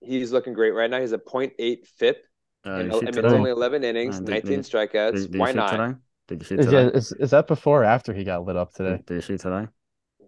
He's 0.00 0.32
looking 0.32 0.54
great 0.54 0.70
right 0.70 0.90
now. 0.90 0.98
He's 0.98 1.12
a 1.12 1.18
0.8 1.18 1.86
FIP. 1.98 2.24
Uh, 2.64 2.70
and 2.70 2.92
you 2.92 3.00
see 3.00 3.06
and 3.06 3.16
it's 3.16 3.32
only 3.32 3.50
11 3.50 3.84
innings, 3.84 4.16
Uh, 4.16 4.20
did- 4.20 4.28
19 4.30 4.50
did- 4.50 4.60
strikeouts. 4.60 5.12
Did, 5.12 5.32
did 5.32 5.38
Why 5.38 5.48
you 5.48 5.52
see 5.52 5.56
not? 5.58 5.70
Today? 5.70 5.94
Did 6.28 6.40
you 6.40 6.46
see 6.46 6.56
today? 6.56 6.84
yeah, 6.84 6.88
is, 6.88 7.12
is 7.12 7.30
that 7.32 7.46
before 7.46 7.82
or 7.82 7.84
after 7.84 8.14
he 8.14 8.24
got 8.24 8.46
lit 8.46 8.56
up 8.56 8.72
today? 8.72 8.96
Did, 8.96 9.06
did 9.06 9.14
you 9.16 9.20
see 9.20 9.36
today? 9.36 9.66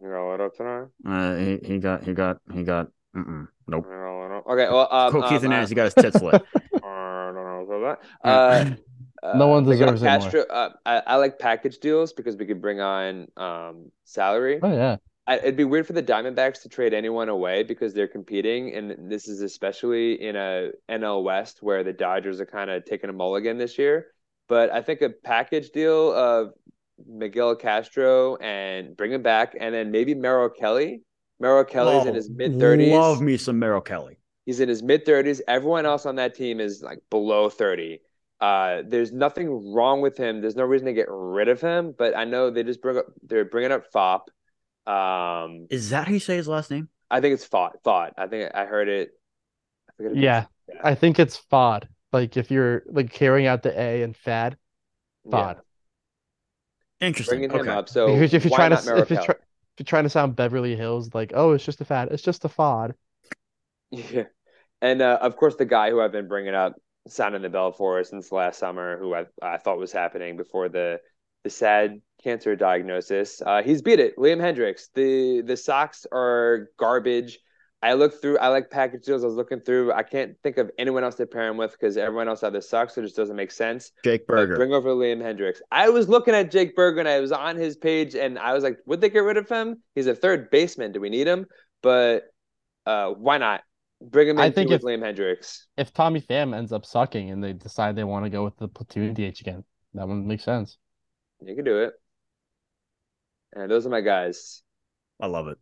You 0.02 0.08
roll 0.08 0.34
it 0.34 0.40
up 0.42 0.54
tonight. 0.54 0.88
Uh, 1.06 1.36
he, 1.36 1.58
he 1.64 1.78
got 1.78 2.04
he 2.04 2.12
got 2.12 2.36
he 2.52 2.62
got. 2.62 2.88
Mm-mm, 3.16 3.46
nope. 3.68 3.86
You 3.88 3.94
roll 3.94 4.26
it 4.26 4.36
up. 4.36 4.46
Okay. 4.46 4.68
Well, 4.68 4.88
um, 4.90 5.12
Cool 5.12 5.22
um, 5.22 5.28
Keith 5.30 5.38
uh, 5.38 5.42
Hernandez, 5.42 5.68
he 5.70 5.74
got 5.76 5.84
his 5.84 5.94
tits 5.98 6.20
lit. 6.20 6.42
I 6.82 7.32
don't 7.32 7.34
know 7.34 7.66
about 7.70 8.02
that. 8.22 8.28
Uh, 8.28 8.70
No 9.32 9.46
one 9.48 9.64
uh, 9.64 9.68
Miguel 9.68 9.92
deserves 9.92 10.02
it 10.02 10.10
more. 10.12 10.30
Castro, 10.30 10.42
uh, 10.50 10.70
I, 10.84 11.02
I 11.06 11.16
like 11.16 11.38
package 11.38 11.78
deals 11.78 12.12
because 12.12 12.36
we 12.36 12.46
could 12.46 12.60
bring 12.60 12.80
on 12.80 13.28
um, 13.36 13.90
salary. 14.04 14.60
Oh 14.62 14.72
yeah, 14.72 14.96
I, 15.26 15.38
it'd 15.38 15.56
be 15.56 15.64
weird 15.64 15.86
for 15.86 15.94
the 15.94 16.02
Diamondbacks 16.02 16.62
to 16.62 16.68
trade 16.68 16.92
anyone 16.92 17.28
away 17.30 17.62
because 17.62 17.94
they're 17.94 18.08
competing, 18.08 18.74
and 18.74 19.10
this 19.10 19.28
is 19.28 19.40
especially 19.40 20.20
in 20.20 20.36
a 20.36 20.70
NL 20.90 21.22
West 21.24 21.62
where 21.62 21.82
the 21.82 21.92
Dodgers 21.92 22.40
are 22.40 22.46
kind 22.46 22.70
of 22.70 22.84
taking 22.84 23.08
a 23.08 23.12
mulligan 23.14 23.56
this 23.56 23.78
year. 23.78 24.08
But 24.48 24.70
I 24.70 24.82
think 24.82 25.00
a 25.00 25.08
package 25.08 25.70
deal 25.70 26.12
of 26.12 26.52
Miguel 27.06 27.56
Castro 27.56 28.36
and 28.36 28.94
bring 28.96 29.12
him 29.12 29.22
back, 29.22 29.56
and 29.58 29.74
then 29.74 29.90
maybe 29.90 30.14
Merrill 30.14 30.50
Kelly. 30.50 31.02
Merrill 31.40 31.64
Kelly's 31.64 32.02
in 32.04 32.10
Oh, 32.10 32.14
his 32.14 32.28
mid 32.30 32.58
thirties. 32.60 32.92
Love 32.92 33.20
me 33.22 33.36
some 33.38 33.58
Merrill 33.58 33.80
Kelly. 33.80 34.18
He's 34.44 34.60
in 34.60 34.68
his 34.68 34.82
mid 34.82 35.06
thirties. 35.06 35.40
Everyone 35.48 35.86
else 35.86 36.04
on 36.04 36.16
that 36.16 36.34
team 36.34 36.60
is 36.60 36.82
like 36.82 36.98
below 37.10 37.48
thirty. 37.48 38.00
Uh, 38.44 38.82
there's 38.86 39.10
nothing 39.10 39.72
wrong 39.72 40.02
with 40.02 40.18
him. 40.18 40.42
There's 40.42 40.54
no 40.54 40.64
reason 40.64 40.84
to 40.86 40.92
get 40.92 41.06
rid 41.08 41.48
of 41.48 41.62
him. 41.62 41.94
But 41.96 42.14
I 42.14 42.24
know 42.24 42.50
they 42.50 42.62
just 42.62 42.82
bring 42.82 42.98
up 42.98 43.06
they're 43.22 43.46
bringing 43.46 43.72
up 43.72 43.90
Pfaadt. 43.90 44.28
Um, 44.86 45.66
Is 45.70 45.88
that 45.90 46.06
how 46.06 46.12
you 46.12 46.20
say 46.20 46.36
his 46.36 46.46
last 46.46 46.70
name? 46.70 46.90
I 47.10 47.22
think 47.22 47.32
it's 47.32 47.46
thought. 47.46 47.82
Thought. 47.84 48.12
I 48.18 48.26
think 48.26 48.50
I 48.54 48.66
heard 48.66 48.88
it. 48.88 49.12
I 49.88 49.92
forget 49.96 50.12
if 50.12 50.18
it's- 50.18 50.24
Yeah, 50.24 50.44
yeah. 50.68 50.80
I 50.84 50.94
think 50.94 51.18
it's 51.18 51.38
FOD. 51.50 51.88
Like 52.12 52.36
if 52.36 52.50
you're 52.50 52.82
like 52.86 53.10
carrying 53.10 53.46
out 53.46 53.62
the 53.62 53.80
A 53.80 54.02
and 54.02 54.14
FAD, 54.14 54.58
FOD. 55.26 55.56
Interesting. 57.00 57.38
Bringing 57.38 57.50
him 57.50 57.62
okay. 57.62 57.70
up. 57.70 57.88
So 57.88 58.08
if 58.08 58.30
you're, 58.30 58.36
if 58.36 58.44
you're 58.44 58.54
trying 58.54 58.72
to 58.72 58.76
if 58.76 58.84
you're, 58.84 58.96
Maripel? 58.96 59.24
try, 59.24 59.34
if 59.34 59.78
you're 59.78 59.84
trying 59.86 60.04
to 60.04 60.10
sound 60.10 60.36
Beverly 60.36 60.76
Hills, 60.76 61.14
like 61.14 61.32
oh, 61.34 61.52
it's 61.52 61.64
just 61.64 61.80
a 61.80 61.86
fad, 61.86 62.08
it's 62.10 62.22
just 62.22 62.44
a 62.44 62.48
FOD. 62.50 62.92
Yeah. 63.90 64.24
And 64.82 65.00
uh, 65.00 65.18
of 65.22 65.36
course, 65.36 65.56
the 65.56 65.64
guy 65.64 65.88
who 65.88 66.00
I've 66.00 66.12
been 66.12 66.28
bringing 66.28 66.54
up, 66.54 66.74
sounding 67.08 67.42
the 67.42 67.48
bell 67.48 67.72
for 67.72 68.00
us 68.00 68.10
since 68.10 68.32
last 68.32 68.58
summer, 68.58 68.98
who 68.98 69.14
I, 69.14 69.26
I 69.42 69.58
thought 69.58 69.78
was 69.78 69.92
happening 69.92 70.36
before 70.36 70.68
the 70.68 71.00
the 71.42 71.50
sad 71.50 72.00
cancer 72.22 72.56
diagnosis, 72.56 73.42
uh, 73.44 73.62
he's 73.62 73.82
beat 73.82 74.00
it. 74.00 74.16
Liam 74.16 74.40
Hendriks. 74.40 74.86
The 74.94 75.42
the 75.42 75.56
Sox 75.56 76.06
are 76.10 76.70
garbage. 76.78 77.38
I 77.82 77.92
looked 77.92 78.22
through. 78.22 78.38
I 78.38 78.48
like 78.48 78.70
package 78.70 79.04
deals. 79.04 79.24
I 79.24 79.26
was 79.26 79.36
looking 79.36 79.60
through. 79.60 79.92
I 79.92 80.04
can't 80.04 80.36
think 80.42 80.56
of 80.56 80.70
anyone 80.78 81.04
else 81.04 81.16
to 81.16 81.26
pair 81.26 81.46
him 81.48 81.58
with 81.58 81.72
because 81.72 81.98
everyone 81.98 82.28
else 82.28 82.42
either 82.42 82.62
sucks 82.62 82.96
or 82.96 83.02
just 83.02 83.14
doesn't 83.14 83.36
make 83.36 83.50
sense. 83.50 83.92
Jake 84.02 84.26
But 84.26 84.36
Burger. 84.36 84.56
bring 84.56 84.72
over 84.72 84.88
Liam 84.88 85.20
Hendriks. 85.20 85.58
I 85.70 85.90
was 85.90 86.08
looking 86.08 86.34
at 86.34 86.50
Jake 86.50 86.74
Burger 86.74 87.00
and 87.00 87.08
I 87.08 87.20
was 87.20 87.30
on 87.30 87.56
his 87.56 87.76
page 87.76 88.14
and 88.14 88.38
I 88.38 88.54
was 88.54 88.64
like, 88.64 88.78
would 88.86 89.02
they 89.02 89.10
get 89.10 89.18
rid 89.18 89.36
of 89.36 89.50
him? 89.50 89.82
He's 89.94 90.06
a 90.06 90.14
third 90.14 90.50
baseman. 90.50 90.92
Do 90.92 91.00
we 91.02 91.10
need 91.10 91.26
him? 91.26 91.44
But 91.82 92.24
uh, 92.86 93.10
why 93.10 93.36
not? 93.36 93.60
Bring 94.10 94.28
him 94.28 94.38
I 94.38 94.46
in 94.46 94.52
think 94.52 94.70
with 94.70 94.80
if- 94.80 94.84
Liam 94.84 95.00
Hendriks. 95.00 95.62
If 95.76 95.92
Tommy 95.92 96.20
Pham 96.20 96.54
ends 96.54 96.72
up 96.72 96.84
sucking 96.84 97.30
and 97.30 97.42
they 97.42 97.52
decide 97.52 97.96
they 97.96 98.04
want 98.04 98.24
to 98.26 98.30
go 98.30 98.44
with 98.44 98.56
the 98.58 98.68
platoon 98.68 99.14
DH 99.14 99.40
again, 99.40 99.64
that 99.94 100.06
one 100.06 100.26
makes 100.26 100.44
sense. 100.44 100.76
You 101.44 101.54
can 101.54 101.64
do 101.64 101.82
it. 101.82 101.92
And 103.54 103.70
those 103.70 103.86
are 103.86 103.90
my 103.90 104.00
guys. 104.00 104.62
I 105.20 105.26
love 105.26 105.48
it. 105.48 105.58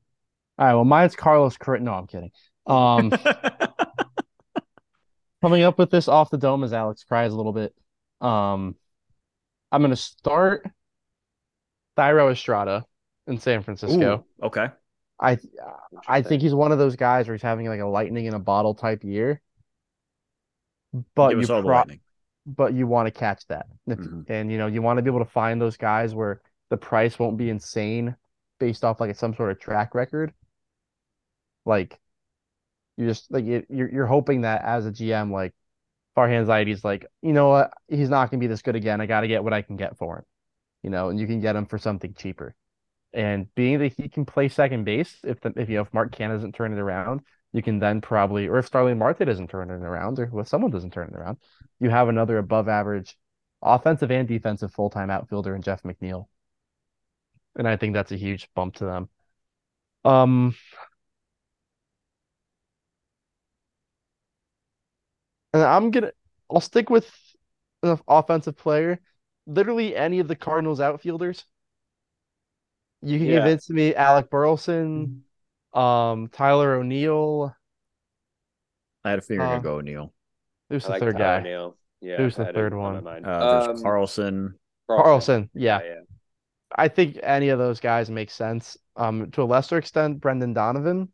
All 0.59 0.67
right, 0.67 0.75
well, 0.75 0.85
mine's 0.85 1.17
Carlos 1.17 1.57
Correa. 1.57 1.83
No, 1.83 1.93
I'm 1.93 2.07
kidding. 2.07 2.31
Um, 2.67 3.11
coming 5.43 5.63
up 5.63 5.79
with 5.79 5.91
this 5.91 6.09
off 6.09 6.31
the 6.31 6.39
dome 6.39 6.65
as 6.65 6.73
Alex 6.73 7.05
cries 7.05 7.33
a 7.33 7.37
little 7.37 7.53
bit. 7.53 7.75
Um, 8.21 8.77
I'm 9.71 9.83
gonna 9.83 9.97
start 9.97 10.67
Thairo 11.97 12.33
Estrada 12.33 12.85
in 13.27 13.39
San 13.39 13.63
Francisco. 13.63 14.25
Ooh, 14.43 14.47
okay. 14.47 14.69
I 15.23 15.39
I 16.09 16.23
think 16.23 16.43
he's 16.43 16.55
one 16.55 16.73
of 16.73 16.79
those 16.79 16.97
guys 16.97 17.29
where 17.29 17.35
he's 17.35 17.43
having 17.43 17.67
like 17.67 17.81
a 17.81 17.87
lightning 17.87 18.27
in 18.27 18.35
a 18.35 18.39
bottle 18.39 18.75
type 18.75 19.05
year. 19.05 19.41
But 21.15 21.31
you 21.37 21.41
us 21.41 21.51
all 21.51 21.63
the 21.63 21.69
pro- 21.69 21.75
but 22.47 22.75
you 22.75 22.87
want 22.87 23.07
to 23.07 23.11
catch 23.13 23.47
that. 23.47 23.67
Mhm. 23.89 24.29
And 24.29 24.51
you 24.53 24.59
know, 24.59 24.67
you 24.67 24.83
want 24.83 24.99
to 24.99 25.03
be 25.03 25.09
able 25.11 25.25
to 25.25 25.31
find 25.31 25.61
those 25.61 25.77
guys 25.77 26.15
where 26.15 26.43
the 26.71 26.77
price 26.77 27.19
won't 27.19 27.37
be 27.39 27.51
insane 27.51 28.17
based 28.59 28.85
off 28.85 29.01
like 29.01 29.15
some 29.17 29.35
sort 29.35 29.51
of 29.53 29.61
track 29.61 29.95
record. 29.95 30.35
Like 31.65 31.99
you 32.97 33.07
just 33.07 33.31
like 33.31 33.45
you- 33.45 33.67
you're 33.71 33.91
you're 33.91 34.07
hoping 34.07 34.43
that 34.43 34.63
as 34.63 34.87
a 34.87 34.91
GM, 34.93 35.31
like 35.33 35.55
Farhan 36.17 36.45
Zaidi's 36.47 36.85
like, 36.85 37.07
you 37.23 37.33
know 37.33 37.49
what, 37.49 37.73
he's 37.89 38.11
not 38.11 38.31
gonna 38.31 38.41
be 38.41 38.47
this 38.49 38.63
good 38.63 38.77
again. 38.77 39.01
I 39.01 39.07
gotta 39.07 39.29
get 39.29 39.45
what 39.45 39.53
I 39.55 39.63
can 39.63 39.77
get 39.77 39.97
for 39.97 40.19
him. 40.19 40.25
You 40.83 40.91
know, 40.91 41.09
and 41.11 41.19
you 41.21 41.27
can 41.27 41.41
get 41.41 41.57
him 41.57 41.67
for 41.67 41.79
something 41.79 42.13
cheaper. 42.15 42.55
And 43.15 43.53
being 43.55 43.79
that 43.81 43.93
he 43.97 44.09
can 44.09 44.25
play 44.25 44.49
second 44.49 44.85
base, 44.85 45.19
if 45.25 45.41
the 45.41 45.53
if 45.57 45.69
you 45.69 45.77
know 45.77 45.83
if 45.83 45.93
Mark 45.93 46.13
Canha 46.17 46.35
doesn't 46.35 46.55
turn 46.55 46.73
it 46.73 46.79
around, 46.79 47.21
you 47.53 47.63
can 47.63 47.79
then 47.79 48.01
probably, 48.01 48.49
or 48.49 48.59
if 48.59 48.67
Starling 48.67 48.99
Marte 48.99 49.27
doesn't 49.27 49.49
turn 49.51 49.71
it 49.71 49.75
around, 49.75 50.19
or 50.19 50.31
if 50.41 50.49
someone 50.49 50.71
doesn't 50.71 50.93
turn 50.93 51.09
it 51.09 51.17
around, 51.17 51.37
you 51.81 51.91
have 51.91 52.09
another 52.09 52.39
above 52.39 52.69
average 52.69 53.17
offensive 53.63 54.11
and 54.11 54.27
defensive 54.27 54.73
full 54.73 54.91
time 54.91 55.11
outfielder 55.11 55.55
in 55.55 55.63
Jeff 55.63 55.83
McNeil. 55.83 56.27
And 57.57 57.69
I 57.69 57.77
think 57.77 57.95
that's 57.95 58.13
a 58.13 58.17
huge 58.17 58.49
bump 58.55 58.77
to 58.77 58.85
them. 58.85 59.09
Um, 60.05 60.55
and 65.53 65.63
I'm 65.63 65.91
gonna, 65.91 66.13
I'll 66.51 66.61
stick 66.61 66.91
with 66.91 67.11
an 67.83 67.99
offensive 68.09 68.57
player. 68.57 69.01
Literally 69.47 69.97
any 69.97 70.21
of 70.21 70.29
the 70.29 70.37
Cardinals 70.37 70.81
outfielders. 70.81 71.45
You 73.03 73.19
can 73.19 73.27
Yeah. 73.29 73.37
convince 73.41 73.69
me 73.71 73.95
Alec 73.95 74.31
Burleson, 74.31 75.25
um, 75.75 76.29
Tyler 76.29 76.75
O'Neill. 76.75 77.55
I 79.05 79.11
had 79.11 79.19
a 79.19 79.23
feeling 79.23 79.41
you 79.43 79.47
were 79.49 79.53
Uh, 79.55 79.59
gonna 79.59 79.63
go 79.63 79.77
O'Neill. 79.79 80.15
Who's 80.71 80.85
the 80.85 80.91
like 80.91 81.01
third 81.01 81.17
Tyler 81.17 81.25
guy? 81.25 81.41
O'Neill. 81.41 81.77
Yeah, 82.01 82.17
Who's 82.17 82.37
the 82.37 82.49
I 82.49 82.53
third 82.53 82.73
him 82.73 82.79
one? 82.79 83.07
Uh, 83.07 83.65
there's 83.65 83.79
Um, 83.79 83.83
Carlson. 83.83 84.59
Carlson. 84.89 85.51
Yeah. 85.55 85.81
yeah. 85.83 86.01
I 86.77 86.89
think 86.89 87.19
any 87.23 87.51
of 87.51 87.59
those 87.59 87.81
guys 87.81 88.11
make 88.11 88.31
sense. 88.31 88.77
Um, 88.97 89.31
to 89.33 89.43
a 89.43 89.45
lesser 89.45 89.79
extent, 89.79 90.21
Brendan 90.21 90.53
Donovan. 90.53 91.13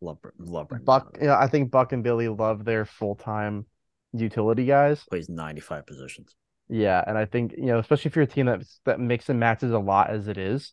Love, 0.00 0.18
love 0.38 0.68
Brendan 0.68 0.84
Buck, 0.84 1.04
Donovan. 1.04 1.20
you 1.22 1.26
know, 1.28 1.34
I 1.36 1.46
think 1.48 1.70
Buck 1.70 1.92
and 1.92 2.02
Billy 2.02 2.28
love 2.28 2.64
their 2.64 2.84
full-time 2.84 3.66
utility 4.12 4.64
guys. 4.64 5.04
Plays 5.04 5.28
95 5.28 5.86
positions. 5.86 6.34
Yeah, 6.68 7.02
and 7.06 7.16
I 7.16 7.24
think, 7.24 7.54
you 7.56 7.66
know, 7.66 7.78
especially 7.78 8.10
if 8.10 8.16
you're 8.16 8.24
a 8.24 8.26
team 8.26 8.46
that 8.46 8.62
that 8.84 9.00
mix 9.00 9.28
and 9.30 9.40
matches 9.40 9.72
a 9.72 9.78
lot 9.78 10.10
as 10.10 10.28
it 10.28 10.36
is, 10.36 10.72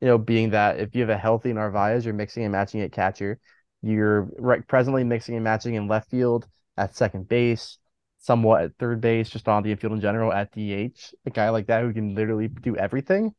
you 0.00 0.08
know, 0.08 0.18
being 0.18 0.50
that 0.50 0.80
if 0.80 0.94
you 0.94 1.02
have 1.02 1.10
a 1.10 1.16
healthy 1.16 1.52
Narvaez, 1.52 2.04
you're 2.04 2.14
mixing 2.14 2.44
and 2.44 2.52
matching 2.52 2.80
at 2.80 2.92
catcher. 2.92 3.38
You're 3.82 4.22
right 4.38 4.66
presently 4.66 5.04
mixing 5.04 5.36
and 5.36 5.44
matching 5.44 5.74
in 5.74 5.86
left 5.86 6.10
field, 6.10 6.48
at 6.76 6.96
second 6.96 7.28
base, 7.28 7.78
somewhat 8.18 8.62
at 8.64 8.76
third 8.78 9.00
base, 9.00 9.30
just 9.30 9.48
on 9.48 9.62
the 9.62 9.70
infield 9.70 9.92
in 9.92 10.00
general, 10.00 10.32
at 10.32 10.52
DH. 10.52 11.14
A 11.26 11.30
guy 11.30 11.50
like 11.50 11.68
that 11.68 11.82
who 11.82 11.92
can 11.92 12.14
literally 12.14 12.48
do 12.48 12.76
everything 12.76 13.34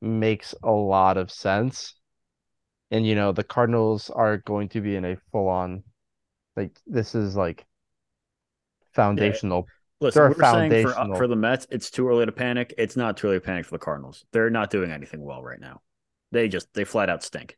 makes 0.00 0.54
a 0.62 0.70
lot 0.70 1.16
of 1.18 1.30
sense. 1.30 1.94
And 2.90 3.06
you 3.06 3.14
know, 3.14 3.32
the 3.32 3.44
Cardinals 3.44 4.10
are 4.10 4.38
going 4.38 4.70
to 4.70 4.80
be 4.80 4.96
in 4.96 5.04
a 5.04 5.16
full-on 5.32 5.84
like 6.56 6.78
this 6.86 7.14
is 7.14 7.36
like 7.36 7.66
foundational. 8.94 9.66
Listen, 10.00 10.22
we're 10.22 10.34
saying 10.34 10.82
for, 10.82 10.98
uh, 10.98 11.16
for 11.16 11.26
the 11.26 11.36
Mets, 11.36 11.66
it's 11.70 11.90
too 11.90 12.08
early 12.08 12.26
to 12.26 12.32
panic. 12.32 12.74
It's 12.78 12.96
not 12.96 13.16
too 13.16 13.28
early 13.28 13.36
to 13.36 13.40
panic 13.40 13.66
for 13.66 13.72
the 13.72 13.78
Cardinals. 13.78 14.24
They're 14.32 14.50
not 14.50 14.70
doing 14.70 14.90
anything 14.90 15.22
well 15.22 15.42
right 15.42 15.60
now. 15.60 15.82
They 16.32 16.48
just 16.48 16.72
they 16.74 16.84
flat 16.84 17.10
out 17.10 17.22
stink. 17.22 17.56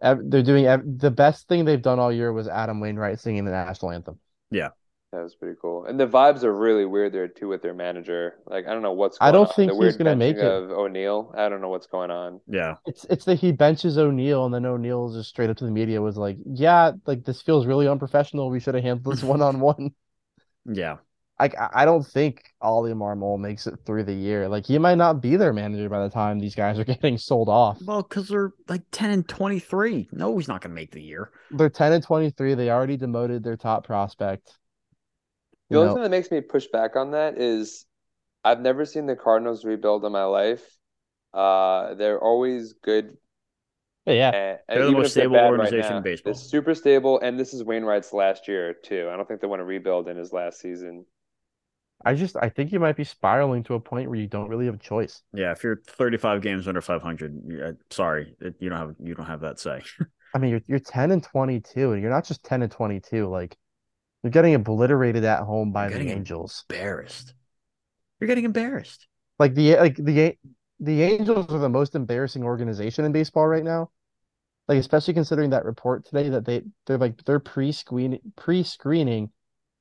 They're 0.00 0.42
doing 0.42 0.64
the 0.98 1.10
best 1.10 1.48
thing 1.48 1.64
they've 1.64 1.82
done 1.82 1.98
all 1.98 2.12
year 2.12 2.32
was 2.32 2.48
Adam 2.48 2.80
Wainwright 2.80 3.20
singing 3.20 3.44
the 3.44 3.50
national 3.50 3.90
anthem. 3.92 4.18
Yeah, 4.50 4.70
that 5.12 5.22
was 5.22 5.34
pretty 5.34 5.56
cool. 5.60 5.86
And 5.86 5.98
the 5.98 6.06
vibes 6.06 6.44
are 6.44 6.54
really 6.54 6.84
weird 6.84 7.12
there 7.12 7.28
too 7.28 7.48
with 7.48 7.62
their 7.62 7.74
manager. 7.74 8.34
Like 8.46 8.66
I 8.66 8.72
don't 8.72 8.82
know 8.82 8.92
what's 8.92 9.16
I 9.20 9.32
going 9.32 9.34
don't 9.34 9.48
on. 9.48 9.54
think 9.54 9.72
the 9.72 9.84
he's 9.84 9.96
gonna 9.96 10.16
make 10.16 10.36
it. 10.36 10.44
of 10.44 10.70
O'Neill. 10.70 11.34
I 11.36 11.48
don't 11.48 11.60
know 11.60 11.68
what's 11.68 11.86
going 11.86 12.10
on. 12.10 12.40
Yeah. 12.46 12.74
It's 12.86 13.04
it's 13.10 13.24
that 13.24 13.38
he 13.40 13.52
benches 13.52 13.96
O'Neill 13.96 14.44
and 14.44 14.54
then 14.54 14.66
O'Neill 14.66 15.12
just 15.12 15.30
straight 15.30 15.50
up 15.50 15.56
to 15.58 15.64
the 15.64 15.70
media 15.70 16.00
was 16.00 16.16
like, 16.16 16.36
"Yeah, 16.46 16.92
like 17.06 17.24
this 17.24 17.42
feels 17.42 17.66
really 17.66 17.88
unprofessional. 17.88 18.50
We 18.50 18.60
should 18.60 18.74
have 18.74 18.84
handled 18.84 19.16
this 19.16 19.24
one 19.24 19.42
on 19.42 19.60
one." 19.60 19.90
Yeah. 20.64 20.98
Like 21.40 21.56
I 21.58 21.68
I 21.72 21.84
don't 21.84 22.06
think 22.06 22.52
Oli 22.60 22.92
Marmol 22.92 23.38
makes 23.38 23.66
it 23.66 23.78
through 23.86 24.04
the 24.04 24.14
year. 24.14 24.48
Like 24.48 24.66
he 24.66 24.78
might 24.78 24.96
not 24.96 25.20
be 25.20 25.36
their 25.36 25.52
manager 25.52 25.88
by 25.88 26.02
the 26.02 26.10
time 26.10 26.38
these 26.38 26.54
guys 26.54 26.78
are 26.78 26.84
getting 26.84 27.18
sold 27.18 27.48
off. 27.48 27.80
Well, 27.82 28.02
because 28.02 28.28
they're 28.28 28.52
like 28.68 28.82
10 28.90 29.10
and 29.10 29.28
23. 29.28 30.08
No, 30.12 30.36
he's 30.36 30.48
not 30.48 30.60
going 30.60 30.70
to 30.70 30.74
make 30.74 30.90
the 30.90 31.02
year. 31.02 31.30
They're 31.50 31.70
10 31.70 31.92
and 31.92 32.02
23. 32.02 32.54
They 32.54 32.70
already 32.70 32.96
demoted 32.96 33.44
their 33.44 33.56
top 33.56 33.86
prospect. 33.86 34.58
The 35.70 35.76
You 35.76 35.80
only 35.80 35.88
know, 35.88 35.94
thing 35.94 36.02
that 36.04 36.10
makes 36.10 36.30
me 36.30 36.40
push 36.40 36.66
back 36.66 36.96
on 36.96 37.12
that 37.12 37.38
is 37.38 37.86
I've 38.44 38.60
never 38.60 38.84
seen 38.84 39.06
the 39.06 39.16
Cardinals 39.16 39.64
rebuild 39.64 40.04
in 40.04 40.12
my 40.12 40.24
life. 40.24 40.64
Uh, 41.34 41.94
they're 41.94 42.18
always 42.18 42.72
good. 42.82 43.16
yeah, 44.06 44.30
And, 44.30 44.58
They're 44.68 44.86
the 44.86 44.92
most 44.92 45.12
stable 45.12 45.34
bad 45.34 45.42
right 45.42 45.50
organization 45.50 45.96
in 45.96 46.02
baseball. 46.02 46.32
They're 46.32 46.40
super 46.40 46.74
stable, 46.74 47.20
and 47.20 47.38
this 47.38 47.52
is 47.52 47.62
Wainwright's 47.62 48.12
last 48.12 48.48
year 48.48 48.74
too. 48.74 49.08
I 49.12 49.16
don't 49.16 49.28
think 49.28 49.40
they 49.40 49.46
want 49.46 49.60
to 49.60 49.64
rebuild 49.64 50.08
in 50.08 50.16
his 50.16 50.32
last 50.32 50.60
season. 50.60 51.04
I 52.04 52.14
just 52.14 52.36
I 52.36 52.48
think 52.48 52.72
you 52.72 52.80
might 52.80 52.96
be 52.96 53.04
spiraling 53.04 53.64
to 53.64 53.74
a 53.74 53.80
point 53.80 54.08
where 54.08 54.18
you 54.18 54.28
don't 54.28 54.48
really 54.48 54.66
have 54.66 54.76
a 54.76 54.78
choice. 54.78 55.22
Yeah. 55.32 55.52
If 55.52 55.64
you're 55.64 55.82
35 55.86 56.42
games 56.42 56.68
under 56.68 56.80
500, 56.80 57.62
uh, 57.62 57.72
sorry, 57.90 58.34
you 58.60 58.68
don't 58.68 58.78
have 58.78 58.94
you 59.02 59.14
don't 59.14 59.26
have 59.26 59.40
that 59.40 59.58
say. 59.58 59.82
I 60.34 60.38
mean, 60.38 60.50
you're 60.50 60.62
you're 60.66 60.78
10 60.78 61.10
and 61.10 61.22
22, 61.22 61.92
and 61.92 62.02
you're 62.02 62.10
not 62.10 62.24
just 62.24 62.44
10 62.44 62.62
and 62.62 62.70
22. 62.70 63.26
Like 63.28 63.56
you're 64.22 64.30
getting 64.30 64.54
obliterated 64.54 65.24
at 65.24 65.42
home 65.42 65.72
by 65.72 65.88
You're 65.88 65.98
the 65.98 66.10
Angels. 66.10 66.64
embarrassed. 66.68 67.34
You're 68.20 68.28
getting 68.28 68.44
embarrassed. 68.44 69.06
Like 69.38 69.54
the 69.54 69.76
like 69.76 69.96
the 69.96 70.36
the 70.80 71.02
Angels 71.02 71.52
are 71.52 71.58
the 71.58 71.68
most 71.68 71.94
embarrassing 71.94 72.44
organization 72.44 73.04
in 73.04 73.12
baseball 73.12 73.46
right 73.46 73.64
now. 73.64 73.90
Like 74.66 74.78
especially 74.78 75.14
considering 75.14 75.50
that 75.50 75.64
report 75.64 76.04
today 76.04 76.28
that 76.28 76.44
they 76.44 76.62
they're 76.86 76.98
like 76.98 77.24
they're 77.24 77.40
pre-screen 77.40 78.18
pre-screening 78.36 79.30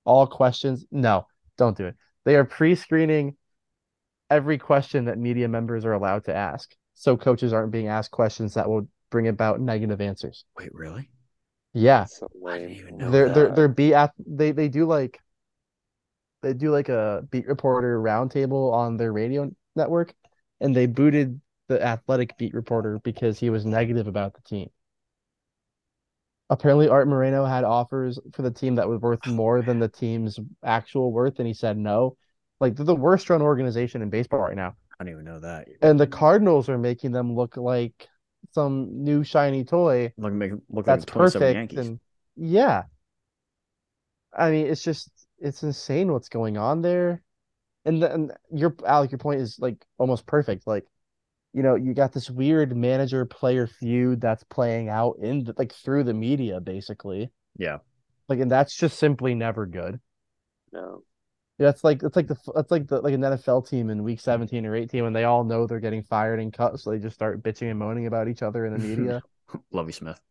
all 0.06 0.28
questions. 0.28 0.86
No, 0.92 1.28
don't 1.58 1.76
do 1.76 1.88
it. 1.88 1.96
They 2.28 2.36
are 2.36 2.44
pre-screening 2.44 3.38
every 4.30 4.58
question 4.58 5.06
that 5.06 5.18
media 5.18 5.48
members 5.48 5.86
are 5.86 5.94
allowed 5.94 6.26
to 6.26 6.36
ask. 6.36 6.76
So 6.94 7.16
coaches 7.16 7.54
aren't 7.54 7.72
being 7.72 7.88
asked 7.88 8.12
questions 8.12 8.56
that 8.56 8.68
will 8.68 8.90
bring 9.10 9.30
about 9.30 9.62
negative 9.62 10.02
answers. 10.02 10.44
Wait, 10.58 10.68
really? 10.74 11.10
Yeah. 11.72 12.04
So 12.04 12.28
I 12.46 12.58
didn't 12.58 12.76
even 12.76 12.98
know 12.98 13.12
they're 13.12 13.30
they're 13.30 13.52
they're 13.52 13.68
beat 13.70 13.94
at 13.94 14.12
they 14.18 14.52
they 14.52 14.68
do 14.68 14.86
like 14.86 15.22
they 16.42 16.52
do 16.52 16.70
like 16.70 16.90
a 16.90 17.26
beat 17.32 17.48
reporter 17.48 17.98
roundtable 17.98 18.74
on 18.74 18.98
their 18.98 19.14
radio 19.14 19.50
network 19.78 20.14
and 20.60 20.76
they 20.76 20.86
booted 20.86 21.40
the 21.70 21.82
athletic 21.82 22.38
beat 22.38 22.54
reporter 22.54 23.00
because 23.06 23.40
he 23.40 23.50
was 23.50 23.66
negative 23.66 24.08
about 24.08 24.34
the 24.34 24.42
team 24.42 24.70
apparently 26.50 26.88
Art 26.88 27.08
Moreno 27.08 27.46
had 27.46 27.64
offers 27.64 28.20
for 28.34 28.42
the 28.42 28.52
team 28.52 28.76
that 28.76 28.88
was 28.88 29.02
worth 29.02 29.26
more 29.28 29.62
than 29.62 29.80
the 29.80 29.90
team's 29.90 30.40
actual 30.64 31.12
worth, 31.12 31.40
and 31.40 31.48
he 31.48 31.54
said 31.54 31.78
no. 31.78 32.16
Like 32.60 32.76
they're 32.76 32.86
the 32.86 32.96
worst 32.96 33.30
run 33.30 33.42
organization 33.42 34.02
in 34.02 34.10
baseball 34.10 34.40
right 34.40 34.56
now. 34.56 34.76
I 35.00 35.04
don't 35.04 35.14
even 35.14 35.26
know 35.26 35.40
that. 35.40 35.68
And 35.82 36.00
the 36.00 36.08
Cardinals 36.08 36.70
are 36.70 36.78
making 36.78 37.12
them 37.12 37.36
look 37.36 37.56
like 37.56 38.08
some 38.52 39.04
new 39.04 39.24
shiny 39.24 39.64
toy 39.64 40.12
Look, 40.18 40.34
make 40.34 40.54
look 40.70 40.86
that's 40.86 41.02
like 41.02 41.14
27 41.14 41.40
perfect. 41.40 41.56
Yankees. 41.56 41.88
And 41.88 42.00
yeah. 42.36 42.84
I 44.36 44.52
mean, 44.52 44.68
it's 44.68 44.84
just 44.84 45.10
it's 45.40 45.64
insane 45.64 46.12
what's 46.12 46.30
going 46.30 46.58
on 46.58 46.82
there. 46.82 47.22
And 47.86 48.02
then 48.02 48.32
your 48.52 48.76
Alec, 48.86 49.12
your 49.12 49.20
point 49.20 49.42
is 49.42 49.58
like 49.60 49.86
almost 49.98 50.26
perfect. 50.26 50.68
Like, 50.68 50.86
you 51.58 51.64
know, 51.64 51.74
you 51.74 51.96
got 51.96 52.14
this 52.14 52.30
weird 52.30 52.78
manager 52.78 53.26
player 53.26 53.66
feud 53.66 54.22
that's 54.22 54.44
playing 54.44 54.90
out 54.90 55.16
in 55.20 55.44
the, 55.44 55.56
like 55.58 55.74
through 55.74 56.04
the 56.04 56.14
media, 56.14 56.60
basically. 56.60 57.32
Yeah. 57.58 57.80
Like, 58.30 58.40
and 58.40 58.52
that's 58.52 58.78
just 58.78 59.00
simply 59.00 59.34
never 59.34 59.66
good. 59.66 60.00
No. 60.72 61.02
Yeah, 61.58 61.70
it's 61.70 61.84
like 61.84 62.04
it's 62.04 62.16
like 62.16 62.28
the 62.28 62.38
it's 62.56 62.70
like 62.70 62.86
the 62.86 63.02
like 63.02 63.16
an 63.16 63.22
NFL 63.22 63.68
team 63.68 63.90
in 63.90 64.04
week 64.04 64.20
17 64.22 64.68
or 64.68 64.76
18 64.76 65.04
when 65.04 65.14
they 65.14 65.24
all 65.24 65.44
know 65.44 65.66
they're 65.66 65.80
getting 65.80 66.04
fired 66.04 66.40
and 66.40 66.54
cut, 66.54 66.80
so 66.80 66.92
they 66.92 67.00
just 67.00 67.16
start 67.16 67.42
bitching 67.42 67.72
and 67.72 67.80
moaning 67.80 68.06
about 68.06 68.28
each 68.28 68.44
other 68.44 68.68
in 68.68 68.74
the 68.74 68.80
media. 68.80 69.24
Lovie 69.72 69.94
Smith. 69.94 70.22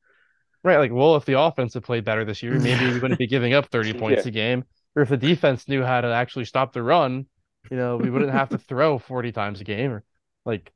Right, 0.62 0.78
like, 0.78 0.92
well, 0.92 1.16
if 1.16 1.24
the 1.24 1.40
offense 1.40 1.74
had 1.74 1.82
played 1.82 2.04
better 2.04 2.24
this 2.24 2.44
year, 2.44 2.54
maybe 2.60 2.86
we 2.92 3.00
wouldn't 3.00 3.18
be 3.18 3.26
giving 3.26 3.54
up 3.54 3.66
30 3.66 3.94
points 3.98 4.24
Yeah. 4.24 4.28
a 4.28 4.32
game. 4.32 4.64
Or 4.94 5.02
if 5.02 5.08
the 5.08 5.16
defense 5.16 5.66
knew 5.66 5.82
how 5.82 6.00
to 6.00 6.08
actually 6.08 6.44
stop 6.44 6.72
the 6.72 6.82
run, 6.84 7.26
you 7.72 7.76
know, 7.76 7.96
we 7.96 8.08
wouldn't 8.10 8.30
have 8.32 8.50
to 8.50 8.58
throw 8.58 8.98
40 8.98 9.32
times 9.32 9.60
a 9.60 9.64
game. 9.64 9.90
Or 9.90 10.04
like, 10.44 10.72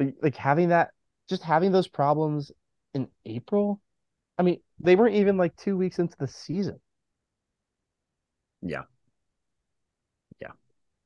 like, 0.00 0.14
like 0.22 0.36
having 0.36 0.70
that, 0.70 0.90
just 1.28 1.42
having 1.42 1.72
those 1.72 1.88
problems 1.88 2.50
in 2.94 3.08
April. 3.24 3.80
I 4.38 4.42
mean, 4.42 4.60
they 4.80 4.96
weren't 4.96 5.16
even 5.16 5.36
like 5.36 5.54
two 5.56 5.76
weeks 5.76 5.98
into 5.98 6.16
the 6.18 6.26
season, 6.26 6.80
Yeah. 8.62 8.82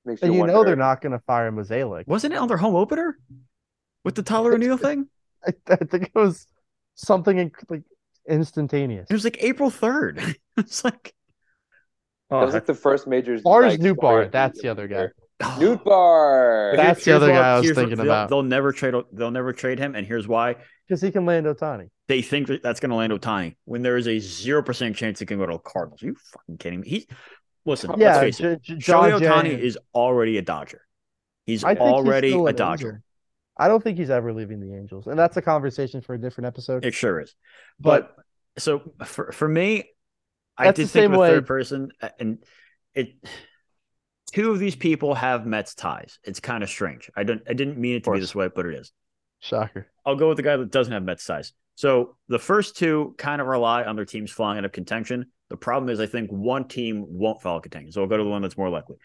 Makes 0.04 0.22
and 0.22 0.34
you 0.34 0.46
know 0.46 0.64
they're 0.64 0.76
not 0.76 1.00
going 1.00 1.12
to 1.12 1.18
fire 1.20 1.50
Mozeliak. 1.50 2.06
Wasn't 2.06 2.32
it 2.32 2.36
on 2.36 2.48
their 2.48 2.58
home 2.58 2.74
opener 2.74 3.18
with 4.04 4.14
the 4.14 4.22
Tyler 4.22 4.52
O'Neill 4.54 4.76
thing? 4.76 5.08
I, 5.46 5.52
I 5.68 5.76
think 5.76 6.10
it 6.14 6.14
was 6.14 6.46
something 6.94 7.38
in, 7.38 7.52
like 7.70 7.82
instantaneous. 8.28 9.06
It 9.08 9.14
was 9.14 9.24
like 9.24 9.42
April 9.42 9.70
3rd. 9.70 10.36
it's 10.58 10.84
like, 10.84 11.14
That 12.28 12.36
oh, 12.36 12.44
was 12.44 12.54
like 12.54 12.66
the 12.66 12.74
first 12.74 13.06
major. 13.06 13.38
Lars 13.44 13.72
like, 13.72 13.80
Nootbaar, 13.80 14.30
that's 14.30 14.58
the 14.58 14.64
the 14.64 14.68
other 14.70 14.88
guy. 14.88 15.08
Oh. 15.42 15.56
Nootbaar. 15.60 16.76
That's 16.76 17.04
the 17.04 17.12
other 17.12 17.28
guy 17.28 17.52
I 17.52 17.56
was 17.56 17.64
here's 17.64 17.76
what- 17.76 17.82
thinking 17.82 17.96
they'll- 17.98 18.06
about. 18.06 18.28
They'll 18.30 18.42
never 18.42 18.72
trade. 18.72 18.94
They'll 19.12 19.30
never 19.30 19.52
trade 19.52 19.78
him, 19.78 19.94
and 19.94 20.06
here's 20.06 20.28
why: 20.28 20.56
Because 20.86 21.00
he 21.02 21.10
can 21.10 21.26
land 21.26 21.46
Ohtani. 21.46 21.88
they 22.08 22.22
think 22.22 22.46
that 22.48 22.62
that's 22.62 22.78
going 22.80 22.90
to 22.90 22.96
land 22.96 23.12
Ohtani 23.12 23.56
when 23.64 23.82
there 23.82 23.96
is 23.96 24.06
a 24.06 24.18
zero 24.20 24.62
percent 24.62 24.94
chance 24.96 25.18
he 25.18 25.26
can 25.26 25.38
go 25.38 25.46
to 25.46 25.52
the 25.54 25.58
Cardinals. 25.58 26.02
Are 26.02 26.06
you 26.06 26.16
fucking 26.32 26.58
kidding 26.58 26.80
me? 26.80 26.88
He's 26.88 27.06
listen. 27.64 27.92
Yeah, 27.98 28.16
let's 28.16 28.20
face 28.20 28.40
it. 28.40 28.62
J- 28.62 28.74
J- 28.74 28.78
John 28.80 29.10
Shohei 29.10 29.20
Ohtani 29.20 29.58
is 29.58 29.76
already 29.94 30.38
a 30.38 30.42
Dodger. 30.42 30.82
He's 31.46 31.64
I 31.64 31.74
think 31.74 31.80
he's 31.80 31.92
already 31.92 32.32
a 32.32 32.52
Dodger. 32.52 32.86
Angel. 32.88 33.00
I 33.56 33.68
don't 33.68 33.82
think 33.82 33.98
he's 33.98 34.10
ever 34.10 34.32
leaving 34.32 34.60
the 34.60 34.74
Angels, 34.76 35.06
and 35.08 35.18
that's 35.18 35.36
a 35.36 35.42
conversation 35.42 36.00
for 36.00 36.14
a 36.14 36.18
different 36.20 36.46
episode. 36.46 36.84
It 36.84 36.94
sure 36.94 37.20
is. 37.20 37.34
But- 37.80 38.14
But, 38.16 38.62
so 38.62 38.82
for 39.04 39.32
for 39.32 39.48
me, 39.48 39.90
I 40.56 40.70
did 40.70 40.88
think 40.90 41.06
of 41.06 41.14
a 41.14 41.18
way- 41.18 41.28
third 41.30 41.46
person, 41.46 41.90
uh, 42.00 42.10
and 42.20 42.38
it. 42.94 43.14
Two 44.34 44.50
of 44.50 44.58
these 44.58 44.74
people 44.74 45.14
have 45.14 45.46
Mets 45.46 45.76
ties. 45.76 46.18
It's 46.24 46.40
kind 46.40 46.64
of 46.64 46.68
strange. 46.68 47.08
I 47.16 47.22
don't. 47.22 47.40
I 47.48 47.52
didn't 47.52 47.78
mean 47.78 47.94
it 47.94 48.02
to 48.02 48.10
be 48.10 48.18
this 48.18 48.34
way, 48.34 48.48
but 48.52 48.66
it 48.66 48.74
is. 48.74 48.90
Shocker. 49.38 49.86
I'll 50.04 50.16
go 50.16 50.26
with 50.26 50.38
the 50.38 50.42
guy 50.42 50.56
that 50.56 50.72
doesn't 50.72 50.92
have 50.92 51.04
Mets 51.04 51.24
ties. 51.24 51.52
So 51.76 52.16
the 52.26 52.40
first 52.40 52.76
two 52.76 53.14
kind 53.16 53.40
of 53.40 53.46
rely 53.46 53.84
on 53.84 53.94
their 53.94 54.04
teams 54.04 54.32
flying 54.32 54.58
out 54.58 54.64
of 54.64 54.72
contention. 54.72 55.26
The 55.50 55.56
problem 55.56 55.88
is, 55.88 56.00
I 56.00 56.06
think 56.06 56.30
one 56.30 56.66
team 56.66 57.04
won't 57.08 57.42
fall 57.42 57.54
out 57.54 57.56
of 57.58 57.62
contention. 57.62 57.92
So 57.92 58.02
I'll 58.02 58.08
go 58.08 58.16
to 58.16 58.24
the 58.24 58.28
one 58.28 58.42
that's 58.42 58.58
more 58.58 58.70
likely. 58.70 58.96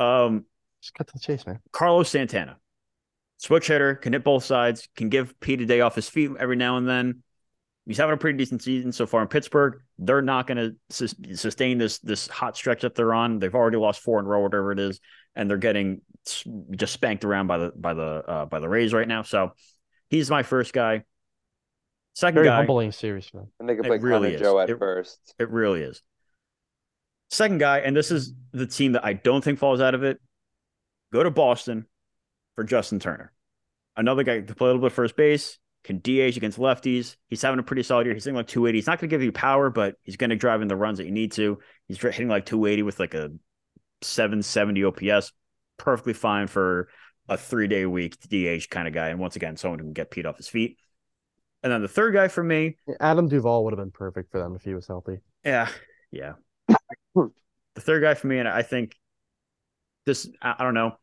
Um, 0.00 0.46
Just 0.80 0.94
cut 0.94 1.06
to 1.06 1.12
the 1.12 1.20
chase, 1.20 1.46
man. 1.46 1.60
Carlos 1.70 2.08
Santana, 2.08 2.56
switch 3.36 3.68
hitter, 3.68 3.94
can 3.94 4.14
hit 4.14 4.24
both 4.24 4.42
sides, 4.42 4.88
can 4.96 5.10
give 5.10 5.38
Pete 5.38 5.60
a 5.60 5.66
day 5.66 5.80
off 5.80 5.94
his 5.94 6.08
feet 6.08 6.32
every 6.40 6.56
now 6.56 6.76
and 6.76 6.88
then. 6.88 7.22
He's 7.86 7.98
having 7.98 8.14
a 8.14 8.16
pretty 8.16 8.38
decent 8.38 8.62
season 8.62 8.92
so 8.92 9.06
far 9.06 9.22
in 9.22 9.28
Pittsburgh. 9.28 9.80
They're 9.98 10.22
not 10.22 10.46
going 10.46 10.58
to 10.58 10.76
sus- 10.88 11.14
sustain 11.34 11.78
this 11.78 11.98
this 11.98 12.28
hot 12.28 12.56
stretch 12.56 12.82
that 12.82 12.94
they're 12.94 13.12
on. 13.12 13.40
They've 13.40 13.54
already 13.54 13.76
lost 13.76 14.00
four 14.02 14.20
in 14.20 14.24
a 14.24 14.28
row, 14.28 14.40
whatever 14.40 14.70
it 14.70 14.78
is, 14.78 15.00
and 15.34 15.50
they're 15.50 15.56
getting 15.56 16.00
just 16.70 16.92
spanked 16.92 17.24
around 17.24 17.48
by 17.48 17.58
the 17.58 17.72
by 17.74 17.94
the 17.94 18.02
uh, 18.02 18.46
by 18.46 18.60
the 18.60 18.68
Rays 18.68 18.92
right 18.92 19.08
now. 19.08 19.22
So 19.22 19.52
he's 20.10 20.30
my 20.30 20.44
first 20.44 20.72
guy. 20.72 21.02
Second 22.14 22.34
Very 22.34 22.46
guy, 22.46 22.56
humbling 22.58 22.92
series, 22.92 23.32
man. 23.34 23.48
And 23.58 23.68
they 23.68 23.74
could 23.74 23.86
It 23.86 23.88
play 23.88 23.98
really 23.98 24.34
is. 24.34 24.40
Joe 24.40 24.60
at 24.60 24.70
It- 24.70 24.78
first. 24.78 25.34
It 25.38 25.50
really 25.50 25.82
is. 25.82 26.02
Second 27.30 27.58
guy, 27.58 27.78
and 27.78 27.96
this 27.96 28.10
is 28.10 28.32
the 28.52 28.66
team 28.66 28.92
that 28.92 29.04
I 29.04 29.14
don't 29.14 29.42
think 29.42 29.58
falls 29.58 29.80
out 29.80 29.94
of 29.94 30.02
it. 30.04 30.20
Go 31.12 31.22
to 31.22 31.30
Boston 31.30 31.86
for 32.54 32.62
Justin 32.64 33.00
Turner. 33.00 33.32
Another 33.96 34.22
guy 34.22 34.40
to 34.40 34.54
play 34.54 34.68
a 34.68 34.72
little 34.72 34.86
bit 34.86 34.92
first 34.92 35.16
base, 35.16 35.58
can 35.84 35.98
DH 35.98 36.36
against 36.36 36.58
lefties. 36.58 37.16
He's 37.28 37.42
having 37.42 37.58
a 37.58 37.62
pretty 37.62 37.82
solid 37.82 38.06
year. 38.06 38.14
He's 38.14 38.24
hitting 38.24 38.36
like 38.36 38.46
280. 38.46 38.78
He's 38.78 38.86
not 38.86 39.00
going 39.00 39.08
to 39.08 39.14
give 39.14 39.22
you 39.22 39.32
power, 39.32 39.70
but 39.70 39.96
he's 40.02 40.16
going 40.16 40.30
to 40.30 40.36
drive 40.36 40.62
in 40.62 40.68
the 40.68 40.76
runs 40.76 40.98
that 40.98 41.06
you 41.06 41.12
need 41.12 41.32
to. 41.32 41.58
He's 41.88 42.00
hitting 42.00 42.28
like 42.28 42.46
280 42.46 42.82
with 42.82 43.00
like 43.00 43.14
a 43.14 43.30
770 44.02 44.84
OPS. 44.84 45.32
Perfectly 45.78 46.12
fine 46.12 46.46
for 46.46 46.88
a 47.28 47.36
three 47.36 47.66
day 47.66 47.86
week 47.86 48.16
DH 48.20 48.68
kind 48.70 48.86
of 48.86 48.94
guy. 48.94 49.08
And 49.08 49.18
once 49.18 49.36
again, 49.36 49.56
someone 49.56 49.80
who 49.80 49.86
can 49.86 49.92
get 49.92 50.10
Pete 50.10 50.26
off 50.26 50.36
his 50.36 50.48
feet. 50.48 50.78
And 51.62 51.72
then 51.72 51.82
the 51.82 51.88
third 51.88 52.12
guy 52.12 52.28
for 52.28 52.42
me, 52.42 52.76
Adam 53.00 53.28
Duvall 53.28 53.64
would 53.64 53.72
have 53.72 53.78
been 53.78 53.92
perfect 53.92 54.30
for 54.32 54.38
them 54.38 54.54
if 54.56 54.62
he 54.62 54.74
was 54.74 54.86
healthy. 54.86 55.18
yeah, 55.44 55.68
yeah. 56.10 56.32
the 57.14 57.30
third 57.80 58.02
guy 58.02 58.14
for 58.14 58.26
me, 58.26 58.38
and 58.38 58.48
I 58.48 58.62
think 58.62 58.96
this, 60.04 60.28
I, 60.40 60.56
I 60.58 60.64
don't 60.64 60.74
know. 60.74 60.96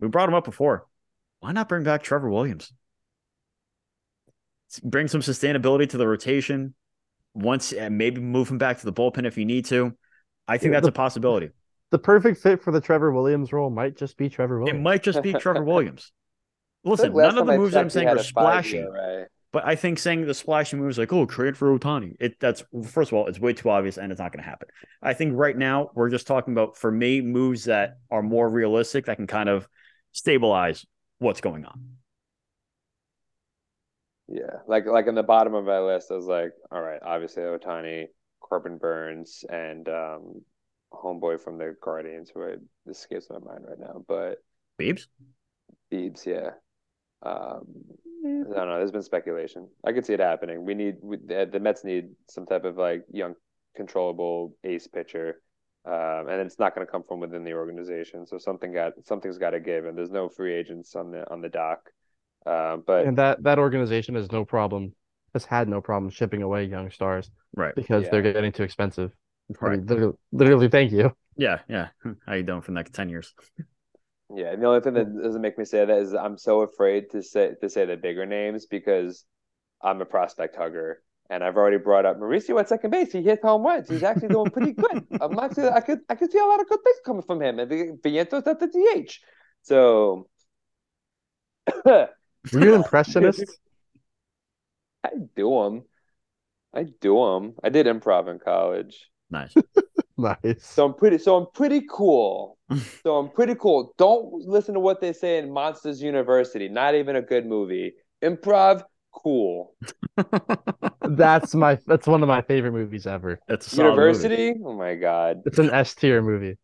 We 0.00 0.08
brought 0.08 0.28
him 0.28 0.34
up 0.34 0.44
before. 0.44 0.86
Why 1.40 1.52
not 1.52 1.68
bring 1.68 1.84
back 1.84 2.02
Trevor 2.02 2.28
Williams? 2.28 2.72
Bring 4.82 5.08
some 5.08 5.20
sustainability 5.20 5.88
to 5.90 5.96
the 5.98 6.06
rotation. 6.06 6.74
Once, 7.34 7.72
and 7.72 7.96
maybe 7.96 8.20
move 8.20 8.48
him 8.50 8.58
back 8.58 8.78
to 8.80 8.84
the 8.84 8.92
bullpen 8.92 9.24
if 9.24 9.38
you 9.38 9.44
need 9.44 9.64
to. 9.66 9.94
I 10.48 10.58
think 10.58 10.72
Yeah, 10.72 10.76
that's 10.80 10.86
the- 10.86 10.90
a 10.90 10.92
possibility. 10.92 11.50
The 11.90 11.98
perfect 11.98 12.42
fit 12.42 12.62
for 12.62 12.70
the 12.70 12.80
Trevor 12.80 13.12
Williams 13.12 13.52
role 13.52 13.70
might 13.70 13.96
just 13.96 14.16
be 14.16 14.28
Trevor 14.28 14.58
Williams. 14.58 14.78
It 14.78 14.82
might 14.82 15.02
just 15.02 15.22
be 15.22 15.32
Trevor 15.40 15.64
Williams. 15.64 16.12
Listen, 16.84 17.14
none 17.14 17.38
of 17.38 17.46
the 17.46 17.56
moves 17.56 17.74
I'm 17.76 17.90
saying 17.90 18.08
are 18.08 18.16
a 18.16 18.18
five 18.18 18.24
splashy. 18.24 18.78
ERA. 18.78 19.26
But 19.52 19.66
I 19.66 19.74
think 19.76 19.98
saying 19.98 20.26
the 20.26 20.34
splashy 20.34 20.76
moves 20.76 20.98
like, 20.98 21.12
oh, 21.12 21.24
trade 21.24 21.56
for 21.56 21.76
Ohtani, 21.78 22.16
it 22.20 22.38
that's 22.38 22.62
first 22.86 23.10
of 23.12 23.16
all, 23.16 23.26
it's 23.26 23.40
way 23.40 23.54
too 23.54 23.70
obvious 23.70 23.96
and 23.96 24.12
it's 24.12 24.20
not 24.20 24.32
going 24.32 24.42
to 24.42 24.48
happen. 24.48 24.68
I 25.00 25.14
think 25.14 25.32
right 25.34 25.56
now 25.56 25.90
we're 25.94 26.10
just 26.10 26.26
talking 26.26 26.52
about 26.52 26.76
for 26.76 26.90
me 26.90 27.22
moves 27.22 27.64
that 27.64 27.96
are 28.10 28.22
more 28.22 28.48
realistic 28.48 29.06
that 29.06 29.16
can 29.16 29.26
kind 29.26 29.48
of 29.48 29.66
stabilize 30.12 30.84
what's 31.18 31.40
going 31.40 31.64
on. 31.64 31.97
Yeah, 34.28 34.58
like 34.66 34.84
like 34.86 35.06
in 35.06 35.14
the 35.14 35.22
bottom 35.22 35.54
of 35.54 35.64
my 35.64 35.80
list, 35.80 36.10
I 36.10 36.14
was 36.14 36.26
like, 36.26 36.52
all 36.70 36.82
right, 36.82 37.00
obviously 37.02 37.42
Ohtani, 37.42 38.06
Corbin 38.40 38.76
Burnes, 38.76 39.44
and 39.48 39.88
um, 39.88 40.42
homeboy 40.92 41.40
from 41.40 41.56
the 41.56 41.74
Guardians, 41.82 42.30
who 42.32 42.44
I, 42.44 42.56
this 42.84 42.98
escapes 42.98 43.28
my 43.30 43.38
mind 43.38 43.64
right 43.66 43.78
now, 43.78 44.04
but 44.06 44.38
Beebs? 44.78 45.06
Beebs, 45.92 46.26
yeah. 46.26 46.50
Um, 47.22 47.64
I 48.24 48.54
don't 48.54 48.68
know. 48.68 48.78
There's 48.78 48.92
been 48.92 49.02
speculation. 49.02 49.68
I 49.84 49.92
could 49.92 50.04
see 50.04 50.12
it 50.12 50.20
happening. 50.20 50.64
We 50.64 50.74
need 50.74 50.96
we, 51.02 51.16
the, 51.16 51.48
the 51.50 51.60
Mets 51.60 51.84
need 51.84 52.10
some 52.28 52.46
type 52.46 52.64
of 52.64 52.76
like 52.76 53.04
young, 53.10 53.34
controllable 53.76 54.56
ace 54.64 54.86
pitcher, 54.86 55.40
um, 55.86 56.28
and 56.28 56.40
it's 56.40 56.58
not 56.58 56.74
going 56.74 56.86
to 56.86 56.90
come 56.90 57.04
from 57.06 57.20
within 57.20 57.44
the 57.44 57.54
organization. 57.54 58.26
So 58.26 58.38
something 58.38 58.72
got 58.72 58.92
something's 59.04 59.38
got 59.38 59.50
to 59.50 59.60
give, 59.60 59.86
and 59.86 59.96
there's 59.96 60.10
no 60.10 60.28
free 60.28 60.54
agents 60.54 60.94
on 60.94 61.10
the 61.10 61.28
on 61.30 61.40
the 61.40 61.48
dock. 61.48 61.90
Uh, 62.48 62.76
but 62.86 63.06
and 63.06 63.18
that 63.18 63.42
that 63.42 63.58
organization 63.58 64.14
has 64.14 64.30
no 64.32 64.44
problem 64.44 64.94
has 65.34 65.44
had 65.44 65.68
no 65.68 65.80
problem 65.82 66.08
shipping 66.10 66.42
away 66.42 66.64
young 66.64 66.90
stars 66.90 67.30
Right. 67.54 67.74
because 67.74 68.04
Yeah. 68.04 68.10
they're 68.10 68.22
getting 68.22 68.52
too 68.52 68.62
expensive. 68.62 69.10
I 69.50 69.64
Right. 69.64 69.78
mean, 69.78 69.86
literally, 69.86 70.16
literally, 70.32 70.68
thank 70.68 70.90
you. 70.92 71.12
Yeah. 71.36 71.58
Yeah. 71.68 71.88
How 72.26 72.34
you 72.34 72.42
doing 72.42 72.62
for 72.62 72.70
the 72.72 72.76
next 72.80 72.94
10 72.94 73.08
years? 73.10 73.34
Yeah, 74.34 74.52
and 74.52 74.62
the 74.62 74.66
only 74.66 74.80
thing 74.80 74.94
that 74.94 75.08
doesn't 75.22 75.40
make 75.40 75.56
me 75.58 75.64
say 75.64 75.84
that 75.84 75.98
is 75.98 76.14
I'm 76.14 76.36
so 76.38 76.60
afraid 76.62 77.10
to 77.12 77.22
say 77.22 77.54
to 77.62 77.68
say 77.68 77.84
the 77.86 77.96
bigger 77.96 78.26
names 78.26 78.66
because 78.66 79.24
I'm 79.82 80.00
a 80.00 80.04
prospect 80.06 80.56
hugger, 80.56 81.02
and 81.30 81.42
I've 81.44 81.56
already 81.56 81.78
brought 81.78 82.04
up 82.04 82.18
Mauricio 82.18 82.58
at 82.60 82.68
second 82.68 82.90
base. 82.90 83.12
He 83.12 83.22
hits 83.22 83.42
home 83.42 83.62
runs. 83.64 83.88
He's 83.88 84.02
actually 84.02 84.28
doing 84.28 84.50
pretty 84.50 84.72
good. 84.72 85.06
I'm 85.22 85.38
actually 85.38 85.68
I 85.68 85.80
could 85.80 86.00
I 86.10 86.14
could 86.14 86.30
see 86.32 86.38
a 86.38 86.44
lot 86.52 86.60
of 86.60 86.68
good 86.68 86.82
things 86.84 87.00
coming 87.06 87.22
from 87.22 87.40
him. 87.40 87.58
And 87.58 87.70
Vientos 88.02 88.46
at 88.46 88.58
the 88.60 88.68
DH. 88.68 89.12
So 89.62 90.28
Were 92.52 92.60
you 92.60 92.74
an 92.74 92.80
impressionist? 92.82 93.44
I 95.04 95.10
do 95.36 95.50
them. 95.62 95.84
I 96.74 96.86
do 97.00 97.14
them. 97.16 97.54
I 97.62 97.68
did 97.68 97.86
improv 97.86 98.28
in 98.28 98.38
college. 98.38 99.08
Nice. 99.30 99.54
nice. 100.16 100.64
So 100.64 100.86
I'm 100.86 100.94
pretty. 100.94 101.18
So 101.18 101.36
I'm 101.36 101.46
pretty 101.54 101.82
cool. 101.88 102.58
so 103.02 103.16
I'm 103.16 103.30
pretty 103.30 103.54
cool. 103.54 103.94
Don't 103.98 104.32
listen 104.46 104.74
to 104.74 104.80
what 104.80 105.00
they 105.00 105.12
say 105.12 105.38
in 105.38 105.52
Monsters 105.52 106.02
University. 106.02 106.68
Not 106.68 106.94
even 106.94 107.16
a 107.16 107.22
good 107.22 107.46
movie. 107.46 107.94
Improv, 108.22 108.82
cool. 109.12 109.74
That's 111.02 111.54
my 111.54 111.78
that's 111.86 112.06
one 112.06 112.22
of 112.22 112.28
my 112.28 112.42
favorite 112.42 112.72
movies 112.72 113.06
ever. 113.06 113.40
That's 113.48 113.66
a 113.66 113.70
solid 113.70 113.96
movie. 113.96 114.00
University? 114.02 114.54
Oh 114.64 114.74
my 114.74 114.94
god. 114.94 115.42
It's 115.46 115.58
an 115.58 115.70
S 115.70 115.94
tier 115.94 116.20
movie. 116.20 116.58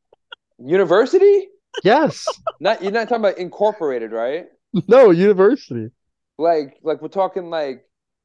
University? 0.58 1.48
Yes. 1.82 2.26
Not 2.60 2.82
you're 2.82 2.92
not 2.92 3.08
talking 3.08 3.24
about 3.24 3.38
incorporated, 3.38 4.12
right? 4.12 4.46
No, 4.88 5.10
University. 5.10 5.90
Like 6.38 6.78
like 6.82 7.00
we're 7.00 7.08
talking 7.08 7.48
like 7.50 7.84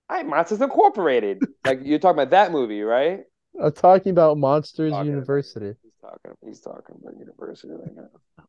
I 0.09 0.23
Monsters 0.23 0.61
Incorporated. 0.61 1.39
like 1.65 1.79
you're 1.83 1.99
talking 1.99 2.19
about 2.21 2.31
that 2.31 2.51
movie, 2.51 2.81
right? 2.81 3.21
I'm 3.61 3.71
talking 3.71 4.11
about 4.11 4.37
Monsters 4.37 4.91
Talking 4.91 5.09
about- 5.09 5.15
University. 5.19 5.75
He's 5.83 5.91
talking 6.01 6.31
he's 6.45 6.59
talking 6.59 6.95
about 7.01 7.17
university 7.19 7.73
right 7.73 7.95
now. 7.95 8.43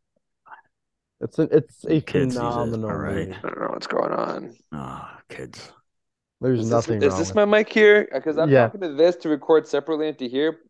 It's 1.21 1.39
a 1.39 1.43
it's 1.55 1.85
a 1.85 2.01
Kids, 2.01 2.15
he 2.15 2.31
says, 2.31 2.35
phenomenal 2.35 2.91
"All 2.91 2.97
right." 2.97 3.15
movie. 3.29 3.33
I 3.35 3.41
don't 3.43 3.61
know 3.61 3.69
what's 3.69 3.87
going 3.87 4.13
on. 4.13 4.57
Ah, 4.73 5.21
kids. 5.29 5.71
There's 6.41 6.61
Is 6.61 6.71
nothing 6.71 6.99
this, 7.01 7.13
is 7.13 7.19
this 7.19 7.29
with 7.29 7.37
my 7.37 7.45
mic 7.45 7.71
here? 7.71 8.09
Because 8.11 8.39
I'm 8.39 8.49
Yeah. 8.49 8.65
talking 8.69 8.81
to 8.81 8.95
this 8.95 9.17
to 9.17 9.29
record 9.29 9.67
separately 9.69 10.09
into 10.09 10.25
here 10.25 10.61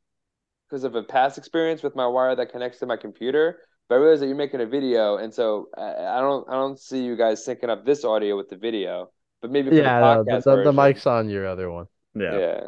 because 0.68 0.82
of 0.82 0.96
a 0.96 1.04
past 1.04 1.38
experience 1.38 1.84
with 1.84 1.94
my 1.94 2.06
wire 2.08 2.34
that 2.34 2.50
connects 2.50 2.80
to 2.80 2.86
my 2.86 2.96
computer. 2.96 3.58
But 3.90 3.96
I 3.96 3.98
realize 3.98 4.20
that 4.20 4.28
you're 4.28 4.36
making 4.36 4.60
a 4.60 4.66
video, 4.66 5.16
and 5.16 5.34
so 5.34 5.68
I, 5.76 5.82
I 5.82 6.20
don't 6.20 6.48
I 6.48 6.52
don't 6.52 6.78
see 6.78 7.02
you 7.02 7.16
guys 7.16 7.44
syncing 7.44 7.70
up 7.70 7.84
this 7.84 8.04
audio 8.04 8.36
with 8.36 8.48
the 8.48 8.56
video. 8.56 9.10
But 9.42 9.50
maybe 9.50 9.70
for 9.70 9.74
yeah, 9.74 9.98
the 9.98 10.14
no, 10.14 10.40
the, 10.40 10.56
the, 10.56 10.62
the 10.66 10.72
mic's 10.72 11.08
on 11.08 11.28
your 11.28 11.48
other 11.48 11.72
one. 11.72 11.86
Yeah. 12.14 12.38
Yeah, 12.38 12.60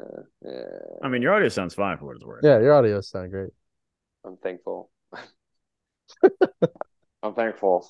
yeah. 0.44 0.64
I 1.00 1.08
mean, 1.08 1.22
your 1.22 1.32
audio 1.32 1.48
sounds 1.48 1.74
fine 1.74 1.96
for 1.96 2.06
what 2.06 2.16
it's 2.16 2.24
worth. 2.24 2.42
Yeah, 2.42 2.58
your 2.58 2.74
audio 2.74 3.00
sounds 3.00 3.30
great. 3.30 3.50
I'm 4.24 4.36
thankful. 4.36 4.90
I'm 7.22 7.34
thankful. 7.34 7.88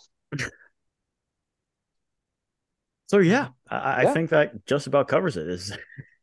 So 3.06 3.18
yeah, 3.18 3.48
I, 3.66 4.02
I 4.02 4.12
think 4.12 4.28
that 4.28 4.66
just 4.66 4.86
about 4.86 5.09
covers 5.09 5.38
it. 5.38 5.48
Is 5.48 5.72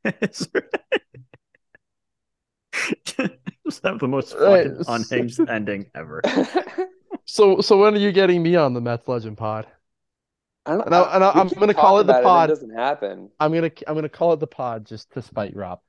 it's- 0.05 0.47
just 3.65 3.83
have 3.83 3.97
the 3.97 4.07
most 4.07 4.35
Right, 4.35 4.67
fucking 4.67 4.83
unhinged 4.87 5.39
ending 5.49 5.87
ever. 5.95 6.21
So 7.25 7.61
so 7.61 7.77
when 7.79 7.95
are 7.95 7.99
you 7.99 8.11
getting 8.11 8.41
me 8.43 8.55
on 8.55 8.73
the 8.73 8.81
Mets 8.81 9.07
Legend 9.07 9.37
pod? 9.37 9.67
I 10.65 10.71
don't, 10.71 10.85
And 10.85 10.95
I, 10.95 11.15
and 11.15 11.23
I, 11.23 11.31
I'm 11.31 11.47
gonna 11.49 11.73
call 11.73 11.99
it 11.99 12.07
the 12.07 12.21
pod. 12.21 12.49
It, 12.49 12.53
doesn't 12.53 12.75
happen. 12.75 13.29
I'm 13.39 13.53
gonna 13.53 13.71
I'm 13.87 13.95
gonna 13.95 14.09
call 14.09 14.33
it 14.33 14.39
the 14.39 14.47
pod 14.47 14.85
just 14.85 15.11
to 15.13 15.21
spite 15.21 15.55
Rob. 15.55 15.79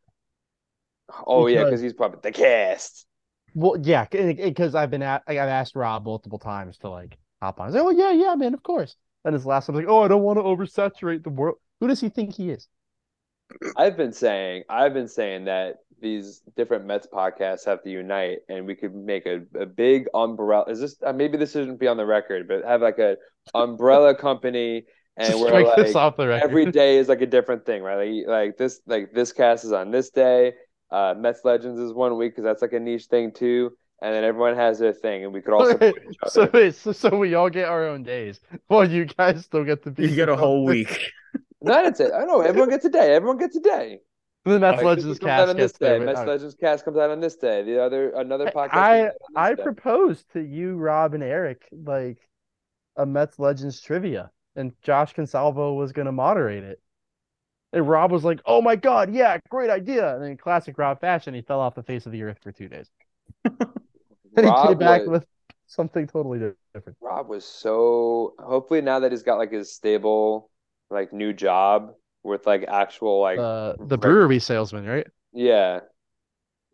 Oh 1.26 1.46
yeah, 1.46 1.64
Because- 1.64 1.70
because 1.70 1.80
he's 1.82 1.92
probably 1.92 2.20
the 2.22 2.32
cast. 2.32 3.06
Well, 3.52 3.76
yeah, 3.82 4.06
because 4.08 4.76
I've 4.76 4.90
been 4.90 5.02
at 5.02 5.22
I've 5.26 5.36
asked 5.36 5.74
Rob 5.74 6.04
multiple 6.04 6.38
times 6.38 6.78
to 6.78 6.88
like 6.88 7.18
hop 7.42 7.58
on. 7.60 7.68
I 7.68 7.72
say, 7.72 7.80
oh 7.80 7.90
yeah, 7.90 8.12
yeah, 8.12 8.34
man, 8.36 8.54
of 8.54 8.62
course. 8.62 8.96
And 9.24 9.34
his 9.34 9.44
last 9.44 9.66
time 9.66 9.74
like, 9.76 9.86
oh, 9.88 10.02
I 10.02 10.08
don't 10.08 10.22
want 10.22 10.38
to 10.38 10.42
oversaturate 10.44 11.24
the 11.24 11.30
world. 11.30 11.56
Who 11.80 11.88
does 11.88 12.00
he 12.00 12.08
think 12.08 12.34
he 12.34 12.50
is? 12.50 12.68
I've 13.76 13.96
been 13.96 14.12
saying, 14.12 14.62
I've 14.68 14.94
been 14.94 15.08
saying 15.08 15.46
that 15.46 15.76
these 16.00 16.42
different 16.56 16.86
Mets 16.86 17.06
podcasts 17.12 17.64
have 17.66 17.82
to 17.82 17.90
unite, 17.90 18.38
and 18.48 18.66
we 18.66 18.74
could 18.74 18.94
make 18.94 19.26
a, 19.26 19.42
a 19.58 19.66
big 19.66 20.06
umbrella. 20.14 20.64
Is 20.68 20.80
this 20.80 20.96
uh, 21.04 21.12
maybe 21.12 21.36
this 21.36 21.52
shouldn't 21.52 21.78
be 21.80 21.86
on 21.86 21.96
the 21.96 22.06
record, 22.06 22.48
but 22.48 22.64
have 22.64 22.82
like 22.82 22.98
a 22.98 23.16
umbrella 23.54 24.14
company, 24.28 24.84
and 25.16 25.28
Just 25.28 25.40
we're 25.40 25.48
strike 25.48 25.76
this 25.76 25.94
like 25.94 26.02
off 26.02 26.16
the 26.16 26.28
record. 26.28 26.44
every 26.44 26.66
day 26.72 26.98
is 26.98 27.08
like 27.08 27.20
a 27.20 27.26
different 27.26 27.64
thing, 27.66 27.82
right? 27.82 28.26
Like, 28.26 28.28
like 28.28 28.56
this, 28.56 28.80
like 28.86 29.12
this 29.12 29.32
cast 29.32 29.64
is 29.64 29.72
on 29.72 29.90
this 29.90 30.10
day. 30.10 30.54
Uh, 30.90 31.14
Mets 31.16 31.40
Legends 31.44 31.78
is 31.78 31.92
one 31.92 32.16
week 32.16 32.32
because 32.32 32.44
that's 32.44 32.62
like 32.62 32.72
a 32.72 32.80
niche 32.80 33.06
thing 33.06 33.32
too, 33.32 33.70
and 34.02 34.14
then 34.14 34.24
everyone 34.24 34.56
has 34.56 34.78
their 34.78 34.92
thing, 34.92 35.24
and 35.24 35.32
we 35.32 35.40
could 35.40 35.54
all 35.54 35.66
support 35.66 36.02
each 36.10 36.18
so, 36.26 36.42
other. 36.42 36.50
wait, 36.52 36.74
so 36.74 36.92
so 36.92 37.16
we 37.16 37.34
all 37.34 37.48
get 37.50 37.68
our 37.68 37.86
own 37.86 38.02
days. 38.02 38.40
Well, 38.68 38.88
you 38.88 39.04
guys 39.04 39.44
still 39.44 39.64
get 39.64 39.84
to 39.84 39.90
be. 39.90 40.08
You 40.08 40.16
get 40.16 40.28
a 40.28 40.36
whole 40.36 40.64
week. 40.64 41.12
Not 41.62 41.84
it's 41.84 42.00
it. 42.00 42.10
I 42.12 42.24
know 42.24 42.40
everyone 42.40 42.70
gets 42.70 42.84
a 42.86 42.88
day. 42.88 43.14
Everyone 43.14 43.36
gets 43.36 43.56
a 43.56 43.60
day. 43.60 44.00
The 44.44 44.58
Mets 44.58 44.82
Legends 44.82 45.04
this 45.06 45.18
comes 45.18 45.30
out 45.30 45.36
cast 45.38 45.50
on 45.50 45.56
this 45.56 45.72
day. 45.72 45.98
Mets 45.98 46.20
Legends 46.20 46.54
cast 46.54 46.84
comes 46.84 46.96
out 46.96 47.10
on 47.10 47.20
this 47.20 47.36
day. 47.36 47.62
The 47.62 47.82
other 47.82 48.10
another 48.10 48.46
podcast. 48.46 48.70
I 48.72 49.10
I 49.36 49.50
this 49.50 49.58
day. 49.58 49.62
proposed 49.64 50.32
to 50.32 50.40
you, 50.40 50.76
Rob, 50.76 51.14
and 51.14 51.22
Eric 51.22 51.68
like 51.72 52.18
a 52.96 53.04
Mets 53.04 53.38
Legends 53.38 53.80
trivia, 53.80 54.30
and 54.56 54.72
Josh 54.82 55.14
Consalvo 55.14 55.76
was 55.76 55.92
going 55.92 56.06
to 56.06 56.12
moderate 56.12 56.64
it. 56.64 56.80
And 57.72 57.86
Rob 57.88 58.10
was 58.10 58.24
like, 58.24 58.40
"Oh 58.46 58.62
my 58.62 58.76
god, 58.76 59.12
yeah, 59.14 59.38
great 59.50 59.70
idea!" 59.70 60.16
And 60.16 60.24
in 60.24 60.36
classic 60.38 60.78
Rob 60.78 61.00
fashion, 61.00 61.34
he 61.34 61.42
fell 61.42 61.60
off 61.60 61.74
the 61.74 61.82
face 61.82 62.06
of 62.06 62.12
the 62.12 62.22
earth 62.22 62.38
for 62.42 62.50
two 62.52 62.68
days. 62.68 62.90
And 64.36 64.46
he 64.46 64.52
came 64.68 64.78
back 64.78 65.00
was- 65.02 65.08
with 65.08 65.26
something 65.66 66.06
totally 66.06 66.38
different. 66.72 66.96
Rob 67.00 67.28
was 67.28 67.44
so 67.44 68.34
hopefully 68.38 68.80
now 68.80 69.00
that 69.00 69.10
he's 69.10 69.24
got 69.24 69.38
like 69.38 69.50
his 69.50 69.72
stable 69.74 70.50
like 70.88 71.12
new 71.12 71.32
job 71.32 71.94
with 72.22 72.46
like 72.46 72.64
actual 72.68 73.20
like 73.20 73.42
Uh, 73.42 73.74
the 73.80 73.96
reg- 74.02 74.20
brewery 74.20 74.38
salesman, 74.40 74.84
right? 74.86 75.06
yeah 75.32 75.80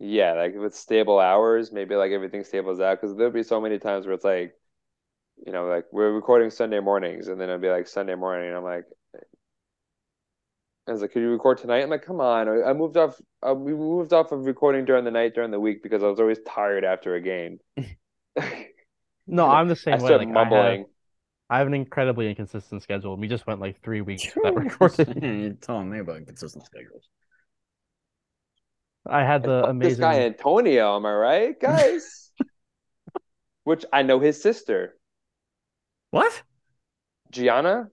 yeah 0.00 0.34
like 0.34 0.54
with 0.56 0.74
stable 0.76 1.20
hours 1.20 1.72
maybe 1.72 1.96
like 1.96 2.12
everything 2.12 2.44
stables 2.44 2.80
out 2.80 3.00
because 3.00 3.16
there'll 3.16 3.32
be 3.32 3.42
so 3.42 3.60
many 3.60 3.78
times 3.78 4.06
where 4.06 4.14
it's 4.14 4.24
like 4.24 4.54
you 5.46 5.52
know 5.52 5.66
like 5.66 5.86
we're 5.92 6.12
recording 6.12 6.50
Sunday 6.50 6.80
mornings 6.80 7.28
and 7.28 7.40
then 7.40 7.48
it'll 7.50 7.60
be 7.60 7.70
like 7.70 7.88
Sunday 7.88 8.14
morning 8.16 8.48
and 8.48 8.56
I'm 8.58 8.64
like 8.64 8.84
I 10.88 10.92
was 10.92 11.00
like 11.02 11.12
could 11.12 11.22
you 11.22 11.30
record 11.30 11.58
tonight 11.58 11.82
I'm 11.82 11.90
like 11.90 12.02
come 12.04 12.20
on 12.20 12.48
I 12.48 12.72
moved 12.72 12.96
off 12.96 13.20
uh, 13.46 13.54
we 13.54 13.74
moved 13.74 14.12
off 14.12 14.32
of 14.32 14.46
recording 14.46 14.84
during 14.84 15.04
the 15.04 15.10
night 15.10 15.34
during 15.34 15.50
the 15.50 15.60
week 15.60 15.82
because 15.82 16.02
I 16.02 16.06
was 16.08 16.20
always 16.20 16.38
tired 16.46 16.84
after 16.84 17.14
a 17.14 17.20
game 17.20 17.58
No, 19.26 19.46
I'm 19.48 19.68
the 19.68 19.76
same 19.76 20.00
I 20.00 20.00
way. 20.00 20.16
Like 20.16 20.28
mumbling 20.28 20.86
I 21.48 21.58
have 21.58 21.66
an 21.66 21.74
incredibly 21.74 22.28
inconsistent 22.28 22.82
schedule. 22.82 23.16
We 23.16 23.28
just 23.28 23.46
went 23.46 23.60
like 23.60 23.80
three 23.82 24.00
weeks 24.00 24.34
without 24.34 24.56
recording. 24.64 25.22
You're 25.42 25.52
telling 25.54 25.90
me 25.90 26.00
about 26.00 26.16
inconsistent 26.18 26.64
schedules. 26.66 27.08
I 29.08 29.22
had 29.22 29.44
the 29.44 29.62
Fuck 29.64 29.78
This 29.78 29.98
guy. 29.98 30.20
Antonio, 30.22 30.96
am 30.96 31.06
I 31.06 31.12
right, 31.12 31.60
guys? 31.60 32.32
Which 33.62 33.84
I 33.92 34.02
know 34.02 34.18
his 34.20 34.40
sister, 34.42 34.96
What? 36.10 36.42
Gianna. 37.30 37.88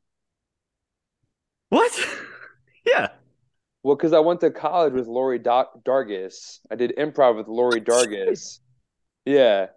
What? 1.70 1.92
yeah. 2.86 3.10
Well, 3.84 3.96
because 3.96 4.14
I 4.14 4.20
went 4.20 4.40
to 4.42 4.50
college 4.52 4.94
with 4.94 5.08
Lori 5.08 5.40
da- 5.40 5.66
Dargis. 5.86 6.60
I 6.72 6.76
did 6.76 6.94
improv 6.98 7.36
with 7.38 7.48
Lori 7.48 7.82
Dargis. 7.82 8.60
Yeah, 9.26 9.68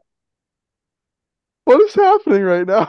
What 1.65 1.81
is 1.83 1.95
happening 1.95 2.43
right 2.43 2.67
now? 2.67 2.89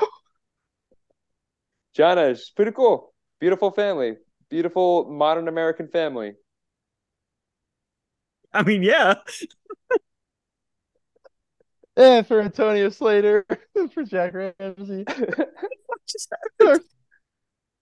Gianna, 1.97 2.35
she's 2.35 2.51
pretty 2.51 2.71
cool. 2.71 3.11
Beautiful 3.39 3.71
family. 3.71 4.17
Beautiful 4.49 5.09
modern 5.09 5.47
American 5.47 5.87
family. 5.87 6.33
I 8.53 8.61
mean, 8.63 8.83
yeah. 8.83 9.15
And 11.95 12.27
for 12.27 12.39
Antonio 12.41 12.89
Slater, 12.89 13.43
for 13.93 14.03
Jack 14.03 14.35
Ramsey, 14.35 15.03
and 15.07 16.69
our, 16.69 16.79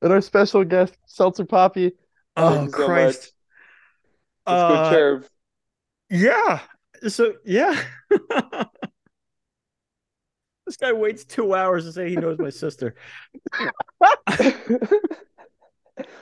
and 0.02 0.14
our 0.14 0.22
special 0.22 0.64
guest, 0.64 0.98
Seltzer 1.06 1.44
Poppy. 1.44 1.92
Oh 2.38 2.56
Thank 2.56 2.68
you 2.68 2.72
so 2.72 2.86
Christ. 2.86 3.34
much. 4.46 4.56
Uh, 4.56 4.70
Let's 4.70 4.90
go, 4.90 4.96
Cherv. 4.96 5.28
yeah. 6.10 6.62
So 7.10 7.34
yeah. 7.44 7.84
This 10.66 10.78
guy 10.78 10.94
waits 10.94 11.24
two 11.26 11.54
hours 11.54 11.86
to 11.86 11.92
say 11.92 12.10
he 12.10 12.16
knows 12.16 12.38
my 12.40 12.50
sister. 12.50 12.96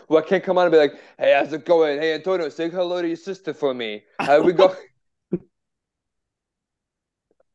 well, 0.08 0.24
I 0.24 0.28
can't 0.28 0.44
come 0.44 0.58
on 0.58 0.66
and 0.66 0.72
be 0.72 0.78
like, 0.78 0.94
"Hey, 1.18 1.34
how's 1.38 1.54
it 1.54 1.66
going? 1.66 2.00
Hey, 2.00 2.14
Antonio, 2.14 2.50
say 2.50 2.70
hello 2.70 3.02
to 3.02 3.08
your 3.08 3.18
sister 3.18 3.54
for 3.54 3.74
me. 3.74 4.04
How 4.20 4.42
we 4.42 4.54
go?" 4.54 4.76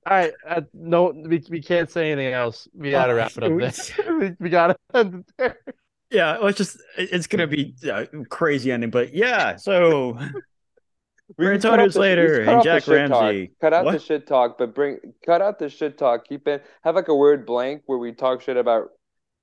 All 0.06 0.16
right, 0.16 0.32
uh, 0.48 0.62
no, 0.73 1.12
we, 1.15 1.44
we 1.51 1.60
can't 1.60 1.90
say 1.90 2.10
anything 2.10 2.32
else. 2.32 2.66
We 2.74 2.90
gotta 2.93 3.15
wrap 3.15 3.32
it 3.36 3.43
up 3.43 3.52
we- 3.52 3.70
we, 4.19 4.36
we 4.40 4.48
gotta 4.48 4.74
end 4.94 5.16
it 5.16 5.27
there. 5.36 5.59
Yeah, 6.10 6.39
let's 6.39 6.56
just 6.56 6.78
it's 6.97 7.27
gonna 7.27 7.47
be 7.47 7.74
a 7.85 8.06
crazy 8.31 8.73
ending, 8.73 8.89
but 8.89 9.12
yeah, 9.12 9.56
so 9.56 10.19
We 11.36 11.44
For 11.44 11.52
can 11.52 11.60
cut 11.60 11.72
Antonio 11.72 11.82
out 11.84 11.86
the- 11.88 11.92
Slater 11.92 12.36
and 12.40 12.46
cut 12.46 12.55
out 12.55 12.59
the 12.59 12.64
Jack 12.64 12.82
shit 12.84 13.09
talk. 13.10 13.20
Ramsey. 13.22 13.52
Cut 13.60 13.72
out 13.74 13.92
the 13.92 13.98
shit 13.98 14.26
talk, 14.26 14.59
but 14.59 14.74
bring 14.74 14.98
cut 15.26 15.42
out 15.42 15.59
the 15.59 15.68
shit 15.68 15.98
talk. 15.98 16.26
Keep 16.26 16.48
it 16.48 16.64
have 16.82 16.94
like 16.94 17.09
a 17.09 17.14
word 17.14 17.44
blank 17.44 17.82
where 17.86 17.98
we 17.98 18.12
talk 18.12 18.40
shit 18.40 18.56
about 18.56 18.88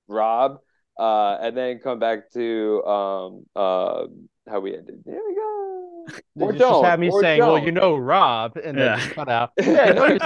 Rob, 0.07 0.57
uh, 0.99 1.37
and 1.41 1.55
then 1.55 1.79
come 1.79 1.99
back 1.99 2.31
to 2.33 2.83
um 2.85 3.45
uh 3.55 4.05
how 4.49 4.59
we 4.61 4.75
ended. 4.75 5.03
There 5.05 5.19
we 5.27 5.35
go. 5.35 5.81
Or 6.39 6.51
just, 6.51 6.59
don't. 6.59 6.73
just 6.73 6.85
have 6.85 6.99
me 6.99 7.09
or 7.09 7.19
saying, 7.21 7.39
"Well, 7.39 7.55
don't. 7.57 7.65
you 7.65 7.71
know 7.71 7.95
Rob," 7.97 8.57
and 8.57 8.77
then 8.77 8.99
Yeah. 8.99 9.09
cut 9.09 9.27
out. 9.29 9.51
Yeah, 9.59 9.83
I 9.83 9.91
know. 9.93 10.17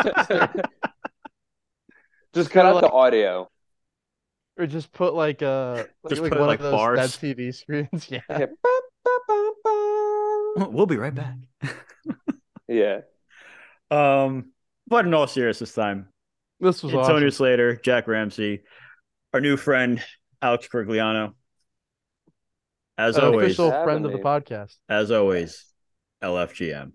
Just 2.34 2.52
cut 2.52 2.64
Kinda 2.64 2.76
out 2.78 2.82
the 2.82 2.92
audio. 2.92 3.50
Or 4.58 4.66
just 4.68 4.92
put 4.92 5.14
like 5.14 5.42
uh 5.42 5.86
like, 6.04 6.10
Just 6.10 6.22
like 6.22 6.32
put, 6.32 6.40
one 6.40 6.48
like, 6.50 6.60
of 6.60 6.64
those 6.64 6.74
bars. 6.74 7.18
TV 7.18 7.54
screens. 7.56 8.08
Yeah. 8.12 8.20
Yeah. 8.30 8.46
We'll 10.72 10.86
be 10.86 10.98
right 10.98 11.14
back. 11.16 11.36
Yeah. 12.68 13.02
Um, 13.92 14.52
but 14.88 15.06
in 15.06 15.14
all 15.14 15.28
seriousness, 15.28 15.72
this 15.72 15.76
time, 15.76 16.08
This 16.60 16.84
was 16.84 16.94
Antonio 16.94 17.16
awesome. 17.28 17.32
Slater, 17.32 17.76
Jack 17.76 18.08
Ramsey, 18.08 18.62
our 19.34 19.42
new 19.42 19.58
friend 19.58 20.04
Alex 20.42 20.68
Corigliano, 20.72 21.34
As 22.98 23.18
An 23.18 23.24
always, 23.26 23.46
official 23.60 23.72
friend 23.84 24.06
of 24.06 24.12
the 24.12 24.20
podcast. 24.20 24.76
as 24.88 25.10
always, 25.12 25.66
LFGM. 26.24 26.92